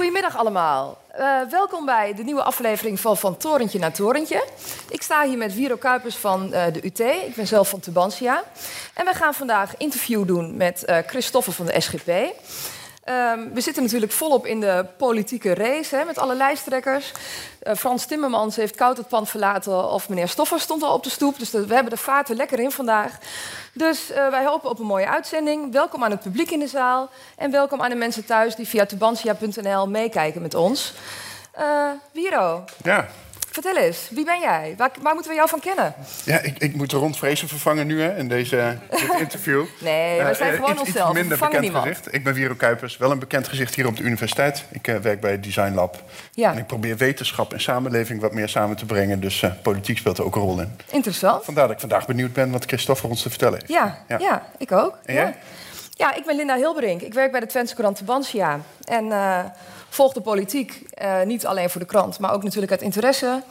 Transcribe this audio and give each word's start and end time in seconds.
Goedemiddag 0.00 0.36
allemaal. 0.36 0.98
Uh, 1.18 1.40
welkom 1.50 1.84
bij 1.84 2.14
de 2.14 2.22
nieuwe 2.22 2.42
aflevering 2.42 3.00
van 3.00 3.16
Van 3.16 3.36
Torentje 3.36 3.78
naar 3.78 3.92
Torentje. 3.92 4.44
Ik 4.88 5.02
sta 5.02 5.26
hier 5.26 5.38
met 5.38 5.52
Viro 5.52 5.76
Kuipers 5.76 6.16
van 6.16 6.44
uh, 6.44 6.64
de 6.72 6.84
UT. 6.84 6.98
Ik 7.00 7.34
ben 7.34 7.46
zelf 7.46 7.68
van 7.68 7.80
Tubantia. 7.80 8.42
En 8.94 9.04
wij 9.04 9.14
gaan 9.14 9.34
vandaag 9.34 9.76
interview 9.76 10.26
doen 10.26 10.56
met 10.56 10.84
uh, 10.86 11.22
van 11.30 11.66
de 11.66 11.80
SGP. 11.80 12.10
Um, 13.08 13.54
we 13.54 13.60
zitten 13.60 13.82
natuurlijk 13.82 14.12
volop 14.12 14.46
in 14.46 14.60
de 14.60 14.86
politieke 14.96 15.54
race 15.54 15.96
hè, 15.96 16.04
met 16.04 16.18
alle 16.18 16.34
lijsttrekkers. 16.34 17.12
Uh, 17.62 17.74
Frans 17.74 18.06
Timmermans 18.06 18.56
heeft 18.56 18.74
koud 18.74 18.96
het 18.96 19.08
pand 19.08 19.28
verlaten 19.28 19.90
of 19.90 20.08
meneer 20.08 20.28
Stoffer 20.28 20.60
stond 20.60 20.82
al 20.82 20.94
op 20.94 21.02
de 21.02 21.10
stoep. 21.10 21.38
Dus 21.38 21.50
we 21.50 21.74
hebben 21.74 21.90
de 21.90 21.96
vaart 21.96 22.28
er 22.28 22.36
lekker 22.36 22.60
in 22.60 22.70
vandaag. 22.70 23.18
Dus 23.72 24.10
uh, 24.10 24.28
wij 24.28 24.44
hopen 24.44 24.70
op 24.70 24.78
een 24.78 24.86
mooie 24.86 25.08
uitzending. 25.08 25.72
Welkom 25.72 26.04
aan 26.04 26.10
het 26.10 26.20
publiek 26.22 26.50
in 26.50 26.58
de 26.58 26.66
zaal. 26.66 27.10
En 27.36 27.50
welkom 27.50 27.82
aan 27.82 27.90
de 27.90 27.96
mensen 27.96 28.24
thuis 28.24 28.54
die 28.54 28.68
via 28.68 28.86
tubantia.nl 28.86 29.88
meekijken 29.88 30.42
met 30.42 30.54
ons. 30.54 30.94
Uh, 31.58 31.90
Wiro. 32.12 32.64
Ja. 32.82 33.08
Vertel 33.62 33.82
eens, 33.82 34.08
wie 34.10 34.24
ben 34.24 34.40
jij? 34.40 34.74
Waar, 34.76 34.90
waar, 35.02 35.12
moeten 35.12 35.30
we 35.30 35.36
jou 35.36 35.48
van 35.48 35.60
kennen? 35.60 35.94
Ja, 36.24 36.38
ik, 36.38 36.58
ik 36.58 36.74
moet 36.74 36.92
Rond 36.92 37.16
Vrezen 37.16 37.48
vervangen 37.48 37.86
nu 37.86 38.02
hè, 38.02 38.16
in 38.16 38.28
deze, 38.28 38.78
dit 38.90 39.18
interview. 39.18 39.64
nee, 39.80 40.22
we 40.22 40.34
zijn 40.34 40.52
uh, 40.52 40.58
gewoon 40.58 40.70
iets, 40.70 40.80
onszelf. 40.80 41.08
Iets 41.10 41.18
minder 41.18 41.38
bekend 41.38 41.60
niemand. 41.60 41.86
gezicht. 41.86 42.14
Ik 42.14 42.24
ben 42.24 42.34
Wiro 42.34 42.54
Kuipers, 42.54 42.96
wel 42.96 43.10
een 43.10 43.18
bekend 43.18 43.48
gezicht 43.48 43.74
hier 43.74 43.86
op 43.86 43.96
de 43.96 44.02
universiteit. 44.02 44.64
Ik 44.70 44.88
uh, 44.88 44.96
werk 44.96 45.20
bij 45.20 45.30
het 45.30 45.42
Design 45.42 45.74
Lab. 45.74 46.02
Ja. 46.32 46.52
En 46.52 46.58
ik 46.58 46.66
probeer 46.66 46.96
wetenschap 46.96 47.52
en 47.52 47.60
samenleving 47.60 48.20
wat 48.20 48.32
meer 48.32 48.48
samen 48.48 48.76
te 48.76 48.86
brengen. 48.86 49.20
Dus 49.20 49.42
uh, 49.42 49.50
politiek 49.62 49.98
speelt 49.98 50.18
er 50.18 50.24
ook 50.24 50.36
een 50.36 50.42
rol 50.42 50.60
in. 50.60 50.76
Interessant. 50.90 51.44
Vandaar 51.44 51.66
dat 51.66 51.74
ik 51.74 51.80
vandaag 51.80 52.06
benieuwd 52.06 52.32
ben 52.32 52.50
wat 52.50 52.64
Christophe 52.64 53.06
ons 53.06 53.22
te 53.22 53.28
vertellen 53.28 53.58
heeft. 53.58 53.72
Ja, 53.72 54.04
ja. 54.08 54.18
ja 54.18 54.46
ik 54.58 54.72
ook. 54.72 54.98
En 55.04 55.14
jij? 55.14 55.34
Ja. 55.90 56.14
ik 56.14 56.24
ben 56.26 56.36
Linda 56.36 56.56
Hilberink. 56.56 57.00
Ik 57.00 57.14
werk 57.14 57.30
bij 57.30 57.40
de 57.40 57.46
Twentse 57.46 57.74
krant 57.74 58.04
Bansia. 58.04 58.60
En 58.84 59.12
volg 59.90 60.12
de 60.12 60.20
politiek, 60.20 60.82
niet 61.24 61.46
alleen 61.46 61.70
voor 61.70 61.80
de 61.80 61.86
krant, 61.86 62.18
maar 62.18 62.32
ook 62.32 62.42
natuurlijk 62.42 62.72
uit 62.72 62.82
interesse. 62.82 63.42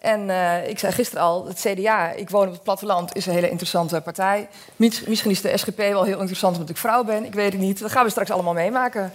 En 0.00 0.28
uh, 0.28 0.68
ik 0.68 0.78
zei 0.78 0.92
gisteren 0.92 1.24
al, 1.24 1.46
het 1.46 1.60
CDA, 1.60 2.10
ik 2.10 2.30
woon 2.30 2.46
op 2.46 2.52
het 2.52 2.62
platteland, 2.62 3.16
is 3.16 3.26
een 3.26 3.32
hele 3.32 3.50
interessante 3.50 4.00
partij. 4.00 4.48
Misschien 4.76 5.30
is 5.30 5.40
de 5.40 5.56
SGP 5.56 5.76
wel 5.76 6.04
heel 6.04 6.18
interessant 6.18 6.54
omdat 6.54 6.70
ik 6.70 6.76
vrouw 6.76 7.04
ben, 7.04 7.24
ik 7.24 7.34
weet 7.34 7.52
het 7.52 7.60
niet. 7.60 7.78
Dat 7.78 7.90
gaan 7.90 8.04
we 8.04 8.10
straks 8.10 8.30
allemaal 8.30 8.52
meemaken. 8.52 9.12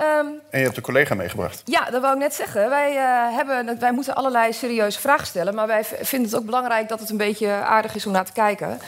Um, 0.00 0.40
en 0.50 0.58
je 0.58 0.64
hebt 0.64 0.76
een 0.76 0.82
collega 0.82 1.14
meegebracht. 1.14 1.62
Ja, 1.64 1.84
dat 1.90 2.00
wou 2.00 2.14
ik 2.14 2.20
net 2.20 2.34
zeggen. 2.34 2.68
Wij, 2.68 2.92
uh, 2.92 3.36
hebben, 3.36 3.78
wij 3.80 3.92
moeten 3.92 4.14
allerlei 4.14 4.52
serieuze 4.52 5.00
vragen 5.00 5.26
stellen. 5.26 5.54
Maar 5.54 5.66
wij 5.66 5.84
vinden 5.84 6.30
het 6.30 6.38
ook 6.38 6.46
belangrijk 6.46 6.88
dat 6.88 7.00
het 7.00 7.10
een 7.10 7.16
beetje 7.16 7.50
aardig 7.50 7.94
is 7.94 8.06
om 8.06 8.12
naar 8.12 8.24
te 8.24 8.32
kijken. 8.32 8.80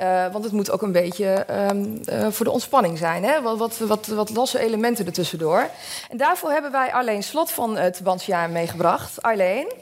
Uh, 0.00 0.32
want 0.32 0.44
het 0.44 0.52
moet 0.52 0.70
ook 0.70 0.82
een 0.82 0.92
beetje 0.92 1.46
um, 1.70 2.00
uh, 2.12 2.26
voor 2.30 2.44
de 2.44 2.50
ontspanning 2.50 2.98
zijn. 2.98 3.24
Hè? 3.24 3.42
Wat, 3.42 3.58
wat, 3.58 3.78
wat, 3.78 4.06
wat 4.06 4.30
losse 4.30 4.58
elementen 4.58 5.06
ertussendoor. 5.06 5.68
En 6.10 6.16
daarvoor 6.16 6.50
hebben 6.50 6.72
wij 6.72 6.92
Arleen 6.92 7.22
Slot 7.22 7.50
van 7.50 7.76
het 7.76 8.00
Bandsjaar 8.02 8.50
meegebracht. 8.50 9.22
Arleen, 9.22 9.72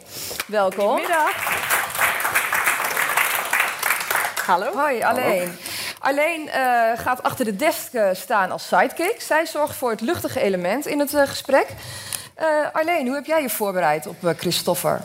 welkom. 0.46 0.88
Goedemiddag. 0.88 1.58
Hallo. 4.46 4.72
Hoi, 4.74 5.02
Arleen. 5.02 5.58
Alleen 6.00 6.46
uh, 6.46 6.52
gaat 6.94 7.22
achter 7.22 7.44
de 7.44 7.56
desk 7.56 7.92
uh, 7.92 8.08
staan 8.12 8.50
als 8.50 8.66
sidekick. 8.68 9.20
Zij 9.20 9.46
zorgt 9.46 9.76
voor 9.76 9.90
het 9.90 10.00
luchtige 10.00 10.40
element 10.40 10.86
in 10.86 10.98
het 10.98 11.14
uh, 11.14 11.22
gesprek. 11.22 11.66
Arleen, 12.72 13.06
hoe 13.06 13.14
heb 13.14 13.26
jij 13.26 13.42
je 13.42 13.50
voorbereid 13.50 14.06
op 14.06 14.16
Christoffer? 14.36 15.00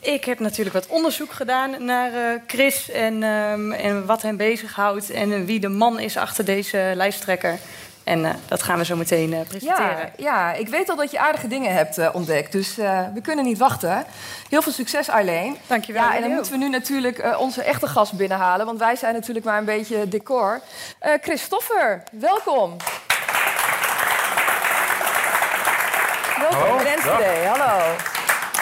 Ik 0.00 0.24
heb 0.24 0.38
natuurlijk 0.38 0.74
wat 0.74 0.86
onderzoek 0.86 1.32
gedaan 1.32 1.84
naar 1.84 2.10
Chris 2.46 2.90
en, 2.90 3.22
um, 3.22 3.72
en 3.72 4.06
wat 4.06 4.22
hem 4.22 4.36
bezighoudt 4.36 5.10
en 5.10 5.44
wie 5.44 5.60
de 5.60 5.68
man 5.68 5.98
is 5.98 6.16
achter 6.16 6.44
deze 6.44 6.92
lijsttrekker. 6.94 7.58
En 8.10 8.24
uh, 8.24 8.30
dat 8.48 8.62
gaan 8.62 8.78
we 8.78 8.84
zo 8.84 8.96
meteen 8.96 9.32
uh, 9.32 9.40
presenteren. 9.48 9.96
Ja, 9.96 10.08
ja, 10.16 10.52
ik 10.52 10.68
weet 10.68 10.88
al 10.90 10.96
dat 10.96 11.10
je 11.10 11.18
aardige 11.18 11.48
dingen 11.48 11.74
hebt 11.74 11.98
uh, 11.98 12.08
ontdekt. 12.12 12.52
Dus 12.52 12.74
we 13.14 13.20
kunnen 13.22 13.44
niet 13.44 13.58
wachten. 13.58 14.04
Heel 14.48 14.62
veel 14.62 14.72
succes, 14.72 15.08
Arleen. 15.08 15.56
Dankjewel. 15.66 16.02
Ja, 16.02 16.14
en 16.14 16.20
dan 16.22 16.30
moeten 16.30 16.52
we 16.52 16.58
nu 16.58 16.68
natuurlijk 16.68 17.36
onze 17.38 17.62
echte 17.62 17.86
gast 17.86 18.12
binnenhalen. 18.12 18.66
Want 18.66 18.78
wij 18.78 18.96
zijn 18.96 19.14
natuurlijk 19.14 19.46
maar 19.46 19.58
een 19.58 19.64
beetje 19.64 20.08
decor. 20.08 20.60
Christoffer, 21.20 22.02
welkom. 22.12 22.76
Welkom 26.50 26.78
in 26.78 26.86
Enschede. 26.86 27.46
Hallo. 27.46 27.94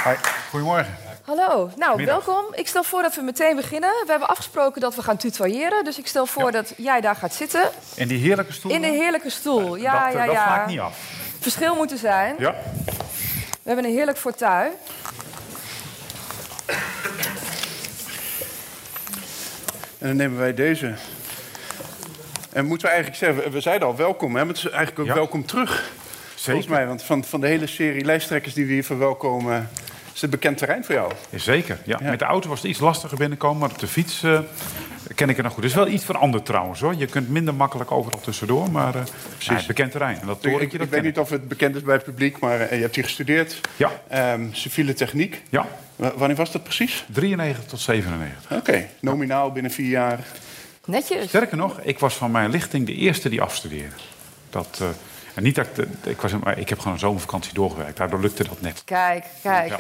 Hoi, 0.03 0.17
goedemorgen. 0.51 1.08
Hallo, 1.29 1.71
nou 1.77 1.97
Middag. 1.97 2.25
welkom. 2.25 2.45
Ik 2.55 2.69
stel 2.69 2.83
voor 2.83 3.03
dat 3.03 3.15
we 3.15 3.23
meteen 3.23 3.57
beginnen. 3.57 3.91
We 3.91 4.11
hebben 4.11 4.29
afgesproken 4.29 4.81
dat 4.81 4.95
we 4.95 5.03
gaan 5.03 5.17
tutoyeren. 5.17 5.85
Dus 5.85 5.99
ik 5.99 6.07
stel 6.07 6.27
voor 6.27 6.45
Ja. 6.45 6.51
dat 6.51 6.73
jij 6.77 7.01
daar 7.01 7.17
gaat 7.17 7.35
zitten. 7.35 7.71
In 7.95 8.09
die 8.09 8.19
heerlijke 8.19 8.53
stoel. 8.53 8.73
In 8.73 8.81
de 8.81 8.87
heerlijke 8.87 9.31
stoel. 9.31 9.77
Ja, 9.77 10.05
dat, 10.05 10.13
ja, 10.13 10.25
dat 10.27 10.35
ja. 10.35 10.47
maakt 10.49 10.67
niet 10.67 10.79
af. 10.81 10.97
Verschil 11.41 11.75
moet 11.75 11.91
er 11.93 11.99
zijn. 11.99 12.35
Ja. 12.39 12.55
We 13.51 13.63
hebben 13.65 13.85
een 13.85 13.91
heerlijk 13.93 14.19
fortuin. 14.19 14.71
En 19.99 20.07
dan 20.07 20.17
nemen 20.17 20.39
wij 20.39 20.55
deze. 20.55 20.95
En 22.53 22.67
moeten 22.67 22.87
we 22.87 22.93
eigenlijk 22.95 23.25
zeggen, 23.25 23.53
we- 23.53 23.61
zeiden 23.61 23.89
al 23.89 23.97
welkom, 23.97 24.29
hè? 24.37 24.45
maar 24.45 24.55
het 24.55 24.57
is 24.65 24.65
eigenlijk 24.71 24.99
ook 24.99 25.07
Ja. 25.07 25.15
welkom 25.15 25.47
terug. 25.47 25.93
Volgens 26.35 26.67
mij, 26.67 26.87
want 26.87 27.03
van, 27.03 27.25
van 27.25 27.41
de 27.41 27.47
hele 27.47 27.67
serie 27.67 28.05
lijsttrekkers 28.05 28.55
die 28.55 28.67
we 28.67 28.73
hier 28.73 28.85
verwelkomen, 28.85 29.71
is 30.19 30.25
het 30.31 30.31
bekend 30.41 30.59
terrein 30.59 30.85
voor 30.85 30.95
jou. 30.95 31.13
Zeker. 31.35 31.79
Ja. 31.85 31.99
Ja. 32.03 32.11
Met 32.11 32.19
de 32.19 32.25
auto 32.25 32.49
was 32.49 32.61
het 32.61 32.71
iets 32.71 32.79
lastiger 32.79 33.19
binnenkomen, 33.19 33.59
maar 33.59 33.71
op 33.71 33.79
de 33.79 33.87
fiets 33.87 34.23
eh, 34.23 34.39
ken 35.15 35.29
ik 35.29 35.37
het 35.37 35.45
nog 35.45 35.55
goed. 35.55 35.63
Het 35.63 35.73
is 35.73 35.79
wel 35.79 35.89
iets 35.89 36.05
veranderd 36.05 36.45
trouwens 36.47 36.81
hoor. 36.81 36.95
Je 36.95 37.07
kunt 37.07 37.29
minder 37.29 37.55
makkelijk 37.55 37.91
overal 37.91 38.21
tussendoor, 38.21 38.71
maar 38.71 38.95
eh 38.95 39.01
het 39.39 39.59
is 39.59 39.67
bekend 39.67 39.91
terrein. 39.91 40.21
En 40.21 40.27
dat 40.27 40.37
Ik, 40.37 40.43
torentje, 40.43 40.67
ik, 40.67 40.79
dat 40.79 40.89
weet 40.89 41.03
niet 41.03 41.19
of 41.19 41.31
het 41.31 41.49
bekend 41.49 41.77
is 41.77 41.83
bij 41.83 41.95
het 41.95 42.05
publiek, 42.05 42.39
maar 42.39 42.61
eh, 42.61 42.77
je 42.77 42.83
hebt 42.83 42.95
hier 42.95 43.05
gestudeerd. 43.05 43.61
Ja. 43.77 43.91
Ehm, 44.09 44.47
civiele 44.53 44.95
techniek. 44.95 45.43
Ja, 45.49 45.67
W- 45.97 46.07
wanneer 46.17 46.37
was 46.37 46.53
dat 46.53 46.63
precies? 46.63 47.05
93 47.13 47.65
tot 47.65 47.81
97. 47.81 48.53
Oké, 48.59 48.87
nominaal 49.01 49.53
binnen 49.53 49.71
vier 49.73 49.89
jaar. 49.91 50.19
Netjes. 50.85 51.29
Sterker 51.29 51.57
nog, 51.57 51.81
ik 51.81 51.99
was 51.99 52.15
van 52.15 52.31
mijn 52.31 52.51
lichting 52.51 52.87
de 52.87 52.95
eerste 52.95 53.29
die 53.29 53.43
afstudeerde. 53.43 53.95
Dat, 54.51 54.79
eh, 54.83 54.89
en 55.39 55.45
niet 55.45 55.55
dat 55.55 55.67
ik, 56.03 56.21
was, 56.21 56.33
maar 56.43 56.59
ik 56.59 56.69
heb 56.69 56.79
gewoon 56.79 56.93
een 56.93 56.99
zomervakantie 56.99 57.55
doorgewerkt. 57.55 57.97
Daardoor 57.97 58.21
lukte 58.21 58.45
dat 58.45 58.61
net. 58.61 58.83
Kijk, 58.85 59.25
kijk. 59.43 59.69
Ja. 59.69 59.77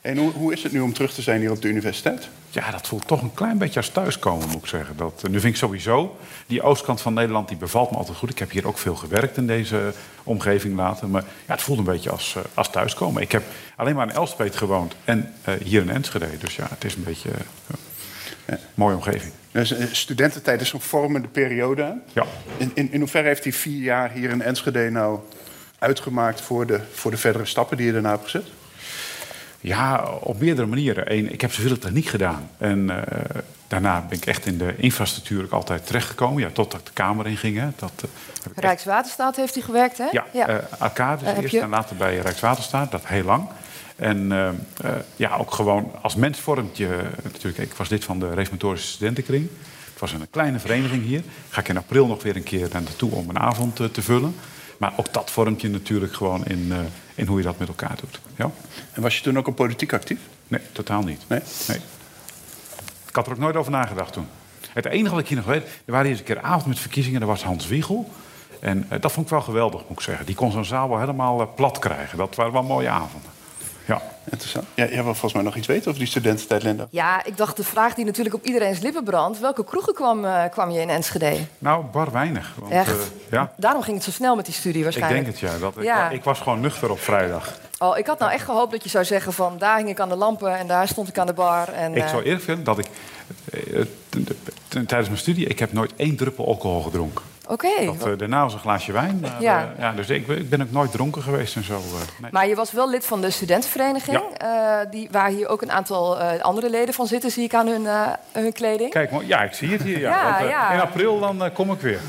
En 0.00 0.16
hoe, 0.16 0.30
hoe 0.30 0.52
is 0.52 0.62
het 0.62 0.72
nu 0.72 0.80
om 0.80 0.92
terug 0.92 1.12
te 1.12 1.22
zijn 1.22 1.40
hier 1.40 1.50
op 1.50 1.62
de 1.62 1.68
universiteit? 1.68 2.28
Ja, 2.50 2.70
dat 2.70 2.86
voelt 2.86 3.06
toch 3.06 3.22
een 3.22 3.34
klein 3.34 3.58
beetje 3.58 3.80
als 3.80 3.88
thuiskomen, 3.88 4.48
moet 4.48 4.62
ik 4.62 4.68
zeggen. 4.68 4.96
Dat, 4.96 5.22
eh, 5.24 5.30
nu 5.30 5.40
vind 5.40 5.52
ik 5.52 5.58
sowieso, 5.58 6.16
die 6.46 6.62
oostkant 6.62 7.00
van 7.00 7.14
Nederland 7.14 7.48
die 7.48 7.56
bevalt 7.56 7.90
me 7.90 7.96
altijd 7.96 8.18
goed. 8.18 8.30
Ik 8.30 8.38
heb 8.38 8.50
hier 8.50 8.66
ook 8.66 8.78
veel 8.78 8.94
gewerkt 8.94 9.36
in 9.36 9.46
deze 9.46 9.92
omgeving 10.22 10.76
later. 10.76 11.08
Maar 11.08 11.24
ja, 11.46 11.52
het 11.52 11.62
voelt 11.62 11.78
een 11.78 11.84
beetje 11.84 12.10
als, 12.10 12.36
eh, 12.36 12.42
als 12.54 12.70
thuiskomen. 12.70 13.22
Ik 13.22 13.32
heb 13.32 13.42
alleen 13.76 13.94
maar 13.94 14.08
in 14.08 14.14
Elspet 14.14 14.56
gewoond 14.56 14.94
en 15.04 15.34
eh, 15.42 15.54
hier 15.64 15.82
in 15.82 15.90
Enschede. 15.90 16.38
Dus 16.38 16.56
ja, 16.56 16.66
het 16.70 16.84
is 16.84 16.94
een 16.94 17.04
beetje 17.04 17.30
een 18.46 18.58
mooie 18.74 18.94
omgeving. 18.94 19.32
Dus, 19.52 19.74
studententijd 19.92 20.60
is 20.60 20.72
een 20.72 20.80
vormende 20.80 21.28
periode. 21.28 21.98
Ja. 22.12 22.24
In, 22.56 22.70
in, 22.74 22.92
in 22.92 23.00
hoeverre 23.00 23.26
heeft 23.28 23.42
die 23.42 23.54
vier 23.54 23.82
jaar 23.82 24.10
hier 24.10 24.30
in 24.30 24.42
Enschede 24.42 24.90
nou 24.90 25.18
uitgemaakt 25.78 26.40
voor 26.40 26.66
de, 26.66 26.80
voor 26.92 27.10
de 27.10 27.16
verdere 27.16 27.44
stappen 27.44 27.76
die 27.76 27.86
je 27.86 27.92
daarna 27.92 28.10
hebt 28.10 28.24
gezet? 28.24 28.46
Ja, 29.60 30.04
op 30.20 30.40
meerdere 30.40 30.66
manieren. 30.66 31.12
Eén, 31.12 31.32
ik 31.32 31.40
heb 31.40 31.52
civiele 31.52 31.78
techniek 31.78 32.06
gedaan. 32.06 32.50
En 32.58 32.90
eh, 32.90 33.20
daarna 33.68 34.04
ben 34.08 34.18
ik 34.18 34.26
echt 34.26 34.46
in 34.46 34.58
de 34.58 34.74
infrastructuur 34.76 35.44
ook 35.44 35.52
altijd 35.52 35.86
terechtgekomen. 35.86 36.42
Ja, 36.42 36.48
totdat 36.52 36.80
ik 36.80 36.86
de 36.86 36.92
Kamer 36.92 37.26
in 37.26 37.36
ging. 37.36 37.58
Hè. 37.58 37.68
Dat, 37.76 37.92
echt- 38.02 38.58
Rijkswaterstaat 38.58 39.36
heeft 39.36 39.54
hij 39.54 39.62
gewerkt, 39.62 39.98
hè? 39.98 40.06
Ja, 40.10 40.26
ja. 40.32 40.60
Arcades 40.78 41.28
heb 41.28 41.42
eerst 41.42 41.54
je- 41.54 41.60
en 41.60 41.68
later 41.68 41.96
bij 41.96 42.18
Rijkswaterstaat. 42.18 42.90
Dat 42.90 43.06
heel 43.06 43.24
lang. 43.24 43.48
En 43.98 44.32
eh, 44.32 44.48
eh, 44.48 44.54
ja, 45.16 45.36
ook 45.36 45.52
gewoon 45.52 45.92
als 46.02 46.14
mens 46.14 46.40
vormt 46.40 46.76
je... 46.76 47.02
Natuurlijk, 47.22 47.58
ik 47.58 47.72
was 47.72 47.88
lid 47.88 48.04
van 48.04 48.18
de 48.18 48.34
reformatorische 48.34 48.88
studentenkring. 48.88 49.48
Het 49.90 50.00
was 50.00 50.12
een 50.12 50.30
kleine 50.30 50.58
vereniging 50.58 51.04
hier. 51.04 51.22
Ga 51.48 51.60
ik 51.60 51.68
in 51.68 51.76
april 51.76 52.06
nog 52.06 52.22
weer 52.22 52.36
een 52.36 52.42
keer 52.42 52.68
naar 52.72 52.82
naartoe 52.82 53.10
om 53.10 53.28
een 53.28 53.38
avond 53.38 53.80
eh, 53.80 53.86
te 53.86 54.02
vullen. 54.02 54.34
Maar 54.76 54.92
ook 54.96 55.12
dat 55.12 55.30
vormt 55.30 55.60
je 55.60 55.68
natuurlijk 55.68 56.14
gewoon 56.14 56.46
in, 56.46 56.72
in 57.14 57.26
hoe 57.26 57.38
je 57.38 57.44
dat 57.44 57.58
met 57.58 57.68
elkaar 57.68 57.96
doet. 58.00 58.20
Ja? 58.36 58.50
En 58.92 59.02
was 59.02 59.16
je 59.16 59.22
toen 59.22 59.38
ook 59.38 59.46
al 59.46 59.52
politiek 59.52 59.92
actief? 59.92 60.20
Nee, 60.48 60.60
totaal 60.72 61.02
niet. 61.02 61.22
Nee? 61.28 61.40
Nee. 61.68 61.78
Ik 63.08 63.14
had 63.14 63.26
er 63.26 63.32
ook 63.32 63.38
nooit 63.38 63.56
over 63.56 63.72
nagedacht 63.72 64.12
toen. 64.12 64.26
Het 64.72 64.84
enige 64.84 65.10
wat 65.14 65.22
ik 65.22 65.28
hier 65.28 65.36
nog 65.36 65.46
weet, 65.46 65.62
er 65.62 65.92
waren 65.92 66.10
eens 66.10 66.18
een 66.18 66.24
keer 66.24 66.40
avond 66.40 66.66
met 66.66 66.78
verkiezingen, 66.78 67.20
daar 67.20 67.28
was 67.28 67.42
Hans 67.42 67.66
Wiegel. 67.66 68.10
En 68.60 68.88
dat 69.00 69.12
vond 69.12 69.26
ik 69.26 69.32
wel 69.32 69.40
geweldig, 69.42 69.80
moet 69.80 69.98
ik 69.98 70.04
zeggen. 70.04 70.26
Die 70.26 70.34
kon 70.34 70.52
zo'n 70.52 70.64
zaal 70.64 70.88
wel 70.88 70.98
helemaal 70.98 71.52
plat 71.54 71.78
krijgen. 71.78 72.18
Dat 72.18 72.34
waren 72.34 72.52
wel 72.52 72.62
mooie 72.62 72.88
avonden. 72.88 73.30
Ja. 73.88 74.02
Interessant. 74.30 74.66
Ja, 74.74 74.84
jij 74.84 74.94
wil 74.94 75.02
volgens 75.04 75.32
mij 75.32 75.42
nog 75.42 75.56
iets 75.56 75.66
weten 75.66 75.86
over 75.86 75.98
die 75.98 76.08
studententijd, 76.08 76.62
Linda. 76.62 76.86
Ja, 76.90 77.24
ik 77.24 77.36
dacht 77.36 77.56
de 77.56 77.64
vraag 77.64 77.94
die 77.94 78.04
natuurlijk 78.04 78.34
op 78.34 78.44
iedereen's 78.44 78.78
lippen 78.78 79.04
brandt. 79.04 79.40
Welke 79.40 79.64
kroegen 79.64 79.94
kwam, 79.94 80.24
eh, 80.24 80.44
kwam 80.50 80.70
je 80.70 80.80
in 80.80 80.90
Enschede? 80.90 81.36
Nou, 81.58 81.84
bar 81.84 82.12
weinig. 82.12 82.52
Want, 82.58 82.72
Echt? 82.72 82.90
eh, 82.90 82.96
ja, 83.30 83.52
Daarom 83.56 83.82
ging 83.82 83.96
het 83.96 84.04
zo 84.04 84.10
snel 84.10 84.36
met 84.36 84.44
die 84.44 84.54
studie 84.54 84.78
ik 84.78 84.84
waarschijnlijk. 84.84 85.24
denk 85.24 85.36
het 85.40 85.50
ja. 85.50 85.58
Dat, 85.58 85.76
ik- 85.76 85.82
Ja. 85.82 86.10
Ik, 86.10 86.24
was 86.24 86.40
gewoon 86.40 86.60
nuchter 86.60 86.90
op 86.90 87.00
vrijdag. 87.00 87.58
Oh, 87.78 87.98
ik 87.98 88.06
had 88.06 88.18
nou 88.18 88.32
echt 88.32 88.44
gehoopt 88.44 88.72
dat 88.72 88.82
je 88.82 88.88
zou 88.88 89.04
zeggen 89.04 89.32
van... 89.32 89.58
daar 89.58 89.76
hing 89.76 89.88
ik 89.88 90.00
aan 90.00 90.08
de 90.08 90.16
lampen 90.16 90.58
en 90.58 90.66
daar 90.66 90.88
stond 90.88 91.08
ik 91.08 91.18
aan 91.18 91.26
de 91.26 91.32
bar. 91.32 91.68
En, 91.68 91.94
Ik 91.94 92.02
eh, 92.02 92.08
zou 92.08 92.22
eerlijk 92.22 92.44
vinden 92.44 92.64
dat 92.64 92.78
ik 92.78 92.86
tijdens 94.68 95.06
mijn 95.08 95.16
studie... 95.18 95.46
ik 95.46 95.58
heb 95.58 95.72
nooit 95.72 95.92
één 95.96 96.16
druppel 96.16 96.46
alcohol 96.46 96.82
gedronken. 96.82 97.24
Oké. 97.48 97.84
Dat, 97.84 98.06
eh, 98.06 98.18
daarna 98.18 98.42
was 98.42 98.52
een 98.52 98.58
glaasje 98.58 98.92
wijn. 98.92 99.18
Maar, 99.22 99.36
Ja. 99.42 99.60
eh, 99.76 99.82
ja, 99.82 99.92
dus 99.92 100.08
ik, 100.08 100.26
ben- 100.26 100.38
ik 100.38 100.48
ben 100.50 100.62
ook 100.62 100.70
nooit 100.70 100.90
dronken 100.92 101.22
geweest 101.22 101.56
en 101.56 101.64
zo. 101.64 101.74
eh, 101.74 101.80
nee. 102.20 102.30
Maar 102.32 102.48
je 102.48 102.54
was 102.54 102.72
wel 102.72 102.90
lid 102.90 103.06
van 103.06 103.20
de 103.20 103.30
studentenvereniging... 103.30 104.18
eh, 104.36 104.48
die, 104.90 105.08
waar 105.10 105.28
hier 105.28 105.48
ook 105.48 105.62
een 105.62 105.72
aantal 105.72 106.18
andere 106.22 106.70
leden 106.70 106.94
van 106.94 107.06
zitten... 107.06 107.30
zie 107.30 107.44
ik 107.44 107.54
aan 107.54 107.66
hun, 107.66 107.86
hun 108.32 108.52
kleding. 108.52 108.90
Kijk, 108.90 109.10
maar- 109.10 109.24
ja, 109.24 109.42
ik 109.42 109.52
zie 109.52 109.68
het 109.72 109.82
hier. 109.82 109.98
Ja. 110.00 110.72
In 110.72 110.80
april 110.80 111.20
dan 111.20 111.50
kom 111.52 111.72
ik 111.72 111.80
weer. 111.80 112.00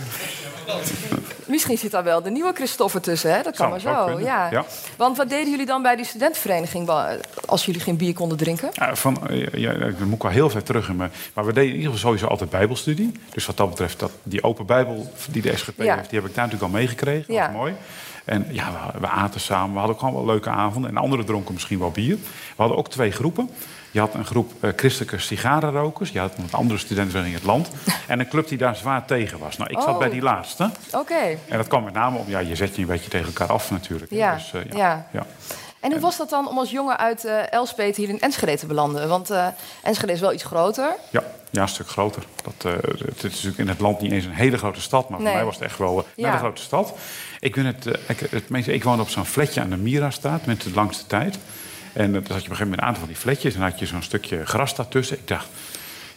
Misschien 1.45 1.77
zit 1.77 1.91
daar 1.91 2.03
wel 2.03 2.21
de 2.21 2.29
nieuwe 2.29 2.53
Christopher 2.53 3.01
tussen, 3.01 3.33
hè? 3.35 3.41
Dat 3.41 3.55
kan 3.55 3.69
maar 3.69 3.79
Zou- 3.79 4.11
zo, 4.11 4.19
ja. 4.19 4.51
ja. 4.51 4.65
Want 4.97 5.17
wat 5.17 5.29
deden 5.29 5.49
jullie 5.49 5.65
dan 5.65 5.81
bij 5.81 5.95
die 5.95 6.05
studentenvereniging... 6.05 6.89
als 7.45 7.65
jullie 7.65 7.81
geen 7.81 7.97
bier 7.97 8.13
konden 8.13 8.37
drinken? 8.37 8.69
Ja, 8.73 8.95
van, 8.95 9.27
eh, 9.27 9.47
ja, 9.53 9.73
dan 9.73 9.93
moet 10.03 10.13
ik 10.15 10.21
wel 10.21 10.31
heel 10.31 10.49
ver 10.49 10.63
terug 10.63 10.89
in 10.89 10.95
me. 10.95 11.07
Maar 11.33 11.45
we 11.45 11.53
deden 11.53 11.69
in 11.69 11.75
ieder 11.77 11.91
geval 11.91 12.07
sowieso 12.07 12.27
altijd 12.27 12.49
bijbelstudie. 12.49 13.11
Dus 13.29 13.45
wat 13.45 13.57
dat 13.57 13.69
betreft, 13.69 13.99
dat, 13.99 14.11
die 14.23 14.43
open 14.43 14.65
bijbel 14.65 15.11
die 15.29 15.41
de 15.41 15.57
SGP 15.57 15.81
Ja. 15.81 15.95
heeft... 15.95 16.09
die 16.09 16.19
heb 16.19 16.29
ik 16.29 16.35
daar 16.35 16.45
natuurlijk 16.45 16.73
al 16.73 16.79
meegekregen. 16.79 17.33
Dat 17.33 17.45
was 17.45 17.55
mooi. 17.55 17.73
En 18.25 18.45
ja, 18.51 18.91
we, 18.93 18.99
we 18.99 19.07
aten 19.07 19.39
samen. 19.39 19.71
We 19.71 19.77
hadden 19.77 19.95
ook 19.95 20.01
gewoon 20.01 20.15
wel 20.15 20.25
leuke 20.25 20.49
avonden. 20.49 20.89
En 20.91 20.97
anderen 20.97 21.25
dronken 21.25 21.53
misschien 21.53 21.79
wel 21.79 21.91
bier. 21.91 22.15
We 22.15 22.55
hadden 22.55 22.77
ook 22.77 22.89
twee 22.89 23.11
groepen. 23.11 23.49
Je 23.91 23.99
had 23.99 24.13
een 24.13 24.25
groep 24.25 24.51
eh, 24.59 24.69
christelijke 24.75 25.17
sigarenrokers. 25.19 26.09
Je 26.09 26.19
had 26.19 26.31
een 26.37 26.47
andere 26.51 26.79
studentenvereniging 26.79 27.41
in 27.43 27.47
het 27.47 27.55
land. 27.57 27.69
En 28.07 28.19
een 28.19 28.27
club 28.29 28.47
die 28.47 28.57
daar 28.57 28.75
zwaar 28.75 29.05
tegen 29.05 29.39
was. 29.39 29.57
Nou, 29.57 29.69
ik 29.69 29.79
zat 29.79 29.87
Oh. 29.93 29.97
bij 29.99 30.09
die 30.09 30.21
laatste. 30.21 30.69
Oké. 30.91 31.37
En 31.47 31.57
dat 31.57 31.67
kwam 31.67 31.83
met 31.83 31.93
name 31.93 32.17
om... 32.17 32.23
Ja, 32.27 32.39
je 32.39 32.55
zet 32.55 32.75
je 32.75 32.81
een 32.81 32.87
beetje 32.87 33.09
tegen 33.09 33.25
elkaar 33.27 33.47
af 33.47 33.71
natuurlijk. 33.71 34.11
Ja, 34.11 34.33
Dus, 34.33 34.53
eh, 34.53 34.61
ja. 34.71 35.07
ja. 35.11 35.25
En 35.79 35.91
hoe 35.91 35.99
was 35.99 36.17
dat 36.17 36.29
dan 36.29 36.47
om 36.47 36.57
als 36.57 36.69
jongen 36.71 36.97
uit 36.97 37.25
eh 37.25 37.51
Elspet 37.53 37.95
hier 37.95 38.09
in 38.09 38.19
Enschede 38.19 38.57
te 38.57 38.65
belanden? 38.65 39.07
Want 39.09 39.31
Enschede 39.83 40.11
is 40.13 40.19
wel 40.19 40.33
iets 40.33 40.43
groter. 40.43 40.95
Ja, 41.09 41.23
ja, 41.49 41.61
een 41.61 41.67
stuk 41.67 41.87
groter. 41.87 42.23
Dat, 42.43 42.73
het 43.05 43.17
is 43.17 43.23
natuurlijk 43.23 43.57
in 43.57 43.67
het 43.67 43.79
land 43.79 44.01
niet 44.01 44.11
eens 44.11 44.25
een 44.25 44.31
hele 44.31 44.57
grote 44.57 44.81
stad, 44.81 45.09
maar 45.09 45.19
Nee. 45.19 45.27
voor 45.27 45.35
mij 45.37 45.45
was 45.45 45.55
het 45.55 45.63
echt 45.63 45.77
wel 45.77 46.05
Ja. 46.15 46.33
een 46.33 46.39
grote 46.39 46.61
stad. 46.61 46.93
Ik, 47.39 47.55
ben 47.55 47.65
het, 47.65 47.85
ik, 48.07 48.19
het 48.19 48.67
ik 48.67 48.83
woonde 48.83 49.01
op 49.01 49.09
zo'n 49.09 49.25
flatje 49.25 49.61
aan 49.61 49.69
de 49.69 49.77
Mira-straat 49.77 50.45
met 50.45 50.61
de 50.61 50.71
langste 50.73 51.05
tijd. 51.07 51.37
En 51.99 52.11
dan 52.11 52.21
had 52.21 52.27
je 52.27 52.33
op 52.33 52.35
een 52.35 52.41
gegeven 52.41 52.63
moment 52.63 52.81
een 52.81 52.87
aantal 52.87 52.99
van 53.01 53.11
die 53.11 53.21
flatjes 53.21 53.55
en 53.55 53.61
had 53.61 53.79
je 53.79 53.85
zo'n 53.85 54.01
stukje 54.01 54.45
gras 54.45 54.75
daartussen. 54.75 55.17
Ik 55.17 55.27
dacht, 55.27 55.47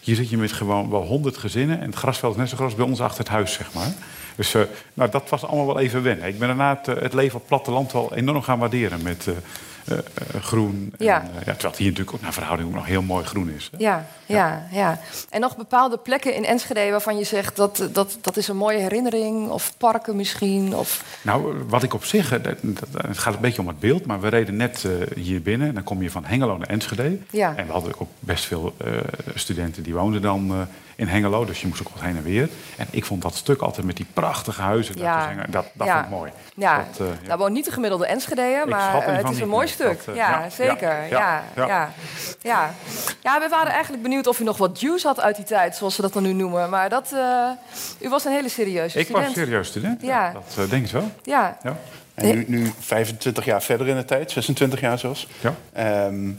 hier 0.01 0.17
zit 0.17 0.31
je 0.31 0.37
met 0.37 0.53
gewoon 0.53 0.91
wel 0.91 1.03
honderd 1.03 1.37
gezinnen 1.37 1.81
en 1.81 1.87
het 1.87 1.95
grasveld 1.95 2.33
is 2.33 2.39
net 2.39 2.49
zo 2.49 2.57
groot 2.57 2.69
als 2.69 2.77
bij 2.77 2.87
ons 2.87 3.01
achter 3.01 3.19
het 3.19 3.29
huis, 3.29 3.53
zeg 3.53 3.73
maar. 3.73 3.93
Dus 4.37 4.55
eh, 4.55 4.63
nou, 4.95 5.11
dat 5.11 5.29
was 5.29 5.45
allemaal 5.45 5.67
wel 5.67 5.79
even 5.79 6.03
wennen. 6.03 6.29
Ik 6.29 6.39
ben 6.39 6.49
daarna 6.49 6.81
het, 6.83 6.89
eh, 6.89 7.13
leven 7.13 7.35
op 7.35 7.41
het 7.41 7.49
platteland 7.49 7.93
wel 7.93 8.15
enorm 8.15 8.43
gaan 8.43 8.59
waarderen 8.59 9.03
met 9.03 9.27
eh, 9.27 9.35
eh, 9.35 9.39
eh, 9.39 9.43
groen. 10.41 10.95
En, 10.99 11.05
Ja. 11.05 11.21
eh, 11.21 11.27
ja, 11.35 11.39
terwijl 11.53 11.69
het 11.69 11.77
hier 11.77 11.89
natuurlijk 11.89 12.17
ook 12.17 12.23
naar 12.23 12.33
verhouding 12.33 12.69
ook 12.69 12.75
nog 12.75 12.87
heel 12.87 13.03
mooi 13.03 13.25
groen 13.25 13.51
is. 13.51 13.69
hè. 13.73 13.79
Ja, 13.85 14.07
ja, 14.27 14.67
ja. 14.71 14.99
En 15.31 15.41
nog 15.41 15.57
bepaalde 15.57 15.97
plekken 15.99 16.35
in 16.35 16.45
Enschede 16.45 16.91
waarvan 16.91 17.19
je 17.19 17.25
zegt 17.25 17.57
dat, 17.57 17.89
dat 17.93 18.19
dat 18.21 18.37
is 18.37 18.49
een 18.49 18.57
mooie 18.57 18.79
herinnering, 18.79 19.49
of 19.49 19.75
parken 19.79 20.17
misschien. 20.17 20.75
Of... 20.77 21.05
Nou, 21.23 21.55
wat 21.69 21.83
ik 21.83 21.95
op 21.95 22.05
zich, 22.05 22.33
eh, 22.33 22.43
dat, 22.43 22.57
dat- 22.63 23.03
het 23.07 23.19
gaat 23.19 23.35
een 23.35 23.41
beetje 23.41 23.61
om 23.61 23.69
het 23.69 23.81
beeld, 23.81 24.07
maar 24.07 24.21
we 24.21 24.29
reden 24.29 24.57
net 24.57 24.85
eh, 24.85 25.17
hier 25.23 25.43
binnen 25.43 25.69
en 25.69 25.75
dan 25.75 25.83
kom 25.85 26.03
je 26.03 26.11
van 26.11 26.25
Hengelo 26.25 26.57
naar 26.59 26.69
Enschede. 26.69 27.19
Ja. 27.31 27.53
En 27.57 27.67
we 27.67 27.73
hadden 27.73 27.93
ook 27.99 28.09
best 28.19 28.45
veel 28.45 28.75
eh, 28.85 28.93
studenten 29.35 29.83
die 29.83 29.95
woonden 29.95 30.23
dan 30.23 30.51
eh, 30.51 30.61
in 30.97 31.07
Hengelo, 31.09 31.45
dus 31.45 31.61
je 31.61 31.67
moest 31.67 31.81
ook 31.81 31.89
wat 31.95 32.03
heen 32.03 32.17
en 32.17 32.23
weer. 32.23 32.49
En 32.77 32.87
ik 32.91 33.05
vond 33.05 33.23
dat 33.23 33.35
stuk 33.35 33.61
altijd 33.61 33.87
met 33.87 33.97
die 33.97 34.07
prachtige 34.13 34.63
huizen, 34.63 34.99
Ja. 34.99 35.35
dat, 35.51 35.67
dat 35.75 35.87
Ja. 35.87 35.93
vond 35.95 36.05
ik 36.05 36.11
mooi. 36.19 36.31
Ja, 36.55 36.77
Dat, 36.77 37.01
eh, 37.07 37.15
ja. 37.23 37.27
nou 37.27 37.39
woont 37.39 37.53
niet 37.53 37.65
de 37.65 37.71
gemiddelde 37.71 38.07
Enschedeër, 38.07 38.63
Ik 38.63 38.69
maar 38.69 38.95
eh, 39.03 39.17
het 39.17 39.31
is 39.31 39.41
een 39.41 39.49
mooi. 39.49 39.67
Stuk. 39.73 39.97
Dat, 40.05 40.09
eh, 40.09 40.15
ja, 40.15 40.31
ja, 40.43 40.51
zeker. 40.51 40.89
Ja, 40.89 41.05
ja, 41.05 41.43
ja, 41.57 41.67
ja. 41.67 41.91
ja. 42.43 42.75
Ja. 43.23 43.41
we 43.41 43.49
waren 43.49 43.73
eigenlijk 43.73 44.03
benieuwd 44.03 44.27
of 44.27 44.41
u 44.41 44.45
nog 44.45 44.57
wat 44.57 44.81
juice 44.81 45.07
had 45.07 45.21
uit 45.21 45.37
die 45.37 45.45
tijd, 45.45 45.77
zoals 45.77 45.95
ze 45.95 46.03
dat 46.03 46.13
dan 46.13 46.23
nu 46.23 46.33
noemen. 46.33 46.71
Maar 46.71 46.89
dat, 46.89 47.13
eh, 47.13 47.49
u 48.01 48.09
was 48.09 48.25
een 48.25 48.33
hele 48.33 48.49
serieuze 48.49 48.99
Ik 48.99 49.05
student. 49.05 49.25
was 49.27 49.35
serieus 49.35 49.69
student, 49.69 50.03
Ja. 50.03 50.33
dat 50.33 50.65
eh, 50.65 50.71
denk 50.71 50.85
ik 50.87 50.91
wel. 50.93 51.11
Ja, 51.23 51.57
Ja. 51.63 51.77
En 52.15 52.27
nu, 52.27 52.45
nu 52.49 52.73
25 52.79 53.45
jaar 53.45 53.63
verder 53.63 53.89
in 53.89 53.97
de 53.97 54.05
tijd, 54.05 54.31
26 54.31 54.81
jaar 54.81 54.99
zelfs. 54.99 55.29
Ja. 55.41 55.55
Ehm, 55.73 56.31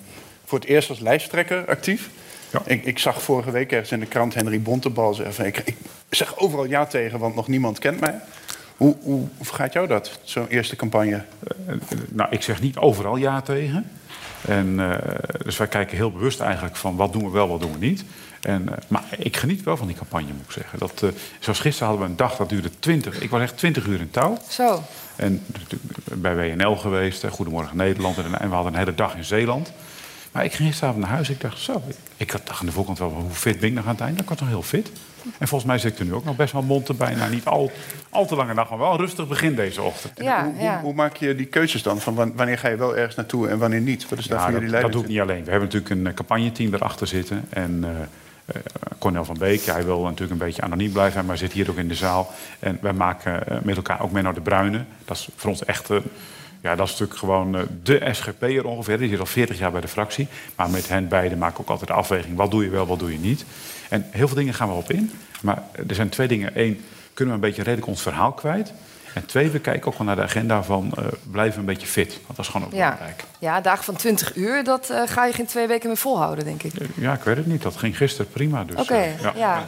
voor 0.45 0.59
het 0.59 0.67
eerst 0.67 0.89
als 0.89 0.99
lijsttrekker 0.99 1.65
actief. 1.67 2.09
Ja. 2.51 2.61
Ik, 2.65 2.85
ik 2.85 2.99
zag 2.99 3.21
vorige 3.21 3.51
week 3.51 3.71
ergens 3.71 3.91
in 3.91 3.99
de 3.99 4.05
krant 4.05 4.33
Henry 4.33 4.61
Bontebal 4.61 5.13
zeggen... 5.13 5.45
Ik, 5.45 5.57
ik 5.57 5.75
zeg 6.09 6.37
overal 6.37 6.65
ja 6.65 6.85
tegen, 6.85 7.19
want 7.19 7.35
nog 7.35 7.47
niemand 7.47 7.79
kent 7.79 7.99
mij. 7.99 8.19
Hoe, 8.77 8.95
hoe, 9.01 9.27
gaat 9.41 9.73
jou 9.73 9.87
dat, 9.87 10.19
zo'n 10.23 10.47
eerste 10.47 10.75
campagne? 10.75 11.23
Eh, 11.65 11.75
nou, 12.09 12.31
ik 12.31 12.41
zeg 12.41 12.61
niet 12.61 12.77
overal 12.77 13.15
ja 13.15 13.41
tegen. 13.41 13.85
En, 14.47 14.79
eh, 14.79 15.15
dus 15.43 15.57
wij 15.57 15.67
kijken 15.67 15.97
heel 15.97 16.11
bewust 16.11 16.39
eigenlijk 16.39 16.75
van 16.75 16.95
wat 16.95 17.13
doen 17.13 17.23
we 17.23 17.29
wel, 17.29 17.47
wat 17.47 17.61
doen 17.61 17.71
we 17.71 17.85
niet. 17.85 18.03
En, 18.41 18.69
eh, 18.69 18.77
maar 18.87 19.03
ik 19.17 19.37
geniet 19.37 19.63
wel 19.63 19.77
van 19.77 19.87
die 19.87 19.95
campagne, 19.95 20.33
moet 20.33 20.45
ik 20.45 20.51
zeggen. 20.51 20.79
Dat, 20.79 21.03
eh, 21.03 21.09
zoals 21.39 21.59
gisteren 21.59 21.87
hadden 21.87 22.05
we 22.05 22.11
een 22.11 22.17
dag, 22.17 22.35
dat 22.35 22.49
duurde 22.49 22.69
20. 22.79 23.21
Ik 23.21 23.29
was 23.29 23.41
echt 23.41 23.57
20 23.57 23.85
uur 23.85 23.99
in 23.99 24.11
touw. 24.11 24.37
zo. 24.49 24.83
En 25.15 25.45
bij 26.13 26.35
WNL 26.35 26.75
geweest, 26.75 27.27
Goedemorgen 27.27 27.77
Nederland. 27.77 28.17
En, 28.17 28.39
en 28.39 28.49
we 28.49 28.55
hadden 28.55 28.73
een 28.73 28.79
hele 28.79 28.95
dag 28.95 29.15
in 29.15 29.23
Zeeland. 29.23 29.71
Maar 30.31 30.45
ik 30.45 30.53
ging 30.53 30.69
gisteravond 30.69 31.03
naar 31.03 31.13
huis. 31.13 31.29
Ik 31.29 31.41
dacht, 31.41 31.59
zo. 31.59 31.81
Ik 32.17 32.31
had 32.31 32.47
dacht 32.47 32.59
aan 32.59 32.65
de 32.65 32.71
voorkant 32.71 32.99
wel, 32.99 33.09
hoe 33.09 33.29
fit 33.29 33.59
ben 33.59 33.69
ik 33.69 33.75
nog 33.75 33.85
aan 33.85 33.91
het 33.91 34.01
einde? 34.01 34.21
Ik 34.21 34.29
was 34.29 34.39
nog 34.39 34.49
heel 34.49 34.61
fit. 34.61 34.91
En 35.37 35.47
volgens 35.47 35.63
mij 35.69 35.77
zit 35.79 35.91
ik 35.93 35.99
er 35.99 36.05
nu 36.05 36.13
ook 36.13 36.23
nog 36.25 36.35
best 36.35 36.53
wel 36.53 36.61
mond 36.61 36.87
erbij. 36.87 37.15
Nou, 37.15 37.31
niet 37.31 37.45
al, 37.45 37.71
al 38.09 38.25
te 38.25 38.35
lange 38.35 38.53
dag, 38.53 38.69
maar 38.69 38.77
wel 38.79 38.91
een 38.91 38.97
rustig 38.97 39.27
begin 39.27 39.55
deze 39.55 39.81
ochtend. 39.81 40.13
Ja, 40.15 40.43
hoe, 40.45 40.63
ja. 40.63 40.73
hoe, 40.73 40.81
hoe 40.83 40.93
maak 40.93 41.15
je 41.15 41.35
die 41.35 41.45
keuzes 41.45 41.83
dan? 41.83 41.99
Van 41.99 42.15
wan- 42.15 42.33
wanneer 42.35 42.57
ga 42.57 42.67
je 42.67 42.75
wel 42.75 42.97
ergens 42.97 43.15
naartoe 43.15 43.47
en 43.47 43.57
wanneer 43.57 43.81
niet? 43.81 44.09
Wat 44.09 44.19
is 44.19 44.27
daar 44.27 44.37
Ja, 44.37 44.43
voor 44.43 44.53
dat, 44.53 44.61
jullie 44.61 44.75
dat 44.81 44.81
leiding? 44.81 44.93
doe 44.93 45.03
ik 45.03 45.09
niet 45.09 45.29
alleen. 45.29 45.43
We 45.43 45.51
hebben 45.51 45.69
natuurlijk 45.69 45.95
een 45.99 46.07
eh, 46.07 46.13
campagneteam 46.13 46.73
erachter 46.73 47.07
zitten. 47.07 47.45
En 47.49 47.79
eh, 47.83 47.89
eh, 48.55 48.61
Cornel 48.99 49.25
van 49.25 49.37
Beek, 49.37 49.65
hij 49.65 49.85
wil 49.85 50.01
natuurlijk 50.03 50.31
een 50.31 50.45
beetje 50.47 50.61
anoniem 50.61 50.91
blijven, 50.91 51.25
maar 51.25 51.37
zit 51.37 51.51
hier 51.53 51.69
ook 51.69 51.77
in 51.77 51.87
de 51.87 51.95
zaal. 51.95 52.31
En 52.59 52.77
wij 52.81 52.93
maken 52.93 53.43
met 53.63 53.75
elkaar 53.75 54.01
ook 54.01 54.11
Menno 54.11 54.33
de 54.33 54.41
Bruyne. 54.41 54.83
Dat 55.05 55.17
is 55.17 55.27
voor 55.35 55.49
ons 55.49 55.65
echt... 55.65 55.87
ja, 56.61 56.75
dat 56.75 56.85
is 56.85 56.91
natuurlijk 56.91 57.19
gewoon 57.19 57.57
de 57.83 58.09
SGP'er 58.11 58.65
ongeveer. 58.67 58.97
Die 58.97 59.09
zit 59.09 59.19
al 59.19 59.25
40 59.25 59.59
jaar 59.59 59.71
bij 59.71 59.81
de 59.81 59.87
fractie. 59.87 60.27
Maar 60.55 60.69
met 60.69 60.89
hen 60.89 61.07
beiden 61.07 61.37
maken 61.37 61.55
we 61.55 61.61
ook 61.61 61.69
altijd 61.69 61.87
de 61.89 61.95
afweging. 61.95 62.35
Wat 62.37 62.51
doe 62.51 62.63
je 62.63 62.69
wel, 62.69 62.87
wat 62.87 62.99
doe 62.99 63.11
je 63.11 63.19
niet? 63.19 63.45
En 63.89 64.05
heel 64.11 64.27
veel 64.27 64.37
dingen 64.37 64.53
gaan 64.53 64.67
we 64.67 64.73
op 64.73 64.91
in. 64.91 65.11
Maar 65.43 65.63
er 65.87 65.95
zijn 65.95 66.09
twee 66.09 66.27
dingen. 66.27 66.51
Eén, 66.59 66.85
kunnen 67.13 67.33
we 67.39 67.41
een 67.41 67.47
beetje 67.49 67.63
redelijk 67.63 67.87
ons 67.87 68.01
verhaal 68.01 68.31
kwijt? 68.31 68.73
En 69.13 69.25
twee, 69.25 69.49
we 69.49 69.59
kijken 69.59 69.91
ook 69.91 69.97
wel 69.97 70.07
naar 70.07 70.15
de 70.15 70.21
agenda 70.21 70.63
van 70.63 70.91
eh, 70.97 71.03
blijven 71.31 71.59
een 71.59 71.65
beetje 71.65 71.87
fit. 71.87 72.07
Want 72.13 72.27
dat 72.37 72.45
is 72.45 72.51
gewoon 72.51 72.67
ook 72.67 72.73
Ja. 72.73 72.77
belangrijk. 72.91 73.23
ja, 73.39 73.61
dagen 73.61 73.83
van 73.83 73.95
20 73.95 74.35
uur, 74.35 74.63
dat 74.63 74.89
eh, 74.89 75.01
ga 75.05 75.25
je 75.25 75.33
geen 75.33 75.45
twee 75.45 75.67
weken 75.67 75.87
meer 75.87 75.97
volhouden, 75.97 76.45
denk 76.45 76.63
ik. 76.63 76.73
Ja, 76.95 77.13
ik 77.13 77.21
weet 77.23 77.35
het 77.37 77.45
niet. 77.45 77.61
Dat 77.61 77.75
ging 77.75 77.97
gisteren 77.97 78.31
prima. 78.31 78.63
Dus, 78.63 78.75
Oké, 78.79 78.93
eh, 78.93 79.21
ja. 79.21 79.33
ja. 79.35 79.63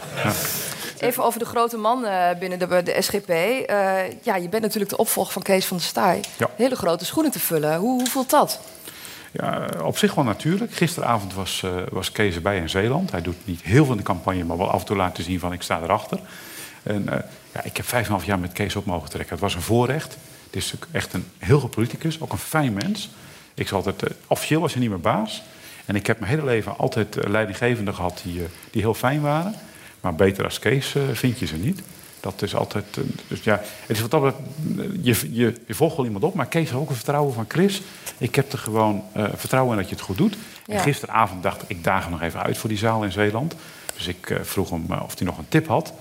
Even 1.00 1.24
over 1.24 1.40
de 1.40 1.46
grote 1.46 1.78
man 1.78 2.06
eh, 2.06 2.28
binnen 2.40 2.60
de, 2.60 2.84
de 2.84 3.02
SGP. 3.02 3.30
Eh, 3.30 3.66
ja, 4.22 4.36
je 4.36 4.50
bent 4.50 4.64
natuurlijk 4.64 4.90
de 4.92 4.98
opvolger 4.98 5.34
van 5.34 5.42
Kees 5.42 5.66
van 5.66 5.78
der 5.78 5.86
Staaij. 5.86 6.20
Hele 6.56 6.76
grote 6.76 7.06
schoenen 7.06 7.32
te 7.32 7.40
vullen. 7.40 7.78
Hoe, 7.78 8.00
hoe 8.00 8.10
voelt 8.10 8.30
dat? 8.30 8.60
Op 9.84 9.98
zich 9.98 10.14
wel 10.14 10.24
natuurlijk. 10.24 10.74
Gisteravond 10.74 11.34
was, 11.34 11.64
eh, 11.64 11.72
was 11.90 12.12
Kees 12.12 12.36
erbij 12.36 12.58
in 12.58 12.70
Zeeland. 12.70 13.12
Hij 13.12 13.22
doet 13.22 13.36
niet 13.44 13.62
heel 13.62 13.84
veel 13.84 13.92
in 13.92 13.98
de 13.98 14.04
campagne, 14.04 14.44
maar 14.44 14.58
wel 14.58 14.72
af 14.72 14.80
en 14.80 14.86
toe 14.86 14.96
laten 14.96 15.24
zien 15.24 15.40
van 15.40 15.54
ik 15.54 15.62
sta 15.62 15.82
erachter. 15.82 16.20
En 16.84 17.10
eh, 17.10 17.20
ja, 17.54 17.64
ik 17.64 17.78
heb 17.78 17.86
vijf 17.86 18.06
en 18.06 18.12
half 18.12 18.26
jaar 18.26 18.40
met 18.40 18.52
Kees 18.52 18.76
op 18.76 18.86
mogen 18.86 19.10
trekken. 19.10 19.32
Het 19.32 19.42
was 19.44 19.56
een 19.56 19.62
voorrecht. 19.62 20.18
Het 20.46 20.56
is 20.56 20.74
echt 20.92 21.14
een 21.14 21.26
heel 21.38 21.60
goed 21.60 21.72
politicus, 21.72 22.22
ook 22.22 22.32
een 22.32 22.38
fijn 22.38 22.74
mens. 22.74 23.10
Ik 23.54 23.68
zal 23.68 23.78
altijd, 23.78 24.04
eh, 24.04 24.10
officieel 24.28 24.62
was 24.62 24.72
hij 24.72 24.82
niet 24.82 24.90
mijn 24.90 25.02
baas. 25.02 25.44
En 25.86 25.96
ik 25.96 26.08
heb 26.08 26.20
mijn 26.20 26.32
hele 26.32 26.46
leven 26.46 26.78
altijd 26.78 27.18
leidinggevenden 27.28 27.96
gehad 27.96 28.22
die, 28.24 28.42
die 28.72 28.82
heel 28.82 28.94
fijn 28.94 29.22
waren. 29.22 29.56
Maar 30.02 30.16
beter 30.16 30.44
als 30.44 30.60
Kees 30.60 30.96
vind 31.14 31.40
je 31.40 31.46
ze 31.46 31.56
niet. 31.56 31.82
Dat 32.26 32.42
is 32.42 32.56
altijd. 32.56 32.86
eh, 32.98 33.04
dus 33.28 33.44
ja, 33.44 33.62
het 33.86 33.96
is 33.96 34.02
wat 34.02 34.12
dat 34.12 34.24
eh, 34.24 34.34
je, 35.02 35.16
je, 35.32 35.54
je 35.68 35.74
volgt 35.74 35.96
wel 35.96 36.06
iemand 36.06 36.24
op, 36.24 36.34
maar 36.34 36.46
Kees 36.46 36.70
heeft 36.70 36.82
ook 36.82 36.90
een 36.90 36.96
vertrouwen 36.96 37.34
van 37.34 37.46
Chris. 37.48 37.82
Ik 38.18 38.36
heb 38.36 38.52
er 38.52 38.58
gewoon 38.58 39.04
eh, 39.14 39.26
vertrouwen 39.36 39.72
in 39.72 39.80
dat 39.80 39.90
je 39.90 39.96
het 39.96 40.04
goed 40.04 40.18
doet. 40.18 40.36
Ja. 40.66 40.74
En 40.74 40.80
gisteravond 40.80 41.44
dacht 41.44 41.62
ik, 41.62 41.70
ik 41.70 41.84
daag 41.84 42.02
hem 42.04 42.12
nog 42.12 42.22
even 42.22 42.44
uit 42.44 42.58
voor 42.58 42.70
die 42.70 42.78
zaal 42.78 43.04
in 43.04 43.12
Zeeland. 43.12 43.56
Dus 43.96 44.08
ik 44.08 44.40
vroeg 44.42 44.70
hem 44.70 44.86
of 45.04 45.18
hij 45.18 45.28
nog 45.28 45.38
een 45.38 45.50
tip 45.50 45.68
had. 45.68 45.94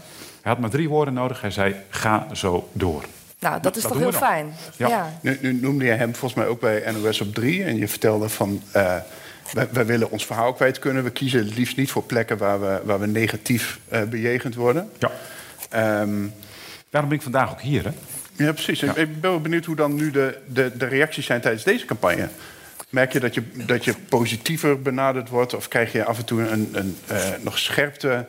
Hij 0.42 0.52
had 0.52 0.58
maar 0.58 0.70
drie 0.70 0.88
woorden 0.88 1.14
nodig. 1.14 1.40
Hij 1.40 1.50
zei: 1.50 1.74
ga 1.88 2.26
zo 2.32 2.68
door. 2.72 3.04
Nou, 3.38 3.60
dat 3.60 3.76
is 3.76 3.82
dat 3.82 3.92
toch 3.92 4.00
heel 4.00 4.12
fijn. 4.12 4.54
Ja. 4.76 4.88
Ja. 4.88 5.18
Nu, 5.22 5.38
nu 5.40 5.52
noemde 5.52 5.84
je 5.84 5.90
hem 5.90 6.14
volgens 6.14 6.34
mij 6.34 6.46
ook 6.46 6.60
bij 6.60 6.92
NOS 6.92 7.20
op 7.20 7.34
3 7.34 7.64
en 7.64 7.76
je 7.76 7.88
vertelde 7.88 8.28
van... 8.28 8.62
eh, 8.72 8.96
wij, 9.52 9.68
wij 9.72 9.86
willen 9.86 10.10
ons 10.10 10.26
verhaal 10.26 10.52
kwijt 10.52 10.78
kunnen. 10.78 11.04
We 11.04 11.10
kiezen 11.10 11.44
het 11.44 11.54
liefst 11.56 11.76
niet 11.76 11.90
voor 11.90 12.02
plekken 12.02 12.38
waar 12.38 12.60
we, 12.60 12.80
waar 12.84 13.00
we 13.00 13.06
negatief 13.06 13.78
eh, 13.88 14.02
bejegend 14.02 14.54
worden. 14.54 14.90
Ja. 14.98 15.10
Ehm, 15.70 16.26
Daarom 16.94 17.12
ben 17.12 17.18
ik 17.18 17.24
vandaag 17.24 17.50
ook 17.50 17.60
hier. 17.60 17.84
Hè? 17.84 17.90
ja, 18.44 18.52
precies. 18.52 18.82
Ik, 18.82 18.96
ik 18.96 19.20
ben 19.20 19.30
wel 19.30 19.40
benieuwd 19.40 19.64
hoe 19.64 19.76
dan 19.76 19.94
nu 19.94 20.10
de, 20.10 20.38
de, 20.46 20.72
de 20.76 20.86
reacties 20.86 21.26
zijn 21.26 21.40
tijdens 21.40 21.64
deze 21.64 21.84
campagne. 21.84 22.28
Merk 22.88 23.12
je 23.12 23.20
dat 23.20 23.34
je, 23.34 23.42
dat 23.66 23.84
je 23.84 23.94
positiever 24.08 24.82
benaderd 24.82 25.28
wordt? 25.28 25.54
Of 25.54 25.68
krijg 25.68 25.92
je 25.92 26.04
af 26.04 26.18
en 26.18 26.24
toe 26.24 26.48
een, 26.48 26.68
een, 26.72 26.96
eh, 27.06 27.18
nog 27.40 27.58
scherpte 27.58 28.26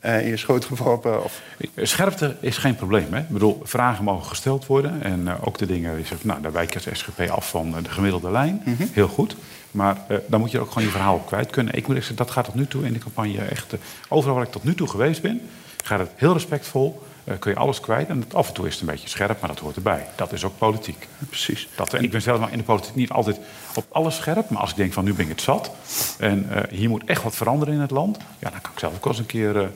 eh, 0.00 0.20
in 0.20 0.28
je 0.28 0.36
schoot 0.36 0.64
geworpen? 0.64 1.24
Of... 1.24 1.42
Scherpte 1.76 2.36
is 2.40 2.58
geen 2.58 2.76
probleem. 2.76 3.12
Hè? 3.12 3.20
Ik 3.20 3.28
bedoel, 3.28 3.60
vragen 3.64 4.04
mogen 4.04 4.26
gesteld 4.26 4.66
worden. 4.66 5.02
En 5.02 5.28
eh, 5.28 5.46
ook 5.46 5.58
de 5.58 5.66
dingen, 5.66 5.98
je 5.98 6.04
zegt, 6.04 6.24
nou, 6.24 6.42
daar 6.42 6.52
wijkt 6.52 6.74
het 6.74 6.88
SGP 6.92 7.30
af 7.30 7.50
van 7.50 7.74
de 7.82 7.90
gemiddelde 7.90 8.30
lijn. 8.30 8.62
Heel 8.92 9.08
goed. 9.08 9.36
Maar 9.70 9.96
dan 10.26 10.40
moet 10.40 10.50
je 10.50 10.58
ook 10.58 10.68
gewoon 10.68 10.84
je 10.84 10.90
verhaal 10.90 11.18
kwijt 11.18 11.50
kunnen. 11.50 11.74
Ik 11.74 11.86
moet 11.86 11.96
zeggen, 11.96 12.16
dat 12.16 12.30
gaat 12.30 12.44
tot 12.44 12.54
nu 12.54 12.66
toe 12.66 12.84
in 12.84 12.92
de 12.92 12.98
campagne 12.98 13.38
echt... 13.38 13.74
overal 14.08 14.34
waar 14.34 14.44
ik 14.44 14.52
tot 14.52 14.64
nu 14.64 14.74
toe 14.74 14.88
geweest 14.88 15.22
ben, 15.22 15.40
gaat 15.86 15.98
het 15.98 16.10
heel 16.16 16.32
respectvol. 16.32 17.02
eh, 17.24 17.34
kun 17.38 17.50
je 17.50 17.56
alles 17.58 17.80
kwijt. 17.80 18.08
En 18.08 18.20
het- 18.20 18.34
af 18.34 18.48
en 18.48 18.54
toe 18.54 18.66
is 18.66 18.72
het 18.72 18.80
een 18.80 18.86
beetje 18.88 19.08
scherp, 19.08 19.40
maar 19.40 19.48
dat 19.50 19.58
hoort 19.58 19.76
erbij. 19.76 20.06
Dat 20.16 20.32
is 20.32 20.44
ook 20.44 20.58
politiek. 20.58 21.08
Precies. 21.28 21.68
Dat, 21.76 21.94
en 21.94 22.02
ik 22.04 22.10
ben 22.10 22.22
zelf 22.22 22.50
in 22.50 22.58
de 22.58 22.64
politiek 22.64 22.94
niet 22.94 23.10
altijd 23.10 23.38
op 23.74 23.84
alles 23.90 24.16
scherp. 24.16 24.50
Maar 24.50 24.60
als 24.60 24.70
ik 24.70 24.76
denk 24.76 24.92
van 24.92 25.04
nu 25.04 25.12
ben 25.14 25.24
ik 25.24 25.30
het 25.30 25.40
zat. 25.40 25.70
En 26.18 26.46
eh, 26.50 26.62
hier 26.78 26.88
moet 26.88 27.04
echt 27.04 27.22
wat 27.22 27.36
veranderen 27.36 27.74
in 27.74 27.80
het 27.80 27.90
land. 27.90 28.16
Ja, 28.38 28.50
dan 28.50 28.60
kan 28.60 28.70
ik 28.72 28.78
zelf 28.78 28.94
ook 28.94 29.04
wel 29.04 29.12
eens 29.12 29.20
een 29.20 29.26
keer 29.26 29.56
eh, 29.62 29.66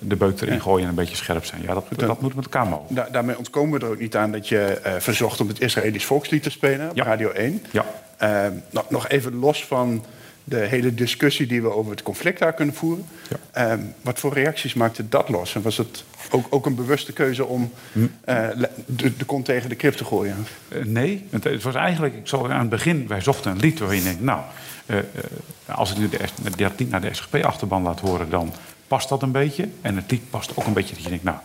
de 0.00 0.16
beuk 0.16 0.40
erin 0.40 0.60
gooien 0.60 0.82
en 0.82 0.88
een 0.88 0.94
beetje 0.94 1.16
scherp 1.16 1.44
zijn. 1.44 1.62
Ja, 1.62 1.74
dat, 1.74 1.84
dat 1.96 2.20
moet 2.20 2.34
met 2.34 2.44
elkaar 2.44 2.66
mogen. 2.66 2.94
Da- 2.94 3.08
daarmee 3.12 3.38
ontkomen 3.38 3.78
we 3.80 3.86
er 3.86 3.92
ook 3.92 3.98
niet 4.00 4.16
aan 4.16 4.32
dat 4.32 4.48
je 4.48 4.96
verzocht 4.98 5.40
om 5.40 5.48
het 5.48 5.60
Israëlisch 5.60 6.04
volkslied 6.04 6.42
te 6.42 6.50
spelen 6.50 6.90
op 6.90 6.96
Ja. 6.96 7.04
Radio 7.04 7.30
1. 7.30 7.62
Ja. 7.70 7.84
Eh, 8.16 8.46
nog, 8.70 8.90
nog 8.90 9.08
even 9.08 9.34
los 9.38 9.64
van 9.64 10.04
de 10.50 10.66
hele 10.66 10.94
discussie 10.94 11.46
die 11.46 11.62
we 11.62 11.74
over 11.74 11.90
het 11.90 12.02
conflict 12.02 12.38
daar 12.38 12.52
kunnen 12.52 12.74
voeren. 12.74 13.04
Ja. 13.28 13.36
Eh, 13.72 13.78
wat 14.00 14.18
voor 14.18 14.32
reacties 14.32 14.74
maakte 14.74 15.08
dat 15.08 15.28
los? 15.28 15.54
En 15.54 15.62
was 15.62 15.76
het 15.76 16.04
ook, 16.30 16.46
ook 16.50 16.66
een 16.66 16.74
bewuste 16.74 17.12
keuze 17.12 17.44
om 17.44 17.72
Hm. 17.92 18.06
eh, 18.24 18.48
de, 18.86 19.16
de 19.16 19.24
kont 19.24 19.44
tegen 19.44 19.68
de 19.68 19.74
krip 19.74 19.94
te 19.94 20.04
gooien? 20.04 20.46
Eh, 20.68 20.84
nee, 20.84 21.26
het, 21.30 21.44
het 21.44 21.62
was 21.62 21.74
eigenlijk, 21.74 22.14
ik 22.14 22.28
zal 22.28 22.50
aan 22.50 22.60
het 22.60 22.68
begin, 22.68 23.06
wij 23.08 23.20
zochten 23.20 23.50
een 23.50 23.58
lied 23.58 23.78
waarin 23.78 23.98
je 23.98 24.04
denkt, 24.04 24.22
nou, 24.22 24.40
eh, 24.86 24.96
als 25.66 25.90
ik 25.90 25.98
nu 25.98 26.08
de, 26.08 26.18
dat 26.56 26.72
lied 26.78 26.90
naar 26.90 27.00
de 27.00 27.14
SGP-achterban 27.14 27.82
laat 27.82 28.00
horen, 28.00 28.30
dan 28.30 28.52
past 28.88 29.08
dat 29.08 29.22
een 29.22 29.32
beetje. 29.32 29.68
En 29.80 29.96
het 29.96 30.10
lied 30.10 30.30
past 30.30 30.56
ook 30.56 30.66
een 30.66 30.72
beetje 30.72 30.94
dat 30.94 31.02
je 31.02 31.08
denkt, 31.08 31.24
nou, 31.24 31.38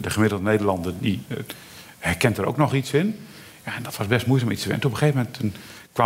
de 0.00 0.10
gemiddelde 0.10 0.44
Nederlander 0.44 0.94
die 0.98 1.22
herkent 1.98 2.38
er 2.38 2.46
ook 2.46 2.56
nog 2.56 2.74
iets 2.74 2.92
in. 2.92 3.18
Ja, 3.64 3.76
en 3.76 3.82
dat 3.82 3.96
was 3.96 4.06
best 4.06 4.26
moeizaam 4.26 4.50
iets 4.50 4.62
te 4.62 4.70
En 4.70 4.76
op 4.76 4.84
een 4.84 4.96
gegeven 4.96 5.28
moment 5.32 5.56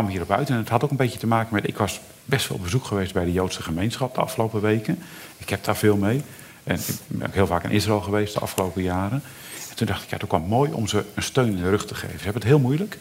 we 0.01 0.11
hierop 0.11 0.31
uit. 0.31 0.49
En 0.51 0.57
het 0.57 0.69
had 0.69 0.85
ook 0.85 0.91
een 0.91 0.97
beetje 0.97 1.19
te 1.19 1.27
maken 1.27 1.55
met, 1.55 1.69
ik 1.69 1.77
was 1.79 2.01
best 2.25 2.49
wel 2.49 2.57
op 2.57 2.63
bezoek 2.65 2.85
geweest 2.85 3.13
bij 3.13 3.25
de 3.25 3.33
Joodse 3.33 3.63
gemeenschap 3.63 4.15
de 4.15 4.21
afgelopen 4.21 4.61
weken. 4.61 4.99
Ik 5.37 5.49
heb 5.49 5.65
daar 5.65 5.77
veel 5.77 5.97
mee. 5.97 6.23
En 6.65 6.75
ik 6.77 6.95
ben 7.07 7.27
ook 7.29 7.35
heel 7.35 7.47
vaak 7.47 7.65
in 7.65 7.71
Israël 7.71 8.01
geweest 8.01 8.35
de 8.35 8.41
afgelopen 8.41 8.83
jaren. 8.83 9.23
En 9.71 9.77
toen 9.77 9.87
dacht 9.87 10.03
ik, 10.03 10.11
ja, 10.11 10.17
ook 10.25 10.31
wel 10.31 10.41
mooi 10.41 10.73
om 10.73 10.87
ze 10.87 11.05
een 11.15 11.23
steun 11.23 11.57
in 11.57 11.63
de 11.63 11.71
rug 11.71 11.87
te 11.87 11.95
geven. 11.95 12.19
Ze 12.19 12.25
hebben 12.25 12.43
het 12.43 12.51
heel 12.51 12.59
moeilijk. 12.61 12.99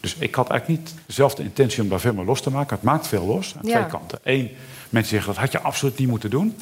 Dus 0.00 0.14
ik 0.18 0.34
had 0.34 0.50
eigenlijk 0.50 0.80
niet 0.80 0.94
zelf 1.06 1.34
de 1.34 1.42
intentie 1.42 1.82
om 1.82 1.88
daar 1.88 2.00
veel 2.00 2.14
meer 2.14 2.24
los 2.24 2.42
te 2.42 2.50
maken. 2.50 2.74
Het 2.76 2.84
maakt 2.84 3.06
veel 3.06 3.26
los 3.26 3.54
aan 3.56 3.68
Ja. 3.68 3.72
twee 3.78 3.86
kanten. 3.86 4.18
Eén, 4.22 4.50
mensen 4.90 5.10
zeggen 5.10 5.32
dat 5.32 5.40
had 5.42 5.52
je 5.52 5.60
absoluut 5.60 5.98
niet 5.98 6.08
moeten 6.08 6.30
doen. 6.30 6.56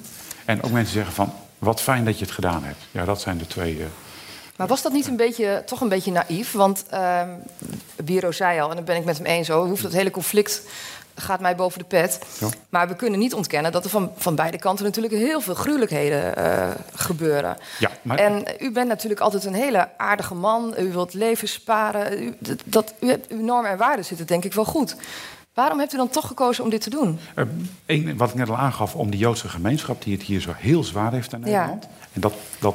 En 0.45 0.63
ook 0.63 0.71
mensen 0.71 0.93
zeggen 0.93 1.13
van, 1.13 1.33
wat 1.59 1.81
fijn 1.81 2.05
dat 2.05 2.19
je 2.19 2.25
het 2.25 2.35
gedaan 2.35 2.65
hebt. 2.65 2.87
Ja, 2.91 3.05
dat 3.05 3.21
zijn 3.21 3.39
de 3.39 3.47
twee... 3.47 3.79
eh, 3.79 3.87
Maar 4.57 4.67
was 4.67 4.83
dat 4.83 4.93
niet 4.93 5.07
een 5.07 5.17
beetje, 5.17 5.63
toch 5.67 5.81
een 5.81 5.89
beetje 5.89 6.13
naïef? 6.13 6.53
Want 6.53 6.85
ehm 6.91 7.29
Biro 8.05 8.33
zei 8.33 8.61
al, 8.61 8.69
en 8.71 8.75
daar 8.77 8.85
ben 8.85 8.97
ik 8.97 9.05
met 9.05 9.17
hem 9.17 9.27
eens, 9.27 9.49
hoeft 9.49 9.83
het 9.83 9.93
hele 9.93 10.11
conflict 10.11 10.63
gaat 11.19 11.41
mij 11.41 11.57
boven 11.57 11.79
de 11.79 11.85
pet. 11.85 12.19
Ja. 12.41 12.49
Maar 12.69 12.89
we 12.89 12.95
kunnen 12.97 13.19
niet 13.19 13.35
ontkennen 13.35 13.73
dat 13.73 13.85
er 13.85 13.91
van, 13.91 14.11
van 14.17 14.35
beide 14.35 14.59
kanten 14.59 14.85
natuurlijk 14.85 15.15
heel 15.15 15.41
veel 15.41 15.55
gruwelijkheden 15.55 16.37
eh, 16.37 16.69
gebeuren. 16.95 17.57
Ja, 17.79 17.91
maar- 18.03 18.19
En 18.19 18.45
u 18.59 18.73
bent 18.73 18.89
natuurlijk 18.89 19.21
altijd 19.21 19.45
een 19.45 19.55
hele 19.55 19.89
aardige 19.97 20.35
man. 20.35 20.75
U 20.79 20.93
wilt 20.93 21.15
leven 21.15 21.49
sparen. 21.49 22.23
U, 22.23 22.35
dat, 22.39 22.59
dat, 22.65 22.95
u 23.01 23.09
hebt, 23.09 23.29
uw 23.29 23.43
normen 23.45 23.71
en 23.71 23.77
waarden 23.79 24.05
zitten 24.05 24.27
denk 24.27 24.45
ik 24.45 24.53
wel 24.55 24.65
goed. 24.65 24.97
Waarom 25.55 25.79
hebt 25.79 25.93
u 25.95 25.97
dan 25.97 26.09
toch 26.09 26.27
gekozen 26.27 26.65
om 26.65 26.71
dit 26.71 26.81
te 26.81 26.91
doen? 26.91 27.19
Eh, 27.35 28.13
wat 28.17 28.29
ik 28.29 28.35
net 28.35 28.49
al 28.49 28.57
aangaf, 28.57 28.95
om 28.95 29.11
die 29.11 29.21
Joodse 29.21 29.49
gemeenschap 29.49 30.03
die 30.03 30.13
het 30.17 30.23
hier 30.27 30.41
zo 30.41 30.53
heel 30.57 30.85
zwaar 30.85 31.13
heeft 31.13 31.33
in 31.33 31.39
Ja. 31.39 31.45
Nederland. 31.45 31.87
En 32.13 32.21
dat, 32.21 32.33
dat, 32.59 32.75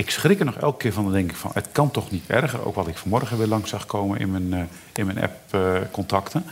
ik 0.00 0.10
schrik 0.10 0.38
er 0.38 0.44
nog 0.44 0.56
elke 0.56 0.78
keer 0.78 0.92
van, 0.92 1.04
dan 1.04 1.12
denk 1.12 1.30
ik 1.30 1.36
van, 1.36 1.50
het 1.54 1.68
kan 1.72 1.90
toch 1.90 2.10
niet 2.10 2.24
erger. 2.26 2.66
Ook 2.66 2.74
wat 2.74 2.86
ik 2.88 2.96
vanmorgen 2.98 3.38
weer 3.38 3.46
langs 3.46 3.70
zag 3.70 3.86
komen 3.86 4.18
in 4.20 4.30
mijn, 4.30 4.52
eh, 4.52 4.60
in 4.94 5.06
mijn 5.06 5.22
app-contacten. 5.22 6.44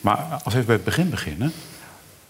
maar 0.00 0.16
als 0.32 0.42
we 0.42 0.50
even 0.60 0.64
bij 0.66 0.74
het 0.74 0.84
begin 0.84 1.10
beginnen. 1.10 1.52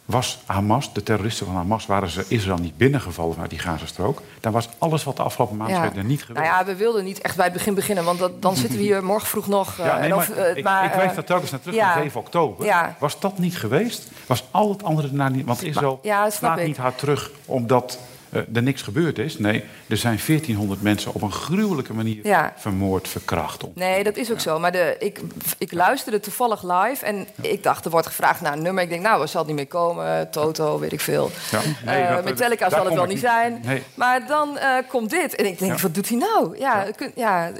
Was 0.04 0.38
Hamas, 0.46 0.92
de 0.92 1.02
terroristen 1.02 1.46
van 1.46 1.54
Hamas, 1.54 1.86
waren 1.86 2.08
ze 2.08 2.24
Israël 2.28 2.56
niet 2.58 2.76
binnengevallen 2.76 3.32
vanuit 3.32 3.50
die 3.50 3.58
Gazastrook? 3.58 4.22
Dan 4.40 4.52
was 4.52 4.68
alles 4.78 5.04
wat 5.04 5.16
de 5.16 5.22
afgelopen 5.22 5.56
maand 5.56 5.70
Ja. 5.70 5.92
er 5.94 6.04
niet 6.04 6.24
geweest. 6.24 6.46
Nou 6.46 6.58
ja, 6.58 6.64
we 6.64 6.76
wilden 6.76 7.04
niet 7.04 7.20
echt 7.20 7.36
bij 7.36 7.44
het 7.44 7.54
begin 7.54 7.74
beginnen, 7.74 8.04
want 8.04 8.18
dat, 8.18 8.42
dan 8.42 8.56
zitten 8.56 8.78
we 8.78 8.84
hier 8.84 9.04
morgen 9.04 9.28
vroeg 9.28 9.46
nog. 9.46 9.78
eh, 9.78 9.86
Ja, 9.86 9.94
nee, 9.98 10.02
en 10.02 10.08
maar, 10.16 10.18
of, 10.18 10.28
eh, 10.36 10.56
ik, 10.56 10.64
maar, 10.64 10.84
ik 10.84 10.92
wees 10.92 11.08
eh, 11.08 11.14
daar 11.14 11.24
telkens 11.24 11.50
naar 11.50 11.60
terug, 11.60 11.74
ja. 11.76 11.94
naar 11.94 12.02
7 12.02 12.20
oktober. 12.20 12.64
Ja. 12.66 12.96
Was 12.98 13.20
dat 13.20 13.38
niet 13.38 13.56
geweest? 13.58 14.10
Was 14.26 14.44
al 14.50 14.68
het 14.70 14.82
andere 14.82 15.08
daarna 15.08 15.28
niet... 15.28 15.46
Want 15.46 15.62
Israël 15.62 15.98
ja, 16.02 16.30
slaat 16.30 16.58
ik. 16.58 16.66
niet 16.66 16.76
hard 16.76 16.98
terug 16.98 17.30
omdat 17.46 17.98
er 18.32 18.62
niks 18.62 18.82
gebeurd 18.82 19.18
is. 19.18 19.38
Nee, 19.38 19.64
er 19.86 19.96
zijn 19.96 20.18
1400 20.26 20.82
mensen 20.82 21.14
op 21.14 21.22
een 21.22 21.32
gruwelijke 21.32 21.94
manier 21.94 22.26
Ja. 22.26 22.52
vermoord, 22.56 23.08
verkracht. 23.08 23.64
Om. 23.64 23.72
Nee, 23.74 24.04
dat 24.04 24.16
is 24.16 24.32
ook 24.32 24.40
zo. 24.40 24.58
Maar 24.58 24.72
de, 24.72 24.96
ik, 24.98 25.20
ik 25.58 25.72
luisterde 25.72 26.20
toevallig 26.20 26.62
live 26.62 27.04
en 27.04 27.26
ik 27.40 27.62
dacht, 27.62 27.84
er 27.84 27.90
wordt 27.90 28.06
gevraagd 28.06 28.40
naar 28.40 28.52
een 28.52 28.62
nummer. 28.62 28.82
Ik 28.82 28.88
denk, 28.88 29.02
nou, 29.02 29.22
er 29.22 29.28
zal 29.28 29.38
het 29.40 29.48
niet 29.48 29.56
meer 29.58 29.66
komen. 29.66 30.30
Toto, 30.30 30.78
weet 30.78 30.92
ik 30.92 31.00
veel. 31.00 31.30
Ja, 31.50 31.60
nee, 31.84 32.00
Eh, 32.02 32.14
dat- 32.14 32.24
Metallica 32.24 32.70
zal 32.70 32.84
het 32.84 32.94
wel 32.94 33.06
niet 33.06 33.18
zijn. 33.20 33.60
Nee. 33.64 33.82
Maar 33.94 34.26
dan 34.26 34.58
eh, 34.58 34.68
komt 34.88 35.10
dit. 35.10 35.34
En 35.34 35.46
ik 35.46 35.58
denk, 35.58 35.78
wat 35.80 35.94
doet 35.94 36.08
hij 36.08 36.18
nou? 36.18 36.58
Ja, 36.58 36.86
Kun, 36.96 37.12
ja, 37.14 37.52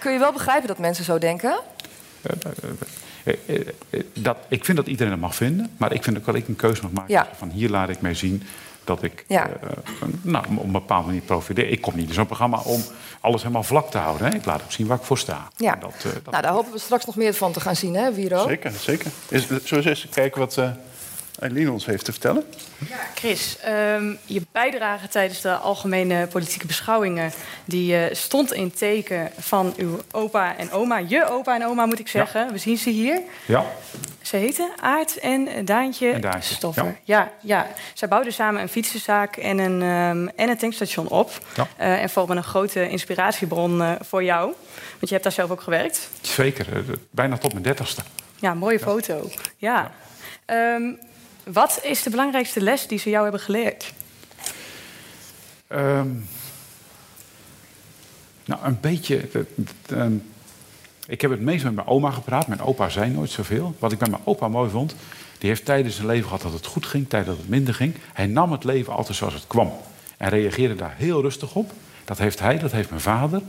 kun 0.00 0.12
je 0.12 0.18
wel 0.18 0.32
begrijpen 0.32 0.68
dat 0.68 0.78
mensen 0.78 1.04
zo 1.04 1.18
denken? 1.18 1.54
Eh, 3.24 3.34
eh, 3.46 3.60
eh, 3.90 4.00
dat, 4.14 4.36
ik 4.48 4.64
vind 4.64 4.76
dat 4.76 4.86
iedereen 4.86 5.12
het 5.12 5.20
mag 5.20 5.34
vinden. 5.34 5.70
Maar 5.76 5.92
ik 5.92 6.02
vind 6.04 6.18
ook 6.18 6.26
wel 6.26 6.34
ik 6.34 6.48
een 6.48 6.56
keuze 6.56 6.82
mag 6.82 6.90
maken. 6.92 7.26
Van 7.36 7.50
hier 7.50 7.68
laat 7.70 7.88
ik 7.88 8.00
mij 8.00 8.14
zien 8.14 8.42
dat 8.84 9.02
ik 9.02 9.24
Ja. 9.28 9.48
eh, 9.48 10.08
nou, 10.22 10.44
op 10.56 10.64
een 10.64 10.72
bepaalde 10.72 11.06
manier 11.06 11.22
profiteer. 11.22 11.68
Ik 11.68 11.80
kom 11.80 11.96
niet 11.96 12.08
in 12.08 12.14
zo'n 12.14 12.26
programma 12.26 12.58
om 12.58 12.82
alles 13.20 13.40
helemaal 13.42 13.62
vlak 13.62 13.90
te 13.90 13.98
houden. 13.98 14.26
Hè. 14.26 14.34
Ik 14.34 14.44
laat 14.44 14.62
ook 14.62 14.72
zien 14.72 14.86
waar 14.86 14.96
ik 14.98 15.04
voor 15.04 15.18
sta. 15.18 15.48
Ja. 15.56 15.76
Dat, 15.76 15.94
eh, 15.96 16.02
dat, 16.02 16.30
Nou, 16.30 16.42
daar 16.42 16.52
hopen 16.52 16.72
we 16.72 16.78
straks 16.78 17.04
nog 17.04 17.16
meer 17.16 17.34
van 17.34 17.52
te 17.52 17.60
gaan 17.60 17.76
zien, 17.76 17.94
hè, 17.94 18.12
Wiro? 18.12 18.46
Zeker, 18.46 18.70
zeker. 18.70 19.10
Is, 19.28 19.46
zullen 19.64 19.84
we 19.84 19.90
eens 19.90 20.06
kijken 20.10 20.40
wat 20.40 20.56
eh 20.58 20.70
Eileen 21.42 21.70
ons 21.70 21.86
heeft 21.86 22.04
te 22.04 22.12
vertellen? 22.12 22.44
Chris, 23.14 23.56
ehm, 23.60 24.14
je 24.24 24.42
bijdrage 24.52 25.08
tijdens 25.08 25.40
de 25.40 25.56
algemene 25.56 26.26
politieke 26.26 26.66
beschouwingen... 26.66 27.32
die 27.64 27.96
eh, 27.96 28.14
stond 28.14 28.52
in 28.52 28.72
teken 28.72 29.30
van 29.38 29.74
uw 29.76 29.98
opa 30.10 30.56
en 30.56 30.70
oma. 30.70 30.98
Je 30.98 31.28
opa 31.28 31.54
en 31.54 31.66
oma, 31.66 31.86
moet 31.86 31.98
ik 31.98 32.08
zeggen. 32.08 32.52
We 32.52 32.58
zien 32.58 32.78
ze 32.78 32.90
hier. 32.90 33.20
ja. 33.46 33.64
Ze 34.32 34.38
heten 34.38 34.70
Aart 34.80 35.18
en 35.18 35.64
Daantje, 35.64 36.18
Daantje, 36.18 36.54
Stoffer. 36.54 36.98
Ja. 37.04 37.32
Ja, 37.40 37.66
Zij 37.94 38.08
bouwden 38.08 38.32
samen 38.32 38.62
een 38.62 38.68
fietsenzaak 38.68 39.36
en 39.36 39.58
een, 39.58 39.82
ehm, 39.82 40.26
en 40.36 40.48
een 40.48 40.56
tankstation 40.56 41.08
op. 41.08 41.46
Ja. 41.56 41.68
Eh, 41.76 42.02
en 42.02 42.10
vormen 42.10 42.36
een 42.36 42.42
grote 42.44 42.88
inspiratiebron 42.88 43.82
eh, 43.82 43.92
voor 44.00 44.24
jou. 44.24 44.44
Want 44.90 45.00
je 45.00 45.10
hebt 45.10 45.22
daar 45.22 45.32
zelf 45.32 45.50
ook 45.50 45.60
gewerkt. 45.60 46.08
Zeker. 46.20 46.76
eh, 46.76 46.82
bijna 47.10 47.38
tot 47.38 47.52
mijn 47.52 47.64
dertigste. 47.64 48.02
Ja, 48.40 48.54
mooie 48.54 48.78
foto. 48.78 49.30
Ja. 49.56 49.92
Ehm, 50.44 50.92
wat 51.44 51.80
is 51.82 52.02
de 52.02 52.10
belangrijkste 52.10 52.60
les 52.60 52.86
die 52.86 52.98
ze 52.98 53.10
jou 53.10 53.22
hebben 53.22 53.40
geleerd? 53.40 53.92
Ehm, 55.66 56.08
nou, 58.44 58.60
een 58.64 58.78
beetje. 58.80 59.28
Ik 61.12 61.20
heb 61.20 61.30
het 61.30 61.40
meest 61.40 61.64
met 61.64 61.74
mijn 61.74 61.86
oma 61.86 62.10
gepraat. 62.10 62.46
Mijn 62.46 62.60
opa 62.60 62.88
zei 62.88 63.10
nooit 63.10 63.30
zoveel. 63.30 63.74
Wat 63.78 63.92
ik 63.92 63.98
bij 63.98 64.08
mijn 64.08 64.22
opa 64.24 64.48
mooi 64.48 64.70
vond. 64.70 64.94
Die 65.38 65.48
heeft 65.48 65.64
tijdens 65.64 65.94
zijn 65.94 66.06
leven 66.06 66.24
gehad 66.24 66.42
dat 66.42 66.52
het 66.52 66.66
goed 66.66 66.86
ging, 66.86 67.08
tijdens 67.08 67.30
dat 67.30 67.40
het 67.40 67.48
minder 67.48 67.74
ging. 67.74 67.94
Hij 68.12 68.26
nam 68.26 68.52
het 68.52 68.64
leven 68.64 68.92
altijd 68.92 69.16
zoals 69.16 69.34
het 69.34 69.46
kwam. 69.46 69.72
En 70.16 70.28
reageerde 70.28 70.74
daar 70.74 70.94
heel 70.96 71.20
rustig 71.22 71.54
op. 71.54 71.72
Dat 72.04 72.18
heeft 72.18 72.38
hij, 72.38 72.58
dat 72.58 72.72
heeft 72.72 72.88
mijn 72.88 73.00
vader. 73.00 73.42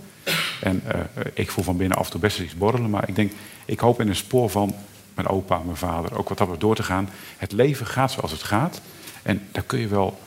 En 0.62 0.82
eh, 0.88 1.00
ik 1.34 1.52
voel 1.52 1.64
van 1.64 1.78
binnen 1.78 1.98
af 1.98 2.06
en 2.06 2.12
toe 2.12 2.20
best 2.20 2.40
iets 2.40 2.56
borrelen. 2.56 2.90
Maar 2.90 3.08
ik 3.08 3.16
denk, 3.16 3.32
ik 3.66 3.80
hoop 3.80 4.02
in 4.02 4.08
een 4.08 4.16
spoor 4.16 4.50
van 4.50 4.76
mijn 5.14 5.28
opa, 5.28 5.58
mijn 5.58 5.78
vader, 5.78 6.18
ook 6.18 6.30
wat 6.30 6.38
dat 6.38 6.60
door 6.60 6.76
te 6.76 6.84
gaan. 6.84 7.10
Het 7.38 7.52
leven 7.52 7.86
gaat 7.86 8.12
zoals 8.12 8.32
het 8.32 8.44
gaat. 8.44 8.82
En 9.22 9.48
daar 9.52 9.64
kun 9.64 9.80
je 9.80 9.88
wel 9.88 10.20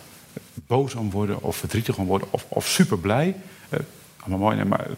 boos 0.66 0.94
om 0.94 1.10
worden 1.10 1.42
of 1.42 1.56
verdrietig 1.56 1.98
om 1.98 2.06
worden 2.06 2.28
of, 2.30 2.46
of 2.48 2.66
super 2.66 2.98
blij. 2.98 3.36
Eh, 3.68 3.80
allemaal 4.20 4.38
mooi, 4.38 4.64
maar 4.64 4.80
eh, 4.80 4.92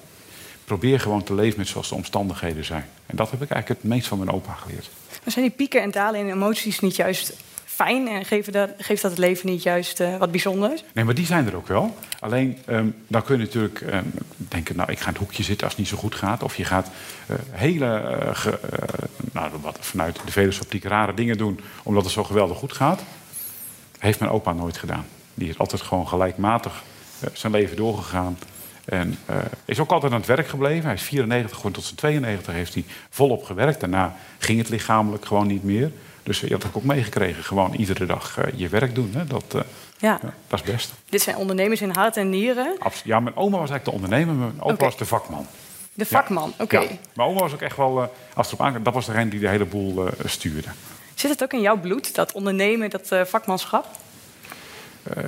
probeer 0.68 1.00
gewoon 1.00 1.22
te 1.22 1.34
leven 1.34 1.58
met 1.58 1.68
zoals 1.68 1.88
de 1.88 1.94
omstandigheden 1.94 2.64
zijn. 2.64 2.86
En 3.06 3.16
dat 3.16 3.30
heb 3.30 3.42
ik 3.42 3.50
eigenlijk 3.50 3.80
het 3.82 3.90
meest 3.90 4.06
van 4.06 4.18
mijn 4.18 4.30
opa 4.30 4.52
geleerd. 4.52 4.90
Maar 5.24 5.32
zijn 5.32 5.44
die 5.44 5.54
pieken 5.54 5.82
en 5.82 5.90
dalen 5.90 6.20
in 6.20 6.30
emoties 6.30 6.80
niet 6.80 6.96
juist 6.96 7.32
fijn 7.64 8.08
en 8.08 8.24
geeft 8.24 8.52
dat, 8.52 8.70
geeft 8.78 9.02
dat 9.02 9.10
het 9.10 9.20
leven 9.20 9.48
niet 9.48 9.62
juist 9.62 10.00
eh, 10.00 10.16
wat 10.16 10.30
bijzonders? 10.30 10.84
Nee, 10.94 11.04
maar 11.04 11.14
die 11.14 11.26
zijn 11.26 11.46
er 11.46 11.56
ook 11.56 11.66
wel. 11.68 11.96
Alleen, 12.20 12.58
ehm, 12.66 12.86
dan 13.06 13.22
kun 13.22 13.38
je 13.38 13.44
natuurlijk 13.44 13.80
ehm, 13.80 14.04
denken... 14.36 14.76
nou, 14.76 14.90
ik 14.90 14.98
ga 14.98 15.06
in 15.06 15.12
het 15.12 15.18
hoekje 15.22 15.42
zitten 15.42 15.62
als 15.66 15.72
het 15.72 15.82
niet 15.82 15.90
zo 15.92 15.96
goed 15.96 16.14
gaat. 16.14 16.42
Of 16.42 16.56
je 16.56 16.64
gaat 16.64 16.90
eh, 17.26 17.36
hele, 17.50 17.96
eh, 18.00 18.34
ge- 18.36 18.58
nou, 19.32 19.50
wat, 19.60 19.78
vanuit 19.80 20.20
de 20.24 20.32
filosofie 20.32 20.80
rare 20.88 21.14
dingen 21.14 21.38
doen... 21.38 21.60
omdat 21.82 22.04
het 22.04 22.12
zo 22.12 22.24
geweldig 22.24 22.56
goed 22.58 22.72
gaat. 22.72 23.02
Heeft 23.98 24.18
mijn 24.20 24.32
opa 24.32 24.52
nooit 24.52 24.76
gedaan. 24.78 25.06
Die 25.34 25.48
is 25.48 25.58
altijd 25.58 25.82
gewoon 25.82 26.08
gelijkmatig 26.08 26.82
zijn 27.32 27.52
leven 27.52 27.76
doorgegaan. 27.76 28.38
En 28.88 29.18
eh, 29.26 29.36
is 29.64 29.78
ook 29.78 29.90
altijd 29.90 30.12
aan 30.12 30.18
het 30.18 30.26
werk 30.28 30.48
gebleven. 30.48 30.84
Hij 30.84 30.94
is 30.94 31.02
94 31.02 31.56
geworden 31.56 31.80
tot 31.80 31.84
zijn 31.84 31.96
92 31.96 32.54
heeft 32.54 32.74
hij 32.74 32.84
volop 33.10 33.44
gewerkt. 33.44 33.80
Daarna 33.80 34.16
ging 34.38 34.58
het 34.58 34.68
lichamelijk 34.68 35.24
gewoon 35.24 35.46
niet 35.46 35.64
meer. 35.64 35.90
Dus 36.22 36.40
je 36.40 36.52
had 36.52 36.66
ook 36.72 36.82
meegekregen. 36.84 37.44
Gewoon 37.44 37.74
iedere 37.74 38.06
dag 38.06 38.38
eh, 38.38 38.52
je 38.56 38.68
werk 38.68 38.94
doen. 38.94 39.10
Hè? 39.14 39.24
Dat, 39.24 39.44
eh, 39.54 39.60
Ja. 39.98 40.18
ja, 40.22 40.32
dat 40.48 40.62
is 40.64 40.72
best. 40.72 40.92
Dit 41.08 41.22
zijn 41.22 41.36
ondernemers 41.36 41.80
in 41.80 41.90
hart 41.90 42.16
en 42.16 42.30
nieren. 42.30 42.76
Absoluut. 42.78 43.06
Ja, 43.06 43.20
mijn 43.20 43.36
oma 43.36 43.58
was 43.58 43.70
eigenlijk 43.70 43.84
de 43.84 43.90
ondernemer. 43.90 44.34
Mijn 44.34 44.62
opa 44.62 44.84
was 44.84 44.96
de 44.96 45.04
vakman. 45.04 45.46
De 45.94 46.06
vakman, 46.06 46.52
oké. 46.58 46.78
Ja. 46.78 46.86
Mijn 47.14 47.28
oma 47.28 47.40
was 47.40 47.52
ook 47.52 47.60
echt 47.60 47.76
wel, 47.76 48.02
eh, 48.02 48.08
als 48.34 48.46
het 48.46 48.46
erop 48.46 48.60
aankwam, 48.66 48.82
dat 48.82 48.94
was 48.94 49.06
degene 49.06 49.30
die 49.30 49.40
de 49.40 49.48
hele 49.48 49.64
boel 49.64 50.06
eh, 50.06 50.12
stuurde. 50.24 50.68
Zit 51.14 51.30
het 51.30 51.42
ook 51.42 51.52
in 51.52 51.60
jouw 51.60 51.76
bloed, 51.80 52.14
dat 52.14 52.32
ondernemen, 52.32 52.90
dat 52.90 53.12
eh, 53.12 53.24
vakmanschap? 53.24 53.86
Eh, 55.02 55.24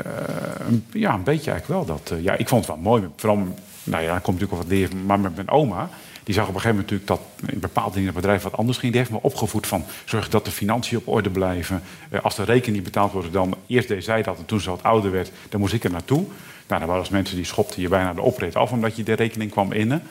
ja, 0.92 1.14
een 1.14 1.22
beetje 1.22 1.50
eigenlijk 1.50 1.86
wel. 1.86 1.96
Dat, 1.96 2.10
eh, 2.10 2.24
ja, 2.24 2.36
ik 2.36 2.48
vond 2.48 2.66
het 2.66 2.74
wel 2.74 2.84
mooi. 2.84 3.08
Vooral, 3.16 3.36
nou 3.84 4.02
ja, 4.02 4.18
komt 4.18 4.40
natuurlijk 4.40 4.50
wel 4.50 4.60
wat 4.60 4.68
leven. 4.68 5.06
Maar 5.06 5.20
met 5.20 5.36
mijn 5.36 5.50
oma, 5.50 5.88
die 6.24 6.34
zag 6.34 6.48
op 6.48 6.54
een 6.54 6.60
gegeven 6.60 6.80
moment 6.80 6.90
natuurlijk 6.90 7.36
dat 7.42 7.50
in 7.52 7.60
bepaalde 7.60 7.94
dingen 7.94 8.08
in 8.08 8.14
het 8.14 8.22
bedrijf 8.22 8.42
wat 8.42 8.56
anders 8.56 8.78
ging. 8.78 8.92
Die 8.92 9.00
heeft 9.00 9.12
me 9.12 9.22
opgevoed 9.22 9.66
van 9.66 9.84
zorg 10.04 10.28
dat 10.28 10.44
de 10.44 10.50
financiën 10.50 10.98
op 10.98 11.08
orde 11.08 11.30
blijven. 11.30 11.82
Eh, 12.10 12.20
als 12.20 12.36
de 12.36 12.44
rekening 12.44 12.74
niet 12.74 12.92
betaald 12.92 13.12
wordt, 13.12 13.32
dan 13.32 13.54
eerst 13.66 13.88
deed 13.88 14.04
zij 14.04 14.22
dat. 14.22 14.38
En 14.38 14.44
toen 14.44 14.60
ze 14.60 14.70
wat 14.70 14.82
ouder 14.82 15.10
werd, 15.10 15.32
dan 15.48 15.60
moest 15.60 15.74
ik 15.74 15.84
er 15.84 15.90
naartoe. 15.90 16.24
Nou, 16.66 16.80
dan 16.80 16.90
waren 16.90 17.04
er 17.04 17.12
mensen 17.12 17.36
die 17.36 17.44
schopten 17.44 17.82
je 17.82 17.88
bijna 17.88 18.14
de 18.14 18.20
oprit 18.20 18.56
af 18.56 18.72
omdat 18.72 18.96
je 18.96 19.02
de 19.02 19.12
rekening 19.12 19.50
kwam 19.50 19.72
innen. 19.72 20.02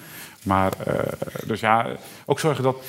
Maar 0.43 0.71
dus 1.45 1.59
ja, 1.59 1.87
ook 2.25 2.39
zorgen 2.39 2.63
dat. 2.63 2.83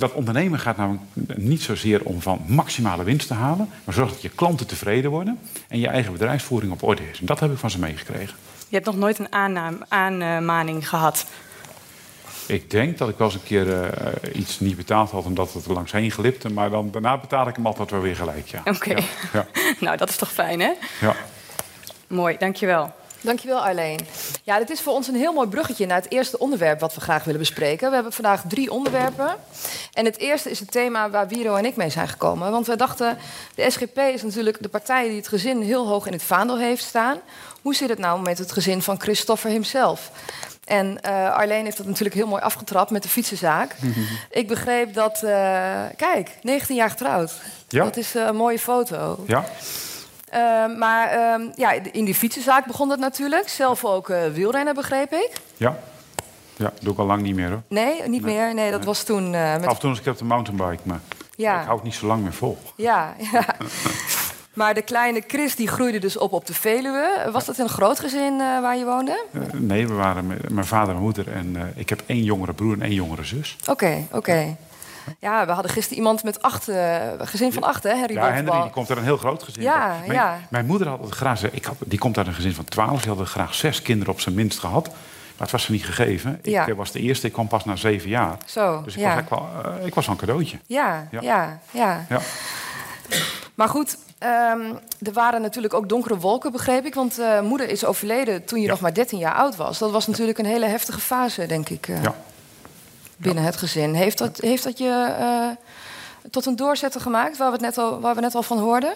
Dat 0.00 0.12
ondernemen 0.12 0.58
gaat 0.58 0.76
namelijk 0.76 1.02
niet 1.36 1.62
zozeer 1.62 2.04
om 2.04 2.20
van 2.20 2.40
maximale 2.46 3.04
winst 3.04 3.26
te 3.26 3.34
halen, 3.34 3.68
maar 3.84 3.94
zorg 3.94 4.10
dat 4.10 4.22
je 4.22 4.28
klanten 4.28 4.66
tevreden 4.66 5.10
worden 5.10 5.38
en 5.68 5.78
je 5.78 5.88
eigen 5.88 6.12
bedrijfsvoering 6.12 6.72
op 6.72 6.82
orde 6.82 7.02
is. 7.10 7.20
En 7.20 7.26
dat 7.26 7.40
heb 7.40 7.52
ik 7.52 7.58
van 7.58 7.70
ze 7.70 7.78
meegekregen. 7.78 8.36
Je 8.68 8.76
hebt 8.76 8.86
nog 8.86 8.96
nooit 8.96 9.18
een 9.18 9.32
aannaam, 9.32 9.84
aanmaning 9.88 10.88
gehad. 10.88 11.26
Ik 12.46 12.70
denk 12.70 12.98
dat 12.98 13.08
ik 13.08 13.18
wel 13.18 13.26
eens 13.26 13.36
een 13.36 13.42
keer 13.42 13.82
eh, 13.82 14.40
iets 14.40 14.60
niet 14.60 14.76
betaald 14.76 15.10
had 15.10 15.24
omdat 15.24 15.52
het 15.52 15.64
er 15.64 15.72
langs 15.72 15.92
heen 15.92 16.10
glipte, 16.10 16.52
maar 16.52 16.70
dan, 16.70 16.90
daarna 16.90 17.18
betaal 17.18 17.48
ik 17.48 17.56
hem 17.56 17.66
altijd 17.66 17.90
wel 17.90 18.00
weer 18.00 18.16
gelijk. 18.16 18.48
Ja. 18.48 18.62
Oké. 18.64 18.94
Ja, 19.32 19.46
nou, 19.80 19.96
dat 19.96 20.08
is 20.08 20.16
toch 20.16 20.32
fijn, 20.32 20.60
hè? 20.60 20.72
ja. 21.00 21.16
Mooi, 22.06 22.36
dankjewel. 22.38 22.92
Dankjewel 23.22 23.64
Arleen. 23.64 24.00
Ja, 24.42 24.58
dit 24.58 24.70
is 24.70 24.80
voor 24.80 24.92
ons 24.92 25.08
een 25.08 25.14
heel 25.14 25.32
mooi 25.32 25.48
bruggetje 25.48 25.86
naar 25.86 26.02
het 26.02 26.12
eerste 26.12 26.38
onderwerp 26.38 26.80
wat 26.80 26.94
we 26.94 27.00
graag 27.00 27.24
willen 27.24 27.40
bespreken. 27.40 27.88
We 27.88 27.94
hebben 27.94 28.12
vandaag 28.12 28.42
drie 28.48 28.70
onderwerpen. 28.70 29.36
En 29.92 30.04
het 30.04 30.18
eerste 30.18 30.50
is 30.50 30.58
het 30.60 30.70
thema 30.70 31.10
waar 31.10 31.28
Wiro 31.28 31.54
en 31.54 31.64
ik 31.64 31.76
mee 31.76 31.90
zijn 31.90 32.08
gekomen. 32.08 32.50
Want 32.50 32.66
wij 32.66 32.76
dachten, 32.76 33.18
de 33.54 33.70
SGP 33.70 33.98
is 33.98 34.22
natuurlijk 34.22 34.62
de 34.62 34.68
partij 34.68 35.08
die 35.08 35.16
het 35.16 35.28
gezin 35.28 35.62
heel 35.62 35.86
hoog 35.86 36.06
in 36.06 36.12
het 36.12 36.22
vaandel 36.22 36.58
heeft 36.58 36.84
staan. 36.84 37.18
Hoe 37.62 37.74
zit 37.74 37.88
het 37.88 37.98
nou 37.98 38.20
met 38.22 38.38
het 38.38 38.52
gezin 38.52 38.82
van 38.82 39.00
Christopher 39.00 39.50
himself? 39.50 40.10
En 40.64 41.02
eh 41.02 41.32
Arleen 41.32 41.64
heeft 41.64 41.76
dat 41.76 41.86
natuurlijk 41.86 42.14
heel 42.14 42.26
mooi 42.26 42.42
afgetrapt 42.42 42.90
met 42.90 43.02
de 43.02 43.08
fietsenzaak. 43.08 43.74
Ik 44.30 44.48
begreep 44.48 44.94
dat, 44.94 45.22
eh, 45.22 45.82
kijk, 45.96 46.30
19 46.42 46.76
jaar 46.76 46.90
getrouwd. 46.90 47.32
Ja. 47.68 47.84
Dat 47.84 47.96
is 47.96 48.14
eh, 48.14 48.26
een 48.26 48.36
mooie 48.36 48.58
foto. 48.58 49.24
ja. 49.26 49.44
Eh, 50.30 50.40
maar 50.78 51.08
ehm, 51.08 51.42
ja, 51.54 51.72
in 51.92 52.04
die 52.04 52.14
fietsenzaak 52.14 52.66
begon 52.66 52.88
dat 52.88 52.98
natuurlijk. 52.98 53.48
Zelf 53.48 53.84
ook 53.84 54.08
eh, 54.10 54.22
wielrennen, 54.32 54.74
begreep 54.74 55.12
ik. 55.12 55.30
ja. 55.56 55.78
Ja, 56.56 56.72
doe 56.80 56.92
ik 56.92 56.98
al 56.98 57.06
lang 57.06 57.22
niet 57.22 57.34
meer 57.34 57.48
hoor. 57.48 57.62
Nee, 57.68 58.08
niet 58.08 58.22
meer. 58.22 58.54
Nee, 58.54 58.70
dat 58.70 58.78
Nee. 58.78 58.88
was 58.88 59.02
toen 59.02 59.34
eh, 59.34 59.52
met... 59.52 59.66
Af 59.66 59.74
en 59.74 59.80
toe 59.80 60.00
keer 60.00 60.12
op 60.12 60.18
de 60.18 60.24
mountainbike, 60.24 60.82
maar 60.82 61.00
Ja. 61.36 61.58
ik 61.58 61.64
hou 61.64 61.74
het 61.74 61.84
niet 61.84 61.94
zo 61.94 62.06
lang 62.06 62.22
meer 62.22 62.32
vol. 62.32 62.58
Ja, 62.76 63.14
ja. 63.32 63.44
Maar 64.52 64.74
de 64.74 64.82
kleine 64.82 65.22
Chris 65.26 65.56
die 65.56 65.68
groeide 65.68 65.98
dus 65.98 66.16
op 66.18 66.32
op 66.32 66.46
de 66.46 66.54
Veluwe. 66.54 67.28
Was 67.32 67.44
dat 67.44 67.58
een 67.58 67.68
groot 67.68 68.00
gezin 68.00 68.32
eh, 68.40 68.60
waar 68.60 68.76
je 68.76 68.84
woonde? 68.84 69.24
Nee, 69.52 69.86
we 69.88 69.94
waren 69.94 70.38
mijn 70.48 70.66
vader 70.66 70.94
en 70.94 71.00
moeder 71.00 71.32
en 71.32 71.72
ik 71.76 71.88
heb 71.88 72.02
één 72.06 72.22
jongere 72.22 72.52
broer 72.52 72.72
en 72.74 72.82
één 72.82 72.94
jongere 72.94 73.24
zus. 73.24 73.56
Oké, 73.68 74.06
oké. 74.12 74.56
Ja, 75.18 75.46
we 75.46 75.52
hadden 75.52 75.70
gisteren 75.72 75.96
iemand 75.98 76.22
met 76.24 76.42
acht... 76.42 76.68
eh, 76.68 76.96
gezin 77.18 77.52
van 77.52 77.62
acht, 77.62 77.82
hè, 77.82 77.94
Henry 77.94 78.14
Ja. 78.14 78.30
Henry 78.32 78.60
die 78.62 78.70
komt 78.70 78.88
uit 78.88 78.98
een 78.98 79.04
heel 79.04 79.16
groot 79.16 79.42
gezin. 79.42 79.62
Ja, 79.62 79.96
mijn, 80.00 80.12
ja. 80.12 80.38
mijn 80.48 80.66
moeder 80.66 80.88
had 80.88 81.00
het 81.00 81.14
graag... 81.14 81.50
Ik 81.52 81.64
had, 81.64 81.76
die 81.84 81.98
komt 81.98 82.18
uit 82.18 82.26
een 82.26 82.34
gezin 82.34 82.54
van 82.54 82.64
twaalf. 82.64 82.98
Die 83.00 83.08
hadden 83.08 83.26
graag 83.26 83.54
zes 83.54 83.82
kinderen 83.82 84.12
op 84.12 84.20
zijn 84.20 84.34
minst 84.34 84.58
gehad. 84.58 84.86
Maar 84.86 85.48
het 85.48 85.50
was 85.50 85.62
ze 85.64 85.72
niet 85.72 85.84
gegeven. 85.84 86.38
Ik 86.42 86.50
Ja. 86.52 86.68
eh, 86.68 86.74
was 86.74 86.90
de 86.92 87.00
eerste. 87.00 87.26
Ik 87.26 87.32
kwam 87.32 87.48
pas 87.48 87.64
na 87.64 87.76
zeven 87.76 88.08
jaar. 88.08 88.36
Zo, 88.46 88.82
Dus 88.84 88.94
ik, 88.94 89.00
ja. 89.00 89.06
was, 89.06 89.14
eigenlijk 89.32 89.62
wel, 89.64 89.72
eh, 89.80 89.86
ik 89.86 89.94
was 89.94 90.06
wel 90.06 90.14
een 90.14 90.20
cadeautje. 90.20 90.58
Ja, 90.66 91.06
Ja. 91.10 91.20
ja, 91.70 92.04
ja. 92.08 92.20
Maar 93.54 93.68
goed, 93.68 93.96
ehm, 94.18 94.60
er 95.02 95.12
waren 95.12 95.42
natuurlijk 95.42 95.74
ook 95.74 95.88
donkere 95.88 96.16
wolken, 96.18 96.52
begreep 96.52 96.84
ik. 96.84 96.94
Want 96.94 97.18
eh, 97.18 97.40
moeder 97.40 97.68
is 97.68 97.84
overleden 97.84 98.44
toen 98.44 98.60
je 98.60 98.68
nog 98.68 98.80
maar 98.80 98.94
13 98.94 99.18
jaar 99.18 99.34
oud 99.34 99.56
was. 99.56 99.78
Dat 99.78 99.90
was 99.90 100.06
natuurlijk 100.06 100.38
een 100.38 100.44
hele 100.46 100.66
heftige 100.66 101.00
fase, 101.00 101.46
denk 101.46 101.68
ik, 101.68 101.88
eh, 101.88 102.02
Ja. 102.02 102.14
Binnen 103.20 103.44
het 103.44 103.56
gezin. 103.56 103.94
Heeft 103.94 104.18
dat, 104.18 104.40
heeft 104.40 104.64
dat 104.64 104.78
je 104.78 105.14
eh, 105.18 105.48
tot 106.30 106.46
een 106.46 106.56
doorzetter 106.56 107.00
gemaakt, 107.00 107.36
waar 107.36 107.46
we, 107.46 107.52
het 107.52 107.62
net 107.64 107.78
al, 107.78 108.00
waar 108.00 108.14
we 108.14 108.20
net 108.20 108.34
al 108.34 108.42
van 108.42 108.58
hoorden? 108.58 108.94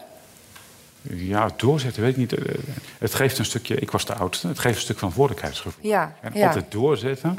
ja, 1.02 1.50
doorzetten 1.56 2.02
weet 2.02 2.10
ik 2.10 2.16
niet. 2.16 2.32
Eh, 2.32 2.54
Het 2.98 3.14
geeft 3.14 3.38
een 3.38 3.44
stukje... 3.44 3.74
Ik 3.74 3.90
was 3.90 4.04
de 4.06 4.14
oudste. 4.14 4.48
Het 4.48 4.58
geeft 4.58 4.74
een 4.76 4.80
stuk 4.80 4.96
verantwoordelijkheidsgevoel. 4.96 5.90
Ja, 5.90 6.14
En 6.20 6.30
ja. 6.34 6.46
altijd 6.46 6.64
doorzetten... 6.68 7.38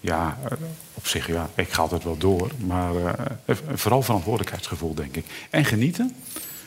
Ja, 0.00 0.38
eh, 0.44 0.56
op 0.94 1.06
zich, 1.06 1.26
ja, 1.26 1.48
ik 1.54 1.68
ga 1.72 1.82
altijd 1.82 2.04
wel 2.04 2.16
door. 2.16 2.50
Maar 2.66 2.92
vooral 3.74 4.02
verantwoordelijkheidsgevoel, 4.02 4.94
denk 4.94 5.16
ik. 5.16 5.26
En 5.50 5.64
genieten 5.64 6.16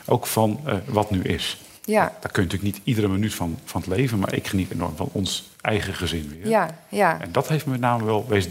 ook 0.06 0.26
van 0.28 0.60
wat 0.86 1.12
nu 1.12 1.22
is. 1.22 1.62
Ja, 1.86 2.02
Daar 2.20 2.32
kun 2.32 2.44
je 2.44 2.50
natuurlijk 2.50 2.76
niet 2.76 2.82
iedere 2.84 3.08
minuut 3.08 3.34
van, 3.34 3.60
van 3.66 3.82
het 3.82 3.90
leven, 3.90 4.20
maar 4.20 4.34
ik 4.34 4.48
geniet 4.48 4.72
enorm 4.72 4.96
van 4.96 5.10
ons 5.12 5.50
eigen 5.62 5.94
gezin 5.94 6.30
weer. 6.30 6.50
ja, 6.50 6.70
ja. 6.90 7.22
En 7.22 7.32
dat 7.32 7.48
heeft 7.48 7.66
me 7.66 7.72
met 7.72 7.82
name 7.82 8.06
wel 8.06 8.26
wees 8.28 8.48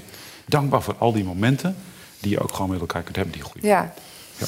dankbaar 0.51 0.83
voor 0.83 0.95
al 0.99 1.13
die 1.13 1.25
momenten 1.25 1.77
die 2.19 2.31
je 2.31 2.41
ook 2.41 2.53
gewoon 2.53 2.71
met 2.71 2.81
elkaar 2.81 3.03
kunt 3.03 3.17
hebben, 3.17 3.35
die 3.35 3.43
goed. 3.43 3.63
ja. 3.63 3.93
Ja. 4.37 4.47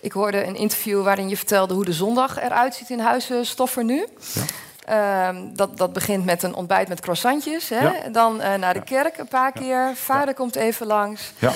Ik 0.00 0.12
hoorde 0.12 0.46
een 0.46 0.56
interview 0.56 1.02
waarin 1.02 1.28
je 1.28 1.36
vertelde 1.36 1.74
hoe 1.74 1.84
de 1.84 1.92
zondag 1.92 2.40
eruit 2.40 2.74
ziet 2.74 2.90
in 2.90 2.98
huizen 2.98 3.46
Stoffer 3.46 3.84
nu. 3.84 4.06
Ja. 4.32 4.42
Ehm, 4.84 5.54
dat, 5.54 5.76
dat 5.76 5.92
begint 5.92 6.24
met 6.24 6.42
een 6.42 6.54
ontbijt 6.54 6.88
met 6.88 7.00
croissantjes. 7.00 7.68
Hè? 7.68 7.80
Ja. 7.80 8.08
Dan 8.12 8.40
eh, 8.40 8.54
naar 8.54 8.74
de 8.74 8.82
kerk 8.82 9.18
een 9.18 9.28
paar 9.28 9.52
keer. 9.52 9.92
Vader 9.94 10.34
komt 10.34 10.56
even 10.56 10.86
langs. 10.86 11.32
Ja. 11.38 11.52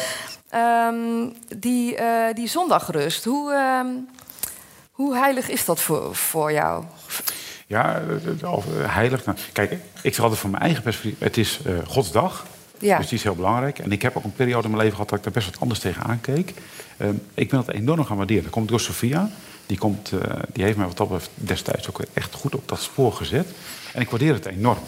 Ehm, 0.50 1.28
die, 1.56 1.96
eh, 1.96 2.34
die 2.34 2.48
zondagrust, 2.48 3.24
hoe, 3.24 3.52
ehm, 3.52 3.86
hoe 4.90 5.16
heilig 5.16 5.48
is 5.48 5.64
dat 5.64 5.80
voor, 5.80 6.14
voor 6.16 6.52
jou? 6.52 6.84
Ja, 7.66 8.00
eh, 8.00 8.94
heilig. 8.94 9.24
Nou, 9.24 9.38
kijk, 9.52 9.72
ik 10.02 10.14
zeg 10.14 10.20
altijd 10.20 10.40
van 10.40 10.50
mijn 10.50 10.62
eigen 10.62 10.82
perspectief, 10.82 11.20
het 11.20 11.36
is 11.36 11.60
eh 11.66 11.72
Gods 11.86 12.12
dag. 12.12 12.44
Ja. 12.78 12.96
Dus 12.98 13.08
die 13.08 13.18
is 13.18 13.24
heel 13.24 13.34
belangrijk. 13.34 13.78
En 13.78 13.92
ik 13.92 14.02
heb 14.02 14.16
ook 14.16 14.24
een 14.24 14.32
periode 14.32 14.62
in 14.64 14.70
mijn 14.70 14.76
leven 14.82 14.92
gehad 14.92 15.08
dat 15.08 15.18
ik 15.18 15.24
daar 15.24 15.32
best 15.32 15.46
wat 15.50 15.60
anders 15.60 15.80
tegenaan 15.80 16.20
keek. 16.20 16.54
Ehm, 16.96 17.14
ik 17.34 17.48
ben 17.48 17.64
dat 17.64 17.74
enorm 17.74 18.04
gaan 18.04 18.16
waarderen. 18.16 18.42
Dat 18.42 18.52
komt 18.52 18.68
door 18.68 18.80
Sophia. 18.80 19.30
Die, 19.66 19.78
komt, 19.78 20.12
eh, 20.12 20.38
die 20.52 20.64
heeft 20.64 20.76
mij 20.76 20.86
wat 20.86 20.96
dat 20.96 21.08
betreft 21.08 21.30
destijds 21.34 21.88
ook 21.88 22.00
echt 22.12 22.34
goed 22.34 22.54
op 22.54 22.68
dat 22.68 22.80
spoor 22.80 23.12
gezet. 23.12 23.46
En 23.92 24.00
ik 24.00 24.10
waardeer 24.10 24.32
het 24.34 24.46
enorm. 24.46 24.78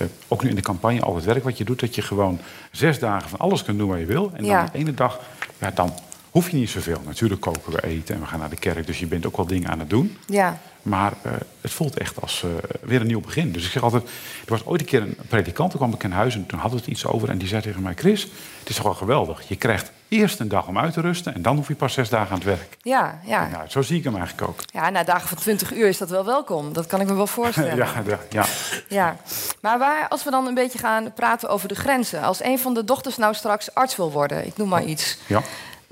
Eh, 0.00 0.06
ook 0.28 0.42
nu 0.42 0.48
in 0.48 0.54
de 0.54 0.60
campagne, 0.62 1.00
al 1.00 1.14
het 1.14 1.24
werk 1.24 1.44
wat 1.44 1.58
je 1.58 1.64
doet, 1.64 1.80
dat 1.80 1.94
je 1.94 2.02
gewoon 2.02 2.38
zes 2.70 2.98
dagen 2.98 3.28
van 3.28 3.38
alles 3.38 3.62
kunt 3.62 3.78
doen 3.78 3.88
wat 3.88 3.98
je 3.98 4.06
wil. 4.06 4.30
En 4.34 4.44
Ja. 4.44 4.60
dan 4.62 4.68
de 4.72 4.78
ene 4.78 4.94
dag, 4.94 5.20
ja, 5.58 5.70
dan 5.70 5.92
hoef 6.32 6.50
je 6.50 6.56
niet 6.56 6.70
zoveel. 6.70 7.00
Natuurlijk 7.04 7.40
koken 7.40 7.72
we 7.72 7.84
eten 7.86 8.14
en 8.14 8.20
we 8.20 8.26
gaan 8.26 8.38
naar 8.38 8.50
de 8.50 8.56
kerk. 8.56 8.86
Dus 8.86 8.98
je 8.98 9.06
bent 9.06 9.26
ook 9.26 9.36
wel 9.36 9.46
dingen 9.46 9.70
aan 9.70 9.78
het 9.78 9.90
doen. 9.90 10.16
Ja, 10.26 10.58
Maar 10.82 11.12
eh, 11.22 11.32
het 11.60 11.70
voelt 11.72 11.98
echt 11.98 12.20
als 12.20 12.42
eh, 12.42 12.50
weer 12.82 13.00
een 13.00 13.06
nieuw 13.06 13.20
begin. 13.20 13.52
Dus 13.52 13.64
ik 13.64 13.70
zeg 13.70 13.82
altijd, 13.82 14.02
er 14.44 14.50
was 14.50 14.64
ooit 14.66 14.80
een 14.80 14.86
keer 14.86 15.02
een 15.02 15.16
predikant, 15.28 15.70
toen 15.70 15.80
kwam 15.80 15.92
ik 15.92 16.02
in 16.02 16.10
huis 16.10 16.34
en 16.34 16.46
toen 16.46 16.58
hadden 16.58 16.78
we 16.78 16.84
het 16.84 16.94
iets 16.94 17.06
over. 17.06 17.28
En 17.28 17.38
die 17.38 17.48
zei 17.48 17.62
tegen 17.62 17.82
mij, 17.82 17.94
Chris, 17.94 18.22
het 18.58 18.68
is 18.68 18.74
toch 18.74 18.84
wel 18.84 18.94
geweldig. 18.94 19.42
Je 19.48 19.56
krijgt 19.56 19.90
eerst 20.08 20.40
een 20.40 20.48
dag 20.48 20.66
om 20.66 20.78
uit 20.78 20.92
te 20.92 21.00
rusten 21.00 21.34
en 21.34 21.42
dan 21.42 21.56
hoef 21.56 21.68
je 21.68 21.74
pas 21.74 21.92
zes 21.92 22.08
dagen 22.08 22.28
aan 22.30 22.34
het 22.34 22.44
werk. 22.44 22.76
ja, 22.82 23.20
ja. 23.24 23.48
Nou, 23.48 23.68
zo 23.68 23.82
zie 23.82 23.98
ik 23.98 24.04
hem 24.04 24.16
eigenlijk 24.16 24.48
ook. 24.48 24.60
Ja, 24.72 24.90
na 24.90 25.04
dagen 25.04 25.28
van 25.28 25.38
20 25.38 25.72
uur 25.74 25.88
is 25.88 25.98
dat 25.98 26.10
wel 26.10 26.24
welkom. 26.24 26.72
Dat 26.72 26.86
kan 26.86 27.00
ik 27.00 27.06
me 27.06 27.14
wel 27.14 27.26
voorstellen. 27.38 27.76
ja, 27.76 27.88
ja, 28.06 28.18
ja. 28.30 28.44
Ja, 28.88 29.16
maar 29.60 29.78
waar, 29.78 30.08
als 30.08 30.24
we 30.24 30.30
dan 30.30 30.46
een 30.46 30.54
beetje 30.54 30.78
gaan 30.78 31.12
praten 31.12 31.48
over 31.48 31.68
de 31.68 31.74
grenzen. 31.74 32.22
Als 32.22 32.42
een 32.42 32.58
van 32.58 32.74
de 32.74 32.84
dochters 32.84 33.16
nou 33.16 33.34
straks 33.34 33.74
arts 33.74 33.96
wil 33.96 34.10
worden, 34.12 34.46
ik 34.46 34.56
noem 34.56 34.68
maar 34.68 34.84
iets. 34.84 35.18
ja. 35.26 35.42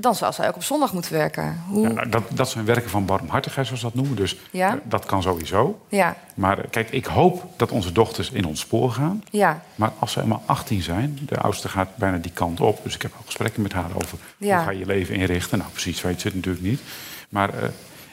Dan 0.01 0.15
zal 0.15 0.33
zij 0.33 0.49
ook 0.49 0.55
op 0.57 0.63
zondag 0.65 0.93
moeten 0.93 1.13
werken. 1.13 1.63
Hoe? 1.69 1.83
Ja, 1.89 1.93
nou, 1.93 2.09
dat, 2.09 2.23
dat 2.29 2.51
zijn 2.51 2.65
werken 2.65 2.91
van 2.91 3.05
barmhartigheid, 3.07 3.67
zoals 3.67 3.83
we 3.83 3.87
dat 3.87 3.97
noemen. 3.97 4.17
Dus 4.17 4.37
Ja. 4.51 4.79
dat 4.85 5.05
kan 5.07 5.23
sowieso. 5.23 5.81
Ja, 5.89 6.17
Maar 6.35 6.59
eh, 6.59 6.65
kijk, 6.71 6.91
ik 6.91 7.05
hoop 7.05 7.45
dat 7.57 7.71
onze 7.71 7.93
dochters 7.93 8.31
in 8.31 8.45
ons 8.45 8.61
spoor 8.61 8.91
gaan. 8.91 9.23
ja, 9.31 9.63
Maar 9.75 9.93
als 9.99 10.13
ze 10.13 10.19
helemaal 10.19 10.43
18 10.47 10.83
zijn, 10.83 11.19
de 11.27 11.37
oudste 11.39 11.69
gaat 11.69 11.97
bijna 11.97 12.17
die 12.17 12.33
kant 12.33 12.61
op. 12.61 12.81
Dus 12.83 12.95
ik 12.95 13.03
heb 13.03 13.13
al 13.17 13.23
gesprekken 13.25 13.63
met 13.63 13.73
haar 13.73 13.91
over 13.95 14.19
Ja. 14.37 14.57
hoe 14.57 14.65
ga 14.65 14.71
je 14.71 14.79
je 14.79 14.87
leven 14.87 15.15
inrichten. 15.15 15.59
Nou, 15.59 15.71
precies 15.71 16.01
weet 16.03 16.21
ze 16.21 16.27
het 16.27 16.37
natuurlijk 16.37 16.65
niet. 16.65 16.81
Maar 17.29 17.55
eh, 17.55 17.69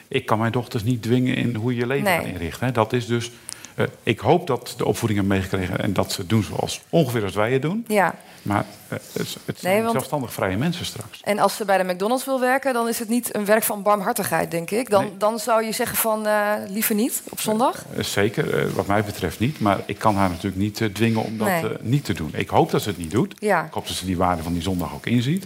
ik 0.08 0.26
kan 0.26 0.38
mijn 0.38 0.52
dochters 0.52 0.82
niet 0.82 1.02
dwingen 1.02 1.34
in 1.36 1.54
hoe 1.54 1.72
je 1.74 1.78
je 1.80 1.86
leven 1.86 2.04
Nee. 2.04 2.16
gaat 2.16 2.24
inrichten. 2.26 2.66
Hè. 2.66 2.72
Dat 2.72 2.92
is 2.92 3.06
dus. 3.06 3.30
Eh, 3.78 3.86
ik 4.02 4.18
hoop 4.18 4.46
dat 4.46 4.74
de 4.76 4.84
opvoeding 4.84 5.20
hebben 5.20 5.38
meegekregen 5.38 5.78
en 5.80 5.92
dat 5.92 6.12
ze 6.12 6.26
doen 6.26 6.42
zoals 6.42 6.80
ongeveer 6.88 7.24
als 7.24 7.34
wij 7.34 7.52
het 7.52 7.62
doen. 7.62 7.84
Ja. 7.88 8.14
Maar 8.42 8.64
eh, 8.88 8.98
het, 9.12 9.36
het 9.44 9.58
zijn 9.58 9.72
Nee, 9.74 9.80
want- 9.82 9.92
zelfstandig 9.92 10.32
vrije 10.32 10.56
mensen 10.56 10.84
straks. 10.84 11.20
En 11.24 11.38
als 11.38 11.56
ze 11.56 11.64
bij 11.64 11.78
de 11.78 11.92
McDonald's 11.92 12.24
wil 12.24 12.40
werken, 12.40 12.72
dan 12.72 12.88
is 12.88 12.98
het 12.98 13.08
niet 13.08 13.34
een 13.34 13.44
werk 13.44 13.62
van 13.62 13.82
barmhartigheid, 13.82 14.50
denk 14.50 14.70
ik. 14.70 14.90
Dan, 14.90 15.02
Nee. 15.04 15.16
dan 15.16 15.38
zou 15.38 15.64
je 15.64 15.72
zeggen 15.72 15.96
van 15.96 16.26
eh, 16.26 16.52
liever 16.68 16.94
niet 16.94 17.22
op 17.28 17.40
zondag. 17.40 17.84
Zeker, 17.98 18.74
wat 18.74 18.86
mij 18.86 19.04
betreft 19.04 19.38
niet. 19.38 19.60
Maar 19.60 19.78
ik 19.86 19.98
kan 19.98 20.14
haar 20.16 20.28
natuurlijk 20.28 20.56
niet 20.56 20.94
dwingen 20.94 21.22
om 21.24 21.38
dat 21.38 21.46
Nee. 21.48 21.64
niet 21.80 22.04
te 22.04 22.12
doen. 22.14 22.30
Ik 22.34 22.48
hoop 22.48 22.70
dat 22.70 22.82
ze 22.82 22.88
het 22.88 22.98
niet 22.98 23.10
doet. 23.10 23.34
Ja. 23.38 23.64
Ik 23.64 23.72
hoop 23.72 23.86
dat 23.86 23.96
ze 23.96 24.04
die 24.06 24.16
waarde 24.16 24.42
van 24.42 24.52
die 24.52 24.62
zondag 24.62 24.94
ook 24.94 25.06
inziet. 25.06 25.44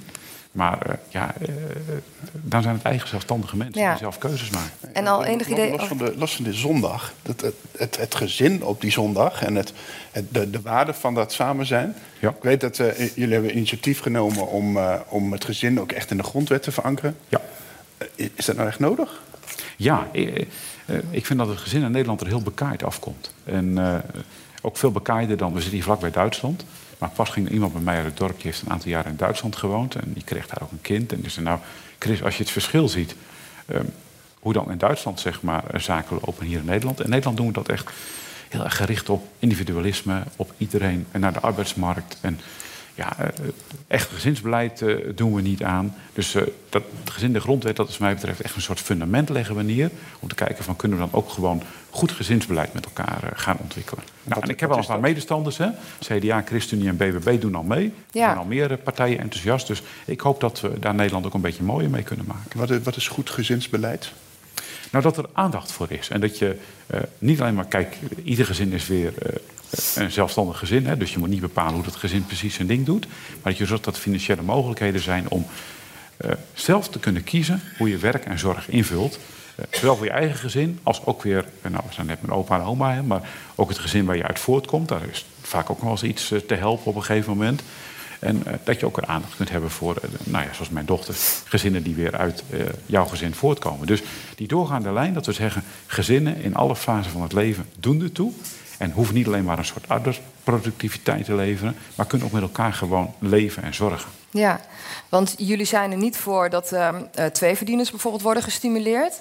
Maar 0.53 0.87
eh, 0.87 0.95
ja, 1.09 1.35
eh, 1.41 1.49
dan 2.33 2.62
zijn 2.62 2.75
het 2.75 2.85
eigen 2.85 3.09
zelfstandige 3.09 3.57
mensen 3.57 3.81
Ja. 3.81 3.91
die 3.91 3.99
zelf 3.99 4.19
keuzes 4.19 4.51
maken. 4.51 4.95
En 4.95 5.07
al 5.07 5.25
enig 5.25 5.49
idee... 5.49 5.71
Los 5.71 5.85
van, 5.87 5.97
de, 5.97 6.15
los 6.17 6.35
van 6.35 6.45
de 6.45 6.53
zondag, 6.53 7.12
dat, 7.23 7.41
het, 7.41 7.55
het, 7.79 7.97
het 7.97 8.15
gezin 8.15 8.65
op 8.65 8.81
die 8.81 8.91
zondag 8.91 9.43
en 9.43 9.55
het, 9.55 9.73
het, 10.11 10.35
de, 10.35 10.51
de 10.51 10.61
waarde 10.61 10.93
van 10.95 11.15
dat 11.15 11.33
samen 11.33 11.67
zijn. 11.67 11.95
Ja. 12.19 12.29
Ik 12.29 12.43
weet 12.43 12.61
dat 12.61 12.79
eh, 12.79 13.09
jullie 13.15 13.33
hebben 13.33 13.57
initiatief 13.57 14.01
genomen 14.01 14.49
om, 14.49 14.77
eh, 14.77 14.95
om 15.09 15.33
het 15.33 15.45
gezin 15.45 15.81
ook 15.81 15.93
echt 15.93 16.11
in 16.11 16.17
de 16.17 16.23
grondwet 16.23 16.62
te 16.62 16.73
verankeren. 16.73 17.17
Ja. 17.29 17.41
Is 18.15 18.45
dat 18.45 18.57
nou 18.57 18.69
echt 18.69 18.79
nodig? 18.79 19.21
Ja, 19.77 20.07
ik 21.11 21.27
vind 21.27 21.38
dat 21.38 21.49
het 21.49 21.59
gezin 21.59 21.83
in 21.83 21.91
Nederland 21.91 22.21
er 22.21 22.27
heel 22.27 22.43
bekaaid 22.43 22.83
afkomt. 22.83 23.35
En 23.45 23.79
eh, 23.79 23.95
ook 24.62 24.77
veel 24.77 24.92
bekaaider 24.92 25.37
dan, 25.37 25.48
we 25.48 25.59
zitten 25.59 25.75
hier 25.75 25.83
vlakbij 25.83 26.11
Duitsland. 26.11 26.64
Maar 26.98 27.11
pas 27.11 27.31
ging 27.31 27.48
iemand 27.48 27.72
bij 27.72 27.83
mij 27.83 27.96
uit 27.96 28.05
het 28.05 28.16
dorp, 28.16 28.35
die 28.35 28.44
heeft 28.44 28.62
een 28.62 28.70
aantal 28.70 28.90
jaar 28.90 29.07
in 29.07 29.16
Duitsland 29.16 29.57
gewoond. 29.57 29.94
En 29.94 30.12
die 30.12 30.25
kreeg 30.25 30.46
daar 30.46 30.62
ook 30.62 30.70
een 30.70 30.81
kind. 30.81 31.12
En 31.12 31.20
die 31.20 31.31
zei, 31.31 31.44
nou 31.44 31.59
Chris, 31.98 32.22
als 32.22 32.37
je 32.37 32.42
het 32.42 32.53
verschil 32.53 32.88
ziet... 32.88 33.14
ehm, 33.66 33.85
hoe 34.40 34.53
dan 34.53 34.70
in 34.70 34.79
Duitsland 34.79 35.20
zeg 35.20 35.42
maar, 35.42 35.64
eh, 35.70 35.81
zaken 35.81 36.18
lopen 36.25 36.46
hier 36.46 36.59
in 36.59 36.64
Nederland. 36.64 37.01
In 37.01 37.11
Nederland 37.11 37.37
doen 37.37 37.46
we 37.46 37.53
dat 37.53 37.68
echt 37.68 37.90
heel 38.48 38.64
erg 38.64 38.77
gericht 38.77 39.09
op 39.09 39.27
individualisme, 39.38 40.22
op 40.37 40.53
iedereen 40.59 41.07
en 41.11 41.20
naar 41.20 41.33
de 41.33 41.40
arbeidsmarkt. 41.40 42.18
En 42.20 42.40
ja, 42.94 43.18
eh, 43.18 43.29
echt 43.87 44.11
gezinsbeleid 44.11 44.83
eh, 44.83 44.96
doen 45.14 45.35
we 45.35 45.40
niet 45.40 45.62
aan. 45.62 45.94
Dus 46.12 46.35
eh, 46.35 46.42
dat 46.68 46.83
gezin 47.05 47.33
de 47.33 47.40
grondwet, 47.40 47.77
dat 47.77 47.88
is 47.88 47.98
mij 47.98 48.14
betreft 48.14 48.40
echt 48.40 48.55
een 48.55 48.62
soort 48.62 48.81
fundament 48.81 49.29
leggen 49.29 49.57
we 49.57 49.62
neer. 49.62 49.90
Om 50.20 50.29
te 50.29 50.35
kijken 50.35 50.64
van 50.64 50.77
kunnen 50.77 50.98
we 50.98 51.05
dan 51.05 51.20
ook 51.20 51.31
gewoon 51.31 51.62
goed 51.94 52.12
gezinsbeleid 52.12 52.72
met 52.74 52.85
elkaar 52.85 53.22
eh, 53.22 53.28
gaan 53.35 53.57
ontwikkelen. 53.61 54.05
Nou, 54.22 54.35
Wat- 54.35 54.42
en 54.42 54.48
ik 54.55 54.61
heb 54.61 54.70
al 54.70 54.78
een 54.78 54.87
paar 54.87 55.00
medestanders. 55.00 55.57
Hè? 55.59 55.68
CDA, 56.00 56.42
ChristenUnie 56.46 56.88
en 56.88 56.96
BBB 56.96 57.40
doen 57.40 57.55
al 57.55 57.62
mee. 57.62 57.85
Er 57.85 57.92
Ja. 58.11 58.24
zijn 58.26 58.37
al 58.38 58.44
meer 58.44 58.70
eh, 58.70 58.76
partijen 58.85 59.18
enthousiast. 59.18 59.66
Dus 59.66 59.83
ik 60.05 60.20
hoop 60.20 60.40
dat 60.40 60.61
we 60.61 60.78
daar 60.78 60.94
Nederland 60.94 61.26
ook 61.26 61.35
een 61.35 61.40
beetje 61.40 61.62
mooier 61.62 61.90
mee 61.90 62.02
kunnen 62.02 62.26
maken. 62.26 62.59
Wat 62.59 62.70
is, 62.70 62.78
wat 62.83 62.96
is 62.96 63.09
goed 63.09 63.31
gezinsbeleid? 63.31 64.12
Nou, 64.90 65.05
dat 65.05 65.16
er 65.16 65.24
aandacht 65.33 65.72
voor 65.72 65.87
is. 65.90 66.09
En 66.09 66.20
dat 66.20 66.38
je 66.38 66.57
eh, 66.87 67.00
niet 67.18 67.40
alleen 67.40 67.55
maar... 67.55 67.66
Kijk, 67.66 67.96
ieder 68.24 68.46
gezin 68.46 68.72
is 68.72 68.87
weer 68.87 69.12
eh, 69.18 69.37
een 69.94 70.11
zelfstandig 70.12 70.59
gezin. 70.59 70.87
Hè, 70.87 70.96
dus 70.96 71.12
je 71.12 71.18
moet 71.18 71.28
niet 71.28 71.40
bepalen 71.40 71.74
hoe 71.74 71.83
dat 71.85 71.96
gezin 71.96 72.26
precies 72.26 72.55
zijn 72.55 72.66
ding 72.68 72.87
doet. 72.87 73.07
Maar 73.07 73.52
dat 73.52 73.57
je 73.57 73.66
zorgt 73.66 73.85
dat 73.85 73.94
er 73.96 74.00
financiële 74.00 74.42
mogelijkheden 74.42 75.00
zijn 75.00 75.28
om 75.28 75.46
eh, 76.16 76.31
zelf 76.55 76.88
te 76.88 76.98
kunnen 76.98 77.24
kiezen... 77.24 77.61
hoe 77.78 77.88
je 77.88 77.96
werk 77.98 78.24
en 78.24 78.38
zorg 78.38 78.68
invult. 78.68 79.18
Eh, 79.70 79.79
zowel 79.79 79.96
voor 79.96 80.05
je 80.07 80.12
eigen 80.12 80.38
gezin 80.38 80.79
als 80.83 81.07
ook 81.07 81.22
weer... 81.22 81.44
eh, 81.62 81.70
Nou, 81.70 81.85
we 81.87 81.94
zijn 81.94 82.07
net 82.07 82.22
met 82.22 82.31
opa 82.31 82.59
en 82.59 82.64
oma, 82.64 82.94
hè, 82.94 83.03
maar 83.03 83.20
ook 83.55 83.68
het 83.68 83.79
gezin 83.79 84.05
waar 84.05 84.16
je 84.16 84.27
uit 84.27 84.38
voortkomt. 84.38 84.88
Daar 84.88 85.03
is 85.11 85.27
vaak 85.42 85.70
ook 85.70 85.77
nog 85.77 85.83
wel 85.83 85.90
eens 85.90 86.03
iets 86.03 86.31
eh, 86.31 86.38
te 86.38 86.55
helpen 86.55 86.87
op 86.87 86.94
een 86.94 87.05
gegeven 87.05 87.33
moment. 87.33 87.62
En 88.18 88.42
dat 88.64 88.81
je 88.81 88.87
ook 88.87 88.96
weer 88.96 89.09
aandacht 89.09 89.37
kunt 89.37 89.51
hebben 89.51 89.70
voor, 89.70 89.96
nou 90.25 90.44
ja, 90.44 90.53
zoals 90.53 90.70
mijn 90.70 90.87
dochter, 90.87 91.14
gezinnen 91.44 91.83
die 91.83 91.94
weer 91.94 92.16
uit 92.16 92.44
jouw 92.87 93.05
gezin 93.05 93.35
voortkomen. 93.35 93.87
Dus 93.87 94.03
die 94.35 94.48
doorgaande 94.48 94.92
lijn, 94.92 95.14
dat 95.14 95.27
we 95.27 95.33
zeggen, 95.33 95.62
gezinnen 95.87 96.42
in 96.42 96.55
alle 96.55 96.77
fasen 96.77 97.12
van 97.12 97.22
het 97.22 97.33
leven 97.33 97.66
doen 97.79 98.03
ertoe. 98.03 98.33
En 98.79 98.90
hoeven 98.90 99.14
niet 99.14 99.27
alleen 99.27 99.44
maar 99.44 99.59
een 99.59 99.64
soort 99.64 99.88
arbeidsproductiviteit 99.88 101.25
te 101.25 101.35
leveren, 101.35 101.75
maar 101.94 102.07
kunnen 102.07 102.27
ook 102.27 102.33
met 102.33 102.42
elkaar 102.42 102.72
gewoon 102.72 103.14
leven 103.18 103.62
en 103.62 103.75
zorgen. 103.75 104.11
Ja, 104.33 104.61
want 105.09 105.35
jullie 105.38 105.66
zijn 105.66 105.90
er 105.90 105.97
niet 105.97 106.16
voor 106.16 106.51
dat 106.51 106.73
ehm, 106.73 107.03
eh, 107.14 107.27
twee 107.27 107.57
verdieners 107.57 107.90
bijvoorbeeld 107.90 108.23
worden 108.23 108.42
gestimuleerd. 108.42 109.21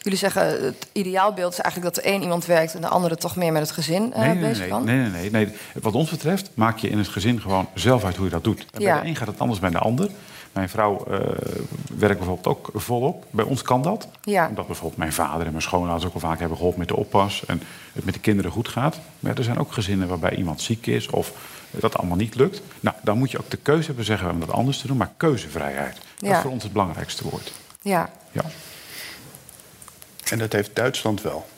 Jullie 0.00 0.18
zeggen 0.18 0.64
het 0.64 0.86
ideaalbeeld 0.92 1.52
is 1.52 1.58
eigenlijk 1.58 1.94
dat 1.94 2.04
er 2.04 2.10
één 2.10 2.22
iemand 2.22 2.46
werkt 2.46 2.74
en 2.74 2.80
de 2.80 2.88
andere 2.88 3.16
toch 3.16 3.36
meer 3.36 3.52
met 3.52 3.62
het 3.62 3.70
gezin 3.70 4.12
eh, 4.12 4.20
Nee, 4.20 4.34
nee, 4.34 4.42
bezig 4.42 4.58
nee, 4.58 4.68
kan. 4.68 4.84
nee, 4.84 4.96
nee, 4.96 5.10
nee, 5.10 5.30
nee. 5.30 5.54
Wat 5.82 5.94
ons 5.94 6.10
betreft 6.10 6.50
maak 6.54 6.78
je 6.78 6.88
in 6.88 6.98
het 6.98 7.08
gezin 7.08 7.40
gewoon 7.40 7.68
zelf 7.74 8.04
uit 8.04 8.16
hoe 8.16 8.24
je 8.24 8.30
dat 8.30 8.44
doet. 8.44 8.66
En 8.72 8.80
Ja. 8.80 8.92
Bij 8.92 9.02
de 9.02 9.08
een 9.08 9.16
gaat 9.16 9.26
het 9.28 9.38
anders 9.40 9.60
bij 9.60 9.70
de 9.70 9.78
ander. 9.78 10.10
Mijn 10.52 10.68
vrouw 10.68 11.04
eh, 11.10 11.18
werkt 11.98 12.18
bijvoorbeeld 12.18 12.46
ook 12.46 12.70
volop. 12.74 13.24
Bij 13.30 13.44
ons 13.44 13.62
kan 13.62 13.82
dat. 13.82 14.08
Ja. 14.22 14.48
Omdat 14.48 14.66
bijvoorbeeld 14.66 14.98
mijn 14.98 15.12
vader 15.12 15.46
en 15.46 15.50
mijn 15.50 15.62
schoonouders 15.62 16.06
ook 16.06 16.14
al 16.14 16.20
vaak 16.20 16.38
hebben 16.38 16.56
geholpen 16.56 16.78
met 16.80 16.88
de 16.88 16.96
oppas. 16.96 17.44
En 17.46 17.62
het 17.92 18.04
met 18.04 18.14
de 18.14 18.20
kinderen 18.20 18.50
goed 18.50 18.68
gaat. 18.68 18.98
Maar 19.20 19.36
er 19.36 19.44
zijn 19.44 19.58
ook 19.58 19.72
gezinnen 19.72 20.08
waarbij 20.08 20.34
iemand 20.36 20.60
ziek 20.60 20.86
is 20.86 21.10
of 21.10 21.32
dat 21.70 21.96
allemaal 21.96 22.16
niet 22.16 22.34
lukt. 22.34 22.60
Nou, 22.80 22.96
dan 23.02 23.18
moet 23.18 23.30
je 23.30 23.38
ook 23.38 23.50
de 23.50 23.56
keuze 23.56 23.86
hebben 23.86 24.04
zeggen 24.04 24.30
om 24.30 24.40
dat 24.40 24.50
anders 24.52 24.78
te 24.80 24.86
doen. 24.86 24.96
Maar 24.96 25.10
keuzevrijheid, 25.16 25.94
dat 25.94 26.28
Ja. 26.28 26.36
is 26.36 26.42
voor 26.42 26.50
ons 26.50 26.62
het 26.62 26.72
belangrijkste 26.72 27.24
woord. 27.28 27.52
Ja, 27.82 28.10
Ja. 28.32 28.44
En 30.30 30.38
dat 30.38 30.52
heeft 30.52 30.76
Duitsland 30.76 31.22
wel. 31.22 31.48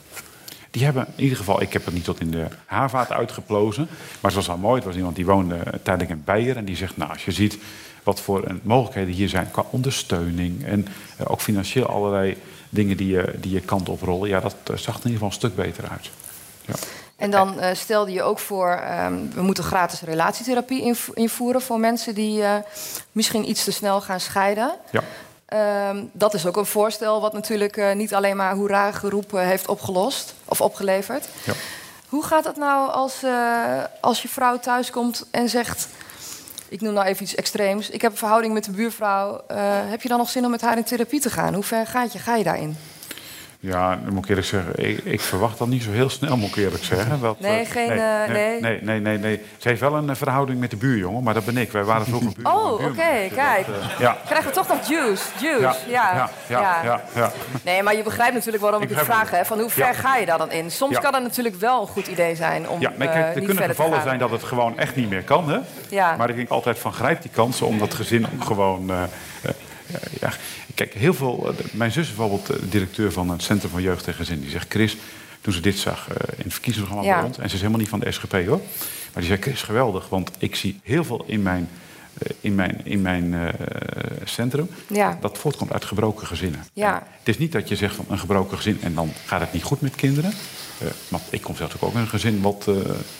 Die 0.71 0.83
hebben 0.83 1.07
in 1.15 1.23
ieder 1.23 1.37
geval, 1.37 1.61
ik 1.61 1.73
heb 1.73 1.85
het 1.85 1.93
niet 1.93 2.03
tot 2.03 2.19
in 2.19 2.31
de 2.31 2.47
haarvaat 2.65 3.11
uitgeplozen. 3.11 3.87
Maar 3.89 4.31
het 4.31 4.33
was 4.33 4.47
wel 4.47 4.57
mooi. 4.57 4.75
Het 4.75 4.85
was 4.85 4.95
iemand 4.95 5.15
die 5.15 5.25
woonde 5.25 5.63
tijdelijk 5.83 6.11
in 6.11 6.21
Beieren. 6.25 6.55
En 6.55 6.65
die 6.65 6.75
zegt, 6.75 6.97
nou, 6.97 7.11
als 7.11 7.25
je 7.25 7.31
ziet 7.31 7.57
wat 8.03 8.21
voor 8.21 8.47
een 8.47 8.59
mogelijkheden 8.63 9.13
hier 9.13 9.29
zijn 9.29 9.51
qua 9.51 9.65
ondersteuning. 9.69 10.65
En 10.65 10.87
eh, 11.17 11.25
ook 11.31 11.41
financieel 11.41 11.85
allerlei 11.85 12.37
dingen 12.69 12.97
die 12.97 13.07
je, 13.07 13.33
die 13.39 13.51
je 13.51 13.59
kant 13.61 13.89
oprollen. 13.89 14.29
Ja, 14.29 14.39
dat 14.39 14.55
eh, 14.63 14.75
zag 14.77 14.95
er 14.99 15.05
in 15.05 15.11
ieder 15.11 15.11
geval 15.11 15.27
een 15.27 15.33
stuk 15.33 15.55
beter 15.55 15.89
uit. 15.89 16.09
Ja. 16.65 16.73
En 17.21 17.31
dan 17.31 17.59
eh, 17.59 17.75
stelde 17.75 18.11
je 18.11 18.23
ook 18.23 18.39
voor, 18.39 18.71
ehm, 18.71 19.13
we 19.33 19.41
moeten 19.41 19.63
gratis 19.63 20.01
relatietherapie 20.01 20.81
inv- 20.81 21.09
invoeren 21.13 21.61
voor 21.61 21.79
mensen 21.79 22.15
die 22.15 22.43
eh, 22.43 22.55
misschien 23.11 23.49
iets 23.49 23.63
te 23.63 23.71
snel 23.71 24.01
gaan 24.01 24.19
scheiden. 24.19 24.71
ja. 24.91 25.01
Ehm, 25.45 26.03
dat 26.11 26.33
is 26.33 26.45
ook 26.45 26.57
een 26.57 26.65
voorstel 26.65 27.21
wat 27.21 27.33
natuurlijk 27.33 27.77
eh, 27.77 27.93
niet 27.93 28.13
alleen 28.13 28.35
maar 28.35 28.53
hoera 28.55 28.91
geroepen 28.91 29.45
heeft 29.45 29.67
opgelost 29.67 30.33
of 30.45 30.61
opgeleverd. 30.61 31.27
Ja. 31.43 31.53
Hoe 32.07 32.23
gaat 32.23 32.43
het 32.43 32.57
nou 32.57 32.91
als, 32.91 33.23
als 34.01 34.21
je 34.21 34.27
vrouw 34.27 34.59
thuiskomt 34.59 35.25
en 35.31 35.49
zegt... 35.49 35.87
ik 36.69 36.81
noem 36.81 36.93
nou 36.93 37.05
even 37.05 37.23
iets 37.23 37.35
extreems... 37.35 37.89
ik 37.89 38.01
heb 38.01 38.11
een 38.11 38.17
verhouding 38.17 38.53
met 38.53 38.63
de 38.63 38.71
buurvrouw... 38.71 39.41
heb 39.89 40.01
je 40.01 40.07
dan 40.09 40.17
nog 40.17 40.29
zin 40.29 40.45
om 40.45 40.51
met 40.51 40.61
haar 40.61 40.77
in 40.77 40.83
therapie 40.83 41.19
te 41.19 41.29
gaan? 41.29 41.53
Hoe 41.53 41.63
ver 41.63 41.87
gaat 41.87 42.13
je, 42.13 42.19
ga 42.19 42.35
je 42.35 42.43
daarin? 42.43 42.77
Ja, 43.63 43.99
dan 44.03 44.13
moet 44.13 44.23
ik 44.23 44.29
eerlijk 44.29 44.47
zeggen, 44.47 44.89
ik, 44.89 44.99
ik 45.03 45.21
verwacht 45.21 45.57
dat 45.57 45.67
niet 45.67 45.83
zo 45.83 45.91
heel 45.91 46.09
snel, 46.09 46.37
moet 46.37 46.49
ik 46.49 46.55
eerlijk 46.55 46.83
zeggen. 46.83 47.19
Dat, 47.21 47.39
Nee, 47.39 47.59
eh, 47.59 47.71
geen, 47.71 47.87
nee, 47.87 47.97
eh, 47.97 48.29
nee, 48.29 48.61
nee. 48.61 48.61
nee, 48.61 48.81
nee, 48.81 48.99
nee, 48.99 49.17
nee. 49.17 49.41
Ze 49.57 49.67
heeft 49.67 49.81
wel 49.81 49.95
een 49.95 50.09
eh, 50.09 50.15
verhouding 50.15 50.59
met 50.59 50.69
de 50.69 50.75
buurjongen, 50.75 51.23
maar 51.23 51.33
dat 51.33 51.45
ben 51.45 51.57
ik. 51.57 51.71
Wij 51.71 51.83
waren 51.83 52.05
vroeger 52.05 52.31
buurjongen. 52.35 52.63
Oh, 52.63 52.73
oké. 52.73 53.27
Dus 53.27 53.33
kijk. 53.33 53.65
dat, 53.65 53.75
ja. 53.99 54.17
Krijgen 54.25 54.47
we 54.47 54.55
toch 54.55 54.67
nog 54.67 54.87
juice? 54.87 55.23
Juice, 55.41 55.89
Ja, 55.89 56.13
ja. 56.13 56.29
ja, 56.47 56.83
ja, 56.83 57.01
ja. 57.15 57.31
Nee, 57.63 57.83
maar 57.83 57.95
je 57.95 58.03
begrijpt 58.03 58.33
natuurlijk 58.33 58.63
waarom 58.63 58.81
ik, 58.81 58.89
Ik 58.89 58.95
het 58.95 59.05
vraag. 59.05 59.31
Hè, 59.31 59.45
van 59.45 59.59
hoe 59.59 59.69
ver 59.69 59.93
ga 59.93 60.15
je 60.17 60.25
daar 60.25 60.37
dan 60.37 60.51
in? 60.51 60.71
Soms 60.71 60.99
kan 60.99 61.13
het 61.13 61.23
natuurlijk 61.23 61.55
wel 61.55 61.81
een 61.81 61.87
goed 61.87 62.07
idee 62.07 62.35
zijn 62.35 62.69
om 62.69 62.81
Ja, 62.81 62.91
maar 62.97 63.07
kijk, 63.07 63.35
er 63.35 63.41
kunnen 63.41 63.63
gevallen 63.63 64.01
zijn 64.01 64.19
dat 64.19 64.31
het 64.31 64.43
gewoon 64.43 64.77
echt 64.77 64.95
niet 64.95 65.09
meer 65.09 65.23
kan. 65.23 65.49
Hè? 65.49 65.59
Ja. 65.89 66.15
Maar 66.15 66.29
ik 66.29 66.35
denk 66.35 66.49
altijd 66.49 66.79
van 66.79 66.93
grijp 66.93 67.21
die 67.21 67.31
kansen 67.31 67.65
om 67.65 67.79
dat 67.79 67.93
gezin 67.93 68.25
ook 68.33 68.43
gewoon... 68.43 68.91
ja, 70.21 70.33
kijk, 70.75 70.93
heel 70.93 71.13
veel... 71.13 71.47
eh, 71.57 71.65
mijn 71.73 71.91
zus 71.91 72.09
is 72.09 72.15
bijvoorbeeld 72.15 72.49
eh, 72.49 72.57
directeur 72.69 73.11
van 73.11 73.29
het 73.29 73.41
Centrum 73.43 73.71
van 73.71 73.81
Jeugd 73.81 74.07
en 74.07 74.13
Gezin. 74.13 74.39
Die 74.41 74.49
zegt, 74.49 74.65
Chris, 74.69 74.97
toen 75.41 75.53
ze 75.53 75.59
dit 75.61 75.77
zag 75.77 76.07
eh, 76.09 76.15
in 76.37 76.43
het 76.43 76.53
verkiezingsprogramma 76.53 77.11
Ja. 77.13 77.17
bij 77.19 77.27
ons... 77.27 77.37
en 77.37 77.47
ze 77.49 77.55
is 77.55 77.59
helemaal 77.61 77.79
niet 77.81 77.89
van 77.89 77.99
de 77.99 78.11
SGP 78.11 78.31
hoor. 78.31 78.61
Maar 79.13 79.23
die 79.23 79.25
zei, 79.25 79.41
Chris, 79.41 79.61
geweldig, 79.61 80.09
want 80.09 80.31
ik 80.37 80.55
zie 80.55 80.79
heel 80.83 81.03
veel 81.03 81.23
in 81.27 81.41
mijn... 81.41 81.69
in 82.41 82.55
mijn, 82.55 82.81
in 82.83 83.01
mijn 83.01 83.55
centrum, 84.23 84.69
Ja. 84.87 85.17
dat 85.21 85.37
voortkomt 85.37 85.73
uit 85.73 85.85
gebroken 85.85 86.27
gezinnen. 86.27 86.65
Ja. 86.73 87.03
Het 87.19 87.27
is 87.27 87.37
niet 87.37 87.51
dat 87.51 87.67
je 87.69 87.75
zegt 87.75 87.95
van 87.95 88.05
een 88.09 88.19
gebroken 88.19 88.57
gezin 88.57 88.77
en 88.81 88.93
dan 88.93 89.11
gaat 89.25 89.39
het 89.41 89.53
niet 89.53 89.63
goed 89.63 89.81
met 89.81 89.95
kinderen. 89.95 90.33
Want 91.07 91.23
ik 91.29 91.41
kom 91.41 91.55
zelf 91.55 91.75
ook 91.79 91.93
in 91.93 91.99
een 91.99 92.07
gezin 92.07 92.41
wat, 92.41 92.65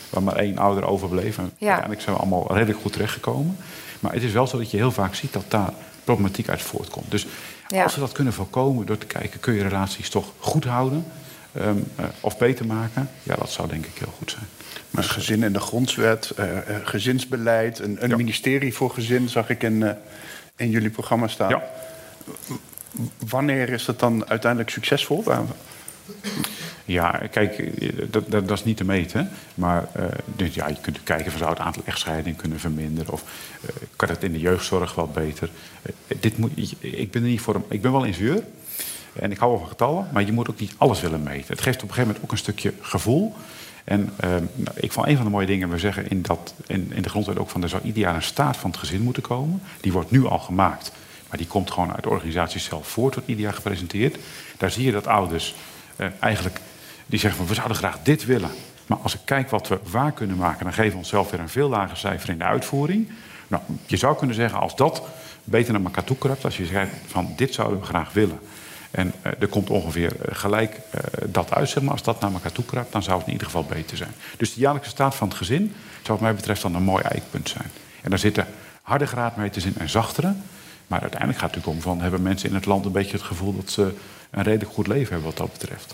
waar 0.09 0.23
maar 0.23 0.35
één 0.35 0.57
ouder 0.57 0.83
overbleef. 0.85 1.37
En 1.37 1.51
uiteindelijk 1.59 2.01
zijn 2.01 2.15
we 2.15 2.21
allemaal 2.21 2.53
redelijk 2.53 2.79
goed 2.81 2.93
terechtgekomen. 2.93 3.57
Maar 3.99 4.13
het 4.13 4.23
is 4.23 4.31
wel 4.31 4.47
zo 4.47 4.57
dat 4.57 4.71
je 4.71 4.77
heel 4.77 4.91
vaak 4.91 5.15
ziet 5.15 5.33
dat 5.33 5.45
daar 5.47 5.73
problematiek 6.03 6.49
uit 6.49 6.61
voortkomt. 6.61 7.11
Dus 7.11 7.27
Ja. 7.67 7.83
als 7.83 7.93
we 7.95 7.99
dat 7.99 8.11
kunnen 8.11 8.33
voorkomen 8.33 8.85
door 8.85 8.97
te 8.97 9.05
kijken, 9.05 9.39
kun 9.39 9.53
je 9.53 9.61
relaties 9.63 10.09
toch 10.09 10.31
goed 10.39 10.63
houden 10.65 11.05
ehm, 11.53 11.77
eh, 11.95 12.05
of 12.19 12.37
beter 12.37 12.65
maken? 12.65 13.09
Ja, 13.23 13.35
dat 13.35 13.51
zou 13.51 13.67
denk 13.67 13.85
ik 13.85 13.97
heel 13.97 14.13
goed 14.17 14.31
zijn. 14.31 14.45
Maar 14.89 15.03
gezin 15.03 15.43
in 15.43 15.53
de 15.53 15.59
grondwet, 15.59 16.29
eh, 16.29 16.57
eh, 16.57 16.63
gezinsbeleid, 16.83 17.79
een, 17.79 17.97
een 18.03 18.09
Ja. 18.09 18.15
ministerie 18.15 18.73
voor 18.73 18.89
gezin 18.89 19.29
zag 19.29 19.49
ik 19.49 19.63
in, 19.63 19.83
eh, 19.83 19.93
in 20.55 20.69
jullie 20.69 20.89
programma 20.89 21.27
staan. 21.27 21.49
Ja. 21.49 21.63
Wanneer 23.27 23.69
is 23.69 23.85
dat 23.85 23.99
dan 23.99 24.29
uiteindelijk 24.29 24.71
succesvol? 24.71 25.23
Ja, 26.85 27.21
kijk, 27.31 27.71
dat, 28.11 28.31
dat, 28.31 28.47
dat 28.47 28.57
is 28.57 28.63
niet 28.63 28.77
te 28.77 28.83
meten. 28.83 29.29
Maar 29.55 29.87
eh, 29.93 30.05
dus 30.35 30.53
ja, 30.53 30.67
je 30.67 30.81
kunt 30.81 31.03
kijken 31.03 31.31
van 31.31 31.39
zou 31.39 31.51
het 31.51 31.59
aantal 31.59 31.83
echtscheidingen 31.85 32.37
kunnen 32.37 32.59
verminderen. 32.59 33.13
Of 33.13 33.23
eh, 33.61 33.69
kan 33.95 34.09
het 34.09 34.23
in 34.23 34.31
de 34.31 34.39
jeugdzorg 34.39 34.95
wat 34.95 35.13
beter. 35.13 35.49
Eh, 35.81 35.91
dit 36.19 36.37
moet, 36.37 36.51
ik 36.79 37.11
ben 37.11 37.21
er 37.21 37.29
niet 37.29 37.41
voor. 37.41 37.61
Ik 37.67 37.81
ben 37.81 37.91
wel 37.91 38.03
ingenieur. 38.03 38.43
En 39.13 39.31
ik 39.31 39.37
hou 39.37 39.51
wel 39.51 39.59
van 39.59 39.69
getallen, 39.69 40.07
maar 40.13 40.25
je 40.25 40.31
moet 40.31 40.49
ook 40.49 40.59
niet 40.59 40.73
alles 40.77 41.01
willen 41.01 41.23
meten. 41.23 41.53
Het 41.53 41.61
geeft 41.61 41.83
op 41.83 41.89
een 41.89 41.93
gegeven 41.93 42.07
moment 42.07 42.23
ook 42.23 42.31
een 42.31 42.37
stukje 42.37 42.73
gevoel. 42.81 43.33
En 43.83 44.09
uh, 44.23 44.29
nou, 44.55 44.75
ik 44.75 44.91
vond 44.91 45.07
een 45.07 45.15
van 45.15 45.25
de 45.25 45.31
mooie 45.31 45.45
dingen, 45.45 45.69
we 45.69 45.77
zeggen 45.77 46.09
in, 46.09 46.21
dat, 46.21 46.53
in, 46.67 46.91
in 46.93 47.01
de 47.01 47.09
grondwet 47.09 47.39
ook 47.39 47.49
van 47.49 47.63
er 47.63 47.69
zou 47.69 47.83
ideale 47.83 48.21
staat 48.21 48.57
van 48.57 48.69
het 48.69 48.79
gezin 48.79 49.01
moeten 49.01 49.23
komen. 49.23 49.61
Die 49.81 49.91
wordt 49.91 50.11
nu 50.11 50.25
al 50.25 50.39
gemaakt, 50.39 50.91
maar 51.29 51.37
die 51.37 51.47
komt 51.47 51.71
gewoon 51.71 51.93
uit 51.93 52.03
de 52.03 52.09
organisatie 52.09 52.59
zelf 52.59 52.87
voort, 52.87 53.13
wordt 53.15 53.29
ideaal 53.29 53.53
gepresenteerd. 53.53 54.17
Daar 54.57 54.71
zie 54.71 54.85
je 54.85 54.91
dat 54.91 55.07
ouders 55.07 55.55
eigenlijk, 56.19 56.59
die 57.11 57.19
zeggen 57.19 57.39
van 57.39 57.47
we 57.47 57.53
zouden 57.53 57.77
graag 57.77 57.97
dit 58.03 58.25
willen. 58.25 58.51
Maar 58.85 58.97
als 58.97 59.13
ik 59.13 59.19
kijk 59.25 59.49
wat 59.49 59.67
we 59.67 59.79
waar 59.83 60.11
kunnen 60.11 60.37
maken, 60.37 60.63
dan 60.63 60.73
geven 60.73 60.91
we 60.91 60.97
onszelf 60.97 61.31
weer 61.31 61.39
een 61.39 61.49
veel 61.49 61.69
lager 61.69 61.97
cijfer 61.97 62.29
in 62.29 62.37
de 62.37 62.43
uitvoering. 62.43 63.09
Nou, 63.47 63.63
je 63.85 63.97
zou 63.97 64.17
kunnen 64.17 64.35
zeggen, 64.35 64.59
als 64.59 64.75
dat 64.75 65.01
beter 65.43 65.73
naar 65.73 65.83
elkaar 65.83 66.03
toe 66.03 66.17
kruipt, 66.17 66.45
als 66.45 66.57
je 66.57 66.65
zegt 66.65 66.91
van 67.07 67.33
dit 67.35 67.53
zouden 67.53 67.79
we 67.79 67.85
graag 67.85 68.13
willen. 68.13 68.39
En 68.91 69.13
uh, 69.25 69.31
er 69.39 69.47
komt 69.47 69.69
ongeveer 69.69 70.11
uh, 70.11 70.35
gelijk 70.35 70.75
uh, 70.75 71.01
dat 71.27 71.53
uit, 71.53 71.69
zeg 71.69 71.83
maar. 71.83 71.91
Als 71.91 72.03
dat 72.03 72.19
naar 72.19 72.31
elkaar 72.31 72.51
toe 72.51 72.65
kruipt, 72.65 72.91
dan 72.91 73.03
zou 73.03 73.17
het 73.17 73.27
in 73.27 73.31
ieder 73.31 73.47
geval 73.47 73.63
beter 73.63 73.97
zijn. 73.97 74.11
Dus 74.37 74.53
de 74.53 74.59
jaarlijkse 74.59 74.89
staat 74.89 75.15
van 75.15 75.27
het 75.27 75.37
gezin 75.37 75.73
zou 75.91 76.07
wat 76.07 76.19
mij 76.19 76.35
betreft 76.35 76.61
dan 76.61 76.75
een 76.75 76.83
mooi 76.83 77.03
eikpunt 77.03 77.49
zijn. 77.49 77.71
En 78.01 78.09
daar 78.09 78.19
zitten 78.19 78.47
harde 78.81 79.05
graadmeters 79.05 79.65
in 79.65 79.75
en 79.77 79.89
zachtere. 79.89 80.33
Maar 80.87 81.01
uiteindelijk 81.01 81.39
gaat 81.39 81.55
het 81.55 81.57
natuurlijk 81.57 81.85
om 81.85 81.93
van... 81.93 82.01
hebben 82.01 82.21
mensen 82.21 82.49
in 82.49 82.55
het 82.55 82.65
land 82.65 82.85
een 82.85 82.91
beetje 82.91 83.17
het 83.17 83.25
gevoel 83.25 83.55
dat 83.55 83.69
ze 83.69 83.93
een 84.29 84.43
redelijk 84.43 84.71
goed 84.71 84.87
leven 84.87 85.13
hebben 85.13 85.29
wat 85.29 85.37
dat 85.37 85.51
betreft. 85.51 85.93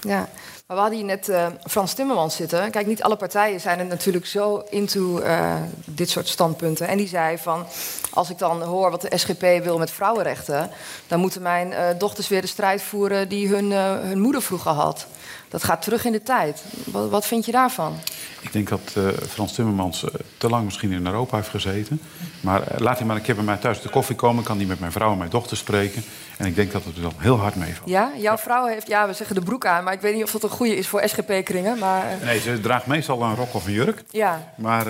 Ja, 0.00 0.28
maar 0.72 0.80
we 0.80 0.88
hadden 0.88 1.06
hier 1.06 1.16
net 1.16 1.28
uh, 1.28 1.46
Frans 1.70 1.94
Timmermans 1.94 2.36
zitten. 2.36 2.70
Kijk, 2.70 2.86
niet 2.86 3.02
alle 3.02 3.16
partijen 3.16 3.60
zijn 3.60 3.78
er 3.78 3.84
natuurlijk 3.84 4.26
zo 4.26 4.64
into 4.70 5.20
uh, 5.20 5.54
dit 5.84 6.10
soort 6.10 6.28
standpunten. 6.28 6.88
En 6.88 6.96
die 6.96 7.08
zei 7.08 7.38
van, 7.38 7.66
als 8.10 8.30
ik 8.30 8.38
dan 8.38 8.62
hoor 8.62 8.90
wat 8.90 9.00
de 9.00 9.18
SGP 9.18 9.64
wil 9.64 9.78
met 9.78 9.90
vrouwenrechten... 9.90 10.70
dan 11.06 11.20
moeten 11.20 11.42
mijn 11.42 11.70
uh, 11.70 11.86
dochters 11.98 12.28
weer 12.28 12.40
de 12.40 12.46
strijd 12.46 12.82
voeren 12.82 13.28
die 13.28 13.48
hun, 13.48 13.70
hun 14.06 14.20
moeder 14.20 14.42
vroeger 14.42 14.70
had. 14.70 15.06
Dat 15.52 15.64
gaat 15.64 15.82
terug 15.82 16.04
in 16.04 16.12
de 16.12 16.22
tijd. 16.22 16.64
Wat, 16.84 17.10
wat 17.10 17.26
vind 17.26 17.44
je 17.44 17.52
daarvan? 17.52 17.98
Ik 18.40 18.52
denk 18.52 18.68
dat 18.68 18.94
uh, 18.98 19.08
Frans 19.28 19.52
Timmermans 19.52 20.04
uh, 20.04 20.10
te 20.38 20.48
lang 20.48 20.64
misschien 20.64 20.92
in 20.92 21.06
Europa 21.06 21.36
heeft 21.36 21.48
gezeten. 21.48 22.00
Maar 22.40 22.60
uh, 22.60 22.78
laat 22.78 22.98
hij 22.98 23.06
maar 23.06 23.16
een 23.16 23.22
keer 23.22 23.34
bij 23.34 23.44
mij 23.44 23.56
thuis 23.56 23.80
de 23.80 23.88
koffie 23.88 24.16
komen. 24.16 24.44
Kan 24.44 24.56
hij 24.56 24.66
met 24.66 24.80
mijn 24.80 24.92
vrouw 24.92 25.12
en 25.12 25.18
mijn 25.18 25.30
dochter 25.30 25.56
spreken. 25.56 26.02
En 26.36 26.46
ik 26.46 26.54
denk 26.54 26.72
dat 26.72 26.84
het 26.84 26.96
er 26.96 27.02
dan 27.02 27.12
heel 27.16 27.38
hard 27.38 27.54
meevalt. 27.54 27.88
Ja, 27.88 28.10
jouw 28.16 28.36
vrouw 28.36 28.66
heeft, 28.66 28.86
ja, 28.86 29.06
we 29.06 29.12
zeggen 29.12 29.34
de 29.34 29.42
broek 29.42 29.66
aan. 29.66 29.84
Maar 29.84 29.92
ik 29.92 30.00
weet 30.00 30.14
niet 30.14 30.24
of 30.24 30.30
dat 30.30 30.42
een 30.42 30.48
goede 30.48 30.76
is 30.76 30.88
voor 30.88 31.02
SGP-kringen. 31.08 31.78
Maar... 31.78 32.04
Nee, 32.24 32.40
ze 32.40 32.60
draagt 32.60 32.86
meestal 32.86 33.22
een 33.22 33.34
rok 33.34 33.54
of 33.54 33.66
een 33.66 33.72
jurk. 33.72 34.02
Ja. 34.10 34.52
Maar 34.54 34.86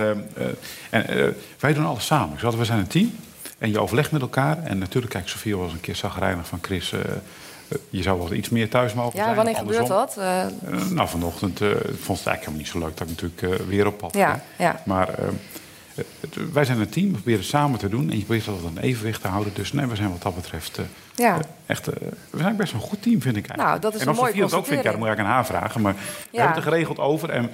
en, 0.91 1.37
wij 1.59 1.73
doen 1.73 1.87
alles 1.87 2.07
samen. 2.07 2.39
Dus 2.41 2.55
we 2.55 2.65
zijn 2.65 2.79
een 2.79 2.87
team. 2.87 3.15
En 3.59 3.71
je 3.71 3.81
overlegt 3.81 4.11
met 4.11 4.21
elkaar. 4.21 4.65
En 4.65 4.79
natuurlijk, 4.79 5.13
kijk, 5.13 5.29
Sofie 5.29 5.57
was 5.57 5.73
een 5.73 5.81
keer 5.81 5.97
zagrijnig 5.97 6.47
van 6.47 6.59
Chris 6.63 6.93
je 7.91 8.03
zou 8.03 8.19
wel 8.19 8.33
iets 8.33 8.49
meer 8.49 8.69
thuis 8.69 8.95
mogen 8.95 9.19
ja, 9.19 9.25
zijn. 9.25 9.37
wanneer 9.37 9.57
gebeurt 9.57 9.87
dat? 9.87 10.17
Uh... 10.19 10.45
Nou, 10.91 11.09
vanochtend 11.09 11.59
vond 11.59 12.19
het 12.19 12.27
eigenlijk 12.27 12.39
helemaal 12.39 12.59
niet 12.59 12.69
zo 12.69 12.79
leuk 12.79 12.97
dat 12.97 13.09
ik 13.09 13.21
natuurlijk 13.21 13.69
weer 13.69 13.87
op 13.87 13.99
pad 13.99 14.15
ja, 14.15 14.43
ja. 14.59 14.83
Maar 14.85 15.09
wij 16.53 16.65
zijn 16.65 16.81
een 16.81 16.89
team, 16.89 17.07
we 17.07 17.13
proberen 17.13 17.45
samen 17.45 17.79
te 17.79 17.89
doen. 17.89 18.11
En 18.11 18.19
je 18.19 18.25
probeert 18.25 18.49
altijd 18.49 18.77
een 18.77 18.83
evenwicht 18.83 19.21
te 19.21 19.29
houden. 19.29 19.53
Dus 19.55 19.73
nee, 19.73 19.87
we 19.87 19.97
zijn 19.97 20.11
wat 20.11 20.23
dat 20.23 20.35
betreft 20.35 20.79
ja. 21.15 21.39
echt... 21.67 21.87
we 22.31 22.39
zijn 22.39 22.57
best 22.57 22.73
een 22.73 22.81
goed 22.81 23.03
team, 23.03 23.21
vind 23.21 23.37
ik 23.37 23.47
eigenlijk. 23.47 23.69
Nou, 23.69 23.81
dat 23.81 23.95
is 23.95 24.01
en 24.01 24.09
een 24.09 24.15
mooie 24.15 24.29
Sofie 24.29 24.43
dat 24.43 24.55
ook 24.55 24.67
vindt, 24.67 24.85
ja, 24.85 24.91
dan 24.91 24.99
moet 24.99 25.09
ik 25.09 25.19
aan 25.19 25.25
haar 25.25 25.47
vragen. 25.47 25.81
Maar 25.81 25.95
we 25.95 26.01
hebben 26.31 26.49
het 26.55 26.65
er 26.65 26.71
geregeld 26.71 26.99
over. 26.99 27.31
En 27.31 27.51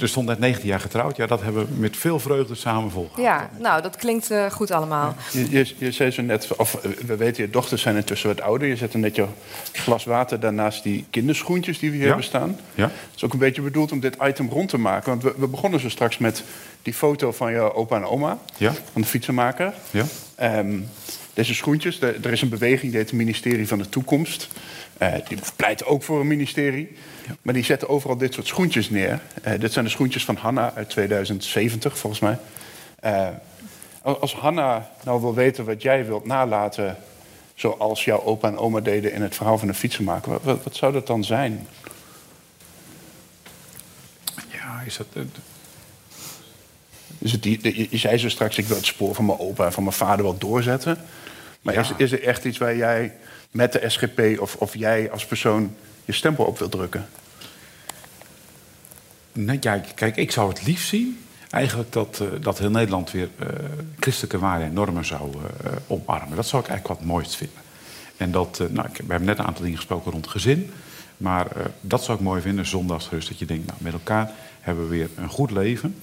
er 0.00 0.08
stond 0.08 0.26
net 0.26 0.38
19 0.38 0.68
jaar 0.68 0.80
getrouwd. 0.80 1.16
Ja, 1.16 1.26
dat 1.26 1.42
hebben 1.42 1.66
we 1.66 1.72
met 1.74 1.96
veel 1.96 2.18
vreugde 2.18 2.54
samen 2.54 2.90
volgehouden. 2.90 3.24
Ja, 3.24 3.50
nou, 3.58 3.82
dat 3.82 3.96
klinkt 3.96 4.30
uh, 4.30 4.50
goed 4.50 4.70
allemaal. 4.70 5.14
Je, 5.32 5.50
je, 5.50 5.74
je, 5.78 5.92
zei 5.92 6.10
zo 6.10 6.22
net, 6.22 6.56
of 6.56 6.78
we 7.06 7.16
weten, 7.16 7.42
je 7.42 7.50
dochters 7.50 7.82
zijn 7.82 7.96
intussen 7.96 8.28
wat 8.28 8.40
ouder. 8.40 8.68
Je 8.68 8.76
zet 8.76 8.94
een 8.94 9.00
net 9.00 9.16
je 9.16 9.26
glas 9.72 10.04
water 10.04 10.40
daarnaast 10.40 10.82
die 10.82 11.06
kinderschoentjes 11.10 11.78
die 11.78 11.90
we 11.90 11.94
hier 11.96 12.04
ja. 12.04 12.10
hebben 12.10 12.26
staan. 12.26 12.58
Ja. 12.74 12.84
Het 12.84 13.16
is 13.16 13.24
ook 13.24 13.32
een 13.32 13.38
beetje 13.38 13.62
bedoeld 13.62 13.92
om 13.92 14.00
dit 14.00 14.16
item 14.22 14.48
rond 14.48 14.68
te 14.68 14.78
maken. 14.78 15.10
Want 15.10 15.22
we, 15.22 15.34
we 15.36 15.46
begonnen 15.46 15.80
zo 15.80 15.88
straks 15.88 16.18
met 16.18 16.42
die 16.82 16.94
foto 16.94 17.32
van 17.32 17.52
je 17.52 17.74
opa 17.74 17.96
en 17.96 18.04
oma. 18.04 18.38
Ja. 18.56 18.72
Van 18.92 19.02
de 19.02 19.08
fietsenmaker. 19.08 19.72
Ja. 19.90 20.04
Um, 20.58 20.88
deze 21.34 21.54
schoentjes, 21.54 21.98
de, 21.98 22.18
er 22.22 22.32
is 22.32 22.42
een 22.42 22.48
beweging, 22.48 22.90
die 22.90 23.00
heet 23.00 23.10
het 23.10 23.18
ministerie 23.18 23.68
van 23.68 23.78
de 23.78 23.88
toekomst. 23.88 24.48
Uh, 25.02 25.14
die 25.28 25.38
pleit 25.56 25.84
ook 25.84 26.02
voor 26.02 26.20
een 26.20 26.26
ministerie. 26.26 26.96
Ja. 27.26 27.36
Maar 27.42 27.54
die 27.54 27.64
zetten 27.64 27.88
overal 27.88 28.16
dit 28.16 28.34
soort 28.34 28.46
schoentjes 28.46 28.90
neer. 28.90 29.20
Uh, 29.46 29.60
dit 29.60 29.72
zijn 29.72 29.84
de 29.84 29.90
schoentjes 29.90 30.24
van 30.24 30.36
Hanna 30.36 30.72
uit 30.74 30.90
2070, 30.90 31.98
volgens 31.98 32.20
mij. 32.20 32.38
Uh, 33.04 33.28
als 34.02 34.34
Hanna 34.34 34.90
nou 35.04 35.20
wil 35.20 35.34
weten 35.34 35.64
wat 35.64 35.82
jij 35.82 36.06
wilt 36.06 36.26
nalaten... 36.26 36.96
zoals 37.54 38.04
jouw 38.04 38.22
opa 38.22 38.48
en 38.48 38.58
oma 38.58 38.80
deden 38.80 39.12
in 39.12 39.22
het 39.22 39.34
verhaal 39.34 39.58
van 39.58 39.68
de 39.68 39.74
fietsenmaker... 39.74 40.38
wat, 40.42 40.62
wat 40.62 40.76
zou 40.76 40.92
dat 40.92 41.06
dan 41.06 41.24
zijn? 41.24 41.66
Ja, 44.48 44.82
is 44.86 44.96
dat... 44.96 45.06
Dus 47.22 47.32
het, 47.32 47.44
je, 47.44 47.86
je 47.90 47.98
zei 47.98 48.18
zo 48.18 48.28
straks, 48.28 48.58
ik 48.58 48.66
wil 48.66 48.76
het 48.76 48.86
spoor 48.86 49.14
van 49.14 49.26
mijn 49.26 49.38
opa 49.38 49.64
en 49.64 49.72
van 49.72 49.82
mijn 49.82 49.94
vader 49.94 50.24
wel 50.24 50.38
doorzetten. 50.38 50.98
Maar 51.60 51.74
ja. 51.74 51.80
is, 51.80 51.92
is 51.96 52.12
er 52.12 52.22
echt 52.22 52.44
iets 52.44 52.58
waar 52.58 52.76
jij 52.76 53.14
met 53.50 53.72
de 53.72 53.88
SGP 53.88 54.40
of, 54.40 54.54
of 54.54 54.76
jij 54.76 55.10
als 55.10 55.26
persoon 55.26 55.74
je 56.04 56.12
stempel 56.12 56.44
op 56.44 56.58
wil 56.58 56.68
drukken? 56.68 57.08
Nee, 59.32 59.58
ja, 59.60 59.80
kijk, 59.94 60.16
ik 60.16 60.30
zou 60.30 60.48
het 60.48 60.66
liefst 60.66 60.88
zien 60.88 61.18
eigenlijk 61.50 61.92
dat, 61.92 62.20
uh, 62.22 62.28
dat 62.40 62.58
heel 62.58 62.70
Nederland 62.70 63.10
weer 63.10 63.28
uh, 63.40 63.46
christelijke 63.98 64.38
waarden 64.38 64.66
en 64.66 64.72
normen 64.72 65.04
zou 65.04 65.30
uh, 65.36 65.72
omarmen. 65.86 66.36
Dat 66.36 66.46
zou 66.46 66.62
ik 66.62 66.68
eigenlijk 66.68 67.00
wat 67.00 67.08
mooist 67.08 67.36
vinden. 67.36 67.60
En 68.16 68.30
dat, 68.30 68.58
nou, 68.70 68.88
we 68.92 69.04
hebben 69.06 69.24
net 69.24 69.38
een 69.38 69.46
aantal 69.46 69.62
dingen 69.62 69.78
gesproken 69.78 70.12
rond 70.12 70.26
gezin. 70.26 70.70
Maar 71.16 71.46
dat 71.80 72.04
zou 72.04 72.18
ik 72.18 72.24
mooi 72.24 72.40
vinden, 72.40 72.66
zondagsrust. 72.66 73.28
Dat 73.28 73.38
je 73.38 73.44
denkt, 73.44 73.66
nou, 73.66 73.78
met 73.82 73.92
elkaar 73.92 74.30
hebben 74.60 74.88
we 74.88 74.96
weer 74.96 75.08
een 75.16 75.28
goed 75.28 75.50
leven. 75.50 75.96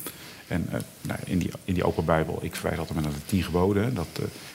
En 0.50 0.70
nou, 1.02 1.20
in, 1.26 1.40
die, 1.40 1.52
in 1.64 1.74
die 1.74 1.84
open 1.84 2.06
Bijbel, 2.06 2.40
ik 2.42 2.56
verwijs 2.56 2.80
altijd 2.80 3.02
naar 3.02 3.12
de 3.12 3.26
tien 3.26 3.44
geboden. 3.44 3.94
Dat, 3.94 4.08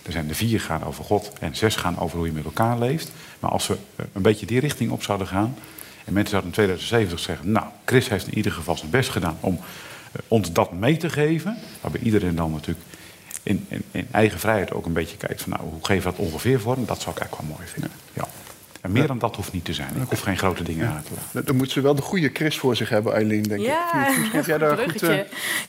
er 0.02 0.12
zijn 0.12 0.26
de 0.26 0.34
vier 0.34 0.60
gaan 0.60 0.84
over 0.84 1.04
God 1.04 1.32
en 1.40 1.56
zes 1.56 1.76
gaan 1.76 1.98
over 1.98 2.16
hoe 2.16 2.26
je 2.26 2.32
met 2.32 2.44
elkaar 2.44 2.78
leeft. 2.78 3.12
Maar 3.40 3.50
als 3.50 3.66
we 3.66 3.76
een 4.12 4.22
beetje 4.22 4.46
die 4.46 4.60
richting 4.60 4.90
op 4.90 5.02
zouden 5.02 5.26
gaan... 5.26 5.54
En 6.04 6.12
mensen 6.12 6.30
zouden 6.30 6.50
in 6.50 6.56
2070 6.56 7.18
zeggen... 7.18 7.50
nou, 7.52 7.66
Chris 7.84 8.08
heeft 8.08 8.26
in 8.26 8.36
ieder 8.36 8.52
geval 8.52 8.76
zijn 8.76 8.90
best 8.90 9.10
gedaan 9.10 9.36
om 9.40 9.58
ons 10.28 10.52
dat 10.52 10.72
mee 10.72 10.96
te 10.96 11.10
geven. 11.10 11.56
Waarbij 11.80 12.00
iedereen 12.00 12.34
dan 12.34 12.52
natuurlijk 12.52 12.86
in, 13.42 13.66
in, 13.68 13.84
in, 13.90 14.06
eigen 14.10 14.38
vrijheid 14.38 14.72
ook 14.72 14.86
een 14.86 14.92
beetje 14.92 15.16
kijkt... 15.16 15.42
van 15.42 15.50
nou, 15.52 15.62
hoe 15.62 15.96
we 15.96 16.02
dat 16.02 16.16
ongeveer 16.16 16.60
vorm? 16.60 16.86
Dat 16.86 17.00
zou 17.00 17.14
ik 17.14 17.20
eigenlijk 17.20 17.48
wel 17.48 17.56
mooi 17.58 17.70
vinden. 17.70 17.90
Ja. 18.12 18.26
En 18.84 18.92
meer 18.92 19.02
ja. 19.02 19.08
dan 19.08 19.18
dat 19.18 19.36
hoeft 19.36 19.52
niet 19.52 19.64
te 19.64 19.72
zijn. 19.72 19.88
Ik 20.02 20.08
hoef 20.08 20.20
geen 20.20 20.38
grote 20.38 20.62
dingen 20.62 20.86
ja. 20.86 20.92
aan 20.92 21.02
te 21.02 21.10
laten. 21.16 21.44
Dan 21.44 21.56
moet 21.56 21.70
ze 21.70 21.80
wel 21.80 21.94
de 21.94 22.02
goede 22.02 22.30
Chris 22.32 22.58
voor 22.58 22.76
zich 22.76 22.88
hebben, 22.88 23.14
Eileen, 23.14 23.42
denk 23.42 23.60
ja. 23.60 24.08
ik. 24.08 24.08
Misschien 24.08 24.30
heb 24.30 24.46
jij 24.46 24.58
daar 24.58 24.78
goed, 24.78 25.02
uh, 25.02 25.18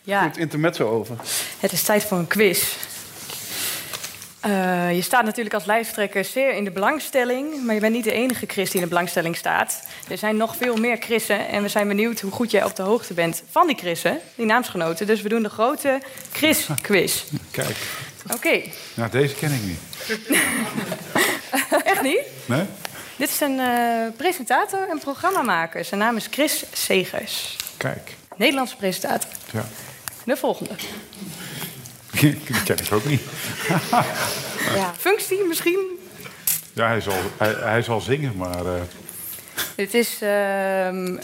ja. 0.04 0.23
goed 0.23 0.38
intermezzo 0.38 0.89
over. 0.89 1.15
Het 1.60 1.71
is 1.71 1.84
tijd 1.84 2.04
voor 2.04 2.17
een 2.17 2.28
quiz. 2.28 2.75
Uh, 4.45 4.95
je 4.95 5.01
staat 5.01 5.25
natuurlijk 5.25 5.56
als 5.56 5.65
lijsttrekker 5.65 6.25
zeer 6.25 6.54
in 6.54 6.63
de 6.63 6.71
belangstelling, 6.71 7.65
maar 7.65 7.73
je 7.73 7.82
bent 7.82 7.93
niet 7.93 8.04
de 8.04 8.12
enige 8.12 8.45
Chris 8.47 8.65
die 8.65 8.75
in 8.75 8.82
de 8.82 8.93
belangstelling 8.93 9.36
staat. 9.36 9.88
Er 10.10 10.17
zijn 10.17 10.38
nog 10.38 10.56
veel 10.56 10.75
meer 10.75 10.97
Christen 10.97 11.47
en 11.47 11.62
we 11.62 11.67
zijn 11.67 11.88
benieuwd 11.88 12.19
hoe 12.19 12.32
goed 12.32 12.51
jij 12.51 12.63
op 12.63 12.75
de 12.75 12.84
hoogte 12.84 13.13
bent 13.13 13.43
van 13.51 13.67
die 13.67 13.78
Christen, 13.78 14.19
die 14.36 14.45
naamsgenoten. 14.45 15.08
Dus 15.08 15.21
we 15.21 15.30
doen 15.30 15.43
de 15.43 15.49
grote 15.49 16.01
Chris-quiz. 16.32 17.23
Kijk. 17.51 17.75
Oké. 18.23 18.36
Okay. 18.36 18.73
Nou, 18.93 19.12
deze 19.12 19.36
ken 19.36 19.51
ik 19.51 19.62
niet. 19.62 19.80
Echt 21.91 22.01
niet? 22.01 22.21
Nee? 22.45 22.65
Dit 23.17 23.30
is 23.30 23.39
een 23.39 23.58
uh, 23.58 24.08
presentator 24.17 24.89
en 24.89 24.99
programmamaker. 24.99 25.86
Zijn 25.86 25.99
naam 25.99 26.15
is 26.15 26.28
Chris 26.32 26.63
Segers. 26.73 27.56
Kijk. 27.78 28.15
Nederlandse 28.36 28.75
presentator. 28.75 29.30
Ja. 29.51 29.65
De 30.23 30.38
volgende. 30.38 30.73
Die 32.12 32.38
ken 32.65 32.78
ik 32.78 32.91
ook 32.91 33.06
niet. 33.06 33.21
ja. 34.75 34.93
Functie 34.97 35.43
misschien? 35.47 35.99
Ja, 36.73 36.88
hij 36.88 37.01
zal, 37.01 37.17
hij, 37.38 37.54
hij 37.54 37.82
zal 37.82 38.01
zingen, 38.01 38.38
maar... 38.38 38.65
Uh... 38.65 38.82
Dit 39.75 39.93
is 39.93 40.21
uh, 40.21 41.17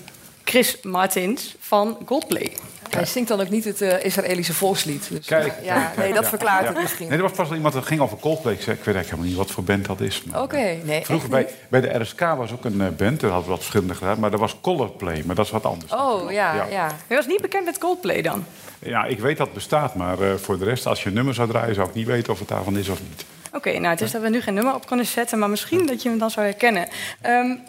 Chris 0.43 0.77
Martins 0.81 1.55
van 1.59 1.97
Goldplay. 2.05 2.51
Hij 2.95 3.05
zingt 3.05 3.29
dan 3.29 3.41
ook 3.41 3.49
niet 3.49 3.63
het 3.63 3.81
uh, 3.81 4.03
Israëlische 4.03 4.53
volkslied. 4.53 5.09
Dus, 5.09 5.25
Kijk. 5.25 5.53
Ja, 5.63 5.91
nee, 5.97 6.13
dat 6.13 6.27
verklaart 6.27 6.67
het 6.67 6.81
misschien. 6.81 7.07
Nee, 7.07 7.17
er 7.17 7.23
was 7.23 7.31
pas 7.31 7.47
wel 7.47 7.55
iemand 7.55 7.73
dat 7.73 7.85
ging 7.85 8.01
over 8.01 8.17
Coldplay. 8.17 8.53
Ik, 8.53 8.61
zei, 8.61 8.77
ik 8.77 8.83
weet 8.83 8.95
eigenlijk 8.95 9.09
helemaal 9.09 9.27
niet 9.27 9.37
wat 9.37 9.51
voor 9.51 9.63
band 9.63 9.85
dat 9.85 10.01
is. 10.01 10.23
Oké, 10.27 10.39
okay, 10.39 10.81
nee. 10.83 11.05
Vroeger 11.05 11.29
bij, 11.29 11.47
bij 11.69 11.81
de 11.81 11.99
RSK 11.99 12.19
was 12.19 12.51
ook 12.51 12.65
een 12.65 12.95
band, 12.97 13.19
daar 13.19 13.29
hadden 13.29 13.43
we 13.43 13.49
wat 13.49 13.59
verschillende 13.59 13.95
gedaan. 13.95 14.19
Maar 14.19 14.31
dat 14.31 14.39
was 14.39 14.55
Colorplay, 14.61 15.23
maar 15.25 15.35
dat 15.35 15.45
is 15.45 15.51
wat 15.51 15.65
anders. 15.65 15.93
Oh, 15.93 16.31
ja, 16.31 16.65
ja. 16.69 16.87
Je 17.07 17.15
was 17.15 17.27
niet 17.27 17.41
bekend 17.41 17.65
met 17.65 17.77
Coldplay 17.77 18.21
dan? 18.21 18.45
Ja, 18.79 19.05
ik 19.05 19.19
weet 19.19 19.37
dat 19.37 19.45
het 19.45 19.55
bestaat, 19.55 19.95
maar 19.95 20.19
uh, 20.19 20.33
voor 20.35 20.57
de 20.57 20.65
rest, 20.65 20.85
als 20.85 21.03
je 21.03 21.09
een 21.09 21.15
nummer 21.15 21.33
zou 21.33 21.47
draaien, 21.49 21.75
zou 21.75 21.87
ik 21.87 21.93
niet 21.93 22.07
weten 22.07 22.33
of 22.33 22.39
het 22.39 22.47
daarvan 22.47 22.77
is 22.77 22.89
of 22.89 22.99
niet. 23.09 23.25
Oké, 23.47 23.57
okay, 23.57 23.77
nou 23.77 23.87
het 23.87 24.01
is 24.01 24.11
dat 24.11 24.21
we 24.21 24.29
nu 24.29 24.41
geen 24.41 24.53
nummer 24.53 24.73
op 24.73 24.87
kunnen 24.87 25.05
zetten, 25.05 25.39
maar 25.39 25.49
misschien 25.49 25.85
dat 25.85 26.01
je 26.01 26.09
hem 26.09 26.17
dan 26.17 26.31
zou 26.31 26.45
herkennen. 26.45 26.87
Um, 27.25 27.59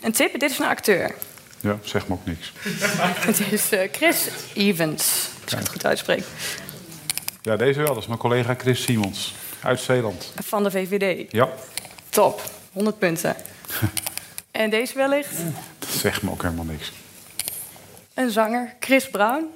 een 0.00 0.12
tip, 0.12 0.40
dit 0.40 0.50
is 0.50 0.58
een 0.58 0.66
acteur. 0.66 1.14
Ja, 1.64 1.78
zeg 1.82 2.08
me 2.08 2.14
ook 2.14 2.26
niks. 2.26 2.52
het 3.26 3.40
is 3.50 3.72
uh, 3.72 3.80
Chris 3.92 4.28
Evans, 4.54 5.28
als 5.44 5.52
ik 5.52 5.58
het 5.58 5.68
goed 5.68 5.86
uitspreek. 5.86 6.24
Ja, 7.42 7.56
deze 7.56 7.78
wel. 7.78 7.94
Dat 7.94 8.02
is 8.02 8.06
mijn 8.06 8.18
collega 8.18 8.54
Chris 8.58 8.82
Simons 8.82 9.34
uit 9.62 9.80
Zeeland. 9.80 10.32
Van 10.42 10.62
de 10.62 10.70
VVD. 10.70 11.32
Ja. 11.32 11.48
Top, 12.08 12.42
100 12.72 12.98
punten. 12.98 13.36
En 14.50 14.70
deze 14.70 14.94
wellicht? 14.94 15.36
Dat 15.78 15.88
zegt 15.88 16.22
me 16.22 16.30
ook 16.30 16.42
helemaal 16.42 16.64
niks. 16.64 16.92
Een 18.14 18.30
zanger, 18.30 18.74
Chris 18.80 19.10
Brown. 19.10 19.46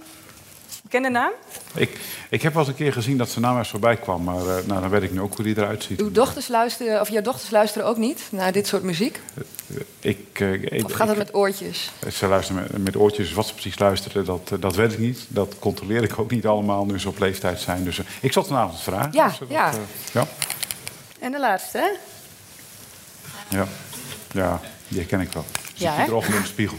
Ken 0.89 1.03
de 1.03 1.09
naam? 1.09 1.31
Ik, 1.75 2.01
ik 2.31 2.43
heb 2.43 2.53
wel 2.53 2.63
eens 2.63 2.71
een 2.71 2.77
keer 2.79 2.93
gezien 2.93 3.17
dat 3.17 3.29
zijn 3.29 3.45
naam 3.45 3.59
eens 3.59 3.69
voorbij 3.69 3.97
kwam, 3.97 4.23
maar 4.23 4.41
uh, 4.41 4.55
nou, 4.67 4.81
dan 4.81 4.89
weet 4.89 5.03
ik 5.03 5.13
nu 5.13 5.21
ook 5.21 5.35
hoe 5.35 5.45
die 5.45 5.57
eruit 5.57 5.83
ziet. 5.83 6.01
Uw 6.01 6.13
dochters 6.13 6.49
luisteren, 6.49 7.01
of 7.01 7.09
jouw 7.09 7.23
dochters 7.23 7.51
luisteren 7.51 7.87
ook 7.87 7.97
niet 7.97 8.23
naar 8.31 8.53
dit 8.53 8.67
soort 8.67 8.83
muziek? 8.83 9.21
Ik, 10.01 10.41
uh, 10.41 10.53
ik, 10.53 10.85
of 10.85 10.93
gaat 10.93 11.09
het 11.09 11.17
met 11.17 11.35
oortjes? 11.35 11.91
Ze 12.13 12.27
luisteren 12.27 12.63
met, 12.63 12.85
met, 12.85 12.97
oortjes. 12.97 13.33
Wat 13.33 13.47
ze 13.47 13.53
precies 13.53 13.79
luisteren, 13.79 14.25
dat, 14.25 14.53
dat 14.61 14.75
weet 14.75 14.93
ik 14.93 14.99
niet. 14.99 15.27
Dat 15.29 15.55
controleer 15.59 16.03
ik 16.03 16.19
ook 16.19 16.31
niet 16.31 16.47
allemaal 16.47 16.85
nu 16.85 16.99
ze 16.99 17.09
op 17.09 17.19
leeftijd 17.19 17.61
zijn. 17.61 17.85
Dus 17.85 18.01
ik 18.21 18.33
zal 18.33 18.43
het 18.43 18.51
vanavond 18.51 18.81
vragen. 18.81 19.13
Ja, 19.13 19.29
dus, 19.39 19.49
ja. 19.49 19.73
ja. 20.13 20.27
En 21.19 21.33
de 21.33 21.41
laatste, 21.41 21.79
hè? 21.79 21.89
Ja, 23.57 23.67
ja 24.33 24.61
die 24.89 24.99
herken 24.99 25.21
ik 25.21 25.33
wel. 25.33 25.45
Zit 25.75 25.79
Ja, 25.79 26.07
erover 26.07 26.35
in 26.35 26.41
de 26.41 26.47
spiegel. 26.47 26.79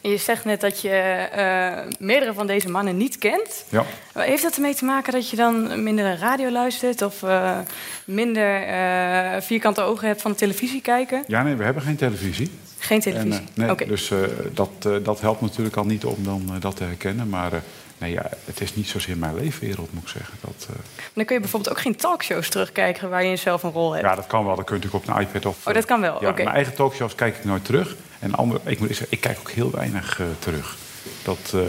Je 0.00 0.16
zegt 0.16 0.44
net 0.44 0.60
dat 0.60 0.80
je 0.80 0.88
eh, 0.90 1.72
meerdere 1.98 2.32
van 2.32 2.46
deze 2.46 2.68
mannen 2.68 2.96
niet 2.96 3.18
kent. 3.18 3.64
Ja. 3.68 3.84
Heeft 4.12 4.42
dat 4.42 4.54
ermee 4.54 4.74
te 4.74 4.84
maken 4.84 5.12
dat 5.12 5.30
je 5.30 5.36
dan 5.36 5.82
minder 5.82 6.16
radio 6.18 6.50
luistert... 6.50 7.02
of 7.02 7.22
eh, 7.22 7.58
minder 8.04 8.62
eh, 8.62 9.40
vierkante 9.40 9.80
ogen 9.80 10.06
hebt 10.06 10.22
van 10.22 10.34
televisie 10.34 10.80
kijken? 10.80 11.24
ja, 11.26 11.42
nee, 11.42 11.54
we 11.54 11.64
hebben 11.64 11.82
geen 11.82 11.96
televisie. 11.96 12.50
Geen 12.78 13.02
En, 13.02 13.12
televisie? 13.12 13.46
nee. 13.54 13.86
Dus 13.86 14.12
dat, 14.52 14.70
dat 15.02 15.20
helpt 15.20 15.40
natuurlijk 15.40 15.76
al 15.76 15.84
niet 15.84 16.04
om 16.04 16.24
dan 16.24 16.50
dat 16.60 16.76
te 16.76 16.84
herkennen. 16.84 17.28
Maar 17.28 17.62
nee, 17.98 18.12
ja, 18.12 18.30
het 18.44 18.60
is 18.60 18.74
niet 18.74 18.88
zozeer 18.88 19.16
mijn 19.16 19.34
leefwereld, 19.34 19.92
moet 19.92 20.02
ik 20.02 20.08
zeggen. 20.08 20.34
Dat, 20.40 20.66
eh, 20.70 20.74
Dan 21.12 21.24
kun 21.24 21.34
je 21.34 21.40
bijvoorbeeld 21.40 21.74
ook 21.76 21.80
geen 21.80 21.96
talkshows 21.96 22.48
terugkijken... 22.48 23.08
waar 23.10 23.24
je 23.24 23.36
zelf 23.36 23.62
een 23.62 23.70
rol 23.70 23.92
hebt. 23.92 24.04
ja, 24.06 24.14
dat 24.14 24.26
kan 24.26 24.44
wel. 24.44 24.56
Dat 24.56 24.64
kun 24.64 24.76
je 24.76 24.82
natuurlijk 24.82 25.10
op 25.10 25.16
een 25.16 25.22
iPad 25.22 25.46
of... 25.46 25.66
Oh, 25.66 25.74
dat 25.74 25.84
kan 25.84 26.00
wel, 26.00 26.20
Ja, 26.22 26.28
oké. 26.28 26.42
Mijn 26.42 26.54
eigen 26.54 26.74
talkshows 26.74 27.14
kijk 27.14 27.36
ik 27.36 27.44
nooit 27.44 27.64
terug. 27.64 27.96
En 28.18 28.34
andere, 28.34 28.60
ik 28.64 28.78
moet 28.78 28.88
zeggen, 28.88 29.06
ik 29.10 29.20
kijk 29.20 29.38
ook 29.38 29.50
heel 29.50 29.70
weinig 29.70 30.20
eh, 30.20 30.26
terug. 30.38 30.76
Dat, 31.22 31.38
eh, 31.54 31.60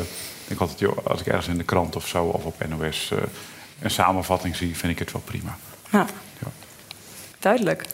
ik 0.47 0.59
altijd, 0.59 0.79
joh, 0.79 0.97
als 1.05 1.19
ik 1.21 1.27
ergens 1.27 1.47
in 1.47 1.57
de 1.57 1.63
krant 1.63 1.95
of 1.95 2.07
zo 2.07 2.23
of 2.25 2.43
op 2.43 2.67
NOS 2.67 3.11
eh, 3.11 3.17
een 3.81 3.91
samenvatting 3.91 4.55
zie, 4.55 4.77
vind 4.77 4.91
ik 4.91 4.99
het 4.99 5.11
wel 5.11 5.21
prima. 5.21 5.57
Ja, 5.91 6.05
Ja. 6.39 6.47
duidelijk. 7.39 7.85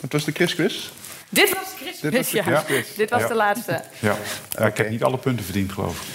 Wat 0.00 0.12
was 0.12 0.24
de 0.24 0.32
Chris 0.32 0.54
quiz? 0.54 0.88
Dit 1.28 1.54
was 1.54 1.64
Chris 1.80 2.00
Dit 2.00 2.16
was 2.16 2.30
de 2.30 2.36
ja. 2.36 2.42
Chris 2.42 2.62
quiz. 2.64 2.94
Dit 2.96 3.10
was 3.10 3.20
Ja. 3.20 3.28
de 3.28 3.34
laatste. 3.34 3.82
Ja. 3.98 4.16
Ja, 4.58 4.66
ik 4.66 4.76
heb 4.76 4.90
niet 4.90 5.02
alle 5.04 5.18
punten 5.18 5.44
verdiend, 5.44 5.72
geloof 5.72 6.00
ik. 6.00 6.06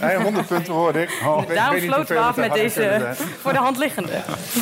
Nee, 0.00 0.16
100 0.16 0.46
punten 0.46 0.72
hoorde 0.72 1.02
ik. 1.02 1.20
Oh, 1.26 1.40
ik 1.42 1.48
weet- 1.48 1.56
Daarom 1.56 1.80
sloten 1.80 2.14
we 2.16 2.20
af 2.22 2.36
met 2.36 2.52
deze 2.52 3.08
voor 3.40 3.52
de 3.52 3.58
hand 3.58 3.78
liggende. 3.78 4.10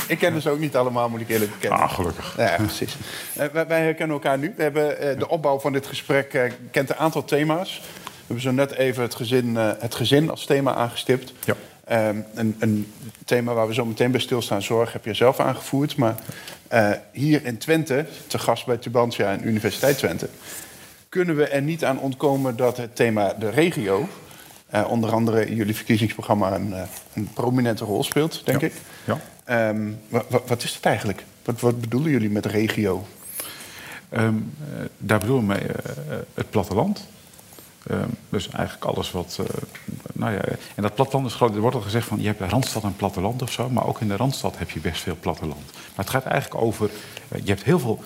Ik 0.09 0.19
ken 0.19 0.33
dus 0.33 0.47
ook 0.47 0.59
niet 0.59 0.77
allemaal, 0.77 1.09
moet 1.09 1.21
ik 1.21 1.29
eerlijk 1.29 1.53
bekennen. 1.53 1.79
Ah, 1.81 1.93
gelukkig. 1.95 2.35
Ja, 2.37 2.55
precies. 2.57 2.97
Eh, 3.37 3.47
wij, 3.53 3.67
wij 3.67 3.83
herkennen 3.83 4.17
elkaar 4.17 4.39
nu. 4.39 4.53
We 4.57 4.63
hebben 4.63 4.99
eh, 5.01 5.19
de 5.19 5.29
opbouw 5.29 5.59
van 5.61 5.73
dit 5.73 5.87
gesprek 5.87 6.35
eh, 6.35 6.43
kent 6.71 6.91
een 6.91 6.97
aantal 6.97 7.25
thema's. 7.25 7.81
We 8.05 8.35
hebben 8.35 8.43
zo 8.43 8.51
net 8.51 8.73
even 8.75 9.03
het 9.03 9.15
gezin, 9.15 9.57
eh, 9.57 9.71
het 9.79 9.95
gezin 9.95 10.31
als 10.31 10.45
thema 10.47 10.75
aangestipt. 10.75 11.33
Ja. 11.45 11.55
Ehm, 11.85 12.17
een, 12.35 12.57
een 12.59 12.93
thema 13.25 13.53
waar 13.55 13.67
we 13.69 13.75
zo 13.75 13.85
meteen 13.85 14.11
bij 14.11 14.21
stilstaan, 14.21 14.63
zorg, 14.63 14.93
heb 14.93 15.05
je 15.05 15.15
zelf 15.15 15.41
aangevoerd. 15.41 15.97
Maar 15.97 16.15
eh, 16.69 16.91
hier 17.13 17.45
in 17.45 17.59
Twente, 17.59 18.07
te 18.27 18.39
gast 18.39 18.67
bij 18.67 18.77
Tubantia 18.77 19.31
en 19.33 19.47
Universiteit 19.49 19.99
Twente... 19.99 20.29
kunnen 21.09 21.37
we 21.37 21.49
er 21.49 21.63
niet 21.63 21.85
aan 21.85 21.99
ontkomen 21.99 22.57
dat 22.57 22.77
het 22.77 22.97
thema 22.97 23.35
de 23.39 23.51
regio... 23.51 24.09
eh, 24.69 24.85
onder 24.91 25.11
andere 25.13 25.47
in 25.47 25.55
jullie 25.55 25.77
verkiezingsprogramma 25.77 26.55
een, 26.55 26.73
eh, 26.73 26.83
een 27.13 27.29
prominente 27.35 27.85
rol 27.85 28.05
speelt, 28.05 28.43
denk 28.45 28.61
Ja. 28.61 28.67
ik. 28.67 28.73
Ja. 29.05 29.19
Ehm, 29.45 29.91
wa- 30.09 30.25
wa- 30.29 30.41
wat 30.47 30.63
is 30.63 30.75
het 30.75 30.85
eigenlijk? 30.85 31.25
Wat, 31.45 31.61
wat 31.61 31.81
bedoelen 31.81 32.11
jullie 32.11 32.31
met 32.31 32.47
regio? 32.47 33.07
Ehm, 34.09 34.25
eh, 34.25 34.85
daar 34.99 35.19
bedoelen 35.19 35.47
we 35.47 35.53
mee 35.55 35.67
het 36.35 36.51
platteland. 36.51 37.07
Ehm, 37.87 38.09
dus 38.29 38.49
eigenlijk 38.49 38.85
alles 38.85 39.11
wat. 39.11 39.39
nou 40.13 40.33
ja, 40.33 40.41
en 40.75 40.83
dat 40.83 40.95
platteland 40.95 41.27
is 41.27 41.35
groot. 41.35 41.55
Er 41.55 41.61
wordt 41.61 41.77
al 41.77 41.83
gezegd 41.83 42.07
van 42.07 42.21
je 42.21 42.27
hebt 42.27 42.41
een 42.41 42.49
randstad 42.49 42.83
en 42.83 42.97
platteland 42.97 43.43
of 43.43 43.53
zo. 43.53 43.71
Maar 43.71 43.87
ook 43.87 44.01
in 44.01 44.09
de 44.09 44.17
randstad 44.17 44.59
heb 44.59 44.71
je 44.71 44.81
best 44.81 45.03
veel 45.03 45.17
platteland. 45.21 45.65
Maar 45.73 46.05
het 46.05 46.11
gaat 46.11 46.25
eigenlijk 46.25 46.63
over. 46.63 46.91
je 47.45 47.51
hebt 47.51 47.63
heel 47.63 47.79
veel. 47.79 48.03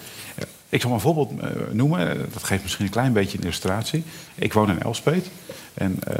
ik 0.69 0.81
zal 0.81 0.91
maar 0.91 0.99
een 0.99 1.05
voorbeeld 1.15 1.33
noemen. 1.75 2.29
dat 2.33 2.43
geeft 2.45 2.63
misschien 2.63 2.85
een 2.85 2.91
klein 2.91 3.13
beetje 3.13 3.39
een 3.39 3.45
illustratie. 3.45 4.05
Ik 4.35 4.53
woon 4.53 4.71
in 4.71 4.83
Elspet. 4.83 5.27
En 5.75 5.97
eh, 6.05 6.17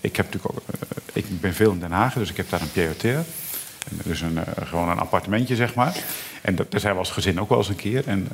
ik, 0.00 0.16
heb 0.16 0.26
natuurlijk 0.32 0.54
ook, 0.54 0.62
eh, 0.80 0.98
ik 1.12 1.40
ben 1.40 1.54
veel 1.54 1.72
in 1.72 1.78
Den 1.78 1.90
Haag, 1.90 2.14
dus 2.14 2.30
ik 2.30 2.36
heb 2.36 2.50
daar 2.50 2.60
een. 2.60 2.94
En 3.04 3.24
Dus 4.04 4.20
een, 4.20 4.38
eh, 4.38 4.66
gewoon 4.66 4.88
een 4.88 4.98
appartementje, 4.98 5.56
zeg 5.56 5.74
maar. 5.74 5.96
En 6.42 6.54
dat, 6.54 6.70
daar 6.70 6.80
zijn 6.80 6.92
we 6.92 6.98
als 6.98 7.10
gezin 7.10 7.40
ook 7.40 7.48
wel 7.48 7.58
eens 7.58 7.68
een 7.68 7.76
keer. 7.76 8.08
En 8.08 8.28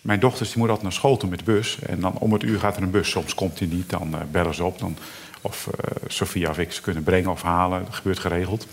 mijn 0.00 0.20
dochters 0.20 0.48
die 0.48 0.58
moeten 0.58 0.76
altijd 0.76 0.92
naar 0.92 1.00
school 1.00 1.16
toe 1.16 1.30
met 1.30 1.38
de 1.38 1.44
bus. 1.44 1.78
En 1.86 2.00
dan 2.00 2.18
om 2.18 2.32
het 2.32 2.42
uur 2.42 2.58
gaat 2.58 2.76
er 2.76 2.82
een 2.82 2.90
bus. 2.90 3.10
Soms 3.10 3.34
komt 3.34 3.58
die 3.58 3.68
niet, 3.68 3.90
dan 3.90 4.14
bellen 4.30 4.54
ze 4.54 4.64
op. 4.64 4.78
Dan, 4.78 4.96
of 5.40 5.68
Sofia 6.06 6.50
of 6.50 6.58
ik 6.58 6.72
ze 6.72 6.80
kunnen 6.80 7.02
brengen 7.02 7.30
of 7.30 7.42
halen. 7.42 7.84
Dat 7.84 7.94
gebeurt 7.94 8.18
geregeld. 8.18 8.66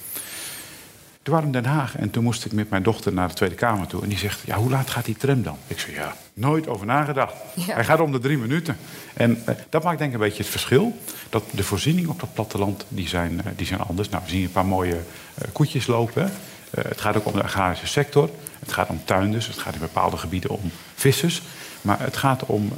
In 1.23 1.51
Den 1.51 1.65
Haag 1.65 1.97
en 1.97 2.09
toen 2.09 2.23
moest 2.23 2.45
ik 2.45 2.51
met 2.51 2.69
mijn 2.69 2.83
dochter 2.83 3.13
naar 3.13 3.27
de 3.27 3.33
Tweede 3.33 3.55
Kamer 3.55 3.87
toe. 3.87 4.01
En 4.03 4.09
die 4.09 4.17
zegt, 4.17 4.39
ja, 4.45 4.57
hoe 4.57 4.69
laat 4.69 4.89
gaat 4.89 5.05
die 5.05 5.17
tram 5.17 5.43
dan? 5.43 5.57
Ik 5.67 5.79
zei, 5.79 5.93
ja, 5.93 6.15
nooit 6.33 6.67
over 6.67 6.85
nagedacht. 6.85 7.33
Ja. 7.53 7.73
Hij 7.73 7.85
gaat 7.85 7.99
om 7.99 8.11
de 8.11 8.19
drie 8.19 8.37
minuten. 8.37 8.77
En 9.13 9.41
eh, 9.45 9.55
dat 9.69 9.83
maakt 9.83 9.97
denk 9.97 10.09
ik 10.09 10.15
een 10.15 10.25
beetje 10.25 10.43
het 10.43 10.51
verschil. 10.51 10.97
Dat 11.29 11.43
de 11.51 11.63
voorzieningen 11.63 12.09
op 12.09 12.19
dat 12.19 12.33
platteland, 12.33 12.85
die 12.87 13.07
zijn, 13.07 13.41
eh, 13.45 13.51
die 13.55 13.65
zijn 13.65 13.79
anders. 13.79 14.09
Nou, 14.09 14.23
we 14.23 14.29
zien 14.29 14.43
een 14.43 14.51
paar 14.51 14.65
mooie 14.65 14.99
eh, 15.33 15.47
koetjes 15.51 15.87
lopen. 15.87 16.31
het 16.69 17.01
gaat 17.01 17.15
ook 17.15 17.25
om 17.25 17.33
de 17.33 17.43
agrarische 17.43 17.87
sector. 17.87 18.29
Het 18.59 18.73
gaat 18.73 18.89
om 18.89 19.01
tuinders. 19.05 19.47
Het 19.47 19.57
gaat 19.57 19.73
in 19.73 19.79
bepaalde 19.79 20.17
gebieden 20.17 20.49
om 20.49 20.71
vissers. 20.95 21.41
Maar 21.81 21.99
het 21.99 22.17
gaat 22.17 22.45
om 22.45 22.71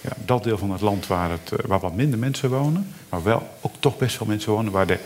ja, 0.00 0.12
dat 0.24 0.44
deel 0.44 0.58
van 0.58 0.70
het 0.70 0.80
land 0.80 1.06
waar, 1.06 1.30
het, 1.30 1.52
waar 1.66 1.80
wat 1.80 1.94
minder 1.94 2.18
mensen 2.18 2.50
wonen. 2.50 2.94
Maar 3.08 3.22
wel 3.22 3.48
ook 3.60 3.74
toch 3.78 3.98
best 3.98 4.16
veel 4.16 4.26
mensen 4.26 4.52
wonen. 4.52 4.72
Waar 4.72 4.86
de 4.86 4.98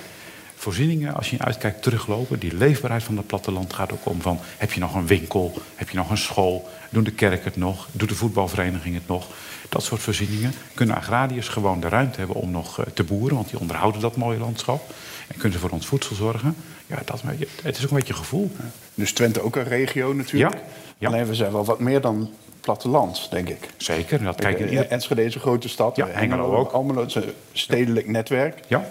voorzieningen, 0.56 1.14
als 1.14 1.30
je 1.30 1.38
uitkijkt, 1.38 1.82
teruglopen. 1.82 2.38
Die 2.38 2.56
leefbaarheid 2.56 3.02
van 3.02 3.16
het 3.16 3.26
platteland 3.26 3.72
gaat 3.72 3.92
ook 3.92 4.06
om 4.06 4.20
van... 4.20 4.38
heb 4.56 4.72
je 4.72 4.80
nog 4.80 4.94
een 4.94 5.06
winkel, 5.06 5.52
heb 5.74 5.90
je 5.90 5.96
nog 5.96 6.10
een 6.10 6.18
school... 6.18 6.68
doen 6.90 7.04
de 7.04 7.12
kerk 7.12 7.44
het 7.44 7.56
nog, 7.56 7.88
doet 7.92 8.08
de 8.08 8.14
voetbalvereniging 8.14 8.94
het 8.94 9.08
nog. 9.08 9.26
Dat 9.68 9.82
soort 9.82 10.00
voorzieningen 10.00 10.52
kunnen 10.74 10.96
agrariërs 10.96 11.48
gewoon 11.48 11.80
de 11.80 11.88
ruimte 11.88 12.18
hebben 12.18 12.36
om 12.36 12.50
nog 12.50 12.78
eh, 12.78 12.86
te 12.94 13.04
boeren... 13.04 13.36
want 13.36 13.50
die 13.50 13.58
onderhouden 13.58 14.00
dat 14.00 14.16
mooie 14.16 14.38
landschap. 14.38 14.94
En 15.26 15.34
kunnen 15.34 15.52
ze 15.52 15.58
voor 15.58 15.70
ons 15.70 15.86
voedsel 15.86 16.16
zorgen. 16.16 16.56
Ja, 16.86 16.98
dat, 17.04 17.22
het 17.62 17.76
is 17.76 17.84
ook 17.84 17.90
een 17.90 17.96
beetje 17.96 18.14
gevoel. 18.14 18.50
Dus 18.94 19.12
Twente 19.12 19.40
ook 19.40 19.56
een 19.56 19.64
regio 19.64 20.12
natuurlijk. 20.12 20.54
Ja, 20.54 20.60
ja. 20.98 21.08
Alleen 21.08 21.26
we 21.26 21.34
zijn 21.34 21.52
wel 21.52 21.64
wat 21.64 21.80
meer 21.80 22.00
dan 22.00 22.30
platteland, 22.60 23.30
denk 23.30 23.48
ik. 23.48 23.68
Zeker, 23.76 24.22
dat 24.22 24.36
kijk 24.36 24.58
in 24.58 24.64
Eh, 24.64 24.70
ieder... 24.70 24.88
Enschede 24.88 25.24
is 25.24 25.34
een 25.34 25.40
grote 25.40 25.68
stad. 25.68 25.96
Ja, 25.96 26.06
Hengelo 26.06 26.56
ook. 26.56 27.06
Is 27.06 27.14
een 27.14 27.32
stedelijk 27.52 28.08
netwerk. 28.08 28.60
Ja. 28.68 28.86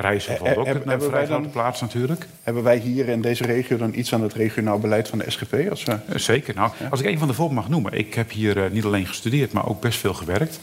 Reizen 0.00 0.36
valt 0.36 0.50
eh, 0.50 0.58
ook 0.58 0.66
hebben- 0.66 0.92
een 0.92 1.00
vrij 1.00 1.26
grote 1.26 1.48
plaats 1.48 1.80
natuurlijk. 1.80 2.26
Hebben 2.42 2.62
wij 2.62 2.76
hier 2.78 3.08
in 3.08 3.22
deze 3.22 3.44
regio 3.44 3.76
dan 3.76 3.94
iets 3.94 4.14
aan 4.14 4.22
het 4.22 4.32
regionaal 4.34 4.78
beleid 4.78 5.08
van 5.08 5.18
de 5.18 5.30
SGP? 5.30 5.54
Als 5.70 5.84
we... 5.84 5.92
Eh, 5.92 6.16
Zeker. 6.16 6.54
Nou, 6.54 6.70
als 6.90 7.00
ik 7.00 7.06
een 7.06 7.18
van 7.18 7.28
de 7.28 7.34
voorbeelden 7.34 7.64
mag 7.64 7.72
noemen. 7.72 7.92
Ik 7.98 8.14
heb 8.14 8.30
hier 8.30 8.64
eh, 8.64 8.70
niet 8.70 8.84
alleen 8.84 9.06
gestudeerd, 9.06 9.52
maar 9.52 9.68
ook 9.68 9.80
best 9.80 9.98
veel 9.98 10.14
gewerkt. 10.14 10.60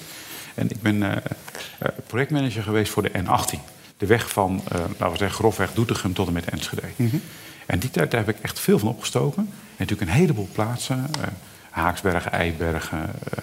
En 0.56 0.69
ik 0.69 0.82
ben 0.82 1.04
eh, 1.04 1.12
eh, 1.80 1.88
projectmanager 2.08 2.63
geweest 2.63 2.91
voor 2.91 3.04
de 3.04 3.12
N18. 3.12 3.60
De 3.97 4.06
weg 4.06 4.30
van, 4.30 4.62
eh, 4.71 4.80
laten 4.80 5.12
we 5.12 5.17
zeggen, 5.17 5.38
grofweg 5.38 5.73
Doetinchem 5.73 6.13
tot 6.13 6.28
en 6.28 6.34
met 6.34 6.45
Enschede. 6.50 6.82
En 7.65 7.80
die 7.80 7.89
tijd 7.91 8.12
daar 8.12 8.26
heb 8.26 8.36
ik 8.36 8.41
echt 8.43 8.60
veel 8.60 8.80
van 8.80 8.89
opgestoken. 8.89 9.41
En 9.52 9.76
natuurlijk 9.78 10.10
een 10.12 10.17
heleboel 10.17 10.47
plaatsen. 10.52 11.08
eh, 11.21 11.28
Haaksbergen, 11.69 12.32
Eibergen, 12.32 12.97
eh, 13.00 13.38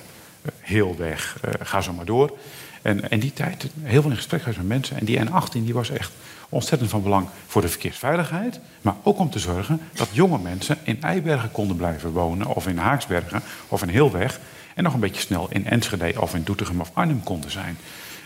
eh, 0.44 0.50
Heelweg, 0.60 1.36
eh, 1.42 1.50
ga 1.62 1.80
zo 1.80 1.92
maar 1.92 2.04
door. 2.04 2.36
En 2.84 3.20
die 3.20 3.32
tijd 3.32 3.66
heel 3.82 4.02
veel 4.02 4.10
in 4.10 4.16
gesprek 4.16 4.40
geweest 4.40 4.58
met 4.58 4.68
mensen. 4.68 4.98
En 4.98 5.04
die 5.04 5.18
N18 5.18 5.52
die 5.52 5.74
was 5.74 5.90
echt 5.90 6.12
ontzettend 6.48 6.90
van 6.90 7.02
belang 7.02 7.26
voor 7.46 7.62
de 7.62 7.68
verkeersveiligheid. 7.68 8.60
Maar 8.82 8.94
ook 9.02 9.18
om 9.18 9.30
te 9.30 9.38
zorgen 9.38 9.80
dat 9.92 10.08
jonge 10.12 10.38
mensen 10.38 10.78
in 10.82 11.02
Eibergen 11.02 11.52
konden 11.52 11.76
blijven 11.76 12.10
wonen. 12.10 12.46
Of 12.46 12.66
in 12.66 12.78
Haaksbergen 12.78 13.42
of 13.68 13.82
in 13.82 13.88
Heelweg. 13.88 14.40
En 14.74 14.82
nog 14.82 14.94
een 14.94 15.00
beetje 15.00 15.20
snel 15.20 15.46
in 15.50 15.66
Enschede 15.66 16.20
of 16.20 16.34
in 16.34 16.42
Doetinchem 16.44 16.80
of 16.80 16.90
Arnhem 16.94 17.22
konden 17.22 17.50
zijn. 17.50 17.76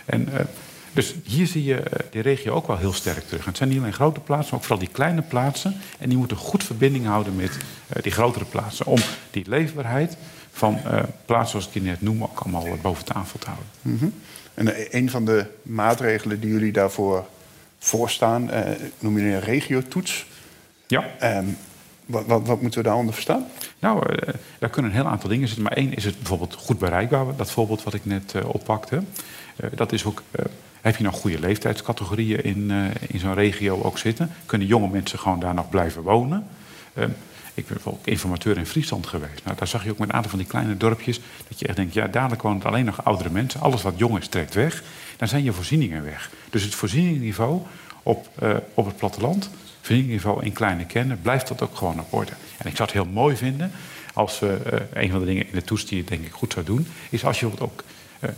En, 0.05 0.29
eh, 0.33 0.45
dus 0.93 1.15
hier 1.25 1.47
zie 1.47 1.65
je 1.65 1.81
eh, 1.81 2.07
die 2.11 2.23
regio 2.23 2.55
ook 2.55 2.67
wel 2.67 2.77
heel 2.77 2.93
sterk 2.93 3.29
terug. 3.29 3.45
Het 3.45 3.57
zijn 3.57 3.69
niet 3.69 3.79
alleen 3.79 3.93
grote 3.93 4.21
plaatsen, 4.21 4.51
maar 4.51 4.61
ook 4.61 4.67
vooral 4.67 4.85
die 4.87 4.95
kleine 4.95 5.23
plaatsen. 5.23 5.77
En 5.99 6.09
die 6.09 6.19
moeten 6.19 6.37
goed 6.37 6.65
verbinding 6.65 7.07
houden 7.07 7.37
met 7.37 7.59
eh, 7.89 8.03
die 8.03 8.13
grotere 8.13 8.45
plaatsen. 8.45 8.87
Om 8.87 8.99
die 9.31 9.45
leefbaarheid 9.49 10.17
van 10.53 10.81
plaatsen 11.25 11.51
zoals 11.51 11.67
ik 11.67 11.73
die 11.73 11.83
net 11.83 12.03
noem 12.03 12.23
ook 12.23 12.41
allemaal 12.41 12.67
boven 12.83 13.05
tafel 13.05 13.39
te 13.39 13.47
houden. 13.47 13.69
Mhm. 13.83 14.07
En 14.59 14.75
eh, 14.75 15.01
een 15.01 15.11
van 15.11 15.25
de 15.25 15.47
maatregelen 15.63 16.41
die 16.41 16.51
jullie 16.51 16.73
daarvoor 16.73 17.27
voorstaan, 17.79 18.51
eh 18.51 18.71
noem 18.99 19.19
je 19.19 19.25
een 19.25 19.41
regiotoets. 19.41 20.27
Ja. 20.87 21.05
Ehm, 21.19 21.45
wat, 22.07 22.27
wat, 22.27 22.47
wat 22.47 22.61
moeten 22.61 22.81
we 22.81 22.87
daaronder 22.87 23.15
verstaan? 23.15 23.47
Nou, 23.79 24.15
eh, 24.15 24.35
daar 24.59 24.71
kunnen 24.71 24.91
een 24.91 24.97
heel 24.97 25.07
aantal 25.07 25.29
dingen 25.29 25.47
zitten. 25.47 25.65
Maar 25.65 25.77
één 25.77 25.95
is 25.95 26.05
het 26.05 26.17
bijvoorbeeld 26.19 26.55
goed 26.55 26.79
bereikbaar. 26.79 27.37
Dat 27.37 27.51
voorbeeld 27.51 27.83
wat 27.83 27.95
ik 27.95 28.05
net 28.05 28.35
oppakte. 28.45 29.03
Dat 29.75 29.93
is 29.93 30.05
ook, 30.05 30.23
heb 30.81 30.97
je 30.97 31.05
nog 31.05 31.21
goede 31.21 31.41
leeftijdscategorieën 31.41 32.45
in, 32.45 32.71
in 33.09 33.19
zo'n 33.19 33.35
regio 33.35 33.83
ook 33.83 33.99
zitten? 33.99 34.31
Kunnen 34.47 34.67
jonge 34.67 34.89
mensen 34.89 35.19
gewoon 35.19 35.41
daar 35.41 35.55
nog 35.55 35.69
blijven 35.69 36.03
wonen? 36.03 36.47
Eh, 37.59 37.65
ik 37.65 37.67
ben 37.67 37.75
bijvoorbeeld 37.75 38.07
informateur 38.07 38.59
in 38.59 38.67
Friesland 38.67 39.07
geweest. 39.07 39.45
Nou, 39.45 39.57
daar 39.57 39.67
zag 39.67 39.85
je 39.85 39.91
ook 39.91 39.99
met 39.99 40.09
een 40.09 40.15
aantal 40.15 40.31
van 40.31 40.39
die 40.39 40.49
kleine 40.49 40.77
dorpjes... 40.77 41.21
dat 41.49 41.59
je 41.59 41.67
echt 41.67 41.77
denkt, 41.77 41.95
ja, 41.95 42.07
dadelijk 42.07 42.43
wonen 42.43 42.63
alleen 42.63 42.85
nog 42.85 43.05
oudere 43.05 43.31
mensen. 43.31 43.61
Alles 43.61 43.83
wat 43.83 43.95
jong 43.97 44.19
is, 44.19 44.29
trekt 44.29 44.55
weg. 44.55 44.83
Dan 45.17 45.29
zijn 45.29 45.45
je 45.45 45.53
voorzieningen 45.53 46.05
weg. 46.05 46.31
Dus 46.51 46.63
het 46.63 46.75
voorzieningsniveau 46.75 47.63
op, 48.03 48.29
uh, 48.43 48.57
op 48.75 48.87
het 48.87 48.97
platteland... 48.97 49.51
in 50.41 50.53
kleine 50.53 50.87
kennen, 50.87 51.21
blijft 51.23 51.49
dat 51.49 51.63
ook 51.63 51.77
gewoon 51.77 52.01
op 52.01 52.13
orde. 52.13 52.33
En 52.59 52.67
ik 52.67 52.77
zou 52.77 52.89
het 52.89 52.93
heel 52.93 53.13
mooi 53.13 53.37
vinden 53.37 53.71
als 54.15 54.39
we... 54.39 54.59
Uh, 54.73 55.03
een 55.03 55.11
van 55.11 55.21
de 55.21 55.27
dingen 55.27 55.47
in 55.47 55.53
de 55.53 55.65
toets 55.65 55.87
die 55.87 55.99
je 55.99 56.05
denk 56.05 56.25
ik 56.25 56.33
goed 56.33 56.53
zou 56.53 56.65
doen... 56.65 56.87
is 57.11 57.25
als 57.25 57.41
je 57.41 57.61
ook 57.61 57.85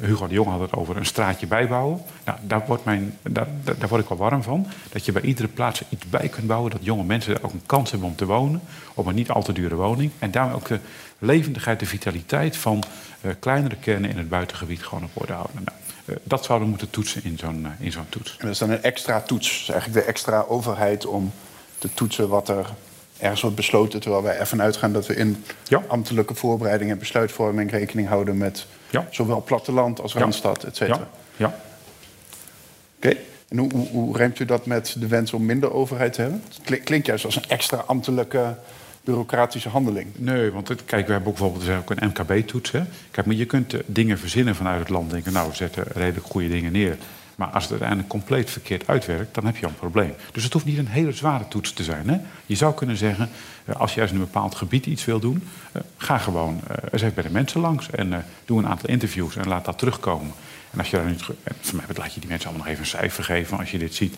Hugo 0.01 0.27
de 0.27 0.35
Jong 0.35 0.49
had 0.49 0.61
het 0.61 0.73
over 0.73 0.97
een 0.97 1.07
straatje 1.07 1.47
bijbouwen. 1.47 2.03
Nou, 2.25 2.39
daar, 2.43 2.63
wordt 2.67 2.85
mijn, 2.85 3.19
daar, 3.23 3.47
daar, 3.63 3.89
word 3.89 4.03
ik 4.03 4.09
wel 4.09 4.19
warm 4.19 4.43
van. 4.43 4.67
Dat 4.93 5.05
je 5.05 5.13
bij 5.13 5.23
iedere 5.23 5.49
plaats 5.49 5.83
iets 5.89 6.09
bij 6.09 6.29
kunt 6.29 6.47
bouwen. 6.47 6.71
Dat 6.71 6.81
jonge 6.83 7.05
mensen 7.05 7.43
ook 7.43 7.53
een 7.53 7.67
kans 7.67 7.91
hebben 7.91 8.09
om 8.09 8.17
te 8.17 8.27
wonen. 8.27 8.61
Op 8.95 9.07
een 9.07 9.15
niet 9.15 9.31
al 9.31 9.43
te 9.43 9.53
dure 9.53 9.75
woning. 9.75 10.11
En 10.19 10.31
daarmee 10.31 10.55
ook 10.55 10.69
de 10.69 10.79
levendigheid, 11.19 11.81
de 11.81 11.87
vitaliteit 11.87 12.57
van 12.57 12.83
uh, 13.21 13.33
kleinere 13.39 13.77
kernen 13.77 14.11
in 14.11 14.19
het 14.19 14.29
buitengebied 14.29 14.83
gewoon 14.83 15.05
op 15.05 15.11
orde 15.13 15.33
houden. 15.33 15.65
Nou, 15.65 15.79
uh, 16.05 16.17
dat 16.23 16.45
zouden 16.45 16.67
we 16.67 16.71
moeten 16.71 16.91
toetsen 16.91 17.25
in 17.25 17.39
zo'n 17.39 17.67
in 17.79 17.93
zo'n 17.93 18.09
toets. 18.09 18.31
En 18.31 18.45
dat 18.45 18.51
is 18.51 18.59
dan 18.59 18.71
een 18.71 18.83
extra 18.83 19.21
toets. 19.21 19.69
eigenlijk 19.69 20.01
de 20.01 20.11
extra 20.11 20.45
overheid 20.49 21.07
om 21.07 21.33
te 21.79 21.95
toetsen 21.95 22.29
wat 22.29 22.49
er 22.49 22.67
ergens 23.19 23.41
wordt 23.41 23.57
besloten. 23.57 24.01
Terwijl 24.01 24.23
wij 24.23 24.39
ervan 24.39 24.63
uitgaan 24.63 24.93
dat 24.93 25.07
we 25.07 25.15
in 25.15 25.45
ja. 25.69 25.83
ambtelijke 25.89 26.35
voorbereiding 26.35 26.91
en 26.91 26.99
besluitvorming 26.99 27.71
rekening 27.71 28.09
houden 28.09 28.39
met 28.39 28.67
ja. 28.91 29.07
zowel 29.11 29.43
platteland 29.43 30.01
als 30.01 30.15
randstad, 30.15 30.65
et 30.65 30.77
cetera. 30.77 31.09
Ja. 31.37 31.47
Oké. 31.47 31.55
Okay. 32.97 33.21
En 33.49 33.59
hoe, 33.59 33.73
hoe, 33.73 33.89
hoe 33.89 34.17
remt 34.17 34.39
u 34.39 34.45
dat 34.45 34.67
met 34.67 34.97
de 34.99 35.07
wens 35.07 35.33
om 35.33 35.45
minder 35.45 35.73
overheid 35.73 36.13
te 36.13 36.21
hebben? 36.21 36.43
Het 36.63 36.83
klinkt 36.83 37.07
juist 37.07 37.25
als 37.25 37.37
een 37.37 37.49
extra 37.49 37.77
ambtelijke 37.77 38.55
bureaucratische 39.05 39.69
handeling. 39.69 40.07
Nee, 40.17 40.51
want 40.51 40.69
het, 40.69 40.85
kijk, 40.85 41.07
we 41.07 41.13
hebben 41.13 41.31
ook 41.31 41.39
bijvoorbeeld 41.39 41.79
ook 41.79 41.91
een 41.91 42.09
MKB-toets. 42.09 42.71
Kijk, 43.11 43.27
maar 43.27 43.37
je 43.37 43.45
kunt 43.45 43.75
dingen 43.87 44.19
verzinnen 44.19 44.55
vanuit 44.55 44.79
het 44.79 44.89
land. 44.89 45.11
Denken, 45.11 45.33
nou, 45.33 45.49
we 45.49 45.57
zetten 45.57 45.85
redelijk 45.95 46.27
goede 46.27 46.49
dingen 46.49 46.73
neer. 46.73 46.97
Maar 47.41 47.49
als 47.49 47.63
het 47.63 47.71
uiteindelijk 47.71 48.09
compleet 48.09 48.51
verkeerd 48.51 48.89
uitwerkt, 48.89 49.35
dan 49.35 49.47
heb 49.47 49.57
je 49.57 49.67
een 49.67 49.75
probleem. 49.75 50.15
Dus 50.33 50.45
het 50.45 50.53
hoeft 50.53 50.65
niet 50.65 50.79
een 50.79 50.87
hele 50.87 51.13
zware 51.13 51.49
toets 51.49 51.73
te 51.73 51.85
zijn. 51.85 52.09
Hè? 52.09 52.19
Je 52.47 52.55
zou 52.55 52.75
kunnen 52.75 52.97
zeggen, 52.97 53.29
als 53.77 53.91
je 53.91 53.99
juist 53.99 54.13
in 54.15 54.21
een 54.21 54.27
bepaald 54.27 54.55
gebied 54.55 54.87
iets 54.87 55.05
wil 55.05 55.21
doen, 55.21 55.49
ga 55.97 56.19
gewoon 56.19 56.61
eens 56.91 57.03
even 57.03 57.15
bij 57.15 57.23
de 57.23 57.31
mensen 57.31 57.61
langs 57.61 57.91
en 57.91 58.25
doe 58.45 58.59
een 58.59 58.67
aantal 58.67 58.89
interviews 58.89 59.37
en 59.37 59.49
laat 59.49 59.65
dat 59.65 59.79
terugkomen. 59.79 60.33
En 60.71 60.79
als 60.79 60.91
je 60.91 60.97
daar 60.97 61.07
nu, 61.07 61.17
voor 61.61 61.77
mij 61.77 61.85
laat 61.97 62.15
je 62.15 62.21
die 62.21 62.29
mensen 62.29 62.49
allemaal 62.49 62.67
nog 62.67 62.75
even 62.75 62.85
een 62.85 62.99
cijfer 62.99 63.25
geven. 63.25 63.59
Als 63.59 63.71
je 63.71 63.79
dit 63.79 63.95
ziet, 63.95 64.17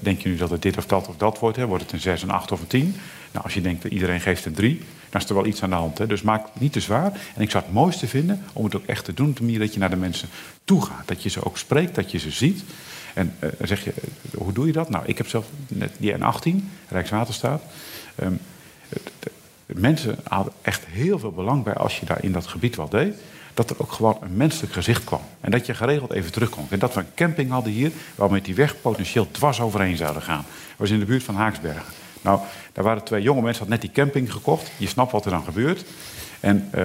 denk 0.00 0.20
je 0.20 0.28
nu 0.28 0.36
dat 0.36 0.50
het 0.50 0.62
dit 0.62 0.76
of 0.76 0.86
dat 0.86 1.08
of 1.08 1.16
dat 1.16 1.38
wordt? 1.38 1.56
Hè? 1.56 1.66
Wordt 1.66 1.82
het 1.82 1.92
een 1.92 2.00
6, 2.00 2.22
een 2.22 2.30
8 2.30 2.52
of 2.52 2.60
een 2.60 2.66
10? 2.66 2.96
Nou, 3.30 3.44
als 3.44 3.54
je 3.54 3.60
denkt 3.60 3.82
dat 3.82 3.92
iedereen 3.92 4.20
geeft 4.20 4.44
een 4.44 4.54
3, 4.54 4.80
dan 5.10 5.20
is 5.20 5.28
er 5.28 5.34
wel 5.34 5.46
iets 5.46 5.62
aan 5.62 5.70
de 5.70 5.76
hand. 5.76 5.98
Hè? 5.98 6.06
Dus 6.06 6.22
maak 6.22 6.44
het 6.52 6.60
niet 6.60 6.72
te 6.72 6.80
zwaar. 6.80 7.20
En 7.34 7.42
ik 7.42 7.50
zou 7.50 7.64
het 7.64 7.72
mooiste 7.72 8.06
vinden 8.06 8.42
om 8.52 8.64
het 8.64 8.76
ook 8.76 8.86
echt 8.86 9.04
te 9.04 9.14
doen 9.14 9.28
op 9.28 9.36
de 9.36 9.42
manier 9.42 9.58
dat 9.58 9.72
je 9.72 9.78
naar 9.78 9.90
de 9.90 9.96
mensen 9.96 10.28
toe 10.64 10.82
gaat. 10.82 11.08
Dat 11.08 11.22
je 11.22 11.28
ze 11.28 11.44
ook 11.44 11.58
spreekt, 11.58 11.94
dat 11.94 12.10
je 12.10 12.18
ze 12.18 12.30
ziet. 12.30 12.62
En 13.14 13.34
uh, 13.40 13.50
zeg 13.62 13.84
je, 13.84 13.94
hoe 14.34 14.52
doe 14.52 14.66
je 14.66 14.72
dat? 14.72 14.90
Nou, 14.90 15.04
ik 15.06 15.18
heb 15.18 15.28
zelf 15.28 15.46
net 15.68 15.92
die 15.98 16.14
N18, 16.14 16.64
Rijkswaterstaat. 16.88 17.62
Um, 18.22 18.40
mensen 19.66 20.16
hadden 20.28 20.52
echt 20.62 20.84
heel 20.86 21.18
veel 21.18 21.32
belang 21.32 21.64
bij 21.64 21.74
als 21.74 21.98
je 22.00 22.06
daar 22.06 22.24
in 22.24 22.32
dat 22.32 22.46
gebied 22.46 22.76
wat 22.76 22.90
deed. 22.90 23.14
Dat 23.54 23.70
er 23.70 23.76
ook 23.78 23.92
gewoon 23.92 24.18
een 24.20 24.36
menselijk 24.36 24.72
gezicht 24.72 25.04
kwam. 25.04 25.20
En 25.40 25.50
dat 25.50 25.66
je 25.66 25.74
geregeld 25.74 26.12
even 26.12 26.32
terugkomt. 26.32 26.72
En 26.72 26.78
dat 26.78 26.94
we 26.94 27.00
een 27.00 27.14
camping 27.14 27.50
hadden 27.50 27.72
hier, 27.72 27.92
waar 28.14 28.30
met 28.30 28.44
die 28.44 28.54
weg 28.54 28.80
potentieel 28.80 29.30
dwars 29.30 29.60
overheen 29.60 29.96
zouden 29.96 30.22
gaan. 30.22 30.44
Dat 30.46 30.76
was 30.76 30.90
in 30.90 30.98
de 30.98 31.04
buurt 31.04 31.22
van 31.22 31.34
Haaksbergen. 31.34 31.92
Nou, 32.22 32.40
daar 32.72 32.84
waren 32.84 33.04
twee 33.04 33.22
jonge 33.22 33.42
mensen, 33.42 33.58
hadden 33.58 33.80
net 33.80 33.94
die 33.94 34.04
camping 34.04 34.32
gekocht. 34.32 34.70
Je 34.76 34.88
snapt 34.88 35.12
wat 35.12 35.24
er 35.24 35.30
dan 35.30 35.44
gebeurt. 35.44 35.84
En 36.40 36.70
uh, 36.74 36.84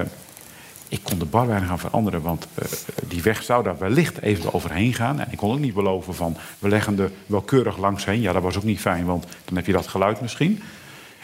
ik 0.89 0.99
kon 1.03 1.19
de 1.19 1.25
bar 1.25 1.47
weinig 1.47 1.67
gaan 1.67 1.79
veranderen, 1.79 2.21
want 2.21 2.47
uh, 2.59 2.65
die 3.07 3.21
weg 3.21 3.43
zou 3.43 3.63
daar 3.63 3.77
wellicht 3.77 4.21
even 4.21 4.53
overheen 4.53 4.93
gaan. 4.93 5.19
En 5.19 5.27
ik 5.31 5.37
kon 5.37 5.51
ook 5.51 5.59
niet 5.59 5.73
beloven 5.73 6.15
van, 6.15 6.37
we 6.59 6.69
leggen 6.69 6.99
er 6.99 7.11
wel 7.25 7.41
keurig 7.41 7.77
langs 7.77 8.05
heen. 8.05 8.21
Ja, 8.21 8.33
dat 8.33 8.43
was 8.43 8.57
ook 8.57 8.63
niet 8.63 8.79
fijn, 8.79 9.05
want 9.05 9.25
dan 9.45 9.55
heb 9.55 9.65
je 9.65 9.71
dat 9.71 9.87
geluid 9.87 10.21
misschien. 10.21 10.61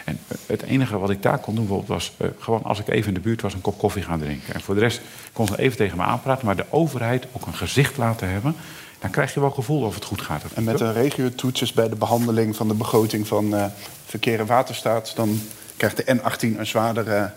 En 0.05 0.19
uh, 0.27 0.37
het 0.45 0.61
enige 0.61 0.97
wat 0.97 1.09
ik 1.09 1.21
daar 1.21 1.37
kon 1.37 1.55
doen 1.55 1.83
was 1.85 2.13
uh, 2.17 2.27
gewoon 2.39 2.63
als 2.63 2.79
ik 2.79 2.87
even 2.87 3.07
in 3.07 3.13
de 3.13 3.19
buurt 3.19 3.41
was 3.41 3.53
een 3.53 3.61
kop 3.61 3.77
koffie 3.77 4.03
gaan 4.03 4.19
drinken. 4.19 4.53
En 4.53 4.61
voor 4.61 4.75
de 4.75 4.81
rest 4.81 5.01
kon 5.33 5.47
ze 5.47 5.59
even 5.59 5.77
tegen 5.77 5.97
me 5.97 6.03
aanpraten, 6.03 6.45
maar 6.45 6.55
de 6.55 6.65
overheid 6.69 7.27
ook 7.31 7.45
een 7.45 7.53
gezicht 7.53 7.97
laten 7.97 8.29
hebben. 8.29 8.55
Dan 8.99 9.09
krijg 9.09 9.33
je 9.33 9.39
wel 9.39 9.51
gevoel 9.51 9.81
of 9.81 9.95
het 9.95 10.05
goed 10.05 10.21
gaat. 10.21 10.43
En 10.53 10.63
met 10.63 10.79
een 10.79 10.93
regiotoets 10.93 11.73
bij 11.73 11.89
de 11.89 11.95
behandeling 11.95 12.55
van 12.55 12.67
de 12.67 12.73
begroting 12.73 13.27
van 13.27 13.71
verkeer 14.05 14.39
en 14.39 14.45
waterstaat, 14.45 15.15
dan 15.15 15.41
krijgt 15.77 15.97
de 15.97 16.17
N18 16.17 16.57
een 16.57 16.67
zwaardere 16.67 17.31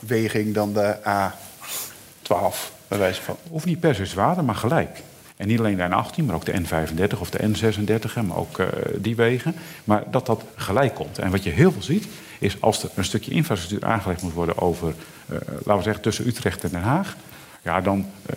weging 0.00 0.54
dan 0.54 0.72
de 0.72 0.96
A12, 0.96 2.56
bij 2.88 2.98
wijze 2.98 3.22
van. 3.22 3.36
Hoeft 3.50 3.64
niet 3.64 3.80
per 3.80 3.94
se 3.94 4.06
zwaarder, 4.06 4.44
maar 4.44 4.54
gelijk. 4.54 5.02
En 5.42 5.48
niet 5.48 5.58
alleen 5.58 5.76
de 5.76 5.88
N18, 5.88 6.24
maar 6.24 6.34
ook 6.34 6.44
de 6.44 6.52
N35 6.52 7.18
of 7.18 7.30
de 7.30 7.38
N36, 7.38 8.26
maar 8.26 8.36
ook 8.36 8.58
uh, 8.58 8.66
die 8.96 9.16
wegen. 9.16 9.54
Maar 9.84 10.04
dat 10.10 10.26
dat 10.26 10.44
gelijk 10.54 10.94
komt. 10.94 11.18
En 11.18 11.30
wat 11.30 11.42
je 11.42 11.50
heel 11.50 11.72
veel 11.72 11.82
ziet, 11.82 12.06
is 12.38 12.56
als 12.60 12.82
er 12.82 12.90
een 12.94 13.04
stukje 13.04 13.30
infrastructuur 13.30 13.88
aangelegd 13.88 14.22
moet 14.22 14.32
worden 14.32 14.58
over, 14.58 14.88
uh, 14.88 15.38
laten 15.48 15.76
we 15.76 15.82
zeggen, 15.82 16.02
tussen 16.02 16.26
Utrecht 16.26 16.64
en 16.64 16.70
Den 16.70 16.80
Haag. 16.80 17.16
Ja, 17.62 17.80
dan, 17.80 17.98
uh, 17.98 18.36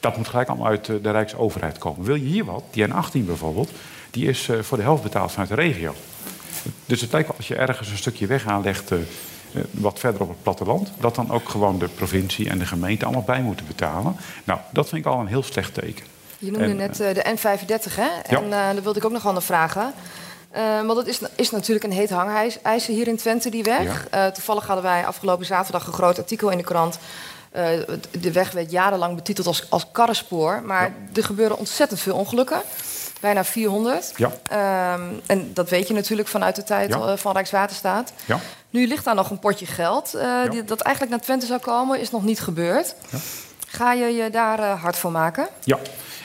dat 0.00 0.16
moet 0.16 0.28
gelijk 0.28 0.48
allemaal 0.48 0.66
uit 0.66 0.86
de 0.86 1.10
Rijksoverheid 1.10 1.78
komen. 1.78 2.06
Wil 2.06 2.14
je 2.14 2.26
hier 2.26 2.44
wat, 2.44 2.62
die 2.70 2.86
N18 2.86 3.24
bijvoorbeeld, 3.26 3.70
die 4.10 4.26
is 4.26 4.48
voor 4.60 4.76
de 4.76 4.82
helft 4.82 5.02
betaald 5.02 5.30
vanuit 5.30 5.48
de 5.48 5.54
regio. 5.54 5.94
Dus 6.86 7.00
het 7.00 7.12
lijkt 7.12 7.28
wel 7.28 7.36
als 7.36 7.48
je 7.48 7.54
ergens 7.54 7.90
een 7.90 7.96
stukje 7.96 8.26
weg 8.26 8.46
aanlegt, 8.46 8.92
wat 9.70 9.98
verder 9.98 10.20
op 10.20 10.28
het 10.28 10.42
platteland, 10.42 10.92
dat 11.00 11.14
dan 11.14 11.30
ook 11.30 11.48
gewoon 11.48 11.78
de 11.78 11.88
provincie 11.88 12.48
en 12.48 12.58
de 12.58 12.66
gemeente 12.66 13.04
allemaal 13.04 13.22
bij 13.22 13.42
moeten 13.42 13.66
betalen. 13.66 14.16
Nou, 14.44 14.60
dat 14.72 14.88
vind 14.88 15.06
ik 15.06 15.12
al 15.12 15.20
een 15.20 15.26
heel 15.26 15.42
slecht 15.42 15.74
teken. 15.74 16.04
Je 16.40 16.50
noemde 16.50 16.68
en, 16.68 16.76
net 16.76 17.00
uh, 17.00 17.14
de 17.14 17.24
N35, 17.36 17.94
hè? 17.94 18.02
Ja. 18.02 18.38
En 18.38 18.44
uh, 18.44 18.50
daar 18.50 18.82
wilde 18.82 18.98
ik 18.98 19.04
ook 19.04 19.12
nog 19.12 19.26
aan 19.26 19.42
vragen. 19.42 19.92
Uh, 20.56 20.76
want 20.76 20.94
dat 20.94 21.06
is, 21.06 21.20
is, 21.34 21.50
natuurlijk 21.50 21.84
een 21.84 21.92
heet 21.92 22.10
hangijzer 22.10 22.94
hier 22.94 23.08
in 23.08 23.16
Twente, 23.16 23.50
die 23.50 23.62
weg. 23.62 24.06
Ja. 24.10 24.30
toevallig 24.30 24.66
hadden 24.66 24.84
wij 24.84 25.06
afgelopen 25.06 25.46
zaterdag 25.46 25.86
een 25.86 25.92
groot 25.92 26.18
artikel 26.18 26.50
in 26.50 26.56
de 26.56 26.64
krant. 26.64 26.98
de 28.10 28.32
weg 28.32 28.50
werd 28.50 28.70
jarenlang 28.70 29.14
betiteld 29.14 29.46
als, 29.46 29.66
als 29.68 29.86
karrenspoor. 29.92 30.62
Maar 30.62 30.82
ja. 30.82 30.92
er 31.14 31.24
gebeuren 31.24 31.58
ontzettend 31.58 32.00
veel 32.00 32.16
ongelukken. 32.16 32.62
Bijna 33.20 33.44
400. 33.44 34.12
Ja. 34.16 34.94
Um, 34.94 35.20
en 35.26 35.50
dat 35.54 35.68
weet 35.68 35.88
je 35.88 35.94
natuurlijk 35.94 36.28
vanuit 36.28 36.56
de 36.56 36.62
tijd 36.62 36.88
Ja. 36.88 37.16
van 37.16 37.32
Rijkswaterstaat. 37.32 38.12
Ja. 38.24 38.40
Nu 38.70 38.86
ligt 38.86 39.04
daar 39.04 39.14
nog 39.14 39.30
een 39.30 39.38
potje 39.38 39.66
geld 39.66 40.18
die, 40.50 40.64
dat 40.64 40.80
eigenlijk 40.80 41.16
naar 41.16 41.24
Twente 41.24 41.46
zou 41.46 41.60
komen. 41.60 42.00
Is 42.00 42.10
nog 42.10 42.22
niet 42.22 42.40
gebeurd. 42.40 42.94
Ga 43.70 43.92
je 43.92 44.04
je 44.04 44.30
daar 44.30 44.60
hard 44.60 44.96
voor 44.96 45.12
maken? 45.12 45.48
Ja. 45.64 45.78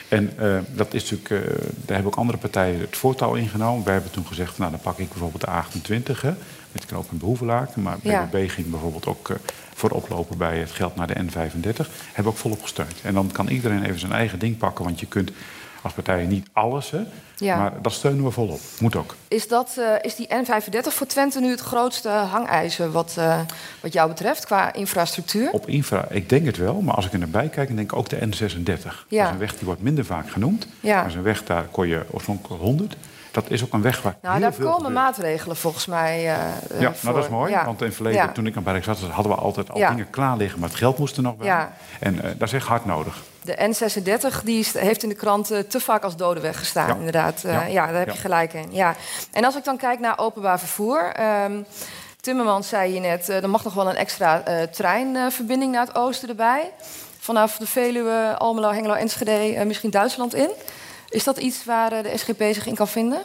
En 0.08 0.32
uh, 0.40 0.58
dat 0.74 0.94
is 0.94 1.10
natuurlijk, 1.10 1.30
uh, 1.30 1.58
daar 1.58 1.94
hebben 1.94 2.06
ook 2.06 2.18
andere 2.18 2.38
partijen 2.38 2.80
het 2.80 2.96
voortouw 2.96 3.34
ingenomen. 3.34 3.84
Wij 3.84 3.92
hebben 3.94 4.12
toen 4.12 4.26
gezegd, 4.26 4.58
nou 4.58 4.70
dan 4.70 4.80
pak 4.80 4.98
ik 4.98 5.08
bijvoorbeeld 5.08 5.40
de 5.40 5.50
A28, 5.50 6.20
hè, 6.20 6.32
met 6.72 6.86
knoop 6.86 7.10
en 7.10 7.18
behoevelaken. 7.18 7.82
Maar 7.82 7.96
Ja. 8.02 8.24
BBB 8.24 8.50
ging 8.50 8.70
bijvoorbeeld 8.70 9.06
ook 9.06 9.28
uh, 9.28 9.36
voor 9.74 9.90
oplopen 9.90 10.38
bij 10.38 10.58
het 10.58 10.70
geld 10.70 10.96
naar 10.96 11.06
de 11.06 11.14
N35. 11.14 11.62
Hebben 11.62 11.86
we 12.14 12.26
ook 12.28 12.36
volop 12.36 12.62
gesteund. 12.62 13.00
En 13.02 13.14
dan 13.14 13.30
kan 13.32 13.48
iedereen 13.48 13.84
even 13.84 13.98
zijn 13.98 14.12
eigen 14.12 14.38
ding 14.38 14.58
pakken, 14.58 14.84
want 14.84 15.00
je 15.00 15.06
kunt 15.06 15.30
als 15.94 16.26
niet 16.26 16.48
alles, 16.52 16.90
hè, 16.90 17.00
Ja. 17.36 17.56
maar 17.56 17.72
dat 17.82 17.92
steunen 17.92 18.24
we 18.24 18.30
volop. 18.30 18.60
Moet 18.80 18.96
ook. 18.96 19.14
Is, 19.28 19.48
dat, 19.48 19.76
eh, 19.78 19.84
is 20.00 20.14
die 20.14 20.28
N35 20.28 20.94
voor 20.94 21.06
Twente 21.06 21.40
nu 21.40 21.50
het 21.50 21.60
grootste 21.60 22.08
hangijzer 22.08 22.90
wat, 22.90 23.14
eh, 23.18 23.40
wat 23.80 23.92
jou 23.92 24.08
betreft 24.08 24.44
qua 24.46 24.72
infrastructuur? 24.72 25.50
Op 25.52 25.68
infra, 25.68 26.06
ik 26.10 26.28
denk 26.28 26.46
het 26.46 26.56
wel, 26.56 26.80
maar 26.80 26.94
als 26.94 27.06
ik 27.06 27.12
er 27.12 27.18
naar 27.18 27.28
bij 27.28 27.48
kijk, 27.48 27.66
dan 27.66 27.76
denk 27.76 27.90
ik 27.92 27.98
ook 27.98 28.08
de 28.08 28.16
N36. 28.26 29.06
Dat 29.08 29.24
is 29.26 29.28
een 29.30 29.38
weg 29.38 29.54
die 29.56 29.64
wordt 29.66 29.82
minder 29.82 30.04
vaak 30.04 30.30
genoemd. 30.30 30.66
Ja. 30.80 31.00
Dat 31.00 31.10
is 31.10 31.14
een 31.14 31.22
weg, 31.22 31.44
daar 31.44 31.64
kon 31.70 31.88
je 31.88 32.04
oorspronkelijk 32.10 32.62
100. 32.62 32.96
Dat 33.30 33.44
is 33.50 33.64
ook 33.64 33.72
een 33.72 33.82
weg 33.82 34.02
waar 34.02 34.16
Nou, 34.22 34.40
daar 34.40 34.52
komen 34.52 34.74
gebeurt. 34.74 34.92
maatregelen 34.94 35.56
volgens 35.56 35.86
mij. 35.86 36.16
eh, 36.18 36.24
Ja, 36.80 36.92
voor. 36.92 36.94
nou 37.02 37.14
dat 37.14 37.24
is 37.24 37.30
mooi. 37.30 37.50
Ja. 37.52 37.64
Want 37.64 37.80
in 37.80 37.86
het 37.86 37.94
verleden, 37.94 38.20
Ja. 38.20 38.32
toen 38.32 38.46
ik 38.46 38.56
aan 38.56 38.62
Barrix 38.62 38.86
zat, 38.86 38.98
hadden 39.00 39.32
we 39.32 39.38
altijd 39.38 39.70
al 39.70 39.78
Ja. 39.78 39.90
dingen 39.90 40.10
klaar 40.10 40.36
liggen, 40.36 40.60
maar 40.60 40.68
het 40.68 40.78
geld 40.78 40.98
moest 40.98 41.16
er 41.16 41.22
nog 41.22 41.36
bij. 41.36 41.68
En 42.00 42.22
eh, 42.22 42.30
dat 42.38 42.48
is 42.48 42.52
echt 42.54 42.66
hard 42.66 42.84
nodig. 42.84 43.22
De 43.46 43.56
N36 43.74 44.44
die 44.44 44.66
heeft 44.72 45.02
in 45.02 45.08
de 45.08 45.14
krant 45.14 45.50
eh, 45.50 45.58
te 45.58 45.80
vaak 45.80 46.02
als 46.02 46.16
dode 46.16 46.40
weg 46.40 46.58
gestaan, 46.58 46.88
Ja. 46.88 46.94
inderdaad. 46.94 47.44
Eh, 47.44 47.52
Ja. 47.52 47.64
ja. 47.64 47.86
daar 47.86 47.94
heb 47.98 48.06
Ja. 48.06 48.12
je 48.12 48.18
gelijk 48.18 48.52
in. 48.52 48.68
Ja. 48.70 48.94
En 49.32 49.44
als 49.44 49.56
ik 49.56 49.64
dan 49.64 49.76
kijk 49.76 50.00
naar 50.00 50.18
openbaar 50.18 50.58
vervoer. 50.58 51.12
ehm 51.12 51.62
Timmermans 52.20 52.68
zei 52.68 52.94
je 52.94 53.00
net, 53.00 53.28
eh, 53.28 53.42
er 53.42 53.50
mag 53.50 53.64
nog 53.64 53.74
wel 53.74 53.88
een 53.88 53.96
extra 53.96 54.42
treinverbinding 54.72 55.72
naar 55.72 55.86
het 55.86 55.94
oosten 55.96 56.28
erbij. 56.28 56.70
Vanaf 57.18 57.56
de 57.56 57.66
Veluwe, 57.66 58.34
Almelo, 58.38 58.70
Hengelo, 58.70 58.94
Enschede, 58.94 59.64
misschien 59.64 59.90
Duitsland 59.90 60.34
in. 60.34 60.50
Is 61.08 61.24
dat 61.24 61.38
iets 61.38 61.64
waar 61.64 62.02
de 62.02 62.12
SGP 62.16 62.42
zich 62.52 62.66
in 62.66 62.74
kan 62.74 62.88
vinden? 62.88 63.22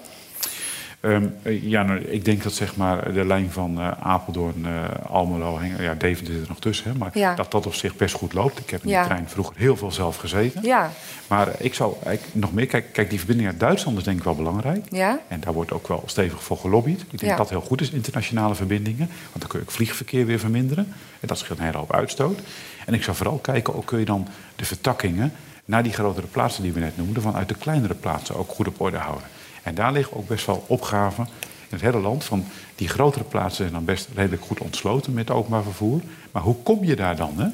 Ehm, 1.02 1.26
eh, 1.42 1.64
ja, 1.64 1.84
nou, 1.84 2.00
ik 2.00 2.26
denk 2.26 2.44
dat 2.44 2.54
zeg 2.54 2.76
maar, 2.76 3.14
de 3.14 3.26
lijn 3.26 3.52
van 3.52 3.80
eh, 3.80 3.92
Apeldoorn, 4.00 4.66
eh, 4.66 5.10
Almelo, 5.10 5.60
ja, 5.80 5.94
Deventer 5.94 6.34
zit 6.34 6.42
er 6.42 6.48
nog 6.50 6.60
tussen. 6.60 6.92
Hè, 6.92 6.98
maar 6.98 7.10
Ja. 7.14 7.36
dat 7.36 7.52
dat 7.52 7.66
op 7.66 7.74
zich 7.74 7.96
best 7.96 8.16
goed 8.16 8.34
loopt. 8.34 8.60
Ik 8.60 8.70
heb 8.70 8.84
in 8.84 8.90
Ja. 8.90 9.00
die 9.00 9.10
trein 9.10 9.30
vroeger 9.30 9.56
heel 9.58 9.78
veel 9.78 9.92
zelf 9.92 10.18
gezeten. 10.18 10.64
Ja, 10.64 10.92
Maar 11.28 11.48
ik 11.58 11.74
zou 11.74 11.96
nog 12.32 12.54
meer... 12.54 12.66
Kijk, 12.66 12.94
kijk, 12.94 13.10
die 13.10 13.18
verbinding 13.18 13.50
naar 13.50 13.58
Duitsland 13.58 13.98
is 13.98 14.04
denk 14.04 14.18
ik 14.18 14.24
wel 14.24 14.36
belangrijk. 14.36 14.86
ja, 14.90 15.20
En 15.28 15.40
daar 15.40 15.54
wordt 15.54 15.72
ook 15.72 15.88
wel 15.88 16.04
stevig 16.06 16.44
voor 16.44 16.58
gelobbyd. 16.58 17.02
Ik 17.02 17.20
denk 17.20 17.22
dat 17.32 17.38
dat 17.38 17.50
heel 17.50 17.62
goed 17.68 17.82
is, 17.82 17.90
internationale 17.90 18.56
verbindingen. 18.56 19.08
Want 19.08 19.40
dan 19.40 19.48
kun 19.48 19.60
je 19.60 19.66
ook 19.66 19.72
vliegverkeer 19.72 20.26
weer 20.26 20.40
verminderen. 20.40 20.88
En 21.20 21.28
dat 21.28 21.38
scheelt 21.38 21.60
een 21.60 21.66
hele 21.66 21.78
hoop 21.78 21.94
uitstoot. 21.94 22.40
En 22.86 22.94
ik 22.94 23.04
zou 23.04 23.18
vooral 23.18 23.38
kijken, 23.38 23.76
ook 23.76 23.86
kun 23.86 24.00
je 24.00 24.06
dan 24.06 24.28
de 24.56 24.66
vertakkingen... 24.66 25.34
naar 25.66 25.84
die 25.84 25.94
grotere 25.94 26.28
plaatsen 26.28 26.64
die 26.64 26.72
we 26.74 26.80
net 26.80 26.98
noemden... 26.98 27.22
vanuit 27.22 27.48
de 27.50 27.56
kleinere 27.56 27.94
plaatsen 27.94 28.36
ook 28.36 28.50
goed 28.50 28.68
op 28.68 28.82
orde 28.82 28.98
houden. 28.98 29.28
En 29.64 29.76
daar 29.76 29.92
liggen 29.92 30.18
ook 30.18 30.28
best 30.28 30.46
wel 30.46 30.64
opgaven 30.68 31.24
in 31.44 31.78
het 31.78 31.82
hele 31.82 32.00
land. 32.00 32.24
Van 32.24 32.46
die 32.76 32.88
grotere 32.88 33.24
plaatsen 33.24 33.56
zijn 33.56 33.72
dan 33.72 33.86
best 33.86 34.08
redelijk 34.16 34.44
goed 34.44 34.60
ontsloten 34.60 35.14
met 35.14 35.30
openbaar 35.30 35.64
vervoer. 35.64 36.02
Maar 36.32 36.42
hoe 36.42 36.56
kom 36.64 36.84
je 36.84 36.96
daar 36.96 37.16
dan? 37.16 37.34
Hè? 37.38 37.48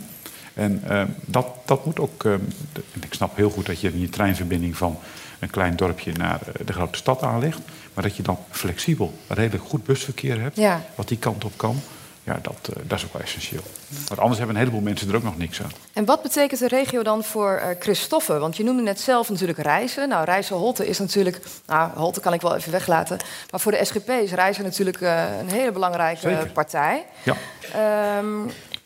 En 0.54 0.82
eh, 0.88 1.04
dat, 1.26 1.48
dat 1.66 1.86
moet 1.86 2.00
ook. 2.00 2.24
eh, 2.24 2.34
en 2.34 3.02
ik 3.02 3.14
snap 3.14 3.36
heel 3.36 3.50
goed 3.50 3.66
dat 3.66 3.80
je 3.80 3.94
in 3.94 4.00
je 4.00 4.10
treinverbinding 4.10 4.78
van 4.78 4.98
een 5.40 5.50
klein 5.50 5.76
dorpje 5.76 6.12
naar 6.12 6.40
eh, 6.42 6.66
de 6.66 6.74
grote 6.74 6.98
stad 6.98 7.24
aanlegt. 7.24 7.60
Maar 7.94 8.04
dat 8.04 8.16
je 8.16 8.24
dan 8.24 8.38
flexibel, 8.50 9.14
redelijk 9.28 9.64
goed 9.64 9.84
busverkeer 9.84 10.42
hebt. 10.42 10.56
Ja. 10.56 10.82
Wat 10.96 11.08
die 11.08 11.18
kant 11.18 11.44
op 11.44 11.54
kan. 11.56 11.80
Ja, 12.28 12.40
dat, 12.42 12.76
eh, 12.76 12.82
dat 12.88 12.98
is 12.98 13.06
ook 13.06 13.14
wel 13.14 13.22
essentieel. 13.22 13.62
Want 14.08 14.20
anders 14.20 14.38
hebben 14.38 14.56
een 14.56 14.62
heleboel 14.62 14.82
mensen 14.82 15.10
er 15.10 15.16
ook 15.16 15.24
nog 15.24 15.38
niks 15.38 15.62
aan. 15.62 15.72
En 15.94 16.06
wat 16.06 16.22
betekent 16.22 16.60
de 16.60 16.68
regio 16.68 17.04
dan 17.04 17.24
voor 17.24 17.76
Christoffe? 17.80 18.40
Want 18.40 18.58
je 18.58 18.64
noemde 18.64 18.82
net 18.82 19.00
zelf 19.00 19.30
natuurlijk 19.30 19.60
reizen. 19.60 20.10
Nou, 20.10 20.26
reizen 20.26 20.56
Holte 20.56 20.88
is 20.88 21.00
natuurlijk... 21.00 21.40
Nou, 21.66 21.92
Holte 21.96 22.20
kan 22.20 22.34
ik 22.34 22.42
wel 22.42 22.56
even 22.56 22.72
weglaten. 22.72 23.18
Maar 23.52 23.60
voor 23.60 23.72
de 23.72 23.86
SGP 23.86 24.10
is 24.10 24.32
reizen 24.32 24.64
natuurlijk 24.64 25.02
eh, 25.02 25.38
een 25.40 25.50
hele 25.50 25.72
belangrijke 25.72 26.20
Zeker. 26.20 26.52
partij. 26.52 27.06
Ja. 27.24 27.36
Ehm, 27.74 28.36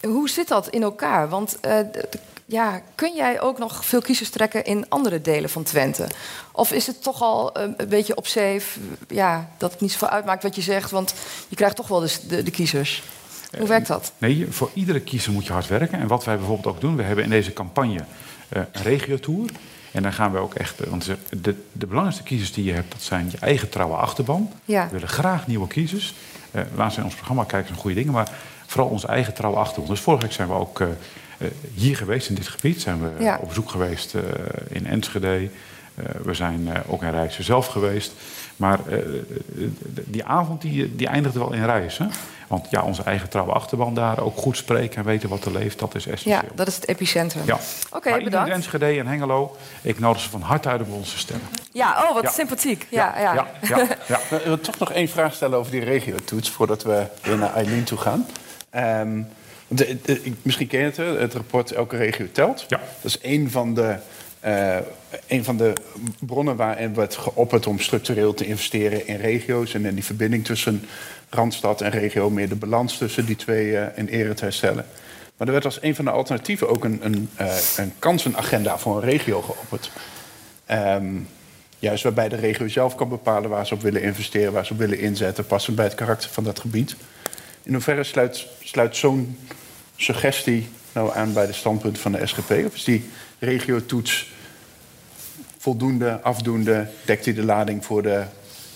hoe 0.02 0.30
zit 0.30 0.48
dat 0.48 0.68
in 0.68 0.84
elkaar? 0.84 1.30
Want 1.30 1.58
ja, 2.46 2.82
kun 2.96 3.16
jij 3.16 3.42
ook 3.42 3.58
nog 3.58 3.86
veel 3.86 4.02
kiezers 4.02 4.30
trekken 4.30 4.64
in 4.64 4.86
andere 4.90 5.22
delen 5.22 5.50
van 5.50 5.64
Twente? 5.64 6.08
Of 6.52 6.72
is 6.72 6.88
het 6.88 7.04
toch 7.04 7.22
al 7.22 7.58
een 7.58 7.76
beetje 7.90 8.16
op 8.16 8.28
safe, 8.28 8.80
ja, 9.08 9.50
dat 9.58 9.72
het 9.72 9.82
niet 9.82 9.92
zoveel 9.92 10.10
uitmaakt 10.10 10.44
wat 10.44 10.56
je 10.56 10.62
zegt? 10.62 10.92
Want 10.92 11.14
je 11.48 11.56
krijgt 11.56 11.76
toch 11.76 11.88
wel 11.88 12.00
de, 12.00 12.18
de, 12.28 12.44
de 12.44 12.52
kiezers. 12.52 13.04
Hoe 13.58 13.68
werkt 13.68 13.88
dat? 13.88 14.12
Nee, 14.18 14.48
voor 14.50 14.70
iedere 14.74 15.00
kiezer 15.00 15.32
moet 15.32 15.46
je 15.46 15.54
hard 15.54 15.68
werken. 15.68 16.00
En 16.00 16.08
wat 16.08 16.26
wij 16.26 16.38
bijvoorbeeld 16.38 16.76
ook 16.76 16.82
doen, 16.82 16.96
we 16.96 17.04
hebben 17.04 17.24
in 17.24 17.30
deze 17.30 17.54
campagne 17.54 18.00
eh, 18.50 18.62
een 18.72 18.82
regiotour. 18.84 19.50
En 19.92 20.04
dan 20.04 20.14
gaan 20.14 20.32
we 20.32 20.38
ook 20.38 20.54
echt, 20.54 20.80
eh, 20.82 20.88
want 20.90 21.06
de, 21.06 21.56
de 21.72 21.86
belangrijkste 21.88 22.24
kiezers 22.24 22.54
die 22.54 22.64
je 22.64 22.74
hebt, 22.74 22.92
dat 22.92 23.02
zijn 23.02 23.28
je 23.32 23.38
eigen 23.38 23.70
trouwe 23.70 23.96
achterban. 23.96 24.52
Ja. 24.66 24.86
We 24.86 24.92
willen 24.92 25.08
graag 25.08 25.48
nieuwe 25.48 25.68
kiezers. 25.68 26.14
Eh 26.52 26.62
laatst 26.76 26.98
in 26.98 27.04
ons 27.04 27.16
programma 27.16 27.44
kijken 27.44 27.72
naar 27.72 27.82
goede 27.82 27.96
dingen, 27.96 28.14
maar 28.14 28.30
vooral 28.66 28.90
onze 28.90 29.08
eigen 29.08 29.34
trouwe 29.34 29.58
achterban. 29.58 29.90
Dus 29.90 30.00
vorige 30.00 30.24
week 30.24 30.34
zijn 30.34 30.48
we 30.48 30.54
ook 30.54 30.80
eh, 30.82 30.88
eh, 31.38 31.48
hier 31.74 31.96
geweest 31.98 32.30
in 32.30 32.36
dit 32.36 32.48
gebied. 32.48 32.82
Zijn 32.82 33.02
we 33.02 33.24
Ja. 33.24 33.38
op 33.42 33.48
bezoek 33.48 33.70
geweest 33.70 34.16
eh, 34.16 34.22
in 34.70 34.86
Enschede. 34.88 35.50
Eh, 35.96 36.06
we 36.24 36.34
zijn 36.34 36.68
eh, 36.74 36.80
ook 36.88 37.04
in 37.04 37.12
Rijssen 37.12 37.44
zelf 37.44 37.68
geweest. 37.68 38.12
Maar 38.62 38.80
eh, 38.88 38.98
eh, 38.98 39.04
die 40.06 40.24
avond 40.26 40.62
die, 40.62 40.96
die 40.96 41.08
eindigde 41.08 41.40
wel 41.40 41.54
in 41.54 41.66
Rijssen. 41.66 42.12
Want 42.48 42.68
ja, 42.70 42.82
onze 42.82 43.04
eigen 43.04 43.30
trouwe 43.30 43.52
achterban 43.52 43.94
daar 43.96 44.20
ook 44.20 44.38
goed 44.38 44.58
spreken 44.58 44.98
en 44.98 45.04
weten 45.06 45.30
wat 45.30 45.46
er 45.46 45.52
leeft, 45.52 45.80
dat 45.80 45.96
is 45.96 46.04
Ja, 46.04 46.12
essentieel. 46.12 46.52
dat 46.56 46.68
is 46.68 46.76
het 46.76 46.88
epicentrum. 46.88 47.44
Ja. 47.46 47.58
Oké, 47.92 48.10
in 48.18 48.24
bedankt. 48.24 48.52
Enschede 48.52 48.86
en 48.86 49.08
Hengelo, 49.08 49.56
ik 49.82 50.00
nodig 50.00 50.22
ze 50.22 50.30
van 50.30 50.42
harte 50.42 50.70
uit 50.70 50.82
om 50.82 50.92
ons 50.94 51.12
te 51.12 51.18
stemmen. 51.18 51.48
Ja, 51.72 52.04
oh, 52.04 52.14
wat 52.14 52.24
Ja. 52.24 52.30
sympathiek. 52.30 52.88
Ja, 52.90 53.14
ja. 53.20 53.34
ja, 53.34 53.48
ja, 53.62 53.78
ja. 54.08 54.20
Ik 54.38 54.44
wil 54.46 54.60
toch 54.60 54.78
nog 54.80 54.92
één 54.92 55.08
vraag 55.10 55.34
stellen 55.34 55.58
over 55.58 55.72
die 55.72 55.84
regiotoets... 55.84 56.50
voordat 56.50 56.84
we 56.84 57.06
weer 57.22 57.38
naar 57.38 57.54
Eileen 57.54 57.84
toe 57.84 57.98
gaan. 57.98 58.26
Ehm, 58.70 59.22
de- 59.68 59.98
de- 60.02 60.24
ik- 60.24 60.36
misschien 60.42 60.68
ken 60.68 60.80
je 60.80 60.86
het, 60.86 60.98
hè, 60.98 61.04
het 61.20 61.34
rapport 61.34 61.72
Elke 61.72 61.98
regio 61.98 62.26
telt. 62.32 62.66
Ja. 62.68 62.78
Dat 62.78 63.12
is 63.12 63.20
één 63.20 63.52
van 63.52 63.74
de, 63.74 63.96
eh, 64.40 64.78
een 65.28 65.44
van 65.44 65.58
de 65.58 65.74
bronnen 66.20 66.56
waarin 66.56 66.94
wordt 66.94 67.18
geopperd... 67.18 67.68
om 67.68 67.80
structureel 67.80 68.34
te 68.34 68.46
investeren 68.46 69.08
in 69.08 69.16
regio's... 69.16 69.74
en 69.74 69.86
in 69.86 69.96
die 69.96 70.04
verbinding 70.04 70.46
tussen 70.46 70.86
Randstad 71.30 71.82
en 71.82 71.92
regio... 71.92 72.30
meer 72.30 72.50
de 72.50 72.56
balans 72.56 72.98
tussen 72.98 73.26
die 73.26 73.36
twee 73.36 73.78
eh, 73.78 73.98
in 73.98 74.08
ere 74.08 74.34
te 74.34 74.44
herstellen. 74.44 74.86
Maar 75.38 75.48
er 75.48 75.54
werd 75.54 75.66
als 75.66 75.82
een 75.82 75.96
van 75.96 76.06
de 76.06 76.12
alternatieven 76.12 76.70
ook 76.70 76.84
een, 76.84 77.00
een, 77.02 77.30
eh, 77.36 77.56
een 77.78 77.94
kansenagenda 78.00 78.78
voor 78.78 78.96
een 78.96 79.10
regio 79.10 79.42
geopperd. 79.42 79.92
Ehm, 80.66 81.16
juist 81.80 82.04
waarbij 82.04 82.30
de 82.30 82.36
regio 82.36 82.68
zelf 82.68 82.96
kan 82.96 83.10
bepalen 83.10 83.50
waar 83.50 83.68
ze 83.68 83.74
op 83.74 83.82
willen 83.82 84.02
investeren, 84.02 84.54
waar 84.54 84.66
ze 84.66 84.74
op 84.74 84.80
willen 84.80 85.00
inzetten, 85.00 85.46
passend 85.46 85.76
bij 85.76 85.86
het 85.86 85.96
karakter 85.96 86.30
van 86.30 86.44
dat 86.44 86.60
gebied. 86.60 86.96
In 87.64 87.74
hoeverre 87.74 88.04
sluit, 88.04 88.48
sluit 88.64 88.96
zo'n 88.96 89.38
suggestie 89.96 90.70
nou 90.92 91.16
aan 91.16 91.34
bij 91.34 91.46
de 91.46 91.54
standpunten 91.54 92.02
van 92.02 92.12
de 92.12 92.28
SGP? 92.28 92.52
Of 92.66 92.76
is 92.76 92.84
die 92.84 93.10
regiotoets 93.40 94.32
voldoende, 95.62 96.22
afdoende, 96.22 96.88
dekt 97.06 97.24
die 97.24 97.34
de 97.34 97.44
lading 97.44 97.86
voor 97.86 98.02
de, 98.02 98.24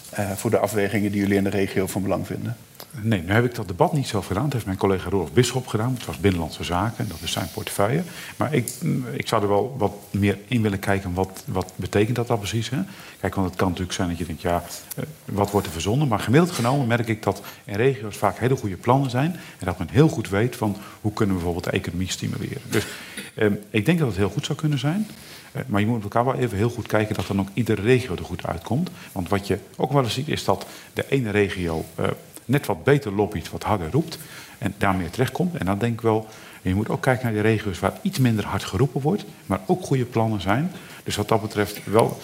eh, 0.09 0.31
voor 0.31 0.49
de 0.49 0.57
afwegingen 0.57 1.11
die 1.11 1.21
jullie 1.21 1.37
in 1.37 1.43
de 1.43 1.49
regio 1.49 1.87
van 1.87 2.01
belang 2.01 2.27
vinden? 2.27 2.57
Nee, 3.01 3.21
nu 3.21 3.31
heb 3.31 3.45
ik 3.45 3.55
dat 3.55 3.67
debat 3.67 3.93
niet 3.93 4.07
zelf 4.07 4.27
gedaan. 4.27 4.43
Dat 4.43 4.53
heeft 4.53 4.65
mijn 4.65 4.77
collega 4.77 5.09
Rolf 5.09 5.31
Bisschop 5.31 5.67
gedaan. 5.67 5.93
Het 5.93 6.05
was 6.05 6.17
Binnenlandse 6.17 6.63
Zaken, 6.63 7.07
dat 7.07 7.17
is 7.21 7.31
zijn 7.31 7.47
portefeuille. 7.53 8.01
Maar 8.35 8.53
ik, 8.53 8.71
mm, 8.81 9.05
ik 9.13 9.27
zou 9.27 9.41
er 9.41 9.47
wel 9.47 9.75
wat 9.77 9.93
meer 10.11 10.37
in 10.47 10.61
willen 10.61 10.79
kijken. 10.79 11.13
Wat, 11.13 11.43
wat 11.45 11.71
betekent 11.75 12.15
dat 12.15 12.27
dan 12.27 12.37
precies? 12.37 12.69
Hè? 12.69 12.77
Kijk, 13.19 13.35
want 13.35 13.47
het 13.47 13.57
kan 13.57 13.67
natuurlijk 13.67 13.95
zijn 13.95 14.09
dat 14.09 14.17
je 14.17 14.25
denkt, 14.25 14.41
ja, 14.41 14.63
eh, 14.95 15.03
wat 15.25 15.51
wordt 15.51 15.67
er 15.67 15.73
verzonnen? 15.73 16.07
Maar 16.07 16.19
gemiddeld 16.19 16.51
genomen 16.51 16.87
merk 16.87 17.07
ik 17.07 17.23
dat 17.23 17.41
in 17.63 17.75
regio's 17.75 18.17
vaak 18.17 18.37
hele 18.37 18.55
goede 18.55 18.75
plannen 18.77 19.09
zijn. 19.09 19.31
En 19.59 19.65
dat 19.65 19.77
men 19.77 19.89
heel 19.91 20.07
goed 20.07 20.29
weet 20.29 20.55
van 20.55 20.77
hoe 21.01 21.13
kunnen 21.13 21.35
we 21.35 21.41
bijvoorbeeld 21.41 21.73
de 21.73 21.79
economie 21.79 22.11
stimuleren. 22.11 22.61
Dus 22.69 22.85
eh, 23.33 23.51
ik 23.69 23.85
denk 23.85 23.99
dat 23.99 24.07
het 24.07 24.17
heel 24.17 24.29
goed 24.29 24.45
zou 24.45 24.57
kunnen 24.57 24.79
zijn. 24.79 25.07
Eh, 25.55 25.61
Maar 25.65 25.79
je 25.79 25.85
moet 25.85 25.95
met 25.95 26.03
elkaar 26.03 26.25
wel 26.25 26.35
even 26.35 26.57
heel 26.57 26.69
goed 26.69 26.87
kijken 26.87 27.15
dat 27.15 27.27
dan 27.27 27.39
ook 27.39 27.47
iedere 27.53 27.81
regio 27.81 28.15
er 28.15 28.23
goed 28.23 28.45
uitkomt. 28.45 28.89
Want 29.11 29.29
wat 29.29 29.47
je 29.47 29.57
ook 29.75 29.91
wel 29.91 30.03
eens 30.03 30.13
ziet 30.13 30.27
is 30.27 30.43
dat 30.43 30.65
de 30.93 31.05
ene 31.09 31.29
regio 31.29 31.85
eh, 31.95 32.05
net 32.45 32.65
wat 32.65 32.83
beter 32.83 33.11
lobbyt, 33.13 33.51
wat 33.51 33.63
harder 33.63 33.91
roept. 33.91 34.17
En 34.57 34.73
daarmee 34.77 35.09
terechtkomt. 35.09 35.55
En 35.57 35.65
dan 35.65 35.77
denk 35.77 35.93
ik 35.93 36.01
wel, 36.01 36.27
je 36.61 36.75
moet 36.75 36.89
ook 36.89 37.01
kijken 37.01 37.23
naar 37.23 37.33
die 37.33 37.41
regio's 37.41 37.79
waar 37.79 37.93
iets 38.01 38.19
minder 38.19 38.45
hard 38.45 38.63
geroepen 38.63 39.01
wordt. 39.01 39.25
Maar 39.45 39.59
ook 39.65 39.85
goede 39.85 40.05
plannen 40.05 40.41
zijn. 40.41 40.71
Dus 41.03 41.15
wat 41.15 41.27
dat 41.27 41.41
betreft 41.41 41.79
wel 41.85 42.17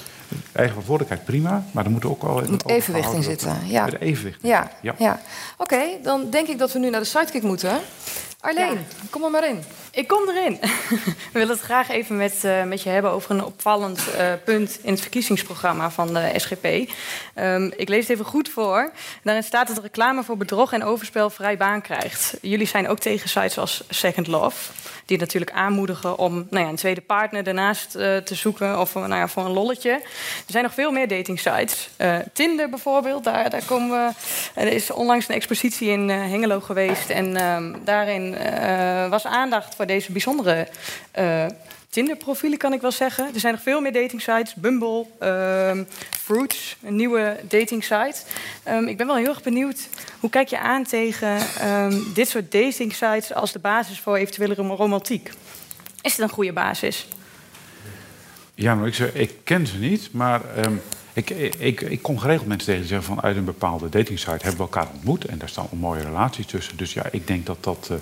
eigen 0.52 0.72
verantwoordelijkheid 0.72 1.26
prima. 1.26 1.64
Maar 1.72 1.86
er 1.86 1.92
moet 1.92 2.06
ook 2.06 2.22
wel 2.22 2.42
Er 2.44 2.50
moet 2.50 2.70
evenwicht 2.70 3.14
in 3.14 3.24
zitten. 3.24 3.58
Ja, 3.68 3.90
evenwicht. 4.00 4.40
ja, 4.42 4.72
Ja. 4.82 4.96
ja. 4.98 5.20
Oké, 5.58 5.80
dan 6.04 6.30
denk 6.30 6.48
ik 6.48 6.58
dat 6.58 6.72
we 6.74 6.80
nu 6.80 6.90
naar 6.90 7.00
de 7.00 7.06
sidekick 7.06 7.44
moeten. 7.44 7.80
Arleen, 8.42 8.86
kom 9.10 9.24
er 9.24 9.32
maar 9.32 9.48
in. 9.48 9.64
Ik 9.92 10.08
kom 10.08 10.30
erin. 10.30 10.58
We 11.34 11.40
willen 11.40 11.50
het 11.50 11.60
graag 11.60 11.90
even 11.90 12.18
met, 12.18 12.44
eh, 12.44 12.64
met 12.64 12.82
je 12.82 12.90
hebben 12.90 13.12
over 13.12 13.32
een 13.32 13.44
opvallend 13.44 14.14
eh, 14.14 14.34
punt 14.46 14.80
in 14.84 14.92
het 14.92 15.02
verkiezingsprogramma 15.02 15.92
van 15.92 16.14
de 16.14 16.32
SGP. 16.36 16.94
Ehm, 17.34 17.72
ik 17.76 17.90
lees 17.90 18.02
het 18.02 18.10
even 18.10 18.26
goed 18.26 18.50
voor. 18.50 18.92
Daarin 19.24 19.44
staat 19.44 19.68
dat 19.68 19.78
reclame 19.78 20.24
voor 20.24 20.38
bedrog 20.38 20.74
en 20.74 20.84
overspel 20.84 21.30
vrij 21.30 21.58
baan 21.58 21.82
krijgt. 21.82 22.38
Jullie 22.42 22.68
zijn 22.68 22.88
ook 22.88 23.00
tegen 23.00 23.30
sites 23.30 23.58
als 23.58 23.84
Second 23.90 24.28
Love. 24.28 24.72
Die 25.06 25.18
natuurlijk 25.18 25.52
aanmoedigen 25.52 26.18
om 26.18 26.48
nou 26.50 26.64
ja, 26.64 26.70
een 26.70 26.76
tweede 26.76 27.02
partner 27.02 27.44
daarnaast 27.44 27.96
eh, 27.96 28.18
te 28.18 28.36
zoeken 28.36 28.80
of 28.80 28.94
nou 28.94 29.16
ja, 29.16 29.28
voor 29.28 29.46
een 29.46 29.52
lolletje. 29.52 29.92
Er 29.92 30.02
zijn 30.46 30.64
nog 30.64 30.74
veel 30.74 30.92
meer 30.92 31.08
datingsites. 31.08 31.90
Eh, 31.98 32.16
Tinder 32.34 32.70
bijvoorbeeld, 32.70 33.24
daar, 33.24 33.50
daar 33.50 33.66
komen 33.66 33.90
we. 33.90 34.14
Er 34.60 34.68
is 34.68 34.92
onlangs 34.92 35.28
een 35.28 35.36
expositie 35.36 35.90
in 35.90 36.10
Hengelo 36.10 36.60
geweest. 36.60 37.10
En 37.10 37.38
ehm, 37.38 37.74
daarin 37.84 38.31
eh, 38.34 39.10
was 39.10 39.26
aandacht 39.26 39.76
voor 39.76 39.86
deze 39.86 40.12
bijzondere 40.12 40.68
eh, 41.12 41.46
Tinder-profielen, 41.90 42.58
kan 42.58 42.74
ik 42.74 42.82
wel 42.82 42.92
zeggen. 42.92 43.30
Er 43.34 43.40
zijn 43.40 43.54
nog 43.54 43.62
veel 43.62 43.82
meer 43.82 43.94
datingsites. 43.94 44.54
Bumble, 44.56 45.06
ehm, 45.20 45.84
Fruits, 46.10 46.78
een 46.84 46.96
nieuwe 46.96 47.36
datingsite. 47.44 48.16
Ehm, 48.64 48.84
ik 48.88 48.98
ben 48.98 49.08
wel 49.08 49.16
heel 49.16 49.28
erg 49.28 49.44
benieuwd. 49.44 49.88
Hoe 50.20 50.30
kijk 50.30 50.48
je 50.48 50.60
aan 50.60 50.84
tegen 50.84 51.38
ehm, 51.60 51.98
dit 52.14 52.28
soort 52.30 52.52
datingsites 52.52 53.34
als 53.34 53.52
de 53.52 53.60
basis 53.60 54.00
voor 54.00 54.16
eventuele 54.16 54.54
rom- 54.56 54.72
romantiek? 54.72 55.32
Is 56.02 56.12
het 56.12 56.22
een 56.22 56.30
goede 56.30 56.54
basis? 56.54 57.08
Ja, 58.56 58.84
ik, 58.86 58.98
ik 58.98 59.32
ken 59.44 59.68
ze 59.68 59.78
niet, 59.78 60.10
maar 60.12 60.42
ik, 61.14 61.30
ik, 61.30 61.82
ik 61.82 62.02
kom 62.02 62.18
geregeld 62.18 62.48
mensen 62.48 62.66
tegen 62.66 62.82
die 62.82 62.90
zeggen 62.92 63.14
van 63.16 63.24
uit 63.24 63.36
een 63.36 63.46
bepaalde 63.46 63.90
datingsite 63.90 64.30
hebben 64.32 64.52
we 64.52 64.58
elkaar 64.58 64.88
ontmoet 64.94 65.26
en 65.26 65.38
daar 65.38 65.50
staan 65.50 65.68
mooie 65.72 66.02
relaties 66.04 66.46
tussen. 66.46 66.78
Dus 66.78 66.94
ja, 66.94 67.04
ik 67.12 67.28
denk 67.28 67.46
dat 67.46 67.64
dat. 67.64 67.88
eh, 67.92 67.98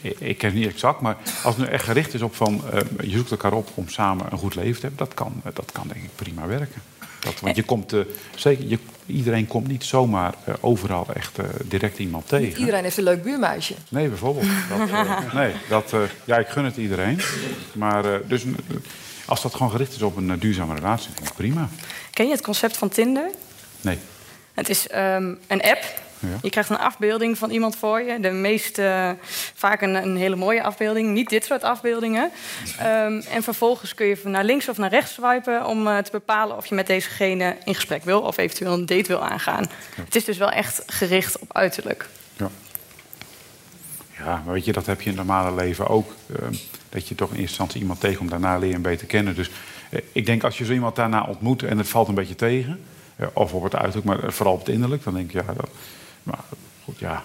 ik- 0.00 0.20
ik 0.20 0.38
ken 0.38 0.48
het 0.50 0.58
niet 0.58 0.68
exact, 0.68 1.00
maar 1.00 1.16
als 1.44 1.56
het 1.56 1.66
nu 1.66 1.72
echt 1.72 1.84
gericht 1.84 2.14
is 2.14 2.22
op 2.22 2.34
van 2.34 2.62
eh, 2.72 2.80
je 3.02 3.16
zoekt 3.16 3.30
elkaar 3.30 3.52
op 3.52 3.68
om 3.74 3.88
samen 3.88 4.26
een 4.30 4.38
goed 4.38 4.54
leven 4.54 4.74
te 4.80 4.86
hebben, 4.86 5.06
dat 5.06 5.14
kan, 5.14 5.40
eh, 5.44 5.50
dat 5.54 5.72
kan 5.72 5.88
denk 5.92 6.04
ik 6.04 6.10
prima 6.14 6.46
werken. 6.46 6.82
Dat, 7.20 7.40
want 7.40 7.56
je 7.56 7.62
komt, 7.62 7.92
eh, 7.92 8.00
zeker, 8.36 8.68
je, 8.68 8.78
iedereen 9.06 9.46
komt 9.46 9.68
niet 9.68 9.84
zomaar 9.84 10.34
eh, 10.44 10.54
overal 10.60 11.06
echt 11.14 11.38
eh, 11.38 11.44
direct 11.64 11.98
iemand 11.98 12.28
tegen. 12.28 12.58
Iedereen 12.60 12.82
heeft 12.82 12.96
een 12.96 13.04
leuk 13.04 13.22
buurmuisje. 13.22 13.74
Nee, 13.88 14.08
bijvoorbeeld. 14.08 14.46
Dat, 14.78 14.88
eh, 14.88 15.34
nee, 15.34 15.52
dat, 15.68 15.92
eh, 15.92 16.00
ja, 16.24 16.36
ik 16.36 16.46
gun 16.48 16.64
het 16.64 16.76
iedereen. 16.76 17.20
Maar 17.72 18.04
eh, 18.14 18.20
dus, 18.28 18.44
eh, 18.44 18.50
als 19.26 19.42
dat 19.42 19.54
gewoon 19.54 19.70
gericht 19.70 19.94
is 19.94 20.02
op 20.02 20.16
een 20.16 20.30
eh, 20.30 20.40
duurzame 20.40 20.74
relatie, 20.74 21.10
denk 21.14 21.28
ik 21.28 21.34
prima. 21.34 21.68
Ken 22.12 22.26
je 22.26 22.32
het 22.32 22.42
concept 22.42 22.76
van 22.76 22.88
Tinder? 22.88 23.30
Nee. 23.80 23.98
Het 24.54 24.68
is 24.68 24.88
ehm, 24.88 25.34
een 25.46 25.62
app. 25.62 25.84
Ja. 26.30 26.38
Je 26.42 26.50
krijgt 26.50 26.70
een 26.70 26.78
afbeelding 26.78 27.38
van 27.38 27.50
iemand 27.50 27.76
voor 27.76 28.00
je. 28.00 28.20
De 28.20 28.30
meest, 28.30 28.78
eh, 28.78 29.10
vaak 29.54 29.82
een, 29.82 29.94
een 29.94 30.16
hele 30.16 30.36
mooie 30.36 30.62
afbeelding. 30.62 31.12
Niet 31.12 31.28
dit 31.28 31.44
soort 31.44 31.62
afbeeldingen. 31.62 32.30
Ehm, 32.78 33.20
en 33.30 33.42
vervolgens 33.42 33.94
kun 33.94 34.06
je 34.06 34.18
naar 34.24 34.44
links 34.44 34.68
of 34.68 34.76
naar 34.76 34.90
rechts 34.90 35.12
swipen... 35.12 35.66
om 35.66 35.86
eh, 35.86 35.98
te 35.98 36.10
bepalen 36.10 36.56
of 36.56 36.66
je 36.66 36.74
met 36.74 36.86
dezegene 36.86 37.56
in 37.64 37.74
gesprek 37.74 38.04
wil... 38.04 38.20
of 38.20 38.36
eventueel 38.36 38.72
een 38.72 38.86
date 38.86 39.08
wil 39.08 39.24
aangaan. 39.24 39.66
Het 40.04 40.16
is 40.16 40.24
dus 40.24 40.36
wel 40.36 40.50
echt 40.50 40.82
gericht 40.86 41.38
op 41.38 41.56
uiterlijk. 41.56 42.08
Ja. 42.36 42.48
Ja, 44.18 44.42
maar 44.44 44.54
weet 44.54 44.64
je, 44.64 44.72
dat 44.72 44.86
heb 44.86 45.00
je 45.00 45.10
in 45.10 45.16
het 45.16 45.26
normale 45.26 45.54
leven 45.54 45.86
ook. 45.86 46.14
Ehm, 46.36 46.54
dat 46.88 47.08
je 47.08 47.14
toch 47.14 47.28
in 47.28 47.34
eerste 47.34 47.48
instantie 47.48 47.80
iemand 47.80 48.00
tegenkomt, 48.00 48.30
daarna 48.30 48.58
leer 48.58 48.66
je 48.66 48.72
hem 48.72 48.82
beter 48.82 49.06
kennen. 49.06 49.34
Dus 49.34 49.50
eh, 49.90 50.00
ik 50.12 50.26
denk 50.26 50.44
als 50.44 50.58
je 50.58 50.64
zo 50.64 50.72
iemand 50.72 50.96
daarna 50.96 51.24
ontmoet 51.24 51.62
en 51.62 51.78
het 51.78 51.88
valt 51.88 52.08
een 52.08 52.14
beetje 52.14 52.34
tegen... 52.34 52.80
of 53.32 53.52
op 53.52 53.62
het 53.62 53.74
uiterlijk, 53.74 54.06
maar 54.06 54.32
vooral 54.32 54.54
op 54.54 54.58
het 54.58 54.68
innerlijk... 54.68 55.04
dan 55.04 55.14
denk 55.14 55.32
je, 55.32 55.42
ja, 55.46 55.52
dat, 55.54 55.68
maar 56.26 56.38
goed, 56.84 56.98
ja, 56.98 57.22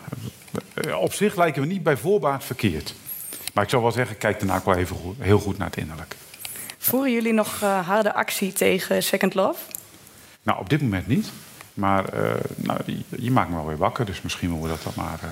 op 1.00 1.14
zich 1.14 1.36
lijken 1.36 1.62
we 1.62 1.68
niet 1.68 1.84
bij 1.84 1.98
voorbaat 1.98 2.44
verkeerd. 2.44 2.94
Maar 3.54 3.64
ik 3.64 3.70
zou 3.70 3.82
wel 3.82 3.92
zeggen, 3.92 4.18
kijk 4.18 4.40
daarna 4.40 4.56
ook 4.56 4.66
wel 4.66 4.76
even 4.76 4.96
goed, 4.96 5.16
heel 5.20 5.40
goed 5.40 5.58
naar 5.58 5.68
het 5.68 5.78
innerlijk. 5.78 6.16
Voeren 6.78 7.12
jullie 7.14 7.34
nog 7.34 7.62
eh, 7.62 7.88
harde 7.88 8.14
actie 8.14 8.54
tegen 8.54 9.04
Second 9.04 9.34
Love? 9.34 9.60
Nou, 10.44 10.60
op 10.60 10.70
dit 10.70 10.82
moment 10.82 11.08
niet. 11.08 11.28
Maar 11.74 12.06
eh, 12.06 12.34
nou, 12.56 12.80
je, 12.86 13.04
je 13.10 13.32
maakt 13.32 13.50
me 13.50 13.56
wel 13.56 13.68
weer 13.68 13.78
wakker, 13.78 14.06
dus 14.06 14.22
misschien 14.22 14.50
moeten 14.50 14.70
we 14.70 14.76
dat 14.84 14.94
dan 14.96 15.06
maar... 15.06 15.20
eh, 15.24 15.30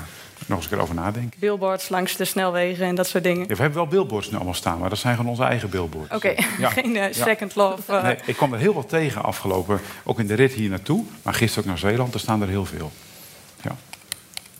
nog 0.47 0.57
eens 0.57 0.65
een 0.67 0.72
keer 0.74 0.82
over 0.82 0.95
nadenken. 0.95 1.39
Billboards 1.39 1.89
langs 1.89 2.15
de 2.15 2.26
snelwegen 2.26 2.86
en 2.86 2.95
dat 2.95 3.07
soort 3.07 3.24
dingen. 3.24 3.41
Ja, 3.41 3.47
we 3.55 3.61
hebben 3.61 3.78
wel 3.78 3.88
billboards 3.88 4.30
nu 4.30 4.36
allemaal 4.36 4.53
staan, 4.53 4.80
maar 4.80 4.89
dat 4.89 4.97
zijn 4.97 5.15
gewoon 5.15 5.32
onze 5.32 5.43
eigen 5.43 5.70
billboards. 5.70 6.13
Oké, 6.15 6.34
Ja. 6.57 6.70
geen 6.80 6.93
Ja. 6.93 7.13
Second 7.13 7.55
Love. 7.55 8.01
Nee, 8.01 8.17
ik 8.26 8.36
kwam 8.36 8.53
er 8.53 8.59
heel 8.59 8.74
wat 8.74 8.89
tegen 8.89 9.24
afgelopen, 9.24 9.80
ook 10.03 10.20
in 10.20 10.28
de 10.28 10.34
rit 10.34 10.53
hier 10.53 10.70
naartoe. 10.70 11.03
Maar 11.22 11.34
gisteren 11.34 11.63
ook 11.63 11.70
naar 11.70 11.78
Zeeland, 11.91 12.13
er 12.13 12.20
staan 12.20 12.41
er 12.41 12.47
heel 12.47 12.65
veel. 12.65 12.91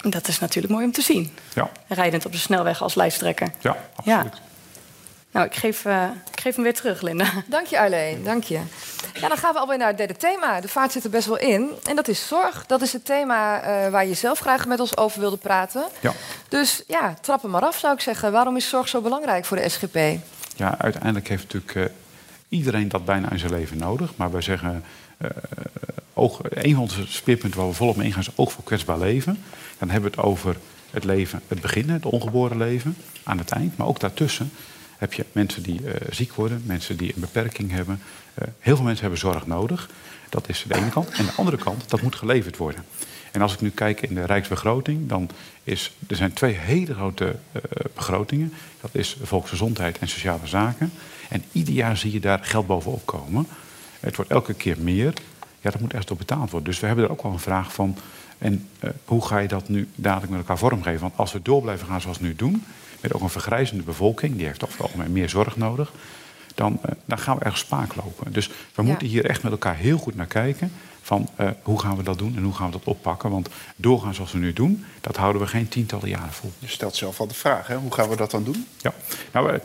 Ja, 0.04 0.10
Dat 0.10 0.28
is 0.28 0.40
natuurlijk 0.40 0.74
mooi 0.74 0.86
om 0.86 0.92
te 0.92 1.02
zien. 1.02 1.38
ja, 1.54 1.70
Rijdend 1.88 2.26
op 2.26 2.32
de 2.32 2.38
snelweg 2.38 2.82
als 2.82 2.96
lijsttrekker. 2.96 3.48
ja 3.60 3.78
absoluut. 3.96 4.42
Nou, 5.32 5.46
ik 5.46 5.56
geef, 5.56 5.86
eh, 5.86 6.04
ik 6.34 6.40
geef 6.42 6.56
hem 6.56 6.64
weer 6.64 6.74
terug, 6.74 7.02
Linda. 7.02 7.26
Dank 7.48 7.66
je, 7.68 7.80
Arleen. 7.80 8.24
Dank 8.24 8.44
je. 8.44 8.60
Ja, 9.14 9.28
dan 9.28 9.38
gaan 9.38 9.54
we 9.54 9.60
alweer 9.60 9.78
naar 9.78 9.88
het 9.88 9.98
derde 9.98 10.16
thema. 10.16 10.62
De 10.62 10.68
vaart 10.68 10.92
zit 10.92 11.04
er 11.04 11.10
best 11.10 11.28
wel 11.28 11.38
in. 11.38 11.70
En 11.90 11.96
dat 11.96 12.08
is 12.08 12.28
zorg. 12.28 12.66
Dat 12.66 12.82
is 12.82 12.94
het 12.94 13.06
thema 13.06 13.62
eh, 13.62 13.92
waar 13.92 14.06
je 14.06 14.14
zelf 14.14 14.40
graag 14.40 14.66
met 14.68 14.80
ons 14.80 14.98
over 14.98 15.20
wilde 15.20 15.38
praten. 15.38 15.84
Ja. 16.00 16.14
Dus 16.48 16.84
ja, 16.88 17.14
trap 17.22 17.42
hem 17.42 17.52
maar 17.52 17.62
af, 17.66 17.78
zou 17.78 17.94
ik 17.94 18.00
zeggen. 18.02 18.32
Waarom 18.32 18.56
is 18.56 18.70
zorg 18.70 18.88
zo 18.88 19.02
belangrijk 19.02 19.46
voor 19.46 19.58
de 19.58 19.70
SGP? 19.70 19.98
ja, 20.56 20.76
uiteindelijk 20.78 21.28
heeft 21.28 21.44
natuurlijk 21.54 21.76
eh, 21.76 21.96
iedereen 22.50 22.88
dat 22.88 23.06
bijna 23.06 23.32
in 23.32 23.40
zijn 23.40 23.52
leven 23.54 23.78
nodig. 23.78 24.12
Maar 24.16 24.32
wij 24.32 24.42
zeggen, 24.42 24.84
eh, 25.18 25.30
oog, 26.14 26.40
een 26.50 26.74
van 26.74 26.82
onze 26.84 27.08
speerpunten 27.08 27.60
waar 27.60 27.70
we 27.70 27.76
volop 27.76 27.96
mee 27.96 28.06
ingaan 28.06 28.22
is 28.22 28.30
oog 28.36 28.52
voor 28.52 28.64
kwetsbaar 28.64 29.00
leven. 29.00 29.44
Dan 29.80 29.90
hebben 29.90 30.12
we 30.12 30.18
het 30.18 30.26
over 30.26 30.58
het 30.92 31.04
leven, 31.04 31.42
het 31.48 31.62
begin, 31.62 31.90
het 31.90 32.06
ongeboren 32.06 32.58
leven, 32.58 32.96
aan 33.24 33.38
het 33.38 33.52
eind. 33.52 33.78
Maar 33.78 33.88
ook 33.88 34.00
daartussen 34.00 34.52
heb 34.98 35.14
je 35.14 35.26
mensen 35.32 35.64
die 35.64 35.92
eh, 35.92 36.08
ziek 36.10 36.34
worden, 36.34 36.64
mensen 36.66 36.98
die 36.98 37.14
een 37.16 37.22
beperking 37.22 37.72
hebben. 37.72 38.02
Eh, 38.34 38.48
heel 38.60 38.76
veel 38.76 38.86
mensen 38.86 39.02
hebben 39.02 39.20
zorg 39.20 39.48
nodig. 39.48 39.90
Dat 40.30 40.50
is 40.50 40.66
de 40.68 40.76
ene 40.76 40.90
kant. 40.90 41.10
En 41.10 41.26
de 41.26 41.32
andere 41.36 41.58
kant, 41.58 41.90
dat 41.90 42.02
moet 42.02 42.16
geleverd 42.16 42.58
worden. 42.58 42.86
En 43.32 43.42
als 43.42 43.54
ik 43.54 43.62
nu 43.62 43.70
kijk 43.70 44.02
in 44.02 44.16
de 44.16 44.26
Rijksbegroting, 44.26 45.10
dan 45.10 45.30
is 45.64 45.92
er 46.08 46.16
zijn 46.16 46.34
twee 46.34 46.54
hele 46.54 46.94
grote 46.94 47.36
eh, 47.52 47.62
begrotingen. 47.96 48.54
Dat 48.82 48.90
is 48.94 49.18
volksgezondheid 49.24 49.98
en 49.98 50.08
sociale 50.08 50.48
zaken. 50.48 50.92
En 51.30 51.44
ieder 51.52 51.74
jaar 51.74 51.98
zie 51.98 52.12
je 52.12 52.20
daar 52.20 52.40
geld 52.42 52.68
bovenop 52.68 53.06
komen. 53.06 53.48
Het 54.00 54.16
wordt 54.16 54.32
elke 54.32 54.54
keer 54.54 54.78
meer. 54.80 55.14
Ja, 55.62 55.70
dat 55.70 55.80
moet 55.80 55.90
ergens 55.90 56.08
door 56.08 56.18
betaald 56.18 56.50
worden. 56.50 56.70
Dus 56.70 56.80
we 56.80 56.88
hebben 56.88 57.06
er 57.06 57.12
ook 57.12 57.24
wel 57.24 57.32
een 57.32 57.40
vraag 57.40 57.74
van. 57.74 57.98
En 58.40 58.68
eh, 58.80 58.90
hoe 59.06 59.26
ga 59.26 59.38
je 59.38 59.48
dat 59.48 59.70
nu 59.70 59.88
dadelijk 59.96 60.32
met 60.32 60.40
elkaar 60.40 60.58
vormgeven? 60.58 61.02
Want 61.02 61.18
als 61.18 61.34
we 61.34 61.42
door 61.42 61.62
blijven 61.62 61.88
gaan 61.88 62.02
zoals 62.02 62.18
we 62.20 62.26
nu 62.26 62.36
doen, 62.36 62.64
met 63.02 63.14
ook 63.14 63.22
een 63.22 63.30
vergrijzende 63.30 63.84
bevolking, 63.84 64.36
die 64.36 64.46
heeft 64.46 64.64
over 64.64 64.76
het 64.78 64.86
algemeen 64.86 65.12
meer 65.12 65.30
zorg 65.30 65.58
nodig, 65.58 65.92
dan, 66.56 66.80
eh, 66.82 66.92
dan 67.06 67.20
gaan 67.20 67.38
we 67.38 67.44
ergens 67.44 67.62
spaak 67.62 67.96
lopen. 67.96 68.34
Dus 68.34 68.50
we 68.76 68.82
moeten 68.82 69.08
hier 69.08 69.26
echt 69.26 69.44
met 69.44 69.52
elkaar 69.52 69.76
heel 69.76 69.98
goed 69.98 70.16
naar 70.16 70.26
kijken. 70.26 70.72
Van 71.10 71.30
eh, 71.36 71.50
hoe 71.64 71.80
gaan 71.80 71.98
we 71.98 72.04
dat 72.04 72.18
doen 72.18 72.36
en 72.38 72.44
hoe 72.44 72.54
gaan 72.54 72.66
we 72.66 72.72
dat 72.72 72.84
oppakken? 72.84 73.30
Want 73.30 73.50
doorgaan 73.76 74.14
zoals 74.14 74.32
we 74.32 74.38
nu 74.38 74.54
doen, 74.54 74.86
dat 75.02 75.16
houden 75.16 75.42
we 75.42 75.48
geen 75.48 75.68
tientallen 75.68 76.10
jaren 76.10 76.34
vol. 76.34 76.52
Je 76.60 76.68
stelt 76.68 76.96
zelf 76.96 77.20
al 77.20 77.28
de 77.28 77.34
vraag, 77.34 77.68
hè? 77.68 77.76
hoe 77.76 77.94
gaan 77.94 78.10
we 78.10 78.16
dat 78.16 78.32
dan 78.32 78.44
doen? 78.44 78.66
Ja, 78.78 78.94
nou, 79.34 79.52
eh, 79.52 79.60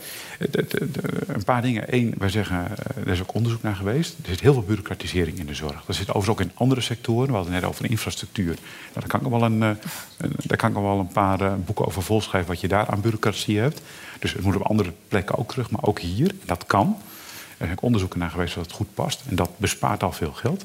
de- 0.51 0.89
een 1.27 1.45
paar 1.45 1.63
dingen. 1.63 1.95
Eén, 1.95 2.15
wij 2.19 2.29
zeggen, 2.29 2.57
eh, 2.79 3.03
er 3.03 3.09
is 3.09 3.21
ook 3.21 3.35
onderzoek 3.35 3.63
naar 3.63 3.75
geweest. 3.75 4.15
Er 4.23 4.29
zit 4.29 4.41
heel 4.41 4.53
veel 4.53 4.63
bureaucratisering 4.63 5.39
in 5.39 5.47
de 5.47 5.55
zorg. 5.55 5.85
Dat 5.87 5.97
zit 5.97 6.09
overigens 6.09 6.29
ook 6.29 6.41
in 6.41 6.53
andere 6.55 6.81
sectoren. 6.81 7.27
We 7.29 7.35
hadden 7.35 7.53
het 7.53 7.63
net 7.63 7.71
over 7.71 7.91
infrastructuur. 7.91 8.55
Nou, 8.55 8.59
daar, 8.95 9.07
kan 9.07 9.21
ik 9.21 9.27
wel 9.29 9.43
een, 9.43 9.63
eh, 9.63 9.71
daar 10.37 10.57
kan 10.59 10.69
ik 10.71 10.77
wel 10.77 10.99
een 10.99 11.09
paar 11.09 11.41
eh, 11.41 11.53
boeken 11.65 11.87
over 11.87 12.03
volschrijven... 12.03 12.51
wat 12.51 12.61
je 12.61 12.69
daar 12.69 12.87
aan 12.87 13.01
bureaucratie 13.01 13.59
hebt. 13.59 13.81
Dus 14.19 14.33
het 14.33 14.43
moet 14.43 14.57
op 14.57 14.63
andere 14.63 14.93
plekken 15.09 15.39
ook 15.39 15.51
terug, 15.51 15.71
maar 15.71 15.83
ook 15.85 15.99
hier. 16.01 16.35
Dat 16.45 16.65
kan. 16.67 16.97
Er 17.59 17.67
zijn 17.67 17.71
ook 17.73 17.83
onderzoeken 17.83 18.19
naar 18.19 18.31
geweest 18.31 18.55
dat 18.55 18.65
het 18.65 18.75
goed 18.75 18.95
past. 18.95 19.23
En 19.29 19.37
dat 19.37 19.51
bespaart 19.59 20.03
al 20.03 20.13
veel 20.13 20.33
geld. 20.33 20.65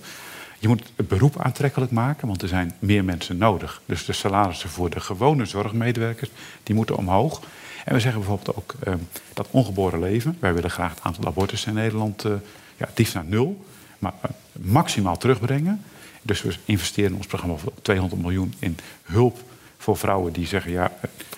Je 0.59 0.67
moet 0.67 0.91
het 0.95 1.07
beroep 1.07 1.41
aantrekkelijk 1.41 1.91
maken, 1.91 2.27
want 2.27 2.41
er 2.41 2.47
zijn 2.47 2.75
meer 2.79 3.03
mensen 3.03 3.37
nodig. 3.37 3.81
Dus 3.85 4.05
de 4.05 4.13
salarissen 4.13 4.69
voor 4.69 4.89
de 4.89 4.99
gewone 4.99 5.45
zorgmedewerkers, 5.45 6.29
die 6.63 6.75
moeten 6.75 6.95
omhoog. 6.95 7.41
En 7.85 7.93
we 7.93 7.99
zeggen 7.99 8.19
bijvoorbeeld 8.19 8.57
ook 8.57 8.73
eh, 8.83 8.93
dat 9.33 9.47
ongeboren 9.51 9.99
leven. 9.99 10.37
Wij 10.39 10.53
willen 10.53 10.71
graag 10.71 10.89
het 10.89 11.03
aantal 11.03 11.25
abortussen 11.25 11.69
in 11.69 11.75
Nederland 11.75 12.25
eh, 12.25 12.31
ja, 12.77 12.87
naar 13.13 13.25
nul, 13.25 13.65
maar 13.99 14.13
eh, 14.21 14.29
maximaal 14.51 15.17
terugbrengen. 15.17 15.83
Dus 16.21 16.41
we 16.41 16.55
investeren 16.65 17.09
in 17.09 17.17
ons 17.17 17.27
programma 17.27 17.55
voor 17.55 17.73
200 17.81 18.21
miljoen 18.21 18.53
in 18.59 18.77
hulp 19.03 19.37
voor 19.77 19.97
vrouwen 19.97 20.33
die 20.33 20.47
zeggen: 20.47 20.71
ja, 20.71 20.91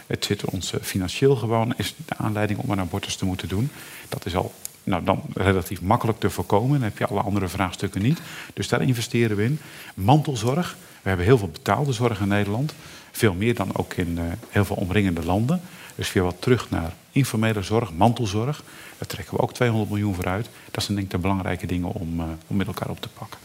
het 0.08 0.26
zit 0.26 0.46
ons 0.46 0.74
eh, 0.74 0.82
financieel 0.82 1.36
gewoon, 1.36 1.74
is 1.78 1.96
de 2.06 2.18
aanleiding 2.18 2.60
om 2.60 2.70
een 2.70 2.80
abortus 2.80 3.16
te 3.16 3.26
moeten 3.26 3.48
doen. 3.48 3.70
Dat 4.10 4.26
is 4.26 4.36
al 4.36 4.54
nou, 4.84 5.04
dan 5.04 5.24
relatief 5.34 5.82
makkelijk 5.82 6.20
te 6.20 6.30
voorkomen. 6.30 6.80
Dan 6.80 6.90
heb 6.90 6.98
je 6.98 7.08
alle 7.08 7.22
andere 7.22 7.48
vraagstukken 7.48 8.02
niet. 8.02 8.20
Dus 8.54 8.68
daar 8.68 8.82
investeren 8.82 9.38
we 9.38 9.44
in. 9.44 9.60
Mantelzorg. 9.94 10.76
We 11.02 11.08
hebben 11.10 11.26
heel 11.26 11.38
veel 11.38 11.50
betaalde 11.50 11.94
zorg 11.94 12.20
in 12.20 12.28
Nederland. 12.28 12.74
Veel 13.12 13.34
meer 13.34 13.56
dan 13.56 13.76
ook 13.76 13.94
in 13.94 14.18
eh, 14.18 14.24
heel 14.50 14.66
veel 14.66 14.76
omringende 14.76 15.26
landen. 15.26 15.62
Dus 15.96 16.14
weer 16.14 16.24
wat 16.24 16.36
terug 16.42 16.70
naar 16.70 16.94
informele 17.12 17.62
zorg, 17.62 17.94
mantelzorg. 17.94 18.64
Daar 18.98 19.08
trekken 19.08 19.36
we 19.36 19.42
ook 19.42 19.54
200 19.54 19.90
miljoen 19.90 20.16
voor 20.16 20.28
uit. 20.28 20.50
Dat 20.72 20.84
zijn 20.84 20.98
denk 20.98 21.08
ik 21.10 21.14
de 21.14 21.22
belangrijke 21.22 21.66
dingen 21.66 21.90
om, 21.90 22.20
eh, 22.20 22.26
om 22.48 22.56
met 22.56 22.68
elkaar 22.68 22.90
op 22.90 23.02
te 23.02 23.10
pakken. 23.10 23.40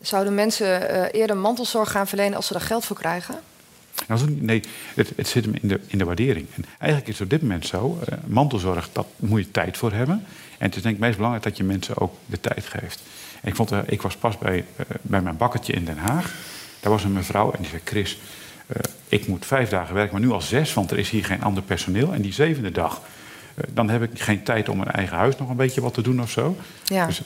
Zouden 0.00 0.34
mensen 0.34 0.88
eh, 0.88 1.20
eerder 1.20 1.36
mantelzorg 1.36 1.90
gaan 1.90 2.06
verlenen 2.06 2.36
als 2.36 2.46
ze 2.46 2.52
daar 2.52 2.62
geld 2.62 2.84
voor 2.84 2.96
krijgen? 2.96 3.34
Nou, 3.96 4.06
dat 4.08 4.18
is 4.18 4.22
ook 4.24 4.28
niet- 4.30 4.42
nee, 4.42 4.62
het, 4.94 5.12
het 5.16 5.28
zit 5.28 5.44
hem 5.44 5.54
in 5.60 5.68
de, 5.68 5.80
in 5.86 5.98
de 5.98 6.04
waardering. 6.04 6.46
En 6.54 6.64
eigenlijk 6.78 7.10
is 7.10 7.14
het 7.18 7.24
op 7.24 7.30
dit 7.30 7.42
moment 7.42 7.66
zo, 7.66 7.98
eh, 8.08 8.18
mantelzorg, 8.26 8.88
dat 8.92 9.06
moet 9.16 9.40
je 9.40 9.50
tijd 9.50 9.76
voor 9.76 9.92
hebben. 9.92 10.24
En 10.58 10.66
het 10.66 10.76
is 10.76 10.82
denk 10.82 10.94
ik 10.94 11.00
meest 11.00 11.14
belangrijk 11.16 11.44
dat 11.44 11.56
je 11.56 11.64
mensen 11.64 11.98
ook 11.98 12.14
de 12.26 12.40
tijd 12.40 12.64
geeft. 12.66 13.00
En 13.40 13.48
ik, 13.48 13.54
vond, 13.56 13.72
eh, 13.72 13.78
ik 13.86 14.02
was 14.02 14.16
pas 14.16 14.38
bij, 14.38 14.64
eh, 14.76 14.84
bij 15.02 15.20
mijn 15.22 15.36
bakkertje 15.36 15.72
in 15.72 15.84
Den 15.84 15.98
Haag. 15.98 16.34
Daar 16.80 16.92
was 16.92 17.04
een 17.04 17.12
mevrouw 17.12 17.50
en 17.52 17.58
die 17.60 17.68
zei, 17.70 17.80
Chris, 17.84 18.18
ik 19.08 19.26
moet 19.26 19.46
vijf 19.46 19.68
dagen 19.68 19.94
werken, 19.94 20.12
maar 20.12 20.22
nu 20.28 20.30
al 20.32 20.40
zes, 20.40 20.74
want 20.74 20.90
er 20.90 20.98
is 20.98 21.10
hier 21.10 21.24
geen 21.24 21.42
ander 21.42 21.62
personeel. 21.62 22.12
En 22.12 22.22
die 22.22 22.32
zevende 22.32 22.70
dag, 22.70 23.00
dan 23.70 23.88
heb 23.90 24.02
ik 24.02 24.20
geen 24.20 24.42
tijd 24.42 24.68
om 24.68 24.76
mijn 24.76 24.90
eigen 24.90 25.16
huis 25.16 25.36
nog 25.36 25.48
een 25.48 25.56
beetje 25.56 25.80
wat 25.80 25.94
te 25.94 26.02
doen 26.02 26.20
of 26.22 26.30
zo. 26.30 26.56
Ja. 26.84 27.06
Dus, 27.06 27.20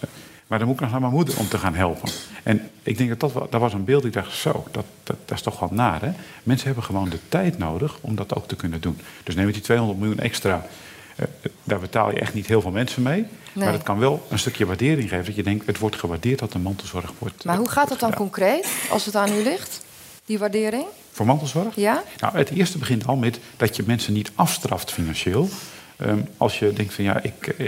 maar 0.51 0.59
dan 0.59 0.69
moet 0.69 0.77
ik 0.77 0.83
nog 0.83 0.91
naar 0.91 1.01
mijn 1.01 1.13
moeder 1.13 1.39
om 1.39 1.49
te 1.49 1.59
gaan 1.59 1.75
helpen. 1.75 2.09
En 2.43 2.71
ik 2.83 2.99
denk 2.99 3.09
dat 3.09 3.21
dat, 3.21 3.33
wel, 3.33 3.47
dat 3.51 3.61
was 3.61 3.73
een 3.73 3.85
beeld. 3.85 4.05
Ik 4.05 4.13
dacht, 4.13 4.35
zo, 4.35 4.65
dat, 4.71 4.85
dat, 5.03 5.17
dat 5.25 5.37
is 5.37 5.43
toch 5.43 5.59
wel 5.61 5.69
naar, 5.73 6.03
hè? 6.03 6.11
Mensen 6.43 6.67
hebben 6.67 6.85
gewoon 6.85 7.09
de 7.09 7.19
tijd 7.29 7.59
nodig 7.59 7.99
om 8.01 8.15
dat 8.15 8.35
ook 8.35 8.49
te 8.49 8.57
kunnen 8.57 8.81
doen. 8.81 8.99
Dus 9.25 9.35
neem 9.35 9.47
je 9.47 9.53
die 9.53 9.63
200 9.63 9.99
miljoen 9.99 10.19
extra. 10.19 10.67
eh, 11.17 11.27
daar 11.65 11.79
betaal 11.81 12.11
je 12.11 12.21
echt 12.21 12.35
niet 12.35 12.47
heel 12.47 12.61
veel 12.61 12.71
mensen 12.71 13.03
mee. 13.03 13.27
Nee. 13.53 13.65
Maar 13.65 13.73
het 13.73 13.83
kan 13.83 13.99
wel 13.99 14.27
een 14.29 14.39
stukje 14.39 14.67
waardering 14.67 15.09
geven. 15.09 15.25
Dat 15.25 15.35
je 15.35 15.43
denkt, 15.43 15.67
het 15.67 15.79
wordt 15.79 15.97
gewaardeerd 15.97 16.39
dat 16.39 16.53
de 16.53 16.59
mantelzorg 16.59 17.13
wordt 17.19 17.45
Maar 17.45 17.57
hoe 17.57 17.71
gaat 17.71 17.89
dat 17.89 18.01
dan 18.01 18.15
concreet, 18.15 18.69
als 18.91 19.07
het 19.07 19.17
aan 19.17 19.33
u 19.33 19.43
ligt? 19.43 19.85
Die 20.25 20.39
waardering? 20.39 20.87
Voor 21.13 21.27
mantelzorg? 21.27 21.77
Ja? 21.77 22.03
Nou, 22.21 22.37
het 22.37 22.51
eerste 22.51 22.79
begint 22.79 23.07
al 23.07 23.17
met 23.17 23.39
dat 23.57 23.77
je 23.77 23.83
mensen 23.87 24.13
niet 24.13 24.31
afstraft 24.35 24.93
financieel. 24.93 25.49
Ehm, 26.01 26.21
als 26.37 26.59
je 26.59 26.73
denkt 26.73 26.95
van 26.95 27.05
ja, 27.05 27.23
ik, 27.23 27.47
eh, 27.47 27.67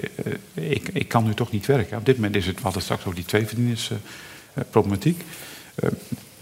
eh, 0.54 0.70
ik, 0.70 0.88
ik 0.92 1.08
kan 1.08 1.24
nu 1.24 1.34
toch 1.34 1.50
niet 1.50 1.66
werken. 1.66 1.98
Op 1.98 2.06
dit 2.06 2.16
moment 2.16 2.36
is 2.36 2.46
het, 2.46 2.56
we 2.56 2.62
hadden 2.62 2.82
straks 2.82 3.04
over 3.04 3.14
die 3.14 3.24
tweeverdienersproblematiek. 3.24 5.22
Uh, 5.84 5.90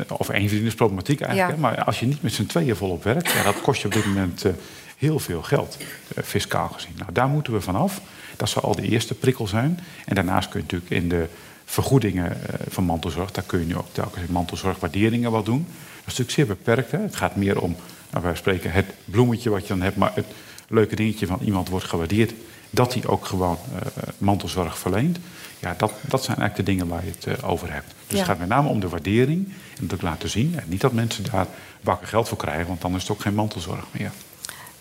of 0.08 0.28
éénverdienersproblematiek 0.28 1.20
eigenlijk. 1.20 1.50
Ja. 1.50 1.54
Hè? 1.54 1.60
Maar 1.60 1.84
als 1.84 2.00
je 2.00 2.06
niet 2.06 2.22
met 2.22 2.32
z'n 2.32 2.46
tweeën 2.46 2.76
volop 2.76 3.04
werkt, 3.04 3.32
ja, 3.32 3.42
dat 3.42 3.60
kost 3.60 3.80
je 3.80 3.86
op 3.86 3.92
dit 3.92 4.04
moment 4.04 4.44
eh, 4.44 4.52
heel 4.98 5.18
veel 5.18 5.42
geld, 5.42 5.76
eh, 6.14 6.24
fiscaal 6.24 6.68
gezien. 6.68 6.94
Nou, 6.96 7.12
daar 7.12 7.28
moeten 7.28 7.52
we 7.52 7.60
vanaf. 7.60 8.00
Dat 8.36 8.48
zou 8.48 8.64
al 8.64 8.74
de 8.74 8.88
eerste 8.88 9.14
prikkel 9.14 9.46
zijn. 9.46 9.80
En 10.04 10.14
daarnaast 10.14 10.48
kun 10.48 10.60
je 10.60 10.66
natuurlijk 10.66 11.02
in 11.02 11.08
de 11.08 11.26
vergoedingen 11.64 12.30
eh, 12.30 12.54
van 12.68 12.84
mantelzorg, 12.84 13.30
daar 13.30 13.44
kun 13.44 13.58
je 13.58 13.66
nu 13.66 13.76
ook 13.76 13.92
telkens 13.92 14.24
in 14.26 14.32
mantelzorgwaarderingen 14.32 15.30
wat 15.30 15.44
doen. 15.44 15.66
Dat 15.66 16.12
is 16.12 16.18
natuurlijk 16.18 16.30
zeer 16.30 16.46
beperkt. 16.46 16.90
Hè? 16.90 16.98
Het 16.98 17.16
gaat 17.16 17.36
meer 17.36 17.60
om, 17.60 17.76
nou, 18.10 18.24
wij 18.24 18.34
spreken 18.34 18.72
het 18.72 18.86
bloemetje 19.04 19.50
wat 19.50 19.62
je 19.62 19.68
dan 19.68 19.82
hebt, 19.82 19.96
maar 19.96 20.12
het 20.14 20.26
leuke 20.70 20.96
dingetje 20.96 21.26
van 21.26 21.38
iemand 21.44 21.68
wordt 21.68 21.86
gewaardeerd 21.86 22.32
dat 22.70 22.94
hij 22.94 23.06
ook 23.06 23.26
gewoon 23.26 23.58
uh, 23.74 23.80
mantelzorg 24.18 24.78
verleent. 24.78 25.18
Ja, 25.58 25.74
dat, 25.78 25.92
dat 26.00 26.24
zijn 26.24 26.36
eigenlijk 26.36 26.66
de 26.66 26.72
dingen 26.72 26.88
waar 26.88 27.04
je 27.04 27.10
het 27.18 27.38
uh, 27.42 27.50
over 27.50 27.72
hebt. 27.72 27.86
Dus 27.86 27.94
Ja. 28.08 28.16
het 28.16 28.26
gaat 28.26 28.38
met 28.38 28.48
name 28.48 28.68
om 28.68 28.80
de 28.80 28.88
waardering 28.88 29.52
en 29.78 29.90
ook 29.92 30.02
laten 30.02 30.28
zien. 30.30 30.54
En 30.58 30.64
niet 30.66 30.80
dat 30.80 30.92
mensen 30.92 31.24
daar 31.30 31.46
bakken 31.80 32.08
geld 32.08 32.28
voor 32.28 32.38
krijgen, 32.38 32.66
want 32.66 32.80
dan 32.80 32.94
is 32.94 33.02
het 33.02 33.10
ook 33.10 33.20
geen 33.20 33.34
mantelzorg 33.34 33.84
meer. 33.90 34.10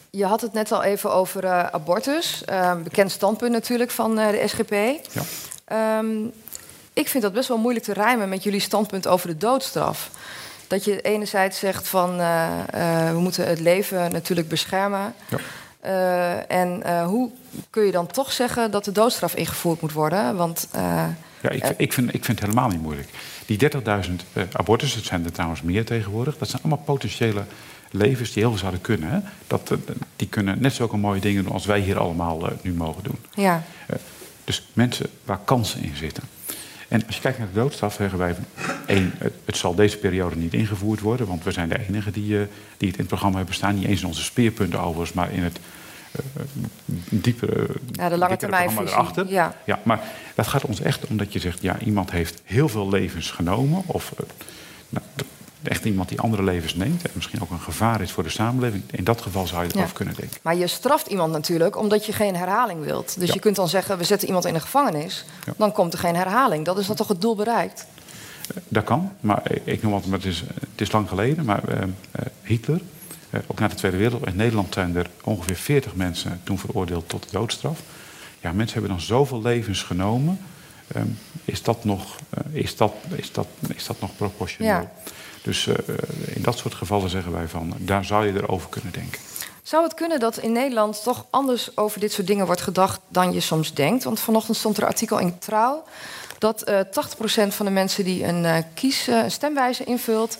Je 0.09 0.25
had 0.25 0.41
het 0.41 0.53
net 0.53 0.71
al 0.71 0.83
even 0.83 1.13
over 1.13 1.43
eh, 1.43 1.63
abortus. 1.65 2.45
Eh, 2.45 2.75
bekend 2.83 3.11
standpunt 3.11 3.51
natuurlijk 3.51 3.91
van 3.91 4.19
eh, 4.19 4.29
de 4.31 4.47
SGP. 4.47 4.71
Ja. 5.11 5.21
Ehm, 5.65 6.07
ik 6.93 7.07
vind 7.07 7.23
dat 7.23 7.33
best 7.33 7.47
wel 7.47 7.57
moeilijk 7.57 7.85
te 7.85 7.93
rijmen 7.93 8.29
met 8.29 8.43
jullie 8.43 8.59
standpunt 8.59 9.07
over 9.07 9.27
de 9.27 9.37
doodstraf. 9.37 10.09
Dat 10.67 10.83
je 10.83 11.01
enerzijds 11.01 11.59
zegt 11.59 11.87
van 11.87 12.19
eh, 12.19 12.47
eh, 12.71 13.11
we 13.13 13.19
moeten 13.19 13.47
het 13.47 13.59
leven 13.59 14.11
natuurlijk 14.11 14.47
beschermen. 14.49 15.13
Ja. 15.29 15.37
Eh, 15.79 16.51
en 16.51 16.83
eh, 16.83 17.05
hoe 17.05 17.29
kun 17.69 17.83
je 17.83 17.91
dan 17.91 18.07
toch 18.07 18.31
zeggen 18.31 18.71
dat 18.71 18.85
de 18.85 18.91
doodstraf 18.91 19.35
ingevoerd 19.35 19.81
moet 19.81 19.93
worden? 19.93 20.35
Want 20.35 20.67
eh, 20.71 21.05
Ja, 21.41 21.49
ik, 21.49 21.73
ik, 21.77 21.93
vind, 21.93 22.13
ik 22.13 22.25
vind 22.25 22.39
het 22.39 22.49
helemaal 22.49 22.69
niet 22.69 22.81
moeilijk. 22.81 23.09
Die 23.45 23.71
30.000 23.71 23.79
eh, 24.33 24.43
abortussen, 24.51 24.99
het 24.99 25.07
zijn 25.07 25.25
er 25.25 25.31
trouwens 25.31 25.61
meer 25.61 25.85
tegenwoordig... 25.85 26.37
dat 26.37 26.49
zijn 26.49 26.61
allemaal 26.61 26.85
potentiële 26.85 27.43
levens 27.91 28.31
die 28.31 28.41
heel 28.41 28.51
veel 28.51 28.59
zouden 28.59 28.81
kunnen. 28.81 29.09
Hè? 29.09 29.19
Dat, 29.47 29.71
die 30.15 30.27
kunnen 30.27 30.61
net 30.61 30.73
zulke 30.73 30.97
mooie 30.97 31.19
dingen 31.19 31.43
doen 31.43 31.53
als 31.53 31.65
wij 31.65 31.79
hier 31.79 31.99
allemaal 31.99 32.49
nu 32.61 32.73
mogen 32.73 33.03
doen. 33.03 33.17
ja, 33.33 33.63
dus 34.43 34.67
mensen 34.73 35.09
waar 35.25 35.39
kansen 35.45 35.83
in 35.83 35.95
zitten. 35.95 36.23
En 36.89 37.05
als 37.05 37.15
je 37.15 37.21
kijkt 37.21 37.37
naar 37.37 37.47
de 37.47 37.59
doodstraf, 37.59 37.93
zeggen 37.93 38.17
wij... 38.17 38.35
één, 38.85 39.13
het, 39.17 39.33
het 39.45 39.57
zal 39.57 39.75
deze 39.75 39.97
periode 39.97 40.35
niet 40.35 40.53
ingevoerd 40.53 40.99
worden... 40.99 41.27
want 41.27 41.43
we 41.43 41.51
zijn 41.51 41.69
de 41.69 41.87
enigen 41.87 42.11
die, 42.11 42.39
eh, 42.39 42.45
die 42.77 42.87
het 42.87 42.97
in 42.97 42.99
het 42.99 43.07
programma 43.07 43.37
hebben 43.37 43.55
staan. 43.55 43.75
Niet 43.75 43.85
eens 43.87 44.01
in 44.01 44.07
onze 44.07 44.23
speerpunten 44.23 44.79
overigens, 44.79 45.13
maar 45.13 45.31
in 45.31 45.43
het 45.43 45.59
eh, 46.11 46.21
diepere, 47.09 47.67
Ja, 47.91 48.09
de 48.09 48.17
lange 48.17 48.37
termijn 48.37 48.69
erachter. 48.69 49.29
ja. 49.29 49.55
Ja, 49.65 49.79
maar 49.83 50.03
dat 50.35 50.47
gaat 50.47 50.65
ons 50.65 50.81
echt 50.81 51.07
om 51.07 51.17
dat 51.17 51.33
je 51.33 51.39
zegt... 51.39 51.61
ja, 51.61 51.79
iemand 51.79 52.11
heeft 52.11 52.41
heel 52.43 52.69
veel 52.69 52.89
levens 52.89 53.31
genomen... 53.31 53.83
of 53.85 54.13
eh, 54.17 54.25
nou, 54.89 55.05
echt 55.63 55.85
iemand 55.85 56.09
die 56.09 56.19
andere 56.21 56.43
levens 56.43 56.75
neemt... 56.75 57.01
en 57.03 57.11
misschien 57.13 57.41
ook 57.41 57.49
een 57.49 57.59
gevaar 57.59 58.01
is 58.01 58.11
voor 58.11 58.23
de 58.23 58.29
samenleving. 58.29 58.83
In 58.91 59.03
dat 59.03 59.21
geval 59.21 59.47
zou 59.47 59.63
je 59.67 59.77
Ja. 59.77 59.85
kunnen 59.93 60.15
denken. 60.15 60.37
maar 60.41 60.55
je 60.55 60.67
straft 60.67 61.07
iemand 61.07 61.31
natuurlijk 61.31 61.77
omdat 61.77 62.05
je 62.05 62.13
geen 62.13 62.35
herhaling 62.35 62.83
wilt. 62.83 63.19
Dus 63.19 63.27
Ja. 63.27 63.33
je 63.33 63.39
kunt 63.39 63.55
dan 63.55 63.69
zeggen 63.69 63.97
we 63.97 64.03
zetten 64.03 64.27
iemand 64.27 64.45
in 64.45 64.53
de 64.53 64.59
gevangenis. 64.59 65.25
Ja. 65.45 65.53
Dan 65.57 65.71
komt 65.71 65.93
er 65.93 65.99
geen 65.99 66.15
herhaling. 66.15 66.65
Dat 66.65 66.77
is 66.77 66.87
dan 66.87 66.95
toch 66.95 67.07
het 67.07 67.21
doel 67.21 67.35
bereikt? 67.35 67.85
Dat 68.67 68.83
kan, 68.83 69.11
maar 69.19 69.51
ik- 69.63 69.81
noem 69.81 69.93
altijd, 69.93 70.11
maar 70.11 70.19
het 70.19 70.27
is, 70.27 70.39
het 70.59 70.81
is 70.81 70.91
lang 70.91 71.07
geleden, 71.09 71.45
maar 71.45 71.63
eh, 71.67 71.81
eh, 71.81 71.89
Hitler, 72.43 72.81
eh, 73.29 73.39
ook 73.47 73.59
na 73.59 73.67
de 73.67 73.75
Tweede 73.75 73.97
Wereldoorlog, 73.97 74.29
in 74.29 74.35
Nederland 74.37 74.73
zijn 74.73 74.95
er 74.95 75.09
ongeveer 75.23 75.55
40 75.55 75.95
mensen 75.95 76.41
toen 76.43 76.59
veroordeeld 76.59 77.09
tot 77.09 77.23
de 77.23 77.29
doodstraf. 77.31 77.79
Ja, 78.41 78.51
mensen 78.51 78.73
hebben 78.73 78.91
dan 78.97 79.05
zoveel 79.05 79.41
levens 79.41 79.81
genomen. 79.83 80.39
Ehm, 80.87 81.05
is, 81.45 81.63
dat 81.63 81.83
nog, 81.83 82.15
eh, 82.29 82.39
is, 82.61 82.75
dat, 82.75 82.93
is, 83.15 83.31
dat, 83.31 83.47
is 83.75 83.85
dat 83.85 84.01
nog 84.01 84.15
proportioneel? 84.15 84.89
Dus 85.41 85.67
eh, 85.67 85.75
in 86.25 86.41
dat 86.41 86.57
soort 86.57 86.73
gevallen 86.73 87.09
zeggen 87.09 87.31
wij 87.31 87.47
van, 87.47 87.73
daar 87.77 88.05
zou 88.05 88.25
je 88.25 88.33
erover 88.33 88.69
kunnen 88.69 88.91
denken. 88.91 89.19
Zou 89.63 89.83
het 89.83 89.93
kunnen 89.93 90.19
dat 90.19 90.37
in 90.37 90.51
Nederland 90.51 91.03
toch 91.03 91.25
anders 91.29 91.77
over 91.77 91.99
dit 91.99 92.11
soort 92.11 92.27
dingen 92.27 92.45
wordt 92.45 92.61
gedacht 92.61 92.99
dan 93.07 93.33
je 93.33 93.39
soms 93.39 93.73
denkt? 93.73 94.03
Want 94.03 94.19
vanochtend 94.19 94.57
stond 94.57 94.77
er 94.77 94.85
artikel 94.85 95.19
in 95.19 95.39
Trouw 95.39 95.83
dat 96.39 96.63
eh 96.63 96.79
80% 96.79 97.47
van 97.47 97.65
de 97.65 97.71
mensen 97.71 98.03
die 98.03 98.23
een 98.23 98.45
eh, 98.45 98.57
kies, 98.73 99.07
eh, 99.07 99.23
een 99.23 99.31
stemwijze 99.31 99.83
invult, 99.83 100.37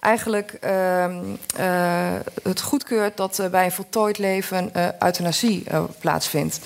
eigenlijk 0.00 0.52
ehm, 0.52 1.20
eh, 1.56 2.14
het 2.42 2.60
goedkeurt 2.60 3.16
dat 3.16 3.42
bij 3.50 3.64
een 3.64 3.72
voltooid 3.72 4.18
leven 4.18 4.72
euthanasie 5.02 5.64
plaatsvindt. 6.00 6.60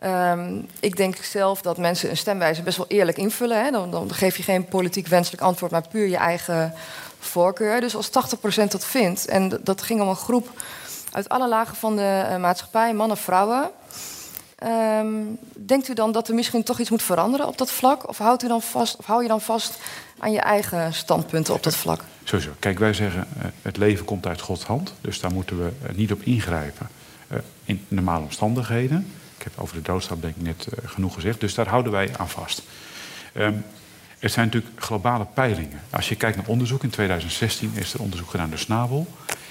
Ehm, 0.00 0.60
ik 0.80 0.96
denk 0.96 1.16
zelf 1.16 1.60
dat 1.62 1.78
mensen 1.78 2.10
een 2.10 2.16
stemwijze 2.16 2.62
best 2.62 2.76
wel 2.76 2.86
eerlijk 2.88 3.18
invullen. 3.18 3.64
Hè? 3.64 3.70
Dan, 3.70 3.90
dan 3.90 4.14
geef 4.14 4.36
je 4.36 4.42
geen 4.42 4.64
politiek 4.64 5.06
wenselijk 5.06 5.42
antwoord, 5.42 5.72
maar 5.72 5.88
puur 5.88 6.08
je 6.08 6.16
eigen 6.16 6.74
voorkeur. 7.18 7.80
Dus 7.80 7.96
als 7.96 8.10
80% 8.10 8.70
dat 8.70 8.84
vindt, 8.84 9.26
en 9.26 9.60
dat 9.62 9.82
ging 9.82 10.00
om 10.00 10.08
een 10.08 10.16
groep 10.16 10.50
uit 11.12 11.28
alle 11.28 11.48
lagen 11.48 11.76
van 11.76 11.96
de 11.96 12.24
eh, 12.28 12.36
maatschappij, 12.36 12.94
mannen, 12.94 13.16
vrouwen. 13.16 13.70
Ehm, 14.54 15.06
denkt 15.54 15.88
u 15.88 15.94
dan 15.94 16.12
dat 16.12 16.28
er 16.28 16.34
misschien 16.34 16.62
toch 16.62 16.78
iets 16.78 16.90
moet 16.90 17.02
veranderen 17.02 17.46
op 17.46 17.58
dat 17.58 17.70
vlak? 17.70 18.08
Of 18.08 18.18
houdt 18.18 18.42
u 18.42 18.48
dan 18.48 18.62
vast, 18.62 18.96
of 18.96 19.06
hou 19.06 19.22
je 19.22 19.28
dan 19.28 19.40
vast 19.40 19.78
aan 20.18 20.32
je 20.32 20.40
eigen 20.40 20.94
standpunten 20.94 21.54
op 21.54 21.62
dat 21.62 21.76
vlak? 21.76 22.04
Sowieso. 22.24 22.50
Kijk, 22.58 22.78
wij 22.78 22.92
zeggen 22.92 23.26
eh, 23.38 23.44
het 23.62 23.76
leven 23.76 24.04
komt 24.04 24.26
uit 24.26 24.40
Gods 24.40 24.64
hand. 24.64 24.92
Dus 25.00 25.20
daar 25.20 25.32
moeten 25.32 25.58
we 25.58 25.70
eh, 25.82 25.94
niet 25.94 26.12
op 26.12 26.22
ingrijpen 26.22 26.88
in 27.64 27.84
normale 27.88 28.24
omstandigheden. 28.24 29.12
Ik 29.40 29.46
heb 29.46 29.58
over 29.62 29.76
de 29.76 29.82
doodstraf 29.82 30.18
denk 30.18 30.36
ik 30.36 30.42
net 30.42 30.66
eh, 30.66 30.88
genoeg 30.88 31.14
gezegd. 31.14 31.40
Dus 31.40 31.54
daar 31.54 31.68
houden 31.68 31.92
wij 31.92 32.10
aan 32.16 32.28
vast. 32.28 32.62
Ehm, 33.32 33.54
er 34.18 34.28
zijn 34.28 34.46
natuurlijk 34.46 34.82
globale 34.82 35.26
peilingen. 35.34 35.80
Als 35.90 36.08
je 36.08 36.14
kijkt 36.14 36.36
naar 36.36 36.46
onderzoek, 36.46 36.82
in 36.82 36.90
2016 36.90 37.72
is 37.74 37.94
er 37.94 38.00
onderzoek 38.00 38.30
gedaan 38.30 38.48
door 38.48 38.58
Snabel. 38.58 39.06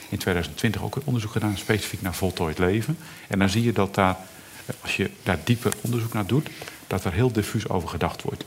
In 0.10 0.18
2020 0.18 0.82
ook 0.82 0.96
een 0.96 1.02
onderzoek 1.06 1.32
gedaan 1.32 1.58
specifiek 1.58 2.02
naar 2.02 2.14
voltooid 2.14 2.58
leven. 2.58 2.98
En 3.28 3.40
dan 3.40 3.50
zie 3.50 3.64
je 3.64 3.72
dat 3.72 3.96
daar, 3.96 4.18
eh, 4.66 4.76
als 4.82 4.96
je 4.96 5.12
daar 5.24 5.38
dieper 5.44 5.74
onderzoek 5.82 6.14
naar 6.14 6.26
doet, 6.26 6.50
dat 6.88 7.06
er 7.06 7.14
heel 7.14 7.32
diffuus 7.32 7.70
over 7.70 7.90
gedacht 7.90 8.22
wordt. 8.22 8.44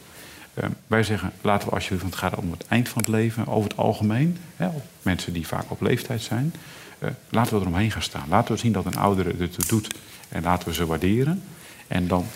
Eh, 0.55 0.69
wij 0.87 1.03
zeggen, 1.03 1.33
laten 1.41 1.69
we 1.69 1.75
alsjeblieft, 1.75 2.03
want 2.03 2.15
het 2.15 2.25
gaat 2.25 2.41
om 2.41 2.51
het 2.51 2.67
eind 2.69 2.89
van 2.89 2.99
het 2.99 3.11
leven 3.11 3.47
over 3.47 3.71
het 3.71 3.79
algemeen. 3.79 4.39
Hè, 4.57 4.69
mensen 5.03 5.33
die 5.33 5.47
vaak 5.47 5.71
op 5.71 5.81
leeftijd 5.81 6.23
zijn. 6.23 6.55
Eh, 7.03 7.11
laten 7.31 7.55
we 7.55 7.61
eromheen 7.61 7.91
gaan 7.91 8.03
staan. 8.03 8.27
Laten 8.29 8.55
we 8.55 8.61
zien 8.61 8.73
dat 8.73 8.85
een 8.85 8.97
oudere 8.97 9.35
het 9.39 9.69
doet 9.69 9.95
en 10.29 10.43
laten 10.43 10.69
we 10.69 10.75
ze 10.75 10.87
waarderen. 10.87 11.43
En 11.89 12.07
dan, 12.07 12.27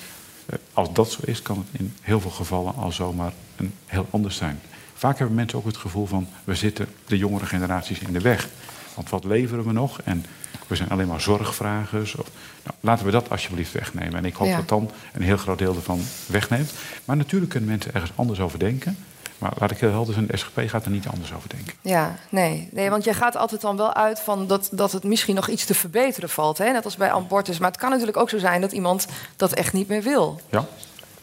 eh, 0.47 0.59
als 0.73 0.93
dat 0.93 1.11
zo 1.11 1.21
is, 1.25 1.43
kan 1.43 1.59
het 1.59 1.81
in 1.81 1.95
heel 2.01 2.21
veel 2.21 2.31
gevallen 2.31 2.75
al 2.75 2.93
zomaar 2.93 3.33
een 3.57 3.73
heel 3.87 4.07
anders 4.11 4.37
zijn. 4.37 4.61
Vaak 4.95 5.19
hebben 5.19 5.37
mensen 5.37 5.59
ook 5.59 5.67
het 5.67 5.77
gevoel 5.77 6.07
van, 6.07 6.29
we 6.45 6.55
zitten 6.55 6.89
de 7.07 7.17
jongere 7.19 7.47
generaties 7.47 7.99
in 7.99 8.13
de 8.13 8.21
weg. 8.21 8.49
Want 8.95 9.11
wat 9.11 9.25
leveren 9.25 9.65
we 9.67 9.73
nog? 9.73 10.01
En 10.01 10.25
we 10.67 10.77
zijn 10.77 10.89
alleen 10.89 11.07
maar 11.07 11.21
zorgvragers. 11.21 12.15
Of, 12.15 12.31
nou, 12.65 12.77
laten 12.81 13.05
we 13.05 13.11
dat 13.11 13.31
alsjeblieft 13.31 13.73
wegnemen. 13.73 14.15
En 14.15 14.25
ik 14.25 14.35
hoop 14.35 14.49
Ja. 14.49 14.57
dat 14.57 14.69
dan 14.69 14.91
een 15.13 15.23
heel 15.23 15.37
groot 15.37 15.59
deel 15.59 15.75
ervan 15.75 16.01
wegneemt. 16.27 16.73
Maar 17.05 17.17
natuurlijk 17.17 17.51
kunnen 17.51 17.69
mensen 17.69 17.95
ergens 17.95 18.13
anders 18.15 18.41
over 18.41 18.59
denken. 18.59 18.97
Maar 19.39 19.53
laat 19.59 19.71
ik 19.71 19.79
heel 19.79 19.91
helder 19.91 20.15
zijn, 20.15 20.27
de 20.27 20.37
SGP 20.37 20.61
gaat 20.67 20.85
er 20.85 20.91
niet 20.91 21.09
anders 21.09 21.33
over 21.33 21.49
denken. 21.49 21.75
Ja, 21.81 22.17
nee. 22.29 22.69
nee. 22.73 22.91
Want 22.91 23.05
jij 23.05 23.15
gaat 23.15 23.37
altijd 23.37 23.61
dan 23.61 23.77
wel 23.77 23.95
uit 23.95 24.21
van 24.21 24.47
dat, 24.47 24.69
dat 24.73 24.93
het 24.93 25.05
misschien 25.05 25.35
nog 25.35 25.49
iets 25.49 25.65
te 25.65 25.75
verbeteren 25.75 26.29
valt. 26.29 26.59
Hè? 26.59 26.73
Net 26.73 26.85
als 26.85 26.97
bij 26.97 27.13
abortus. 27.13 27.59
Maar 27.59 27.71
het 27.71 27.81
kan 27.81 27.91
natuurlijk 27.91 28.17
ook 28.17 28.31
zo 28.31 28.39
zijn 28.39 28.61
dat 28.61 28.73
iemand 28.73 29.07
dat 29.37 29.53
echt 29.53 29.73
niet 29.73 29.89
meer 29.89 30.03
wil. 30.03 30.41
Ja? 30.51 30.65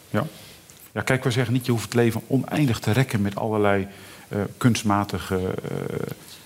Ja. 0.10 0.24
Ja, 0.94 1.02
kijk, 1.02 1.24
we 1.24 1.32
zeggen 1.32 1.54
niet, 1.54 1.66
je 1.66 1.72
hoeft 1.72 1.84
het 1.84 1.94
leven 1.94 2.22
oneindig 2.28 2.80
te 2.80 2.92
rekken 2.92 3.22
met 3.22 3.36
allerlei 3.36 3.88
eh, 4.28 4.40
kunstmatige 4.58 5.36
eh, 5.36 5.42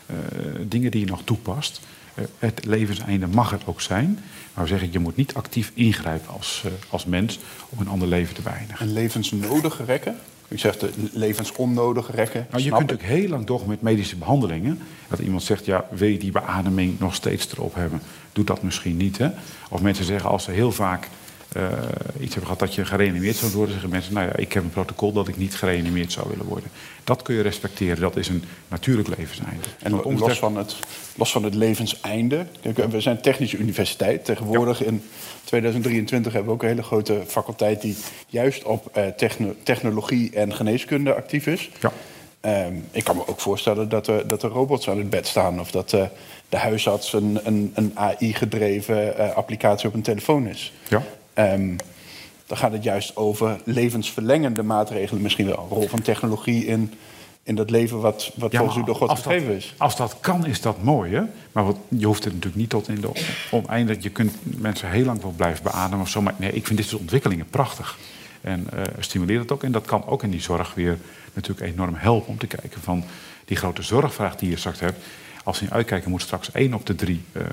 eh, 0.05 0.15
dingen 0.61 0.91
die 0.91 0.99
je 0.99 1.05
nog 1.05 1.21
toepast. 1.23 1.81
Het 2.37 2.65
levenseinde 2.65 3.27
mag 3.27 3.51
er 3.51 3.59
ook 3.65 3.81
zijn. 3.81 4.19
Maar 4.53 4.63
we 4.63 4.69
zeggen, 4.69 4.91
je 4.91 4.99
moet 4.99 5.15
niet 5.15 5.33
actief 5.33 5.71
ingrijpen 5.73 6.33
als, 6.33 6.63
als 6.89 7.05
mens 7.05 7.39
om 7.69 7.79
een 7.79 7.87
ander 7.87 8.07
leven 8.07 8.35
te 8.35 8.41
beëindigen. 8.41 8.87
Een 8.87 8.93
levensnodige 8.93 9.83
rekken? 9.83 10.17
U 10.47 10.57
zegt 10.57 10.79
de 10.79 10.89
levensonnodige 11.11 12.11
rekken. 12.11 12.47
Nou, 12.51 12.63
je 12.63 12.69
kunt 12.69 12.81
ik. 12.81 12.87
natuurlijk 12.89 13.19
heel 13.19 13.29
lang 13.29 13.45
doorgaan 13.45 13.69
met 13.69 13.81
medische 13.81 14.15
behandelingen. 14.15 14.79
Dat 15.07 15.19
iemand 15.19 15.43
zegt, 15.43 15.65
ja, 15.65 15.85
wil 15.89 16.07
je 16.07 16.17
die 16.17 16.31
beademing 16.31 16.99
nog 16.99 17.15
steeds 17.15 17.51
erop 17.51 17.75
hebben? 17.75 18.01
Doe 18.31 18.43
dat 18.45 18.61
misschien 18.61 18.97
niet, 18.97 19.17
hè? 19.17 19.29
Of 19.69 19.81
mensen 19.81 20.05
zeggen, 20.05 20.29
als 20.29 20.43
ze 20.43 20.51
heel 20.51 20.71
vaak 20.71 21.07
eh, 21.51 21.63
iets 22.19 22.33
hebben 22.33 22.43
gehad 22.43 22.59
dat 22.59 22.75
je 22.75 22.85
gereanimeerd 22.85 23.35
zou 23.35 23.51
worden... 23.51 23.71
zeggen 23.71 23.89
mensen, 23.89 24.13
nou 24.13 24.27
ja, 24.27 24.35
ik 24.35 24.53
heb 24.53 24.63
een 24.63 24.69
protocol 24.69 25.11
dat 25.11 25.27
ik 25.27 25.37
niet 25.37 25.55
gereanimeerd 25.55 26.11
zou 26.11 26.29
willen 26.29 26.45
worden. 26.45 26.69
Dat 27.07 27.21
kun 27.21 27.35
je 27.35 27.41
respecteren, 27.41 27.99
dat 27.99 28.15
is 28.15 28.27
een 28.27 28.43
natuurlijk 28.67 29.07
levenseinde. 29.17 29.67
En 29.83 29.91
los 29.91 30.39
van, 30.39 30.57
het, 30.57 30.75
los 31.15 31.31
van 31.31 31.43
het 31.43 31.55
levenseinde. 31.55 32.45
Kijk, 32.61 32.91
we 32.91 33.01
zijn 33.01 33.15
een 33.15 33.21
technische 33.21 33.57
universiteit. 33.57 34.25
Tegenwoordig 34.25 34.83
in 34.83 35.03
2023 35.43 36.33
hebben 36.33 36.49
we 36.49 36.55
ook 36.55 36.63
een 36.63 36.69
hele 36.69 36.83
grote 36.83 37.23
faculteit 37.27 37.81
die 37.81 37.97
juist 38.27 38.63
op 38.63 38.89
eh, 38.93 39.07
techno- 39.07 39.55
technologie 39.63 40.31
en 40.33 40.55
geneeskunde 40.55 41.15
actief 41.15 41.47
is. 41.47 41.69
Ja. 41.79 41.91
Ehm, 42.41 42.75
ik 42.91 43.03
kan 43.03 43.15
me 43.15 43.27
ook 43.27 43.39
voorstellen 43.39 43.89
dat 43.89 44.07
er, 44.07 44.27
dat 44.27 44.43
er 44.43 44.49
robots 44.49 44.89
aan 44.89 44.97
het 44.97 45.09
bed 45.09 45.27
staan. 45.27 45.59
Of 45.59 45.71
dat 45.71 45.93
eh, 45.93 46.03
de 46.49 46.57
huisarts 46.57 47.13
een, 47.13 47.39
een, 47.43 47.71
een 47.75 47.91
AI-gedreven 47.95 49.17
eh, 49.17 49.35
applicatie 49.35 49.87
op 49.87 49.93
een 49.93 50.01
telefoon 50.01 50.47
is. 50.47 50.73
Ja. 50.87 51.03
Ehm, 51.33 51.75
dan 52.47 52.57
gaat 52.57 52.71
het 52.71 52.83
juist 52.83 53.15
over 53.15 53.61
levensverlengende 53.63 54.63
maatregelen. 54.63 55.21
Misschien 55.21 55.45
wel 55.45 55.57
een 55.57 55.67
rol 55.69 55.87
van 55.87 56.01
technologie 56.01 56.65
in, 56.65 56.93
in 57.43 57.55
dat 57.55 57.69
leven 57.69 57.99
wat, 57.99 58.31
wat 58.35 58.51
Ja, 58.51 58.57
volgens 58.57 58.79
u 58.79 58.83
door 58.83 58.95
God 58.95 59.09
gegeven 59.09 59.47
dat, 59.47 59.57
is. 59.57 59.73
Als 59.77 59.95
dat 59.95 60.17
kan, 60.19 60.45
is 60.45 60.61
dat 60.61 60.83
mooi, 60.83 61.13
hè? 61.13 61.21
Maar 61.51 61.65
wat, 61.65 61.77
je 61.87 62.05
hoeft 62.05 62.23
het 62.23 62.33
natuurlijk 62.33 62.61
niet 62.61 62.69
tot 62.69 62.87
in 62.87 63.01
de 63.01 63.11
oneindig... 63.51 64.03
Je 64.03 64.09
kunt 64.09 64.33
mensen 64.43 64.89
heel 64.89 65.05
lang 65.05 65.21
wel 65.21 65.33
blijven 65.35 65.63
beademen 65.63 66.01
of 66.01 66.09
zo. 66.09 66.21
Maar 66.21 66.33
nee, 66.37 66.51
ik 66.51 66.65
vind 66.65 66.79
dit 66.79 66.87
soort 66.87 67.01
ontwikkelingen 67.01 67.47
prachtig. 67.49 67.97
En 68.41 68.67
eh 68.73 68.83
stimuleer 68.99 69.39
het 69.39 69.51
ook. 69.51 69.63
En 69.63 69.71
dat 69.71 69.85
kan 69.85 70.05
ook 70.05 70.23
in 70.23 70.31
die 70.31 70.41
zorg 70.41 70.73
weer 70.73 70.97
natuurlijk 71.33 71.73
enorm 71.73 71.95
helpen... 71.95 72.29
om 72.29 72.37
te 72.37 72.47
kijken 72.47 72.81
van 72.81 73.03
die 73.45 73.57
grote 73.57 73.81
zorgvraag 73.81 74.35
die 74.35 74.49
je 74.49 74.57
straks 74.57 74.79
hebt... 74.79 75.03
Als 75.43 75.59
je 75.59 75.69
uitkijken 75.69 76.11
moet 76.11 76.21
straks 76.21 76.51
één 76.51 76.73
op 76.73 76.85
de 76.85 76.95
drie 76.95 77.21
eh, 77.31 77.41
eh, 77.41 77.49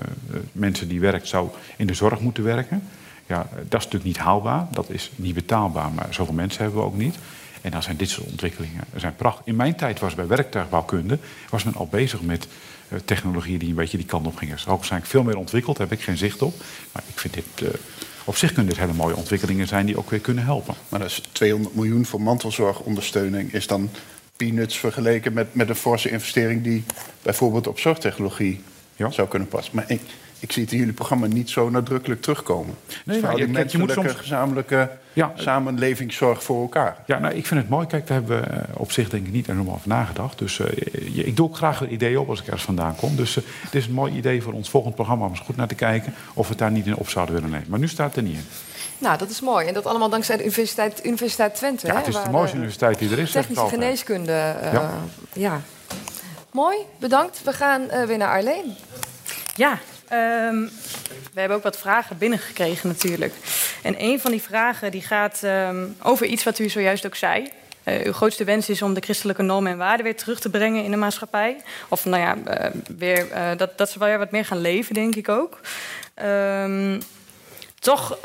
mensen 0.51 0.87
die 0.87 0.99
werkt... 0.99 1.27
zou 1.27 1.49
in 1.77 1.87
de 1.87 1.93
zorg 1.93 2.19
moeten 2.19 2.43
werken. 2.43 2.83
Ja, 3.27 3.47
dat 3.53 3.79
is 3.79 3.85
natuurlijk 3.85 4.03
niet 4.03 4.17
haalbaar, 4.17 4.67
dat 4.71 4.89
is 4.89 5.11
niet 5.15 5.33
betaalbaar, 5.33 5.91
maar 5.91 6.07
zoveel 6.09 6.33
mensen 6.33 6.61
hebben 6.61 6.79
we 6.79 6.85
ook 6.85 6.97
niet. 6.97 7.15
En 7.61 7.71
dan 7.71 7.83
zijn 7.83 7.97
dit 7.97 8.09
soort 8.09 8.27
ontwikkelingen 8.27 8.83
zijn 8.95 9.15
prachtig. 9.15 9.45
In 9.45 9.55
mijn 9.55 9.75
tijd 9.75 9.99
was 9.99 10.15
bij 10.15 10.27
werktuigbouwkunde 10.27 11.19
was 11.49 11.63
men 11.63 11.75
al 11.75 11.87
bezig 11.87 12.21
met 12.21 12.47
uh, 12.89 12.99
technologieën 13.05 13.59
die 13.59 13.69
een 13.69 13.75
beetje 13.75 13.97
die 13.97 14.05
kant 14.05 14.27
op 14.27 14.35
gingen. 14.35 14.59
Ze 14.59 14.69
waarschijnlijk 14.69 15.11
veel 15.11 15.23
meer 15.23 15.37
ontwikkeld, 15.37 15.77
daar 15.77 15.87
heb 15.87 15.97
ik 15.97 16.03
geen 16.03 16.17
zicht 16.17 16.41
op. 16.41 16.53
Maar 16.91 17.03
ik 17.07 17.19
vind 17.19 17.33
dit, 17.33 17.45
uh, 17.63 17.69
op 18.23 18.35
zich 18.35 18.53
kunnen 18.53 18.73
dit 18.73 18.79
hele 18.79 18.93
mooie 18.93 19.15
ontwikkelingen 19.15 19.67
zijn 19.67 19.85
die 19.85 19.97
ook 19.97 20.09
weer 20.09 20.19
kunnen 20.19 20.43
helpen. 20.43 20.73
Maar 20.89 20.99
dat 20.99 21.09
is 21.09 21.21
200 21.31 21.75
miljoen 21.75 22.05
voor 22.05 22.21
mantelzorgondersteuning 22.21 23.53
is 23.53 23.67
dan 23.67 23.89
peanuts 24.37 24.77
vergeleken 24.77 25.33
met, 25.33 25.55
met 25.55 25.69
een 25.69 25.75
forse 25.75 26.09
investering 26.09 26.63
die 26.63 26.83
bijvoorbeeld 27.21 27.67
op 27.67 27.79
zorgtechnologie 27.79 28.61
ja. 28.95 29.11
zou 29.11 29.27
kunnen 29.27 29.47
passen. 29.47 29.75
Maar 29.75 29.85
ik, 29.87 30.01
ik 30.39 30.51
zie 30.51 30.63
het 30.63 30.71
in 30.71 30.77
jullie 30.77 30.93
programma 30.93 31.27
niet 31.27 31.49
zo 31.49 31.69
nadrukkelijk 31.69 32.21
terugkomen. 32.21 32.75
Nee, 33.05 33.21
nou, 33.21 33.37
je, 33.37 33.51
kijk, 33.51 33.69
je 33.69 33.77
moet 33.77 33.91
soms 33.91 34.11
gezamenlijke 34.13 34.89
ja, 35.13 35.31
samenlevingszorg 35.35 36.43
voor 36.43 36.61
elkaar. 36.61 36.97
Ja, 37.05 37.19
nou, 37.19 37.33
ik 37.33 37.45
vind 37.45 37.59
het 37.59 37.69
mooi. 37.69 37.87
Kijk, 37.87 38.07
daar 38.07 38.17
hebben 38.17 38.41
we 38.41 38.47
eh, 38.47 38.59
op 38.73 38.91
zich 38.91 39.09
denk 39.09 39.25
ik 39.25 39.33
niet 39.33 39.47
enorm 39.47 39.69
over 39.69 39.87
nagedacht. 39.87 40.37
Dus 40.37 40.59
uh, 40.59 40.67
ik 41.25 41.35
doe 41.35 41.47
ook 41.47 41.55
graag 41.55 41.81
een 41.81 41.93
idee 41.93 42.19
op 42.19 42.29
als 42.29 42.39
ik 42.39 42.45
ergens 42.45 42.63
vandaan 42.63 42.95
kom. 42.95 43.15
Dus 43.15 43.35
uh, 43.35 43.43
het 43.61 43.75
is 43.75 43.85
een 43.85 43.93
mooi 43.93 44.13
idee 44.13 44.41
voor 44.41 44.53
ons 44.53 44.69
volgend 44.69 44.95
programma 44.95 45.25
om 45.25 45.31
eens 45.31 45.39
goed 45.39 45.55
naar 45.55 45.67
te 45.67 45.75
kijken 45.75 46.13
of 46.33 46.43
we 46.43 46.49
het 46.49 46.59
daar 46.59 46.71
niet 46.71 46.85
in 46.85 46.95
op 46.95 47.09
zouden 47.09 47.35
willen 47.35 47.49
nemen. 47.49 47.67
Maar 47.69 47.79
nu 47.79 47.87
staat 47.87 48.07
het 48.07 48.15
er 48.15 48.23
niet 48.23 48.35
in. 48.35 48.45
Nou, 48.97 49.17
dat 49.17 49.29
is 49.29 49.41
mooi. 49.41 49.67
En 49.67 49.73
dat 49.73 49.85
allemaal 49.85 50.09
dankzij 50.09 50.37
de 50.37 50.43
Universiteit, 50.43 51.05
Universiteit 51.05 51.55
Twente. 51.55 51.87
Ja, 51.87 51.95
het 51.95 52.07
is 52.07 52.23
de 52.23 52.29
mooiste 52.29 52.55
universiteit 52.55 52.99
die 52.99 53.11
er 53.11 53.19
is. 53.19 53.31
Technische 53.31 53.67
geneeskunde. 53.67 54.55
ja. 54.71 54.91
ja. 55.33 55.61
Mooi, 56.51 56.77
bedankt. 56.99 57.43
We 57.43 57.53
gaan 57.53 57.81
weer 58.07 58.17
naar 58.17 58.29
Arleen. 58.29 58.75
Ja, 59.55 59.79
Um, 60.11 60.69
we 61.33 61.39
hebben 61.39 61.57
ook 61.57 61.63
wat 61.63 61.77
vragen 61.77 62.17
binnengekregen 62.17 62.89
natuurlijk. 62.89 63.33
En 63.83 63.95
een 63.97 64.19
van 64.19 64.31
die 64.31 64.41
vragen 64.41 64.91
die 64.91 65.01
gaat 65.01 65.41
um, 65.43 65.95
over 66.03 66.25
iets 66.25 66.43
wat 66.43 66.59
u 66.59 66.69
zojuist 66.69 67.05
ook 67.05 67.15
zei. 67.15 67.51
Uh, 67.83 68.05
uw 68.05 68.13
grootste 68.13 68.43
wens 68.43 68.69
is 68.69 68.81
om 68.81 68.93
de 68.93 69.01
christelijke 69.01 69.41
normen 69.41 69.71
en 69.71 69.77
waarden 69.77 70.03
weer 70.03 70.15
terug 70.15 70.39
te 70.39 70.49
brengen 70.49 70.83
in 70.83 70.91
de 70.91 70.97
maatschappij. 70.97 71.57
Of 71.87 72.05
nou 72.05 72.21
ja, 72.21 72.35
uh, 72.35 72.81
weer, 72.97 73.27
uh, 73.31 73.49
dat, 73.57 73.77
dat 73.77 73.89
ze 73.89 73.99
wel 73.99 74.07
weer 74.07 74.17
wat 74.17 74.31
meer 74.31 74.45
gaan 74.45 74.61
leven, 74.61 74.93
denk 74.93 75.15
ik 75.15 75.29
ook. 75.29 75.59
Toch 77.79 78.17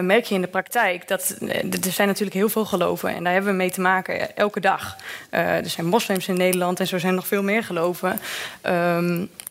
merk 0.00 0.24
je 0.24 0.34
in 0.34 0.40
de 0.40 0.46
praktijk 0.46 1.08
dat 1.08 1.36
er 1.84 1.92
zijn 1.92 2.08
natuurlijk 2.08 2.36
heel 2.36 2.48
veel 2.48 2.64
geloven 2.64 3.14
en 3.14 3.24
daar 3.24 3.32
hebben 3.32 3.50
we 3.50 3.56
mee 3.56 3.70
te 3.70 3.80
maken 3.80 4.36
elke 4.36 4.60
dag. 4.60 4.96
er 5.30 5.70
zijn 5.70 5.86
moslims 5.86 6.28
in 6.28 6.36
Nederland 6.36 6.80
en 6.80 6.86
zo 6.86 6.98
zijn 6.98 7.14
nog 7.14 7.26
veel 7.26 7.42
meer 7.42 7.64
geloven. 7.64 8.20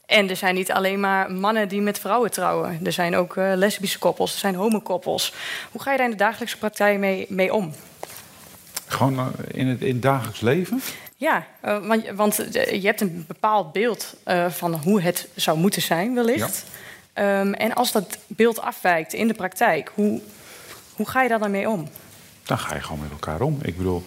En 0.06 0.30
er 0.30 0.36
zijn 0.36 0.56
niet 0.56 0.72
alleen 0.72 0.99
maar 0.99 1.32
mannen 1.32 1.68
die 1.68 1.82
met 1.82 1.99
vrouwen 1.99 2.32
trouwen. 2.32 2.80
Er 2.84 2.91
zijn 2.91 3.16
ook 3.16 3.36
uh, 3.36 3.51
lesbische 3.56 3.99
koppels, 3.99 4.34
er 4.34 4.39
zijn 4.39 4.56
homokoppels. 4.56 5.34
Hoe 5.72 5.82
ga 5.82 5.91
je 5.91 5.97
daar 5.97 6.06
in 6.06 6.12
de 6.12 6.18
dagelijkse 6.18 6.58
praktijk 6.58 6.99
mee, 6.99 7.26
mee 7.30 7.53
om? 7.53 7.74
Gewoon 8.88 9.14
uh, 9.20 9.26
in, 9.47 9.68
het, 9.68 9.82
in 9.82 9.93
het 9.93 10.01
dagelijks 10.01 10.39
leven? 10.39 10.82
Ja, 11.18 11.45
uh, 11.66 11.88
want, 11.88 12.06
want 12.16 12.36
je 12.51 12.82
hebt 12.84 13.01
een 13.01 13.26
bepaald 13.28 13.72
beeld 13.72 14.16
van 14.49 14.74
hoe 14.74 15.01
het 15.01 15.28
zou 15.36 15.58
moeten 15.58 15.82
zijn, 15.82 16.16
wellicht. 16.16 16.66
Ja. 17.16 17.39
Um, 17.39 17.53
en 17.53 17.74
als 17.74 17.91
dat 17.91 18.18
beeld 18.28 18.62
afwijkt 18.62 19.14
in 19.14 19.28
de 19.28 19.34
praktijk, 19.34 19.91
hoe, 19.93 20.22
hoe 20.93 21.10
ga 21.10 21.22
je 21.22 21.30
daar 21.30 21.39
dan 21.39 21.51
mee 21.51 21.70
om? 21.70 21.89
Dan 22.43 22.58
ga 22.58 22.76
je 22.76 22.82
gewoon 22.82 22.99
met 23.01 23.12
elkaar 23.12 23.41
om. 23.41 23.58
Ik 23.62 23.78
bedoel, 23.78 24.06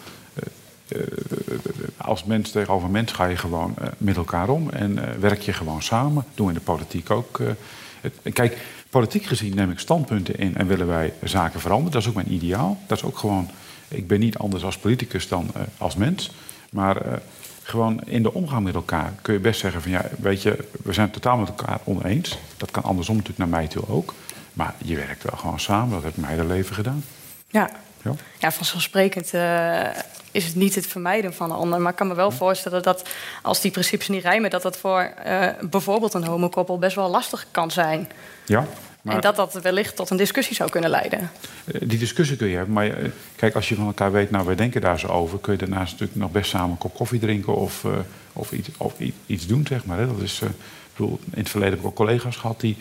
als 1.97 2.25
mens 2.25 2.51
tegenover 2.51 2.91
mens 2.91 3.13
ga 3.13 3.25
je 3.25 3.37
gewoon 3.37 3.75
uh, 3.81 3.87
met 3.99 4.17
elkaar 4.17 4.49
om 4.49 4.71
en 4.71 5.21
werk 5.21 5.41
je 5.41 5.53
gewoon 5.53 5.83
samen. 5.83 6.25
Doen 6.35 6.47
we 6.47 6.53
in 6.53 6.59
de 6.59 6.65
politiek 6.65 7.11
ook. 7.11 7.41
Het, 8.01 8.15
kijk, 8.33 8.59
politiek 8.91 9.25
gezien 9.25 9.55
neem 9.55 9.71
ik 9.71 9.79
standpunten 9.79 10.39
in 10.39 10.57
en 10.57 10.67
willen 10.67 10.87
wij 10.87 11.13
zaken 11.23 11.61
veranderen. 11.61 11.93
Dat 11.93 12.03
is 12.03 12.09
ook 12.09 12.15
mijn 12.15 12.33
ideaal. 12.33 12.79
Dat 12.87 12.99
is 12.99 13.05
ook 13.05 13.19
gewoon. 13.19 13.51
Ik 13.89 14.07
ben 14.07 14.21
niet 14.21 14.39
anders 14.39 14.65
als 14.65 14.79
politicus 14.79 15.29
dan 15.29 15.51
als 15.79 15.97
mens. 15.97 16.31
Maar 16.71 17.21
gewoon 17.69 18.01
in 18.05 18.23
de 18.23 18.35
omgang 18.35 18.65
met 18.65 18.75
elkaar 18.75 19.13
kun 19.23 19.35
je 19.35 19.41
best 19.41 19.61
zeggen 19.61 19.83
van 19.83 19.91
ja, 19.91 20.05
weet 20.19 20.43
je, 20.43 20.69
we 20.83 20.93
zijn 20.93 21.11
het 21.11 21.23
totaal 21.23 21.37
met 21.37 21.49
elkaar 21.49 21.81
oneens. 21.85 22.39
Dat 22.57 22.71
kan 22.71 22.83
andersom 22.83 23.17
natuurlijk 23.17 23.51
naar 23.51 23.61
mij 23.61 23.69
toe 23.69 23.89
ook. 23.89 24.15
Maar 24.53 24.75
je 24.85 24.97
werkt 24.97 25.23
wel 25.23 25.39
gewoon 25.39 25.61
samen. 25.61 25.91
Dat 25.91 26.03
heb 26.03 26.11
ik 26.13 26.17
mijn 26.17 26.33
hele 26.33 26.47
leven 26.47 26.75
gedaan. 26.75 27.05
Ja, 27.49 27.71
ja, 28.03 28.15
ja 28.39 28.53
vanzelfsprekend 28.53 29.35
uh, 29.35 29.89
is 30.33 30.45
het 30.45 30.55
niet 30.55 30.75
het 30.75 30.87
vermijden 30.87 31.35
van 31.35 31.51
een 31.51 31.57
ander. 31.57 31.81
Maar 31.81 31.91
ik 31.91 31.97
kan 31.97 32.07
me 32.07 32.15
wel 32.15 32.31
voorstellen 32.31 32.83
dat 32.83 33.09
als 33.43 33.61
die 33.61 33.71
principes 33.71 34.09
niet 34.09 34.23
rijmen, 34.23 34.51
dat 34.51 34.63
dat 34.63 34.77
voor 34.77 35.13
uh, 35.27 35.47
bijvoorbeeld 35.61 36.15
een 36.15 36.25
homokoppel 36.25 36.79
best 36.79 36.97
wel 36.97 37.11
lastig 37.11 37.47
kan 37.51 37.71
zijn. 37.71 38.11
Ja. 38.45 38.67
Maar... 39.03 39.15
En 39.15 39.21
dat 39.21 39.37
dat 39.37 39.53
wellicht 39.53 39.97
tot 39.97 40.11
een 40.11 40.17
discussie 40.17 40.57
zou 40.57 40.71
kunnen 40.71 40.91
leiden. 40.91 41.31
Eh, 41.65 41.81
die 41.85 41.99
discussie 41.99 42.37
kun 42.37 42.49
je 42.49 42.57
hebben, 42.57 42.75
maar 42.75 42.91
kijk, 43.37 43.55
als 43.55 43.69
je 43.69 43.75
van 43.75 43.87
elkaar 43.87 44.13
weet, 44.13 44.31
nou, 44.31 44.47
wij 44.47 44.55
denken 44.55 44.81
daar 44.81 44.99
zo 44.99 45.07
over, 45.07 45.39
kun 45.39 45.53
je 45.53 45.59
daarnaast 45.59 45.93
natuurlijk 45.93 46.21
nog 46.21 46.31
best 46.31 46.51
samen 46.51 46.71
een 46.71 46.79
kop 46.79 46.95
koffie 46.95 47.21
drinken 47.21 47.55
of, 47.55 47.85
uh, 47.85 47.93
of, 48.33 48.53
iets, 48.53 48.69
of 48.77 48.95
iets 49.27 49.47
doen, 49.47 49.67
zeg 49.69 49.85
maar. 49.85 49.99
Hè. 49.99 50.07
Dat 50.07 50.21
is, 50.21 50.41
uh, 50.41 50.49
ik 50.49 50.57
bedoel, 50.97 51.19
in 51.25 51.39
het 51.41 51.49
verleden 51.49 51.75
heb 51.75 51.83
ik 51.83 51.91
ook 51.91 51.97
collega's 51.97 52.37
gehad 52.37 52.61
die 52.61 52.77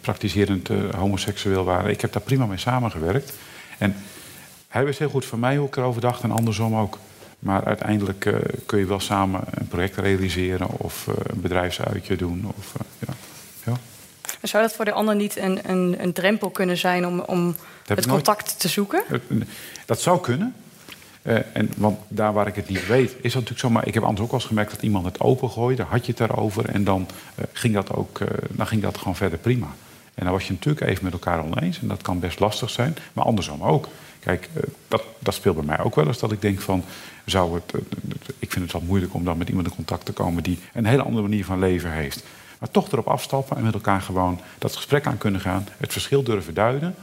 praktiserend 0.00 0.68
homoseksueel 0.96 1.64
waren. 1.64 1.90
Ik 1.90 2.00
heb 2.00 2.12
daar 2.12 2.22
prima 2.22 2.46
mee 2.46 2.58
samengewerkt. 2.58 3.32
En 3.78 3.96
hij 4.74 4.84
wist 4.84 4.98
heel 4.98 5.08
goed 5.08 5.24
van 5.24 5.38
mij 5.38 5.56
hoe 5.56 5.66
ik 5.66 5.76
erover 5.76 6.00
dacht 6.00 6.22
en 6.22 6.30
andersom 6.30 6.76
ook. 6.76 6.98
Maar 7.38 7.64
uiteindelijk 7.64 8.24
uh, 8.24 8.34
kun 8.66 8.78
je 8.78 8.86
wel 8.86 9.00
samen 9.00 9.40
een 9.50 9.68
project 9.68 9.96
realiseren 9.96 10.68
of 10.70 11.06
uh, 11.08 11.14
een 11.26 11.40
bedrijfsuitje 11.40 12.16
doen. 12.16 12.52
Of, 12.58 12.74
uh, 12.80 13.06
ja. 13.06 13.14
Ja. 13.64 13.76
Zou 14.42 14.62
dat 14.62 14.74
voor 14.74 14.84
de 14.84 14.92
ander 14.92 15.14
niet 15.14 15.36
een, 15.36 15.70
een, 15.70 15.96
een 15.98 16.12
drempel 16.12 16.50
kunnen 16.50 16.76
zijn 16.76 17.06
om, 17.06 17.20
om 17.20 17.56
het 17.86 18.06
contact 18.06 18.46
nooit... 18.46 18.60
te 18.60 18.68
zoeken? 18.68 19.02
Dat 19.86 20.00
zou 20.00 20.20
kunnen. 20.20 20.54
en, 21.22 21.70
want 21.76 21.98
daar 22.08 22.32
waar 22.32 22.46
ik 22.46 22.56
het 22.56 22.68
niet 22.68 22.86
weet, 22.86 23.10
is 23.10 23.32
dat 23.32 23.42
natuurlijk 23.42 23.60
zo. 23.60 23.70
Maar 23.70 23.86
ik 23.86 23.94
heb 23.94 24.02
anders 24.02 24.20
ook 24.20 24.30
wel 24.30 24.40
eens 24.40 24.48
gemerkt 24.48 24.70
dat 24.70 24.82
iemand 24.82 25.04
het 25.04 25.20
opengooide, 25.20 25.82
had 25.82 26.06
je 26.06 26.12
het 26.12 26.28
daarover 26.28 26.68
en 26.68 26.84
dan, 26.84 27.06
ging 27.52 27.74
dat 27.74 27.92
ook, 27.92 28.18
dan 28.48 28.66
ging 28.66 28.82
dat 28.82 28.98
gewoon 28.98 29.16
verder 29.16 29.38
prima. 29.38 29.68
En 30.14 30.24
dan 30.24 30.32
was 30.32 30.46
je 30.46 30.52
natuurlijk 30.52 30.86
even 30.86 31.04
met 31.04 31.12
elkaar 31.12 31.44
oneens. 31.44 31.80
En 31.80 31.88
dat 31.88 32.02
kan 32.02 32.18
best 32.18 32.40
lastig 32.40 32.70
zijn, 32.70 32.96
maar 33.12 33.24
andersom 33.24 33.62
ook. 33.62 33.88
Kijk, 34.24 34.48
eh, 34.54 34.62
dat, 34.88 35.02
dat 35.18 35.34
speelt 35.34 35.56
bij 35.56 35.64
mij 35.64 35.80
ook 35.80 35.94
wel 35.94 36.06
eens 36.06 36.18
dat 36.18 36.32
ik 36.32 36.42
denk 36.42 36.60
van... 36.60 36.84
Zou 37.24 37.54
het, 37.54 37.74
eh, 37.74 37.80
ik 38.38 38.52
vind 38.52 38.64
het 38.64 38.72
wel 38.72 38.82
moeilijk 38.86 39.14
om 39.14 39.24
dan 39.24 39.38
met 39.38 39.48
iemand 39.48 39.66
in 39.66 39.74
contact 39.74 40.04
te 40.04 40.12
komen... 40.12 40.42
die 40.42 40.58
een 40.72 40.86
hele 40.86 41.02
andere 41.02 41.22
manier 41.22 41.44
van 41.44 41.58
leven 41.58 41.92
heeft. 41.92 42.24
Maar 42.58 42.70
toch 42.70 42.92
erop 42.92 43.08
afstappen 43.08 43.56
en 43.56 43.62
met 43.62 43.74
elkaar 43.74 44.00
gewoon 44.00 44.40
dat 44.58 44.76
gesprek 44.76 45.06
aan 45.06 45.18
kunnen 45.18 45.40
gaan... 45.40 45.68
het 45.76 45.92
verschil 45.92 46.22
durven 46.22 46.54
duiden 46.54 46.94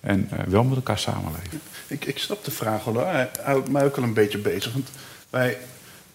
en 0.00 0.28
wel 0.46 0.64
met 0.64 0.76
elkaar 0.76 0.98
samenleven. 0.98 1.60
Ik, 1.86 2.04
ik 2.04 2.18
snap 2.18 2.44
de 2.44 2.50
vraag 2.50 2.84
wel, 2.84 3.06
hij 3.06 3.30
houdt 3.42 3.70
mij 3.70 3.84
ook 3.84 3.96
al 3.96 4.02
een 4.02 4.14
beetje 4.14 4.38
bezig. 4.38 4.72
Want 4.72 4.90
wij, 5.30 5.58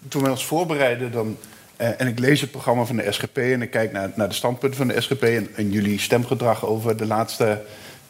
toen 0.07 0.22
wij 0.22 0.32
ons 0.32 0.45
voorbereiden, 0.45 1.12
dan 1.12 1.38
en 1.80 2.07
ik 2.07 2.20
lees 2.20 2.41
het 2.41 2.51
programma 2.51 2.86
van 2.86 2.95
de 2.95 3.12
SGP 3.12 3.38
en 3.38 3.62
ik 3.62 3.72
kijk 3.72 3.91
naar, 3.91 4.12
naar 4.16 4.28
de 4.28 4.36
standpunten 4.36 4.78
van 4.78 4.88
de 4.88 5.01
SGP 5.01 5.24
en 5.55 5.72
jullie 5.72 5.99
stemgedrag 5.99 6.66
over 6.66 6.97
de 6.97 7.05
laatste 7.05 7.62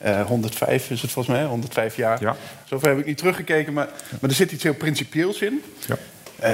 uh, 0.06 0.22
105 0.22 0.90
is 0.90 1.02
het 1.02 1.12
volgens 1.12 1.36
mij, 1.36 1.46
105 1.46 1.96
jaar. 1.96 2.22
Ja. 2.22 2.36
Zover 2.66 2.88
heb 2.88 3.00
ik 3.00 3.06
niet 3.06 3.18
teruggekeken, 3.18 3.74
maar, 3.74 3.90
maar 4.20 4.30
er 4.30 4.36
zit 4.36 4.52
iets 4.52 4.64
heel 4.64 4.74
principieels 4.74 5.42
in. 5.42 5.64
Ja. 5.88 5.98
Uh, 6.44 6.50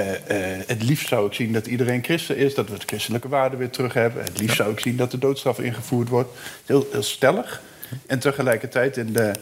het 0.66 0.82
liefst 0.82 1.08
zou 1.08 1.26
ik 1.26 1.32
zien 1.32 1.52
dat 1.52 1.66
iedereen 1.66 2.04
christen 2.04 2.36
is, 2.36 2.54
dat 2.54 2.68
we 2.68 2.74
het 2.74 2.84
christelijke 2.84 3.28
waarden 3.28 3.58
weer 3.58 3.70
terug 3.70 3.94
hebben. 3.94 4.24
Het 4.24 4.38
liefst 4.38 4.56
ja. 4.56 4.62
zou 4.62 4.74
ik 4.74 4.80
zien 4.80 4.96
dat 4.96 5.10
de 5.10 5.18
doodstraf 5.18 5.58
ingevoerd 5.58 6.08
wordt. 6.08 6.38
Heel, 6.64 6.86
heel 6.92 7.02
stellig. 7.02 7.62
En 8.06 8.18
tegelijkertijd 8.18 8.96
in 8.96 9.12
de, 9.12 9.32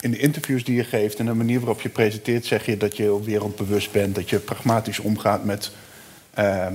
in 0.00 0.10
de 0.10 0.18
interviews 0.18 0.64
die 0.64 0.76
je 0.76 0.84
geeft 0.84 1.18
en 1.18 1.26
de 1.26 1.34
manier 1.34 1.58
waarop 1.58 1.80
je 1.80 1.88
presenteert, 1.88 2.46
zeg 2.46 2.66
je 2.66 2.76
dat 2.76 2.96
je 2.96 3.02
heel 3.02 3.24
wereldbewust 3.24 3.92
bent, 3.92 4.14
dat 4.14 4.30
je 4.30 4.38
pragmatisch 4.38 4.98
omgaat 4.98 5.44
met. 5.44 5.70
Uh, 6.38 6.66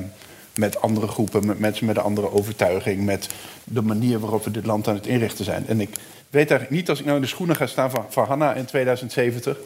met 0.55 0.81
andere 0.81 1.07
groepen, 1.07 1.45
met 1.45 1.59
mensen 1.59 1.85
met 1.85 1.97
een 1.97 2.03
andere 2.03 2.31
overtuiging, 2.31 3.05
met 3.05 3.29
de 3.63 3.81
manier 3.81 4.19
waarop 4.19 4.43
we 4.43 4.51
dit 4.51 4.65
land 4.65 4.87
aan 4.87 4.95
het 4.95 5.07
inrichten 5.07 5.45
zijn. 5.45 5.67
En 5.67 5.81
ik 5.81 5.89
weet 6.29 6.49
eigenlijk 6.49 6.69
niet, 6.69 6.89
als 6.89 6.99
ik 6.99 7.05
nou 7.05 7.17
in 7.17 7.23
de 7.23 7.29
schoenen 7.29 7.55
ga 7.55 7.67
staan 7.67 7.91
van, 7.91 8.05
van 8.09 8.25
Hanna 8.25 8.53
in 8.53 8.65
2070, 8.65 9.57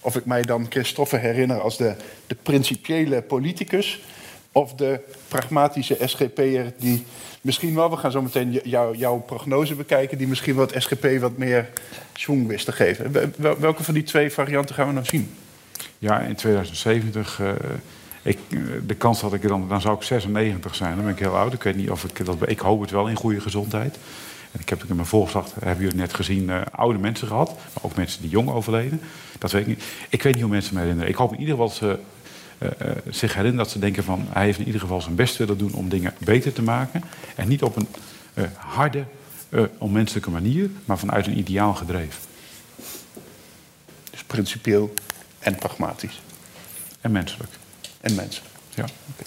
of 0.00 0.16
ik 0.16 0.24
mij 0.24 0.42
dan 0.42 0.66
Christoffer 0.68 1.18
herinner 1.18 1.60
als 1.60 1.76
de, 1.76 1.94
de 2.26 2.36
principiële 2.42 3.22
politicus, 3.22 4.02
of 4.52 4.74
de 4.74 5.00
pragmatische 5.28 5.96
SGP'er 6.00 6.72
die 6.78 7.04
misschien 7.40 7.74
wel, 7.74 7.90
we 7.90 7.96
gaan 7.96 8.10
zo 8.10 8.22
meteen 8.22 8.60
jou, 8.64 8.96
jouw 8.96 9.18
prognose 9.18 9.74
bekijken, 9.74 10.18
die 10.18 10.28
misschien 10.28 10.54
wat 10.54 10.74
SGP 10.76 11.20
wat 11.20 11.36
meer 11.36 11.68
schwung 12.12 12.46
wist 12.46 12.64
te 12.64 12.72
geven. 12.72 13.34
Welke 13.58 13.84
van 13.84 13.94
die 13.94 14.02
twee 14.02 14.32
varianten 14.32 14.74
gaan 14.74 14.86
we 14.86 14.92
nou 14.92 15.06
zien? 15.06 15.34
Ja, 15.98 16.20
in 16.20 16.34
2070. 16.34 17.40
Uh 17.40 17.50
ik, 18.22 18.38
eh, 18.50 18.58
de 18.86 18.94
kans 18.94 19.20
dat 19.20 19.32
ik 19.32 19.48
dan, 19.48 19.68
dan 19.68 19.80
zou 19.80 19.96
ik 19.96 20.02
96 20.02 20.74
zijn, 20.74 20.94
dan 20.94 21.04
ben 21.04 21.12
ik 21.12 21.18
heel 21.18 21.36
oud. 21.36 21.52
Ik 21.52 21.62
weet 21.62 21.76
niet 21.76 21.90
of 21.90 22.04
ik 22.04 22.26
dat. 22.26 22.36
Ik 22.46 22.58
hoop 22.58 22.80
het 22.80 22.90
wel 22.90 23.08
in 23.08 23.16
goede 23.16 23.40
gezondheid. 23.40 23.98
En 24.52 24.60
ik 24.60 24.68
heb 24.68 24.84
in 24.84 24.96
mijn 24.96 25.08
voorslag, 25.08 25.48
hebben 25.60 25.84
jullie 25.84 25.98
net 25.98 26.14
gezien, 26.14 26.48
uh, 26.48 26.60
oude 26.72 26.98
mensen 26.98 27.28
gehad. 27.28 27.48
Maar 27.48 27.82
ook 27.82 27.96
mensen 27.96 28.20
die 28.20 28.30
jong 28.30 28.50
overleden. 28.50 29.00
Dat 29.38 29.50
weet 29.50 29.60
ik 29.60 29.66
niet. 29.66 29.82
Ik 30.08 30.22
weet 30.22 30.32
niet 30.32 30.42
hoe 30.42 30.52
mensen 30.52 30.74
me 30.74 30.80
herinneren. 30.80 31.10
Ik 31.10 31.16
hoop 31.16 31.32
in 31.32 31.40
ieder 31.40 31.54
geval 31.54 31.68
dat 31.68 31.76
ze 31.76 31.98
uh, 32.58 32.88
uh, 32.88 32.96
zich 33.10 33.34
herinneren 33.34 33.64
dat 33.64 33.70
ze 33.70 33.78
denken 33.78 34.04
van... 34.04 34.26
hij 34.30 34.44
heeft 34.44 34.58
in 34.58 34.66
ieder 34.66 34.80
geval 34.80 35.00
zijn 35.00 35.14
best 35.14 35.36
willen 35.36 35.58
doen 35.58 35.72
om 35.72 35.88
dingen 35.88 36.14
beter 36.18 36.52
te 36.52 36.62
maken. 36.62 37.02
En 37.34 37.48
niet 37.48 37.62
op 37.62 37.76
een 37.76 37.88
harde, 38.56 39.04
uh, 39.48 39.62
onmenselijke 39.78 40.30
manier, 40.30 40.70
maar 40.84 40.98
vanuit 40.98 41.26
een 41.26 41.38
ideaal 41.38 41.74
gedreven. 41.74 42.20
Dus 44.10 44.24
principieel 44.26 44.94
en 45.38 45.54
pragmatisch. 45.54 46.22
En 47.00 47.12
menselijk. 47.12 47.50
En 48.00 48.14
menselijk. 48.14 48.54
Ja. 48.74 48.82
Okay. 48.82 49.26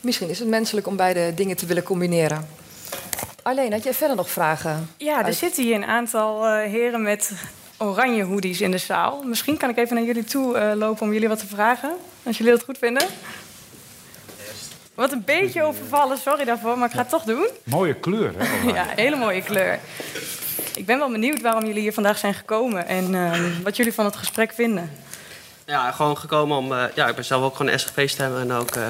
Misschien 0.00 0.28
is 0.28 0.38
het 0.38 0.48
menselijk 0.48 0.86
om 0.86 0.96
beide 0.96 1.32
dingen 1.34 1.56
te 1.56 1.66
willen 1.66 1.82
combineren. 1.82 2.46
Alleen, 3.42 3.72
had 3.72 3.82
jij 3.84 3.94
verder 3.94 4.16
nog 4.16 4.30
vragen? 4.30 4.90
Ja, 4.96 5.26
er 5.26 5.32
zitten 5.32 5.62
hier 5.62 5.74
een 5.74 5.84
aantal 5.84 6.46
uh, 6.46 6.52
heren 6.52 7.02
met 7.02 7.32
oranje 7.76 8.22
hoodies 8.22 8.60
in 8.60 8.70
de 8.70 8.78
zaal. 8.78 9.22
Misschien 9.24 9.56
kan 9.56 9.70
ik 9.70 9.76
even 9.76 9.94
naar 9.94 10.04
jullie 10.04 10.24
toe 10.24 10.58
uh, 10.58 10.72
lopen 10.74 11.02
om 11.02 11.12
jullie 11.12 11.28
wat 11.28 11.38
te 11.38 11.46
vragen. 11.46 11.92
Als 12.22 12.38
jullie 12.38 12.52
dat 12.52 12.64
goed 12.64 12.78
vinden. 12.78 13.06
Wat 14.94 15.12
een 15.12 15.24
beetje 15.24 15.62
overvallen, 15.62 16.18
sorry 16.18 16.44
daarvoor, 16.44 16.78
maar 16.78 16.88
ik 16.88 16.94
ga 16.94 17.00
het 17.00 17.08
toch 17.08 17.22
doen. 17.22 17.48
Mooie 17.64 17.94
kleur, 17.94 18.32
hè? 18.36 18.66
ja, 18.78 18.86
hele 18.96 19.16
mooie 19.16 19.42
kleur. 19.42 19.78
Ik 20.74 20.86
ben 20.86 20.98
wel 20.98 21.10
benieuwd 21.10 21.40
waarom 21.40 21.66
jullie 21.66 21.80
hier 21.80 21.92
vandaag 21.92 22.18
zijn 22.18 22.34
gekomen 22.34 22.86
en 22.86 23.12
uh, 23.12 23.32
wat 23.62 23.76
jullie 23.76 23.94
van 23.94 24.04
het 24.04 24.16
gesprek 24.16 24.52
vinden. 24.52 24.90
Ja, 25.66 25.90
gewoon 25.90 26.18
gekomen 26.18 26.56
om. 26.56 26.72
Uh, 26.72 26.84
ja, 26.94 27.06
ik 27.06 27.14
ben 27.14 27.24
zelf 27.24 27.42
ook 27.42 27.56
gewoon 27.56 27.72
een 27.72 27.78
SGP-stemmer 27.78 28.40
en 28.40 28.52
ook. 28.52 28.76
Uh, 28.76 28.86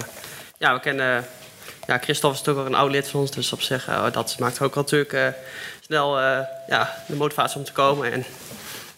ja, 0.59 0.75
we 0.75 0.81
kennen. 0.81 1.25
Ja, 1.89 1.99
Christophe 1.99 2.37
is 2.39 2.43
natuurlijk 2.45 2.67
ook 2.67 2.73
een 2.75 2.81
oud 2.81 2.91
lid 2.91 3.09
van 3.09 3.21
ons, 3.21 3.31
dus 3.31 3.53
op 3.53 3.61
zich, 3.63 3.85
dat 4.13 4.37
maakt 4.39 4.61
ook 4.61 4.75
wel 4.75 4.85
natuurlijk 4.85 5.37
snel 5.81 6.21
ja, 6.69 7.03
de 7.07 7.17
motivatie 7.17 7.59
om 7.59 7.65
te 7.65 7.73
komen. 7.73 8.13
En 8.13 8.25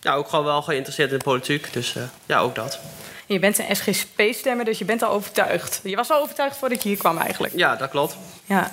ja, 0.01 0.15
ook 0.15 0.29
gewoon 0.29 0.45
wel 0.45 0.63
geïnteresseerd 0.63 1.11
in 1.11 1.19
de 1.19 1.25
politiek, 1.25 1.73
dus 1.73 1.95
ja, 2.27 2.41
ook 2.41 2.55
dat. 2.55 2.79
Je 3.27 3.39
bent 3.39 3.59
een 3.59 3.77
SGP-stemmer, 3.77 4.65
dus 4.65 4.79
je 4.79 4.85
bent 4.85 5.03
al 5.03 5.11
overtuigd. 5.11 5.81
Je 5.83 5.97
was 5.97 6.11
al 6.11 6.23
overtuigd 6.23 6.57
voordat 6.57 6.83
je 6.83 6.89
hier 6.89 6.99
kwam 6.99 7.19
eigenlijk. 7.19 7.53
Ja, 7.57 7.77
dat 7.77 7.91
klopt. 7.91 8.17
Ja. 8.45 8.71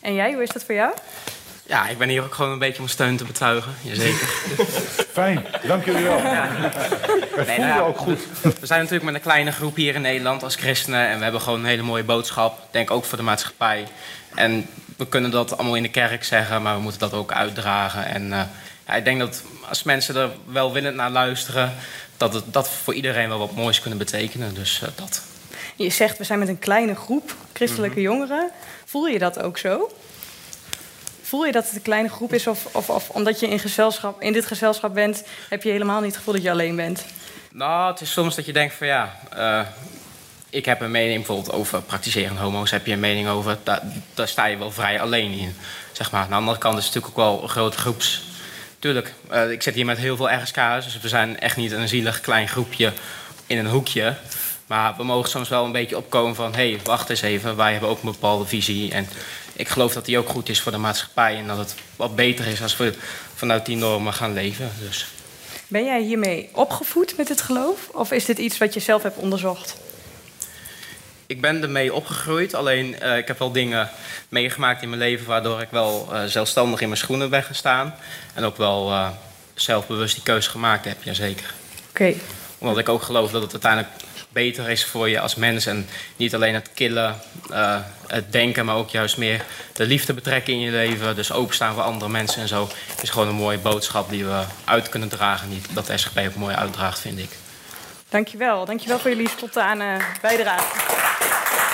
En 0.00 0.14
jij, 0.14 0.32
hoe 0.32 0.42
is 0.42 0.48
dat 0.48 0.64
voor 0.64 0.74
jou? 0.74 0.94
Ja, 1.72 1.88
ik 1.88 1.98
ben 1.98 2.08
hier 2.08 2.22
ook 2.22 2.34
gewoon 2.34 2.52
een 2.52 2.58
beetje 2.58 2.82
om 2.82 2.88
steun 2.88 3.16
te 3.16 3.24
betuigen. 3.24 3.74
Jazeker. 3.82 4.28
Fijn, 5.18 5.46
dank 5.66 5.84
jullie 5.84 6.02
wel. 6.02 6.16
Ja. 6.16 6.48
Nee, 7.46 7.58
nou, 7.58 7.88
ook 7.88 7.98
goed. 7.98 8.20
We 8.42 8.66
zijn 8.66 8.78
natuurlijk 8.80 9.04
met 9.04 9.14
een 9.14 9.20
kleine 9.20 9.52
groep 9.52 9.76
hier 9.76 9.94
in 9.94 10.00
Nederland 10.00 10.42
als 10.42 10.54
christenen. 10.54 11.08
En 11.08 11.16
we 11.16 11.22
hebben 11.22 11.40
gewoon 11.40 11.58
een 11.58 11.66
hele 11.66 11.82
mooie 11.82 12.02
boodschap. 12.02 12.68
Denk 12.70 12.90
ook 12.90 13.04
voor 13.04 13.18
de 13.18 13.24
maatschappij. 13.24 13.86
En 14.34 14.66
we 14.96 15.06
kunnen 15.06 15.30
dat 15.30 15.56
allemaal 15.56 15.76
in 15.76 15.82
de 15.82 15.90
kerk 15.90 16.24
zeggen, 16.24 16.62
maar 16.62 16.74
we 16.74 16.80
moeten 16.80 17.00
dat 17.00 17.12
ook 17.12 17.32
uitdragen. 17.32 18.06
En 18.06 18.26
uh, 18.26 18.42
ja, 18.86 18.94
ik 18.94 19.04
denk 19.04 19.18
dat 19.18 19.42
als 19.68 19.82
mensen 19.82 20.16
er 20.16 20.30
welwillend 20.44 20.96
naar 20.96 21.10
luisteren, 21.10 21.74
dat 22.16 22.34
het, 22.34 22.44
dat 22.46 22.68
voor 22.68 22.94
iedereen 22.94 23.28
wel 23.28 23.38
wat 23.38 23.54
moois 23.54 23.80
kunnen 23.80 23.98
betekenen. 23.98 24.54
Dus 24.54 24.80
uh, 24.82 24.88
dat. 24.94 25.22
Je 25.76 25.90
zegt, 25.90 26.18
we 26.18 26.24
zijn 26.24 26.38
met 26.38 26.48
een 26.48 26.58
kleine 26.58 26.94
groep 26.94 27.34
christelijke 27.52 28.00
mm 28.00 28.06
-hmm. 28.06 28.14
jongeren. 28.14 28.50
Voel 28.84 29.06
je 29.06 29.18
dat 29.18 29.42
ook 29.42 29.58
zo? 29.58 29.90
Voel 31.32 31.44
je 31.46 31.52
dat 31.52 31.66
het 31.66 31.74
een 31.74 31.82
kleine 31.82 32.08
groep 32.08 32.32
is? 32.32 32.46
Of, 32.46 32.66
of, 32.72 32.90
of, 32.90 33.10
omdat 33.10 33.40
je 33.40 33.48
in, 33.48 33.58
gezelschap, 33.58 34.22
in 34.22 34.32
dit 34.32 34.46
gezelschap 34.46 34.94
bent, 34.94 35.24
heb 35.48 35.62
je 35.62 35.70
helemaal 35.70 36.00
niet 36.00 36.08
het 36.08 36.16
gevoel 36.16 36.34
dat 36.34 36.42
je 36.42 36.50
alleen 36.50 36.76
bent? 36.76 37.04
Nou, 37.50 37.90
het 37.90 38.00
is 38.00 38.12
soms 38.12 38.34
dat 38.34 38.46
je 38.46 38.52
denkt 38.52 38.74
van 38.74 38.86
ja, 38.86 39.16
uh, 39.36 39.60
ik 40.50 40.64
heb 40.64 40.80
een 40.80 40.90
mening 40.90 41.16
bijvoorbeeld 41.16 41.52
over 41.52 41.82
praktiserende 41.82 42.40
homo's. 42.40 42.70
Heb 42.70 42.86
je 42.86 42.92
een 42.92 43.00
mening 43.00 43.28
over, 43.28 43.58
daar, 43.62 44.28
sta 44.28 44.44
je 44.44 44.56
wel 44.56 44.70
vrij 44.70 45.00
alleen 45.00 45.32
in. 45.32 45.56
Zeg 45.92 46.10
maar. 46.10 46.22
Aan 46.22 46.28
de 46.28 46.34
andere 46.34 46.58
kant 46.58 46.78
is 46.78 46.84
het 46.84 46.94
natuurlijk 46.94 47.18
ook 47.18 47.26
wel 47.26 47.42
een 47.42 47.48
grote 47.48 47.78
groeps. 47.78 48.22
Tuurlijk, 48.78 49.14
uh, 49.32 49.50
ik 49.50 49.62
zit 49.62 49.74
hier 49.74 49.86
met 49.86 49.98
heel 49.98 50.16
veel 50.16 50.30
RSK's, 50.30 50.84
dus 50.84 51.00
we 51.00 51.08
zijn 51.08 51.40
echt 51.40 51.56
niet 51.56 51.72
een 51.72 51.88
zielig 51.88 52.20
klein 52.20 52.48
groepje 52.48 52.92
in 53.46 53.58
een 53.58 53.66
hoekje. 53.66 54.14
Maar 54.66 54.94
we 54.96 55.04
mogen 55.04 55.30
soms 55.30 55.48
wel 55.48 55.64
een 55.64 55.72
beetje 55.72 55.96
opkomen 55.96 56.34
van... 56.34 56.54
hé, 56.54 56.70
hey, 56.70 56.80
wacht 56.84 57.10
eens 57.10 57.22
even, 57.22 57.56
wij 57.56 57.72
hebben 57.72 57.90
ook 57.90 58.02
een 58.02 58.12
bepaalde 58.12 58.46
visie. 58.46 58.92
En 58.92 59.08
ik 59.52 59.68
geloof 59.68 59.92
dat 59.92 60.04
die 60.04 60.18
ook 60.18 60.28
goed 60.28 60.48
is 60.48 60.60
voor 60.60 60.72
de 60.72 60.78
maatschappij... 60.78 61.36
en 61.36 61.46
dat 61.46 61.58
het 61.58 61.74
wat 61.96 62.16
beter 62.16 62.46
is 62.46 62.62
als 62.62 62.76
we 62.76 62.94
vanuit 63.34 63.66
die 63.66 63.76
normen 63.76 64.12
gaan 64.12 64.32
leven. 64.32 64.70
Dus. 64.80 65.06
Ben 65.68 65.84
jij 65.84 66.02
hiermee 66.02 66.48
opgevoed 66.52 67.16
met 67.16 67.28
het 67.28 67.40
geloof? 67.40 67.88
Of 67.92 68.10
is 68.10 68.24
dit 68.24 68.38
iets 68.38 68.58
wat 68.58 68.74
je 68.74 68.80
zelf 68.80 69.02
hebt 69.02 69.16
onderzocht? 69.16 69.76
Ik 71.26 71.40
ben 71.40 71.62
ermee 71.62 71.94
opgegroeid, 71.94 72.54
alleen 72.54 72.96
uh, 73.02 73.16
ik 73.16 73.26
heb 73.26 73.38
wel 73.38 73.52
dingen 73.52 73.90
meegemaakt 74.28 74.82
in 74.82 74.88
mijn 74.88 75.00
leven... 75.00 75.26
waardoor 75.26 75.60
ik 75.60 75.68
wel 75.70 76.08
uh, 76.12 76.24
zelfstandig 76.24 76.80
in 76.80 76.88
mijn 76.88 77.00
schoenen 77.00 77.30
ben 77.30 77.42
gestaan. 77.42 77.94
En 78.34 78.44
ook 78.44 78.56
wel 78.56 78.90
uh, 78.90 79.08
zelfbewust 79.54 80.14
die 80.14 80.22
keuze 80.22 80.50
gemaakt 80.50 80.84
heb, 80.84 81.02
jazeker. 81.02 81.54
Oké. 81.90 82.02
Okay. 82.02 82.20
Omdat 82.58 82.78
ik 82.78 82.88
ook 82.88 83.02
geloof 83.02 83.30
dat 83.30 83.42
het 83.42 83.52
uiteindelijk 83.52 83.92
beter 84.32 84.70
is 84.70 84.84
voor 84.84 85.08
je 85.08 85.20
als 85.20 85.34
mens. 85.34 85.66
En 85.66 85.86
niet 86.16 86.34
alleen 86.34 86.54
het 86.54 86.70
killen, 86.74 87.20
uh, 87.50 87.78
het 88.06 88.32
denken, 88.32 88.64
maar 88.64 88.76
ook 88.76 88.90
juist 88.90 89.16
meer 89.16 89.44
de 89.72 89.86
liefde 89.86 90.14
betrekken 90.14 90.52
in 90.52 90.60
je 90.60 90.70
leven. 90.70 91.16
Dus 91.16 91.32
openstaan 91.32 91.74
voor 91.74 91.82
andere 91.82 92.10
mensen 92.10 92.42
en 92.42 92.48
zo. 92.48 92.68
is 93.02 93.10
gewoon 93.10 93.28
een 93.28 93.34
mooie 93.34 93.58
boodschap 93.58 94.10
die 94.10 94.24
we 94.24 94.42
uit 94.64 94.88
kunnen 94.88 95.08
dragen. 95.08 95.50
Die 95.50 95.60
dat 95.72 95.86
de 95.86 95.96
SGP 95.96 96.18
ook 96.18 96.34
mooi 96.34 96.54
uitdraagt, 96.54 97.00
vind 97.00 97.18
ik. 97.18 97.30
Dankjewel. 98.08 98.64
Dankjewel 98.64 98.98
voor 98.98 99.10
jullie 99.10 99.28
spontane 99.28 100.00
bijdrage. 100.20 101.71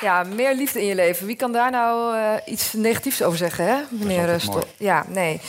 Ja, 0.00 0.22
meer 0.22 0.54
liefde 0.54 0.80
in 0.80 0.86
je 0.86 0.94
leven. 0.94 1.26
Wie 1.26 1.36
kan 1.36 1.52
daar 1.52 1.70
nou 1.70 2.16
uh, 2.16 2.32
iets 2.44 2.72
negatiefs 2.72 3.22
over 3.22 3.38
zeggen, 3.38 3.64
hè, 3.64 3.76
meneer 3.88 4.40
Sto 4.40 4.60
Ja, 4.76 5.04
nee. 5.08 5.40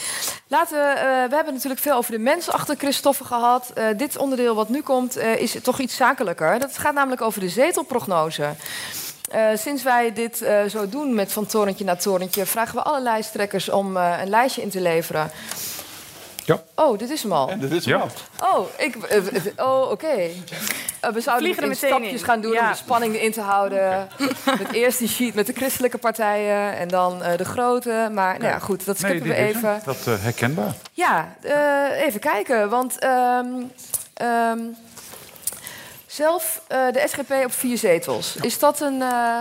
Laten 0.48 0.78
we, 0.78 0.94
uh, 0.96 1.02
we 1.28 1.34
hebben 1.34 1.54
natuurlijk 1.54 1.80
veel 1.80 1.96
over 1.96 2.12
de 2.12 2.18
mens 2.18 2.50
achter 2.50 2.76
Christoffer 2.76 3.26
gehad. 3.26 3.72
Uh, 3.78 3.84
dit 3.96 4.16
onderdeel 4.16 4.54
wat 4.54 4.68
nu 4.68 4.80
komt 4.80 5.16
is 5.16 5.56
toch 5.62 5.78
iets 5.78 5.96
zakelijker. 5.96 6.58
Dat 6.58 6.78
gaat 6.78 6.94
namelijk 6.94 7.22
over 7.22 7.40
de 7.40 7.48
zetelprognose. 7.48 8.54
sinds 9.54 9.82
wij 9.82 10.12
dit 10.12 10.44
zo 10.68 10.88
doen 10.88 11.14
met 11.14 11.32
van 11.32 11.46
torentje 11.46 11.84
naar 11.84 11.98
torentje... 11.98 12.46
vragen 12.46 12.74
we 12.74 12.82
alle 12.82 13.00
lijsttrekkers 13.00 13.68
om 13.68 13.96
een 13.96 14.28
lijstje 14.28 14.62
in 14.62 14.70
te 14.70 14.80
leveren... 14.80 15.30
Ja. 16.54 16.84
Oh, 16.84 16.98
dit 16.98 17.10
is 17.10 17.22
hem 17.22 17.32
al. 17.32 17.48
En 17.50 17.58
dit 17.58 17.70
is 17.72 17.84
hem 17.84 17.96
Ja. 17.96 18.06
al. 18.40 18.58
Oh, 18.58 18.66
ik, 18.78 18.96
uh, 18.96 19.46
oh 19.56 19.80
oké. 19.82 19.90
Okay. 19.90 20.26
Uh, 21.04 21.10
we 21.10 21.20
zouden 21.20 21.44
Vliegen 21.44 21.62
er 21.62 21.62
in 21.62 21.68
meteen 21.68 21.88
stapjes 21.90 22.20
in. 22.20 22.24
gaan 22.26 22.40
doen 22.40 22.52
Ja. 22.52 22.60
om 22.64 22.68
de 22.70 22.76
spanning 22.76 23.14
erin 23.14 23.32
te 23.32 23.40
houden. 23.40 24.08
Met 24.44 24.72
eerst 24.82 24.98
die 24.98 25.08
sheet 25.08 25.34
met 25.34 25.46
de 25.46 25.52
christelijke 25.52 25.98
partijen 25.98 26.76
en 26.76 26.88
dan 26.88 27.22
eh, 27.22 27.36
de 27.36 27.44
grote. 27.44 28.08
Maar 28.12 28.38
nou 28.38 28.52
ja, 28.52 28.58
goed, 28.58 28.84
dat 28.84 28.98
skippen 28.98 29.28
we 29.28 29.36
is 29.36 29.54
even. 29.56 29.80
Dat 29.84 30.06
eh, 30.06 30.14
herkenbaar. 30.20 30.74
Ja, 30.92 31.34
eh, 31.42 32.04
even 32.06 32.20
kijken. 32.20 32.68
Want 32.68 32.98
ehm, 32.98 33.46
ehm, 34.14 34.58
zelf 36.06 36.62
eh, 36.68 36.78
de 36.92 37.04
SGP 37.08 37.30
op 37.44 37.52
vier 37.52 37.78
zetels. 37.78 38.36
Is 38.40 38.58
dat 38.58 38.80
een. 38.80 39.02
eh, 39.02 39.40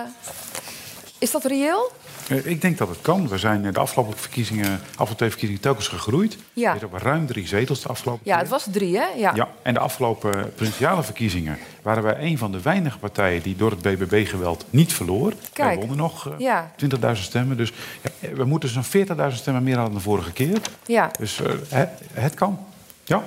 is 1.17 1.31
dat 1.31 1.43
reëel? 1.45 1.91
Eh, 2.31 2.45
Ik 2.45 2.61
denk 2.61 2.77
dat 2.77 2.87
het 2.89 3.01
kan. 3.01 3.27
We 3.27 3.37
zijn 3.37 3.65
eh, 3.65 3.73
de 3.73 3.79
afgelopen 3.79 4.17
verkiezingen, 4.17 4.79
afgelopen 4.89 5.15
twee 5.15 5.29
verkiezingen 5.29 5.61
telkens 5.61 5.87
gegroeid. 5.87 6.37
Ja. 6.53 6.77
We 6.79 6.85
op 6.85 6.93
ruim 6.93 7.25
drie 7.25 7.47
zetels 7.47 7.81
de 7.81 7.89
afgelopen 7.89 8.21
Ja, 8.23 8.37
het 8.37 8.49
was 8.49 8.67
drie, 8.71 8.97
hè? 8.97 9.05
Ja. 9.17 9.31
Ja, 9.35 9.47
en 9.61 9.73
de 9.73 9.79
afgelopen 9.79 10.53
provinciale 10.55 11.03
verkiezingen 11.03 11.57
waren 11.81 12.03
wij 12.03 12.15
een 12.19 12.37
van 12.37 12.51
de 12.51 12.61
weinige 12.61 12.97
partijen 12.97 13.41
die 13.41 13.55
door 13.55 13.71
het 13.71 13.81
BBB-geweld 13.81 14.65
niet 14.69 14.93
verloor. 14.93 15.33
Kijk. 15.53 15.67
Wij 15.67 15.77
wonnen 15.77 15.97
nog 15.97 16.27
eh, 16.27 16.33
Ja. 16.37 16.71
20.000 16.75 17.11
stemmen. 17.21 17.57
Dus 17.57 17.71
ja, 18.01 18.29
we 18.33 18.43
moeten 18.45 18.69
zo'n 18.69 19.07
40.000 19.07 19.35
stemmen 19.35 19.63
meer 19.63 19.75
dan 19.75 19.93
de 19.93 19.99
vorige 19.99 20.31
keer. 20.31 20.61
ja. 20.85 21.11
Dus 21.19 21.37
het, 21.69 21.89
het 22.13 22.33
kan. 22.33 22.59
Ja, 23.03 23.23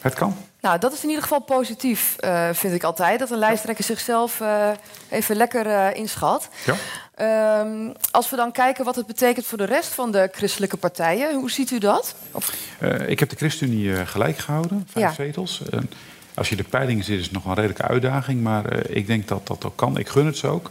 het 0.00 0.14
kan. 0.14 0.36
Nou, 0.60 0.78
dat 0.78 0.92
is 0.92 1.02
in 1.02 1.08
ieder 1.08 1.22
geval 1.22 1.40
positief, 1.40 2.16
eh, 2.18 2.48
vind 2.52 2.74
ik 2.74 2.82
altijd. 2.82 3.18
Dat 3.18 3.30
een 3.30 3.38
lijsttrekker 3.38 3.84
zichzelf 3.84 4.40
eh, 4.40 4.70
even 5.10 5.36
lekker 5.36 5.66
eh, 5.66 5.96
inschat. 5.96 6.48
Ja. 6.66 6.74
Ehm, 7.14 7.92
als 8.10 8.30
we 8.30 8.36
dan 8.36 8.52
kijken 8.52 8.84
wat 8.84 8.96
het 8.96 9.06
betekent 9.06 9.46
voor 9.46 9.58
de 9.58 9.64
rest 9.64 9.88
van 9.88 10.12
de 10.12 10.28
christelijke 10.32 10.76
partijen, 10.76 11.34
hoe 11.34 11.50
ziet 11.50 11.70
u 11.70 11.78
dat? 11.78 12.14
Of, 12.32 12.52
ik 13.06 13.18
heb 13.18 13.28
de 13.30 13.36
ChristenUnie 13.36 14.06
gelijk 14.06 14.38
gehouden, 14.38 14.86
vijf 14.92 15.06
Ja. 15.06 15.12
zetels. 15.12 15.62
Als 16.34 16.48
je 16.48 16.56
de 16.56 16.64
peilingen 16.64 17.04
ziet, 17.04 17.18
is 17.18 17.24
het 17.24 17.32
nog 17.32 17.42
wel 17.42 17.52
een 17.52 17.58
redelijke 17.58 17.88
uitdaging. 17.92 18.42
Maar 18.42 18.86
ik 18.86 19.06
denk 19.06 19.28
dat 19.28 19.46
dat 19.46 19.64
ook 19.64 19.76
kan. 19.76 19.98
Ik 19.98 20.08
gun 20.08 20.26
het 20.26 20.36
ze 20.36 20.46
ook. 20.46 20.70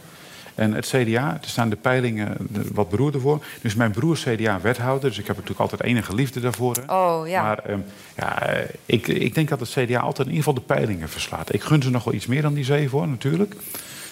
En 0.58 0.72
het 0.72 0.86
CDA, 0.86 1.38
er 1.42 1.48
staan 1.48 1.68
de 1.70 1.76
peilingen 1.76 2.28
eh, 2.54 2.60
wat 2.72 2.88
beroerder 2.88 3.20
voor. 3.20 3.44
Dus 3.62 3.74
mijn 3.74 3.90
broer 3.90 4.12
is 4.12 4.22
CDA-wethouder, 4.22 5.08
dus 5.08 5.18
ik 5.18 5.26
heb 5.26 5.36
natuurlijk 5.36 5.60
altijd 5.60 5.82
enige 5.82 6.14
liefde 6.14 6.40
daarvoor. 6.40 6.76
hè. 6.86 6.94
oh 6.94 7.28
ja. 7.28 7.42
Maar 7.42 7.58
ehm, 7.58 7.78
ja, 8.16 8.42
ik, 8.86 9.08
ik 9.08 9.34
denk 9.34 9.48
dat 9.48 9.60
het 9.60 9.70
CDA 9.70 10.00
altijd 10.00 10.28
in 10.28 10.34
ieder 10.34 10.44
geval 10.44 10.54
de 10.54 10.74
peilingen 10.74 11.08
verslaat. 11.08 11.54
Ik 11.54 11.62
gun 11.62 11.82
ze 11.82 11.90
nog 11.90 12.04
wel 12.04 12.14
iets 12.14 12.26
meer 12.26 12.42
dan 12.42 12.54
die 12.54 12.64
zeven, 12.64 12.98
hoor, 12.98 13.08
natuurlijk. 13.08 13.54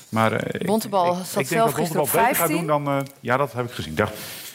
Maar 0.09 0.33
eh, 0.33 0.67
Bontebal 0.67 1.17
ik, 1.19 1.25
zat 1.25 1.43
ik 1.43 1.49
denk 1.49 1.63
dat 1.63 1.75
Bontebal 1.75 1.85
gisteren 1.85 2.03
op 2.03 2.11
beter 2.13 2.27
gaat 2.27 2.37
15. 2.37 2.57
doen 2.57 2.67
dan... 2.67 2.87
eh, 2.87 3.05
ja, 3.21 3.37
dat 3.37 3.53
heb 3.53 3.65
ik 3.67 3.73
gezien. 3.73 3.99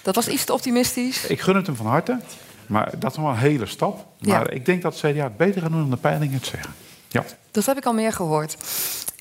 Dat 0.02 0.16
was 0.16 0.28
iets 0.28 0.44
te 0.46 0.54
optimistisch. 0.54 1.26
ik 1.26 1.42
gun 1.42 1.56
het 1.56 1.66
hem 1.68 1.76
van 1.76 1.86
harte. 1.86 2.20
Maar 2.68 2.92
dat 3.00 3.12
is 3.12 3.18
nog 3.18 3.26
wel 3.26 3.36
een 3.36 3.42
hele 3.42 3.66
stap. 3.66 4.06
Maar 4.20 4.30
Ja. 4.44 4.50
ik 4.50 4.66
denk 4.66 4.82
dat 4.82 5.02
het 5.02 5.12
CDA 5.14 5.24
het 5.24 5.38
beter 5.38 5.62
gaat 5.62 5.72
doen 5.72 5.80
dan 5.80 5.90
de 5.90 5.98
peilingen 5.98 6.36
het 6.36 6.46
zeggen. 6.46 6.74
Ja. 7.08 7.24
Dat 7.52 7.66
heb 7.66 7.78
ik 7.78 7.86
al 7.86 7.94
meer 7.94 8.14
gehoord. 8.14 8.58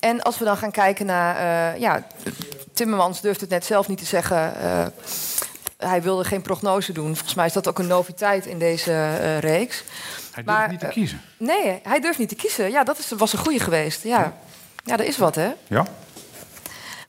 En 0.01 0.21
als 0.21 0.37
we 0.37 0.45
dan 0.45 0.57
gaan 0.57 0.71
kijken 0.71 1.05
naar... 1.05 1.35
eh, 1.73 1.79
ja, 1.79 2.03
Timmermans 2.73 3.21
durft 3.21 3.41
het 3.41 3.49
net 3.49 3.65
zelf 3.65 3.87
niet 3.87 3.97
te 3.97 4.05
zeggen. 4.05 4.55
eh, 4.61 4.85
hij 5.77 6.01
wilde 6.01 6.23
geen 6.23 6.41
prognose 6.41 6.91
doen. 6.93 7.15
Volgens 7.15 7.33
mij 7.33 7.45
is 7.45 7.53
dat 7.53 7.67
ook 7.67 7.79
een 7.79 7.87
noviteit 7.87 8.45
in 8.45 8.59
deze 8.59 8.91
eh, 8.91 9.39
reeks. 9.39 9.83
Hij 10.31 10.43
durft 10.43 10.59
Maar, 10.59 10.69
niet 10.69 10.79
te 10.79 10.87
kiezen. 10.87 11.21
Nee, 11.37 11.79
hij 11.83 11.99
durft 11.99 12.19
niet 12.19 12.29
te 12.29 12.35
kiezen. 12.35 12.71
Ja, 12.71 12.83
dat 12.83 12.97
is, 12.99 13.11
was 13.17 13.33
een 13.33 13.39
goede 13.39 13.59
geweest. 13.59 14.03
Ja. 14.03 14.33
ja, 14.83 14.97
dat 14.97 15.05
is 15.05 15.17
wat, 15.17 15.35
hè? 15.35 15.51
Ja. 15.67 15.85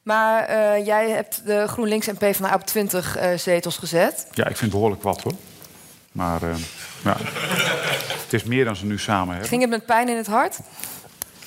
Maar 0.03 0.51
jij 0.81 1.11
hebt 1.11 1.47
de 1.47 1.69
GroenLinks 1.69 2.07
en 2.07 2.17
PvdA 2.17 2.55
op 2.55 2.67
20 2.67 3.17
eh, 3.17 3.39
zetels 3.39 3.77
gezet. 3.77 4.27
Ja, 4.33 4.47
ik 4.47 4.57
vind 4.57 4.71
behoorlijk 4.71 5.03
wat 5.03 5.23
hoor. 5.23 5.33
Maar 6.13 6.41
ja. 7.05 7.17
het 8.23 8.33
is 8.33 8.45
meer 8.45 8.65
dan 8.65 8.77
ze 8.77 8.87
nu 8.87 8.99
samen 8.99 9.29
hebben. 9.31 9.49
Ging 9.49 9.61
het 9.61 9.71
met 9.71 9.87
pijn 9.87 10.09
in 10.09 10.17
het 10.17 10.27
hart? 10.27 10.59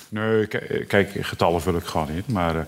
Nee, 0.09 0.47
kijk, 0.87 1.09
getallen 1.25 1.61
vul 1.61 1.75
ik 1.75 1.83
gewoon 1.85 2.13
niet. 2.15 2.27
Maar 2.27 2.55
eh, 2.55 2.61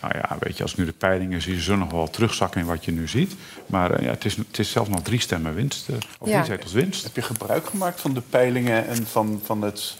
nou 0.00 0.14
ja, 0.16 0.36
weet 0.40 0.56
je, 0.56 0.62
als 0.62 0.72
ik 0.72 0.78
nu 0.78 0.84
de 0.84 0.92
peilingen 0.92 1.42
zie, 1.42 1.54
ze 1.54 1.60
zullen 1.60 1.78
nog 1.78 1.90
wel 1.90 2.10
terugzakken 2.10 2.60
in 2.60 2.66
wat 2.66 2.84
je 2.84 2.92
nu 2.92 3.08
ziet. 3.08 3.34
Maar 3.66 3.90
eh, 3.90 4.04
ja, 4.04 4.10
het, 4.10 4.24
is, 4.24 4.36
het 4.36 4.58
is 4.58 4.70
zelfs 4.70 4.88
nog 4.88 5.00
drie 5.02 5.20
stemmen 5.20 5.54
winst. 5.54 5.88
eh, 5.88 5.94
of 6.18 6.28
Ja. 6.28 6.42
drie 6.42 6.54
zetels 6.56 6.72
winst. 6.72 7.02
Heb 7.04 7.14
je 7.14 7.22
gebruik 7.22 7.66
gemaakt 7.66 8.00
van 8.00 8.14
de 8.14 8.22
peilingen 8.30 8.86
en 8.88 9.06
van, 9.06 9.40
van 9.44 9.62
het 9.62 9.96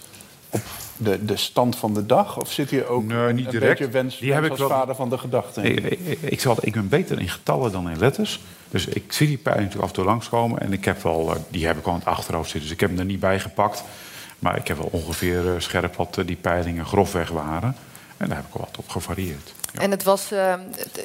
op 0.49 0.61
de, 0.97 1.25
de 1.25 1.35
stand 1.37 1.75
van 1.75 1.93
de 1.93 2.05
dag? 2.05 2.37
Of 2.39 2.51
zit 2.51 2.69
hier 2.69 2.87
ook 2.87 3.03
Nee, 3.03 3.33
niet 3.33 3.45
een 3.45 3.51
direct. 3.51 3.79
beetje 3.79 3.91
wens, 3.93 4.17
Die 4.19 4.31
heb 4.33 4.41
wens 4.41 4.53
ik 4.55 4.59
als 4.59 4.69
wel- 4.69 4.79
vader 4.79 4.95
van 4.95 5.09
de 5.09 5.17
gedachte? 5.17 5.61
Ik, 5.61 5.99
ik, 5.99 6.21
ik, 6.21 6.39
zal- 6.39 6.57
ik 6.61 6.73
ben 6.73 6.87
beter 6.89 7.19
in 7.19 7.29
getallen 7.29 7.71
dan 7.71 7.89
in 7.89 7.99
letters. 7.99 8.39
Dus 8.69 8.85
ik 8.85 9.11
zie 9.13 9.27
die 9.27 9.37
peilingen 9.37 9.67
natuurlijk 9.67 9.91
af 9.91 9.97
en 9.97 10.03
toe 10.03 10.11
langskomen. 10.13 10.59
En 10.61 10.73
ik 10.73 10.85
heb 10.85 11.03
wel, 11.03 11.45
die 11.49 11.65
heb 11.65 11.77
ik 11.77 11.85
al 11.85 11.93
in 11.93 11.99
het 11.99 12.07
achterhoofd 12.07 12.49
zitten. 12.49 12.61
Dus 12.61 12.71
ik 12.71 12.79
heb 12.79 12.89
hem 12.89 12.99
er 12.99 13.05
niet 13.05 13.19
bij 13.19 13.39
gepakt. 13.39 13.83
Maar 14.39 14.57
ik 14.57 14.67
heb 14.67 14.77
wel 14.77 14.89
ongeveer 14.91 15.53
eh, 15.53 15.59
scherp 15.59 15.95
wat 15.95 16.17
eh, 16.17 16.25
die 16.25 16.35
peilingen 16.35 16.85
grofweg 16.85 17.29
waren. 17.29 17.75
En 18.17 18.27
daar 18.27 18.37
heb 18.37 18.45
ik 18.45 18.53
wel 18.53 18.67
wat 18.69 18.77
op 18.77 18.89
gevarieerd. 18.89 19.53
Ja. 19.73 19.81
En 19.81 19.91
het 19.91 20.03
was, 20.03 20.31
eh, 20.31 20.53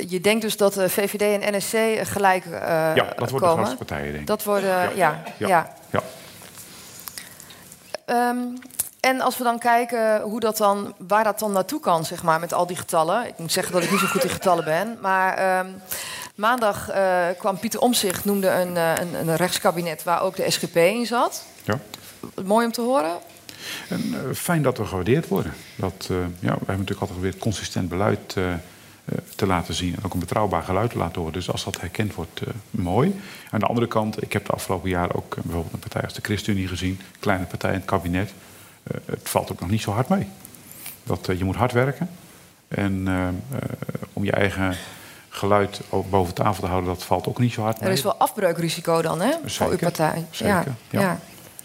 je 0.09 0.21
denkt 0.21 0.43
dus 0.43 0.57
dat 0.57 0.75
VVD 0.75 1.43
en 1.43 1.57
NSC 1.57 2.09
gelijk 2.09 2.45
eh 2.45 2.61
ja, 2.95 3.13
dat 3.17 3.31
worden 3.31 3.49
de 3.49 3.55
grootste 3.55 3.77
partijen, 3.77 4.07
denk 4.07 4.21
ik. 4.21 4.27
Dat 4.27 4.45
worden, 4.45 4.97
ja. 4.97 5.23
ja, 5.37 5.47
ja. 5.49 5.75
ja. 5.91 6.03
Ehm, 8.05 8.39
en 9.01 9.21
als 9.21 9.39
we 9.39 9.45
dan 9.45 9.59
kijken 9.59 10.21
hoe 10.21 10.41
dat 10.41 10.57
dan, 10.57 10.95
waar 10.99 11.25
dat 11.25 11.39
dan 11.39 11.53
naartoe 11.53 11.81
kan, 11.81 12.05
zeg 12.05 12.23
maar, 12.23 12.41
met 12.41 12.53
al 12.53 12.67
die 12.67 12.77
getallen. 12.77 13.27
Ik 13.27 13.39
moet 13.39 13.53
zeggen 13.53 13.73
dat 13.73 13.83
ik 13.83 13.91
niet 13.91 14.01
zo 14.01 14.07
goed 14.07 14.25
in 14.25 14.31
getallen 14.31 14.65
ben. 14.65 14.99
Maar 15.01 15.35
ehm, 15.35 15.67
maandag 16.35 16.91
kwam 17.39 17.59
Pieter 17.59 17.81
Omzicht, 17.81 18.25
noemde 18.25 18.49
een, 18.49 18.77
een, 18.77 19.15
een 19.15 19.37
rechtskabinet 19.37 20.03
waar 20.03 20.23
ook 20.23 20.37
de 20.37 20.51
SGP 20.51 20.77
in 20.77 21.07
zat. 21.07 21.45
Ja. 21.63 21.79
Mooi 22.45 22.67
om 22.67 22.73
te 22.73 22.81
horen. 22.81 23.19
En, 23.89 24.15
eh, 24.15 24.35
fijn 24.35 24.63
dat 24.63 24.79
we 24.79 24.85
gewaardeerd 24.85 25.29
worden. 25.29 25.53
Dat, 25.77 26.09
eh, 26.11 26.17
ja, 26.17 26.27
we 26.41 26.49
hebben 26.49 26.67
natuurlijk 26.67 27.01
altijd 27.01 27.21
weer 27.21 27.37
consistent 27.37 27.89
beleid 27.89 28.35
eh, 28.37 28.45
te 29.37 29.47
laten 29.47 29.75
zien. 29.75 29.97
En 29.97 30.05
ook 30.05 30.13
een 30.13 30.19
betrouwbaar 30.19 30.63
geluid 30.63 30.91
te 30.91 30.99
laten 30.99 31.17
horen. 31.17 31.33
Dus 31.33 31.51
als 31.51 31.65
dat 31.65 31.81
herkend 31.81 32.15
wordt, 32.15 32.41
mooi. 32.71 33.21
Aan 33.51 33.61
de 33.61 33.67
andere 33.67 33.87
kant, 33.87 34.23
ik 34.23 34.33
heb 34.33 34.47
de 34.47 34.53
afgelopen 34.53 34.91
jaren 34.91 35.15
ook 35.15 35.35
bijvoorbeeld 35.43 35.73
een 35.73 35.79
partij 35.79 36.03
als 36.03 36.15
de 36.15 36.23
ChristenUnie 36.23 36.69
gezien. 36.69 37.01
Kleine 37.21 37.45
partij 37.45 37.71
in 37.71 37.77
het 37.77 37.85
kabinet. 37.85 38.33
Het 39.05 39.29
valt 39.29 39.53
ook 39.53 39.61
nog 39.61 39.71
niet 39.71 39.81
zo 39.81 39.91
hard 39.91 40.09
mee. 40.09 40.27
Dat, 41.03 41.31
je 41.39 41.45
moet 41.45 41.57
hard 41.57 41.73
werken. 41.73 42.11
En 42.69 43.09
om 44.13 44.25
je 44.25 44.33
eigen 44.33 44.77
geluid 45.29 45.81
boven 46.11 46.35
tafel 46.35 46.63
te 46.63 46.69
houden, 46.69 46.91
dat 46.95 47.05
valt 47.05 47.27
ook 47.27 47.39
niet 47.39 47.53
zo 47.53 47.63
hard 47.63 47.81
mee. 47.81 47.89
Er 47.89 47.95
is 47.95 48.03
wel 48.03 48.17
afbreukrisico 48.17 49.03
dan, 49.03 49.21
hè? 49.21 49.33
Voor 49.45 49.71
uw 49.71 49.77
partij. 49.77 50.27
zeker, 50.31 50.55
Ja, 50.55 50.65
ja. 50.91 51.01
ja. 51.01 51.21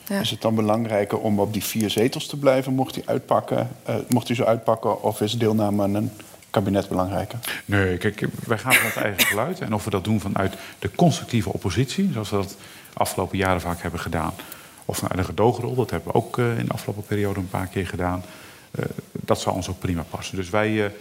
Ja. 0.10 0.20
Is 0.20 0.30
het 0.30 0.42
dan 0.42 0.56
belangrijker 0.56 1.20
om 1.20 1.40
op 1.40 1.54
die 1.54 1.64
vier 1.64 1.90
zetels 1.90 2.28
te 2.28 2.38
blijven, 2.38 2.74
mocht 2.74 2.96
hij 2.96 3.04
uitpakken, 3.06 3.70
eh, 3.84 3.96
mocht 4.08 4.30
u 4.30 4.36
zo 4.36 4.44
uitpakken, 4.44 5.04
of 5.04 5.22
is 5.22 5.38
deelname 5.38 5.84
aan 5.84 5.94
een 5.94 6.12
kabinet 6.50 6.88
belangrijker? 6.88 7.40
Nee, 7.66 7.98
kijk, 7.98 8.28
wij 8.46 8.58
gaan 8.58 8.74
vanuit 8.74 8.96
eigen 8.96 9.26
geluid. 9.26 9.60
En 9.60 9.74
of 9.74 9.84
we 9.84 9.90
dat 9.90 10.04
doen 10.04 10.20
vanuit 10.20 10.54
de 10.80 10.92
constructieve 10.96 11.54
oppositie, 11.54 12.10
zoals 12.14 12.30
we 12.30 12.36
dat 12.36 12.50
de 12.94 13.00
afgelopen 13.00 13.38
jaren 13.38 13.62
vaak 13.62 13.82
hebben 13.82 14.00
gedaan. 14.00 14.34
Of 14.86 14.98
vanuit 14.98 15.20
een 15.20 15.26
gedoogrol, 15.26 15.76
dat 15.76 15.90
hebben 15.90 16.12
we 16.12 16.18
ook 16.18 16.38
eh, 16.38 16.58
in 16.58 16.66
de 16.66 16.74
afgelopen 16.74 17.04
periode 17.04 17.40
een 17.40 17.50
paar 17.50 17.68
keer 17.68 17.88
gedaan. 17.88 18.24
Eh, 18.72 18.86
dat 19.12 19.40
zou 19.40 19.56
ons 19.56 19.70
ook 19.70 19.80
prima 19.80 20.04
passen. 20.10 20.36
Dus 20.36 20.50
wij, 20.50 20.86
eh, 20.86 20.92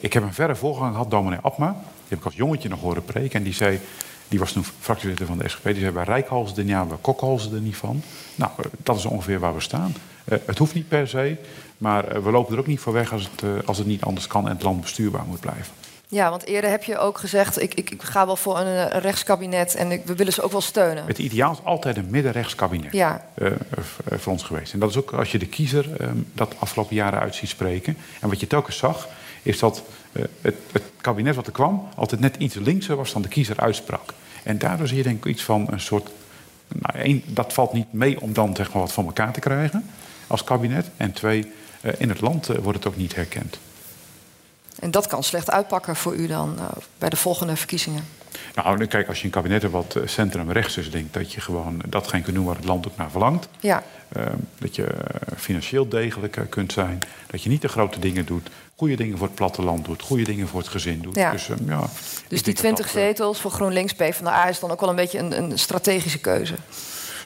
ik 0.00 0.12
heb 0.12 0.22
een 0.22 0.34
verre 0.34 0.56
voorganger 0.56 0.92
gehad, 0.92 1.10
dominee 1.10 1.38
Abma. 1.42 1.70
Die 1.70 2.08
heb 2.08 2.18
ik 2.18 2.24
als 2.24 2.34
jongetje 2.34 2.68
nog 2.68 2.80
horen 2.80 3.04
preken. 3.04 3.38
En 3.38 3.42
die 3.42 3.54
zei, 3.54 3.80
die 4.28 4.38
was 4.38 4.52
toen 4.52 4.64
fractievoorzitter 4.80 5.26
van 5.26 5.38
de 5.38 5.48
SGP. 5.48 5.64
Die 5.64 5.80
zei, 5.80 5.90
wij 5.90 6.04
rijkhalzen 6.04 6.56
er 6.56 6.64
niet 6.64 6.74
aan, 6.74 6.88
wij 6.88 6.98
kokhalzen 7.00 7.54
er 7.54 7.60
niet 7.60 7.76
van. 7.76 8.02
Nou, 8.34 8.50
eh, 8.58 8.64
dat 8.82 8.96
is 8.96 9.04
ongeveer 9.04 9.38
waar 9.38 9.54
we 9.54 9.60
staan. 9.60 9.94
Eh, 10.24 10.38
het 10.46 10.58
hoeft 10.58 10.74
niet 10.74 10.88
per 10.88 11.08
se, 11.08 11.36
maar 11.78 12.08
eh, 12.08 12.22
we 12.22 12.30
lopen 12.30 12.52
er 12.54 12.60
ook 12.60 12.66
niet 12.66 12.80
voor 12.80 12.92
weg 12.92 13.12
als 13.12 13.30
het, 13.36 13.66
als 13.66 13.78
het 13.78 13.86
niet 13.86 14.02
anders 14.02 14.26
kan 14.26 14.44
en 14.48 14.54
het 14.54 14.62
land 14.62 14.80
bestuurbaar 14.80 15.24
moet 15.26 15.40
blijven. 15.40 15.72
Ja, 16.08 16.30
want 16.30 16.44
eerder 16.44 16.70
heb 16.70 16.84
je 16.84 16.98
ook 16.98 17.18
gezegd, 17.18 17.62
ik, 17.62 17.74
ik, 17.74 17.90
ik 17.90 18.02
ga 18.02 18.26
wel 18.26 18.36
voor 18.36 18.58
een, 18.58 18.94
een 18.94 19.00
rechtskabinet 19.00 19.74
en 19.74 19.90
ik, 19.90 20.04
we 20.04 20.14
willen 20.14 20.32
ze 20.32 20.42
ook 20.42 20.52
wel 20.52 20.60
steunen. 20.60 21.06
Het 21.06 21.18
ideaal 21.18 21.52
is 21.52 21.58
altijd 21.62 21.96
een 21.96 22.10
middenrechts 22.10 22.54
kabinet 22.54 22.92
Ja. 22.92 23.24
voor 24.06 24.32
ons 24.32 24.42
geweest. 24.42 24.72
En 24.72 24.78
dat 24.78 24.90
is 24.90 24.96
ook 24.96 25.12
als 25.12 25.32
je 25.32 25.38
de 25.38 25.46
kiezer 25.46 25.96
eh, 26.00 26.08
dat 26.32 26.54
afgelopen 26.58 26.94
jaren 26.96 27.20
uit 27.20 27.34
ziet 27.34 27.48
spreken. 27.48 27.96
En 28.20 28.28
wat 28.28 28.40
je 28.40 28.46
telkens 28.46 28.76
zag, 28.76 29.08
is 29.42 29.58
dat 29.58 29.82
het, 30.40 30.54
het 30.72 30.82
kabinet 31.00 31.34
wat 31.34 31.46
er 31.46 31.52
kwam... 31.52 31.88
altijd 31.94 32.20
net 32.20 32.36
iets 32.36 32.54
linkser 32.54 32.96
was 32.96 33.12
dan 33.12 33.22
de 33.22 33.28
kiezer 33.28 33.60
uitsprak. 33.60 34.12
En 34.42 34.58
daardoor 34.58 34.88
zie 34.88 34.96
je 34.96 35.02
denk 35.02 35.24
ik 35.24 35.32
iets 35.32 35.42
van 35.42 35.66
een 35.70 35.80
soort... 35.80 36.10
Nou, 36.68 36.98
één, 37.04 37.22
dat 37.26 37.52
valt 37.52 37.72
niet 37.72 37.92
mee 37.92 38.20
om 38.20 38.32
dan 38.32 38.56
zeg 38.56 38.72
maar, 38.72 38.82
wat 38.82 38.92
van 38.92 39.06
elkaar 39.06 39.32
te 39.32 39.40
krijgen 39.40 39.84
als 40.26 40.44
kabinet. 40.44 40.90
En 40.96 41.12
twee, 41.12 41.52
eh, 41.80 41.92
in 41.98 42.08
het 42.08 42.20
land 42.20 42.48
eh, 42.48 42.56
wordt 42.56 42.78
het 42.78 42.86
ook 42.86 42.96
niet 42.96 43.14
herkend. 43.14 43.58
En 44.80 44.90
dat 44.90 45.06
kan 45.06 45.22
slecht 45.22 45.50
uitpakken 45.50 45.96
voor 45.96 46.14
u 46.14 46.26
dan 46.26 46.54
eh, 46.58 46.64
bij 46.98 47.08
de 47.08 47.16
volgende 47.16 47.56
verkiezingen. 47.56 48.04
Nou, 48.54 48.86
kijk, 48.86 49.08
als 49.08 49.18
je 49.18 49.24
een 49.24 49.30
kabinet 49.30 49.62
hebt 49.62 49.74
wat 49.74 49.96
eh, 49.96 50.06
centrumrechts 50.06 50.76
is... 50.76 50.90
denk 50.90 51.06
ik 51.06 51.12
dat 51.12 51.32
je 51.32 51.40
gewoon 51.40 51.80
datgene 51.88 52.22
kunt 52.22 52.36
doen 52.36 52.44
waar 52.44 52.56
het 52.56 52.64
land 52.64 52.88
ook 52.88 52.96
naar 52.96 53.10
verlangt. 53.10 53.48
Ja, 53.60 53.82
Eh, 54.08 54.26
dat 54.58 54.76
je 54.76 54.84
eh, 54.84 55.38
financieel 55.38 55.88
degelijk 55.88 56.36
eh, 56.36 56.44
kunt 56.48 56.72
zijn. 56.72 56.98
Dat 57.26 57.42
je 57.42 57.48
niet 57.48 57.62
de 57.62 57.68
grote 57.68 57.98
dingen 57.98 58.26
doet. 58.26 58.50
Goede 58.76 58.96
dingen 58.96 59.18
voor 59.18 59.26
het 59.26 59.36
platteland 59.36 59.84
doet. 59.84 60.02
Goede 60.02 60.22
dingen 60.24 60.48
voor 60.48 60.60
het 60.60 60.68
gezin 60.68 61.00
doet. 61.00 61.14
Ja. 61.14 61.30
Dus, 61.30 61.48
ehm, 61.48 61.68
ja, 61.70 61.80
dus 62.28 62.42
die 62.42 62.52
dat 62.52 62.62
20 62.62 62.86
dat, 62.86 62.94
eh, 62.96 63.02
zetels 63.02 63.40
voor 63.40 63.50
GroenLinks, 63.50 63.92
PvdA 63.92 64.46
is 64.46 64.60
dan 64.60 64.70
ook 64.70 64.80
wel 64.80 64.88
een 64.88 64.96
beetje 64.96 65.18
een, 65.18 65.38
een 65.38 65.58
strategische 65.58 66.18
keuze. 66.18 66.54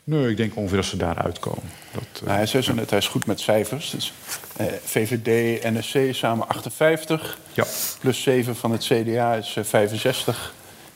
nee, 0.04 0.30
ik 0.30 0.36
denk 0.36 0.56
ongeveer 0.56 0.76
dat 0.76 0.86
ze 0.86 0.96
daar 0.96 1.16
uitkomen. 1.18 1.70
Dat, 1.92 2.02
eh, 2.14 2.22
Nou, 2.22 2.36
hij 2.36 2.46
zei 2.46 2.62
zo 2.62 2.74
net, 2.74 2.90
hij 2.90 2.98
is 2.98 3.08
goed 3.08 3.26
met 3.26 3.40
cijfers. 3.40 3.90
Dus, 3.90 4.12
eh, 4.56 4.66
VVD, 4.84 5.62
NSC 5.64 6.14
samen 6.14 6.48
58, 6.48 7.38
ja. 7.52 7.64
plus 8.00 8.22
7 8.22 8.56
van 8.56 8.72
het 8.72 8.84
CDA 8.84 9.34
is 9.34 9.56
eh, 9.56 9.64
65. 9.64 10.54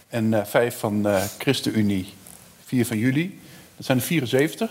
En 0.08 0.34
eh 0.34 0.44
5 0.44 0.78
van 0.78 1.06
eh 1.08 1.22
ChristenUnie, 1.38 2.12
4 2.64 2.86
van 2.86 2.98
jullie. 2.98 3.38
Dat 3.76 3.86
zijn 3.86 3.98
er 3.98 4.04
74. 4.04 4.70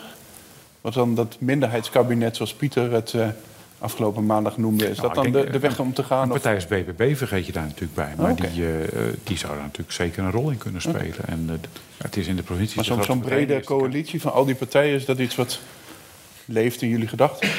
Wat 0.82 0.94
dan 0.94 1.16
dat 1.16 1.36
minderheidskabinet, 1.40 2.36
zoals 2.36 2.54
Pieter 2.54 2.92
het 2.92 3.14
eh, 3.14 3.28
afgelopen 3.84 4.26
maandag 4.26 4.58
noemde... 4.58 4.90
is 4.90 4.98
Nou, 4.98 5.14
dat 5.14 5.24
dan 5.24 5.32
de, 5.34 5.50
de 5.50 5.60
weg 5.60 5.80
om 5.80 5.94
te 5.94 6.04
gaan? 6.04 6.18
Een 6.22 6.26
Of? 6.28 6.32
partij 6.32 6.56
als 6.56 6.68
BBB 6.68 7.16
vergeet 7.18 7.46
je 7.46 7.52
daar 7.52 7.64
natuurlijk 7.64 7.94
bij. 7.94 8.14
Maar 8.18 8.32
Oh, 8.32 8.38
die, 8.38 8.48
eh, 8.66 8.84
eh, 8.84 9.14
die 9.24 9.38
zou 9.38 9.54
daar 9.54 9.62
natuurlijk 9.62 9.92
zeker 9.92 10.24
een 10.24 10.32
rol 10.32 10.50
in 10.50 10.58
kunnen 10.58 10.82
spelen. 10.82 11.26
En 11.28 11.46
eh, 11.50 11.56
het 11.98 12.18
is 12.18 12.28
in 12.28 12.36
de 12.36 12.44
provincie... 12.44 12.76
Maar 12.76 12.98
de 12.98 13.04
zo'n 13.04 13.20
brede 13.20 13.56
is- 13.56 13.66
coalitie 13.66 14.22
van 14.22 14.34
al 14.34 14.46
die 14.46 14.56
partijen... 14.56 14.96
is 14.96 15.06
dat 15.06 15.20
iets 15.20 15.36
wat 15.36 15.60
leeft 16.46 16.82
in 16.82 16.90
jullie 16.90 17.08
gedachten? 17.08 17.50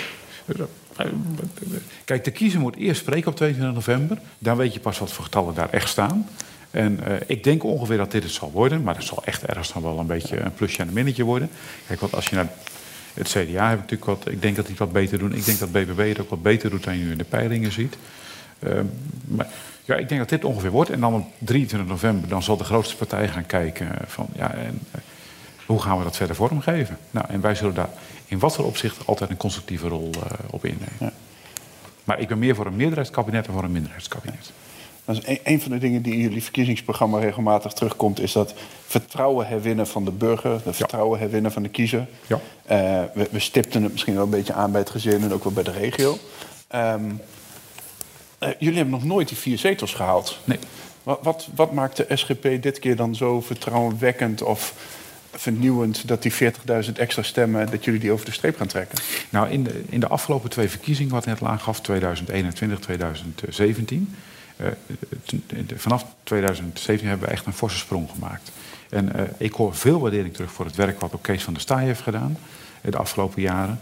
Kijk, 2.04 2.24
de 2.24 2.30
kiezer 2.30 2.60
moet 2.60 2.76
eerst 2.76 3.00
spreken 3.00 3.30
op 3.30 3.36
22 3.36 3.74
november. 3.74 4.18
Dan 4.38 4.56
weet 4.56 4.74
je 4.74 4.80
pas 4.80 4.98
wat 4.98 5.12
voor 5.12 5.24
getallen 5.24 5.54
daar 5.54 5.70
echt 5.70 5.88
staan. 5.88 6.28
En 6.70 7.00
ik 7.26 7.44
denk 7.44 7.64
ongeveer 7.64 7.96
dat 7.96 8.10
dit 8.10 8.22
het 8.22 8.32
zal 8.32 8.50
worden. 8.50 8.82
Maar 8.82 8.94
het 8.94 9.04
zal 9.04 9.22
echt 9.24 9.44
ergens 9.46 9.72
dan 9.72 9.82
wel 9.82 9.98
een 9.98 10.06
beetje 10.06 10.40
een 10.40 10.54
plusje 10.54 10.80
en 10.80 10.88
een 10.88 10.94
minnetje 10.94 11.24
worden. 11.24 11.50
Kijk, 11.86 12.00
want 12.00 12.14
als 12.14 12.26
je 12.26 12.36
naar 12.36 12.48
het 13.14 13.28
CDA 13.28 13.68
hebt 13.68 13.80
natuurlijk 13.80 14.04
wat... 14.04 14.28
Ik 14.28 14.42
denk 14.42 14.56
dat 14.56 14.66
die 14.66 14.74
het 14.74 14.84
wat 14.84 14.92
beter 14.92 15.18
doen. 15.18 15.34
Ik 15.34 15.44
denk 15.44 15.58
dat 15.58 15.72
BBB 15.72 16.08
het 16.08 16.20
ook 16.20 16.30
wat 16.30 16.42
beter 16.42 16.70
doet 16.70 16.84
dan 16.84 16.98
je 16.98 17.04
nu 17.04 17.10
in 17.10 17.18
de 17.18 17.24
peilingen 17.24 17.72
ziet. 17.72 17.96
Ehm, 18.58 18.84
maar 19.24 19.46
ja, 19.84 19.94
ik 19.94 20.08
denk 20.08 20.20
dat 20.20 20.28
dit 20.28 20.44
ongeveer 20.44 20.70
wordt. 20.70 20.90
En 20.90 21.00
dan 21.00 21.14
op 21.14 21.26
23 21.38 21.88
november 21.88 22.28
dan 22.28 22.42
zal 22.42 22.56
de 22.56 22.64
grootste 22.64 22.96
partij 22.96 23.28
gaan 23.28 23.46
kijken 23.46 23.88
van... 24.06 24.26
Ja, 24.34 24.54
en, 24.54 24.80
eh, 24.90 25.00
hoe 25.66 25.82
gaan 25.82 25.98
we 25.98 26.04
dat 26.04 26.16
verder 26.16 26.36
vormgeven? 26.36 26.98
Nou, 27.10 27.26
en 27.28 27.40
wij 27.40 27.54
zullen 27.54 27.74
daar 27.74 27.88
in 28.26 28.38
wat 28.38 28.54
voor 28.54 28.64
opzicht 28.64 29.06
altijd 29.06 29.30
een 29.30 29.36
constructieve 29.36 29.88
rol 29.88 30.10
eh, 30.14 30.38
op 30.50 30.64
innemen. 30.64 30.92
Ja. 30.98 31.12
Maar 32.04 32.20
ik 32.20 32.28
ben 32.28 32.38
meer 32.38 32.54
voor 32.54 32.66
een 32.66 32.76
meerderheidskabinet 32.76 33.44
dan 33.44 33.54
voor 33.54 33.64
een 33.64 33.72
minderheidskabinet. 33.72 34.52
Dat 35.04 35.16
is 35.16 35.26
een, 35.26 35.38
een 35.44 35.60
van 35.60 35.70
de 35.70 35.78
dingen 35.78 36.02
die 36.02 36.12
in 36.12 36.20
jullie 36.20 36.42
verkiezingsprogramma 36.42 37.18
regelmatig 37.18 37.72
terugkomt, 37.72 38.20
is 38.20 38.32
dat 38.32 38.54
vertrouwen 38.86 39.46
herwinnen 39.46 39.86
van 39.86 40.04
de 40.04 40.10
burger, 40.10 40.60
de 40.64 40.72
vertrouwen 40.72 41.18
herwinnen 41.18 41.52
van 41.52 41.62
de 41.62 41.68
kiezer. 41.68 42.06
Ja. 42.26 42.40
Eh, 42.64 43.02
we, 43.14 43.28
we 43.30 43.38
stipten 43.38 43.82
het 43.82 43.92
misschien 43.92 44.14
wel 44.14 44.24
een 44.24 44.30
beetje 44.30 44.52
aan 44.52 44.70
bij 44.70 44.80
het 44.80 44.90
gezin 44.90 45.22
en 45.22 45.32
ook 45.32 45.44
wel 45.44 45.52
bij 45.52 45.62
de 45.62 45.70
regio. 45.70 46.18
Ehm, 46.68 47.10
eh, 48.38 48.48
jullie 48.58 48.76
hebben 48.76 48.94
nog 48.94 49.04
nooit 49.04 49.28
die 49.28 49.36
vier 49.36 49.58
zetels 49.58 49.94
gehaald. 49.94 50.38
Nee. 50.44 50.58
Wat, 51.02 51.18
wat, 51.22 51.48
wat 51.54 51.72
maakt 51.72 51.96
de 51.96 52.06
SGP 52.08 52.62
dit 52.62 52.78
keer 52.78 52.96
dan 52.96 53.14
zo 53.14 53.40
vertrouwenwekkend 53.40 54.42
of 54.42 54.74
vernieuwend 55.30 56.08
dat 56.08 56.22
die 56.22 56.32
40.000 56.32 56.92
extra 56.96 57.22
stemmen, 57.22 57.70
dat 57.70 57.84
jullie 57.84 58.00
die 58.00 58.12
over 58.12 58.24
de 58.24 58.32
streep 58.32 58.56
gaan 58.56 58.66
trekken? 58.66 58.98
Nou, 59.30 59.50
in 59.50 59.64
de, 59.64 59.84
in 59.88 60.00
de 60.00 60.08
afgelopen 60.08 60.50
twee 60.50 60.68
verkiezingen, 60.68 61.12
wat 61.12 61.26
net 61.26 61.42
aangaf, 61.42 61.80
2021, 61.80 62.78
2017. 62.78 64.14
Eh, 64.56 64.66
de- 65.66 65.78
vanaf 65.78 66.04
2017 66.22 67.08
hebben 67.08 67.26
we 67.28 67.32
echt 67.34 67.46
een 67.46 67.52
forse 67.52 67.78
sprong 67.78 68.08
gemaakt. 68.10 68.50
En 68.90 69.14
eh, 69.14 69.22
ik 69.36 69.52
hoor 69.52 69.74
veel 69.74 70.00
waardering 70.00 70.34
terug 70.34 70.50
voor 70.52 70.64
het 70.64 70.76
werk 70.76 71.00
wat 71.00 71.14
ook 71.14 71.22
Kees 71.22 71.42
van 71.42 71.52
der 71.52 71.62
Staaij 71.62 71.84
heeft 71.84 72.00
gedaan 72.00 72.36
eh, 72.80 72.90
de 72.90 72.98
afgelopen 72.98 73.42
jaren. 73.42 73.80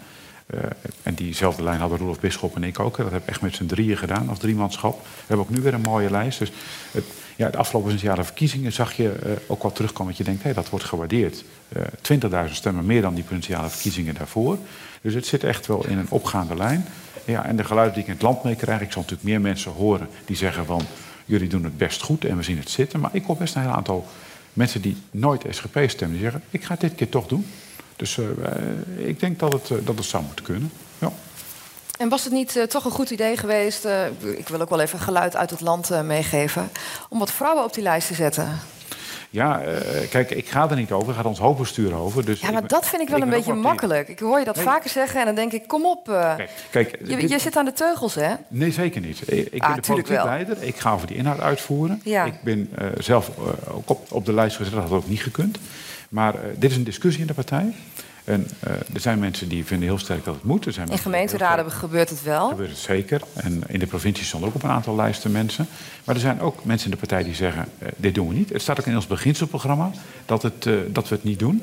En 1.02 1.14
diezelfde 1.14 1.62
lijn 1.62 1.80
hadden 1.80 1.98
Roelof 1.98 2.20
Bisschop 2.20 2.56
en 2.56 2.64
ik 2.64 2.78
ook. 2.78 2.96
Dat 2.96 3.10
heb 3.10 3.22
ik 3.22 3.28
echt 3.28 3.40
met 3.40 3.54
z'n 3.54 3.66
drieën 3.66 3.96
gedaan 3.96 4.28
als 4.28 4.38
driemanschap. 4.38 5.00
We 5.02 5.08
hebben 5.26 5.46
ook 5.46 5.52
nu 5.52 5.60
weer 5.62 5.74
een 5.74 5.80
mooie 5.80 6.10
lijst. 6.10 6.38
Dus 6.38 6.52
het, 6.90 7.04
ja, 7.36 7.48
de 7.50 7.56
afgelopen 7.56 7.96
jaren 7.96 8.24
verkiezingen 8.24 8.72
zag 8.72 8.92
je 8.92 9.36
ook 9.46 9.62
wat 9.62 9.74
terugkomen. 9.74 10.08
Dat 10.08 10.16
je 10.16 10.24
denkt, 10.24 10.42
hey, 10.42 10.52
dat 10.52 10.68
wordt 10.68 10.84
gewaardeerd. 10.84 11.44
Uh, 11.76 11.82
20.000 12.48 12.52
stemmen 12.54 12.86
meer 12.86 13.02
dan 13.02 13.14
die 13.14 13.24
provinciale 13.24 13.68
verkiezingen 13.68 14.14
daarvoor. 14.14 14.58
Dus 15.00 15.14
het 15.14 15.26
zit 15.26 15.44
echt 15.44 15.66
wel 15.66 15.86
in 15.86 15.98
een 15.98 16.06
opgaande 16.10 16.56
lijn. 16.56 16.86
Ja, 17.24 17.44
en 17.44 17.56
de 17.56 17.64
geluiden 17.64 17.94
die 17.94 18.02
ik 18.02 18.08
in 18.08 18.14
het 18.14 18.22
land 18.22 18.44
mee 18.44 18.56
krijg, 18.56 18.80
ik 18.80 18.92
zal 18.92 19.02
natuurlijk 19.02 19.28
meer 19.28 19.40
mensen 19.40 19.72
horen 19.72 20.08
die 20.24 20.36
zeggen 20.36 20.66
van 20.66 20.82
jullie 21.24 21.48
doen 21.48 21.64
het 21.64 21.76
best 21.76 22.02
goed 22.02 22.24
en 22.24 22.36
we 22.36 22.42
zien 22.42 22.58
het 22.58 22.70
zitten. 22.70 23.00
Maar 23.00 23.10
ik 23.12 23.24
hoor 23.24 23.36
best 23.36 23.54
een 23.54 23.62
heel 23.62 23.70
aantal 23.70 24.06
mensen 24.52 24.80
die 24.82 24.96
nooit 25.10 25.44
SGP 25.50 25.78
stemmen, 25.86 26.18
die 26.18 26.30
zeggen 26.30 26.42
ik 26.50 26.64
ga 26.64 26.76
dit 26.78 26.94
keer 26.94 27.08
toch 27.08 27.26
doen. 27.26 27.46
Dus 27.96 28.16
uh, 28.16 28.26
ik 28.96 29.20
denk 29.20 29.38
dat 29.38 29.52
het, 29.52 29.70
uh, 29.70 29.78
dat 29.84 29.96
het 29.96 30.04
zou 30.04 30.24
moeten 30.24 30.44
kunnen. 30.44 30.72
Ja. 30.98 31.12
En 31.98 32.08
was 32.08 32.24
het 32.24 32.32
niet 32.32 32.66
toch 32.68 32.84
een 32.84 32.90
goed 32.90 33.10
idee 33.10 33.36
geweest, 33.36 33.84
ik 34.36 34.48
wil 34.48 34.60
ook 34.60 34.70
wel 34.70 34.80
even 34.80 34.98
geluid 34.98 35.36
uit 35.36 35.50
het 35.50 35.60
land 35.60 36.02
meegeven, 36.04 36.70
om 37.08 37.18
wat 37.18 37.30
vrouwen 37.30 37.64
op 37.64 37.74
die 37.74 37.82
lijst 37.82 38.06
te 38.06 38.14
zetten? 38.14 38.58
Ja, 39.32 39.62
uh, 39.66 39.76
kijk, 40.10 40.30
ik 40.30 40.48
ga 40.48 40.70
er 40.70 40.76
niet 40.76 40.92
over. 40.92 41.08
Ik 41.14 41.20
ga 41.20 41.28
ons 41.28 41.38
hoofdbestuur 41.38 41.94
over. 41.94 42.24
Dus 42.24 42.40
ja, 42.40 42.50
maar 42.50 42.62
ik, 42.62 42.68
dat 42.68 42.86
vind 42.86 43.02
ik 43.02 43.08
wel 43.08 43.16
ik 43.18 43.24
een 43.24 43.30
beetje 43.30 43.54
makkelijk. 43.54 44.08
Ik 44.08 44.18
hoor 44.18 44.38
je 44.38 44.44
dat 44.44 44.56
Nee. 44.56 44.64
vaker 44.64 44.90
zeggen 44.90 45.20
en 45.20 45.26
dan 45.26 45.34
denk 45.34 45.52
ik, 45.52 45.66
kom 45.66 45.86
op. 45.86 46.08
uh, 46.08 46.34
Kijk, 46.36 46.50
kijk, 46.70 46.96
je, 47.04 47.16
dit- 47.16 47.30
je 47.30 47.38
zit 47.38 47.56
aan 47.56 47.64
de 47.64 47.72
teugels, 47.72 48.14
hè? 48.14 48.34
Nee, 48.48 48.70
zeker 48.72 49.00
niet. 49.00 49.20
Ik 49.32 49.44
ik 49.44 49.50
ben 49.50 49.60
Ah, 49.60 49.74
de 49.74 49.80
politiek 49.80 50.22
leider. 50.22 50.62
Ik 50.62 50.76
ga 50.76 50.92
over 50.92 51.06
die 51.06 51.16
inhoud 51.16 51.40
uitvoeren. 51.40 52.00
Ja. 52.04 52.24
Ik 52.24 52.42
ben 52.42 52.68
eh, 52.74 52.86
zelf 52.98 53.28
eh, 53.28 53.76
ook 53.76 53.90
op, 53.90 54.12
op 54.12 54.24
de 54.26 54.32
lijst 54.32 54.56
gezet. 54.56 54.72
Dat 54.72 54.82
had 54.82 54.92
ook 54.92 55.08
niet 55.08 55.22
gekund. 55.22 55.58
Maar 56.08 56.34
eh, 56.34 56.40
dit 56.56 56.70
is 56.70 56.76
een 56.76 56.84
discussie 56.84 57.20
in 57.20 57.26
de 57.26 57.34
partij. 57.34 57.74
En 58.24 58.46
eh, 58.60 58.72
er 58.72 59.00
zijn 59.00 59.18
mensen 59.18 59.48
die 59.48 59.64
vinden 59.64 59.88
heel 59.88 59.98
sterk 59.98 60.24
dat 60.24 60.34
het 60.34 60.44
moet. 60.44 60.66
Er 60.66 60.72
zijn 60.72 60.88
In 60.88 60.98
gemeenteraden 60.98 61.70
gebeurt 61.70 62.08
het 62.10 62.22
wel. 62.22 62.48
gebeurt 62.48 62.70
het 62.70 62.78
zeker. 62.78 63.20
En 63.34 63.62
in 63.68 63.78
de 63.78 63.86
provincie 63.86 64.24
stonden 64.24 64.48
ook 64.48 64.54
op 64.54 64.62
een 64.62 64.70
aantal 64.70 64.94
lijsten 64.96 65.32
mensen. 65.32 65.66
Maar 66.04 66.14
er 66.14 66.20
zijn 66.20 66.40
ook 66.40 66.64
mensen 66.64 66.84
in 66.86 66.92
de 66.92 66.98
partij 67.06 67.22
die 67.24 67.34
zeggen, 67.34 67.68
eh, 67.78 67.88
dit 67.96 68.14
doen 68.14 68.28
we 68.28 68.34
niet. 68.34 68.48
Het 68.48 68.62
staat 68.62 68.80
ook 68.80 68.86
in 68.86 68.94
ons 68.96 69.06
beginselprogramma 69.06 69.90
dat, 70.26 70.42
het, 70.42 70.66
eh, 70.66 70.74
dat 70.88 71.08
we 71.08 71.14
het 71.14 71.24
niet 71.24 71.38
doen. 71.38 71.62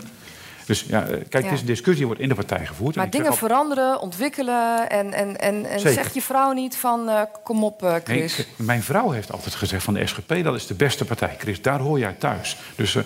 Dus 0.69 0.85
ja, 0.87 1.05
eh, 1.05 1.17
kijk, 1.29 1.45
Ja. 1.45 1.51
een 1.51 1.65
discussie 1.65 1.95
die 1.95 2.05
wordt 2.05 2.21
in 2.21 2.29
de 2.29 2.35
partij 2.35 2.65
gevoerd. 2.65 2.95
Maar 2.95 3.09
dingen 3.09 3.29
altijd- 3.29 3.45
veranderen, 3.51 3.99
ontwikkelen. 3.99 4.89
En, 4.89 5.13
en, 5.13 5.39
en, 5.39 5.65
en 5.65 5.79
Zeker. 5.79 6.03
zeg 6.03 6.13
je 6.13 6.21
vrouw 6.21 6.51
niet 6.51 6.75
van, 6.75 7.09
eh, 7.09 7.21
kom 7.43 7.63
op, 7.63 7.83
eh, 7.83 7.89
Nee, 7.91 8.01
Chris. 8.03 8.35
kijk, 8.35 8.47
mijn 8.55 8.83
vrouw 8.83 9.09
heeft 9.09 9.31
altijd 9.31 9.55
gezegd 9.55 9.83
van 9.83 9.93
de 9.93 10.07
SGP, 10.07 10.43
dat 10.43 10.55
is 10.55 10.67
de 10.67 10.73
beste 10.73 11.05
partij. 11.05 11.35
Chris, 11.37 11.61
daar 11.61 11.79
hoor 11.79 11.99
jij 11.99 12.15
thuis. 12.19 12.57
Dus 12.75 12.97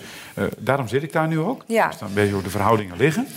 daarom 0.57 0.87
zit 0.87 1.03
ik 1.03 1.11
daar 1.13 1.27
nu 1.27 1.39
ook. 1.39 1.63
Ja. 1.67 1.87
Dus 1.87 1.97
dan 1.97 2.13
weet 2.13 2.27
je 2.27 2.33
hoe 2.33 2.43
de 2.43 2.49
verhoudingen 2.49 2.97
liggen. 2.97 3.27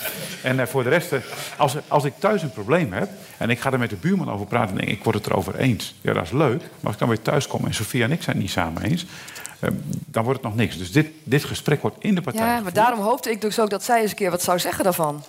En 0.42 0.68
voor 0.68 0.82
de 0.82 0.88
rest, 0.88 1.12
als, 1.56 1.76
als 1.88 2.04
ik 2.04 2.12
thuis 2.18 2.42
een 2.42 2.52
probleem 2.52 2.92
heb... 2.92 3.08
en 3.38 3.50
ik 3.50 3.60
ga 3.60 3.72
er 3.72 3.78
met 3.78 3.90
de 3.90 3.96
buurman 3.96 4.30
over 4.30 4.46
praten 4.46 4.70
en 4.78 4.84
denk, 4.86 4.98
ik 4.98 5.04
word 5.04 5.16
het 5.16 5.26
erover 5.26 5.56
eens. 5.56 5.94
Ja, 6.00 6.12
dat 6.12 6.24
is 6.24 6.30
leuk. 6.32 6.60
Maar 6.60 6.68
als 6.82 6.92
ik 6.92 6.98
dan 6.98 7.08
weer 7.08 7.22
thuis 7.22 7.46
kom 7.46 7.66
en 7.66 7.74
Sofia 7.74 8.04
en 8.04 8.12
ik 8.12 8.22
zijn 8.22 8.36
het 8.36 8.44
niet 8.44 8.54
samen 8.54 8.82
eens... 8.82 9.06
eh, 9.58 9.70
dan 10.06 10.24
wordt 10.24 10.38
het 10.42 10.48
nog 10.48 10.58
niks. 10.58 10.78
Dus 10.78 10.92
dit, 10.92 11.06
dit 11.24 11.44
gesprek 11.44 11.82
wordt 11.82 11.96
in 12.00 12.14
de 12.14 12.20
partij 12.20 12.40
Ja, 12.40 12.46
maar 12.48 12.56
gevoerd. 12.56 12.74
daarom 12.74 13.00
hoopte 13.00 13.30
ik 13.30 13.40
dus 13.40 13.60
ook 13.60 13.70
dat 13.70 13.84
zij 13.84 14.00
eens 14.00 14.10
een 14.10 14.16
keer 14.16 14.30
wat 14.30 14.42
zou 14.42 14.58
zeggen 14.58 14.84
daarvan. 14.84 15.24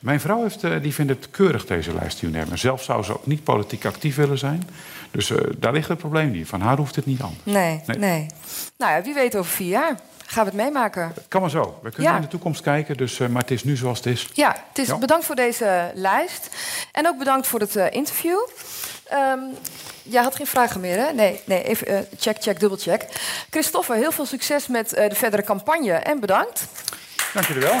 Mijn 0.00 0.20
vrouw 0.20 0.42
heeft, 0.42 0.64
eh, 0.64 0.82
die 0.82 0.94
vindt 0.94 1.12
het 1.12 1.30
keurig, 1.30 1.66
deze 1.66 1.94
lijst 1.94 2.20
die 2.20 2.36
hebben. 2.36 2.58
Zelf 2.58 2.82
zou 2.82 3.02
ze 3.02 3.12
ook 3.12 3.26
niet 3.26 3.44
politiek 3.44 3.84
actief 3.84 4.16
willen 4.16 4.38
zijn. 4.38 4.68
Dus 5.10 5.30
eh, 5.30 5.36
daar 5.58 5.72
ligt 5.72 5.88
het 5.88 5.98
probleem 5.98 6.30
niet. 6.30 6.48
Van 6.48 6.60
haar 6.60 6.76
hoeft 6.76 6.96
het 6.96 7.06
niet 7.06 7.20
aan. 7.20 7.36
Nee, 7.42 7.80
nee. 7.86 7.98
Nee. 7.98 8.26
Nou 8.78 8.92
ja, 8.92 9.02
wie 9.02 9.14
weet 9.14 9.36
over 9.36 9.50
vier 9.52 9.68
jaar 9.68 9.98
gaan 10.26 10.44
we 10.44 10.50
het 10.50 10.58
meemaken. 10.60 11.12
Kan 11.28 11.40
maar 11.40 11.50
zo. 11.50 11.78
We 11.82 11.90
kunnen 11.90 12.10
Ja. 12.10 12.16
in 12.16 12.22
de 12.22 12.28
toekomst 12.28 12.60
kijken, 12.60 12.96
dus, 12.96 13.18
maar 13.18 13.42
het 13.42 13.50
is 13.50 13.64
nu 13.64 13.76
zoals 13.76 13.96
het 13.98 14.06
is. 14.06 14.28
Ja, 14.32 14.56
het 14.68 14.78
is, 14.78 14.86
Ja. 14.86 14.98
bedankt 14.98 15.24
voor 15.24 15.34
deze 15.34 15.90
lijst. 15.94 16.48
En 16.92 17.06
ook 17.08 17.18
bedankt 17.18 17.46
voor 17.46 17.60
het 17.60 17.74
interview. 17.90 18.38
Ehm, 19.08 19.38
jij 20.02 20.22
had 20.22 20.36
geen 20.36 20.46
vragen 20.46 20.80
meer, 20.80 20.96
hè? 20.96 21.12
Nee, 21.12 21.40
nee 21.44 21.62
even 21.62 21.86
eh, 21.86 21.98
check, 22.18 22.42
check, 22.42 22.60
dubbelcheck. 22.60 23.02
Christoffer, 23.50 23.94
heel 23.94 24.12
veel 24.12 24.26
succes 24.26 24.66
met 24.66 24.92
eh, 24.92 25.08
de 25.08 25.14
verdere 25.14 25.42
campagne 25.42 25.92
en 25.92 26.20
bedankt. 26.20 26.64
Dank 27.32 27.46
jullie 27.46 27.62
wel. 27.62 27.80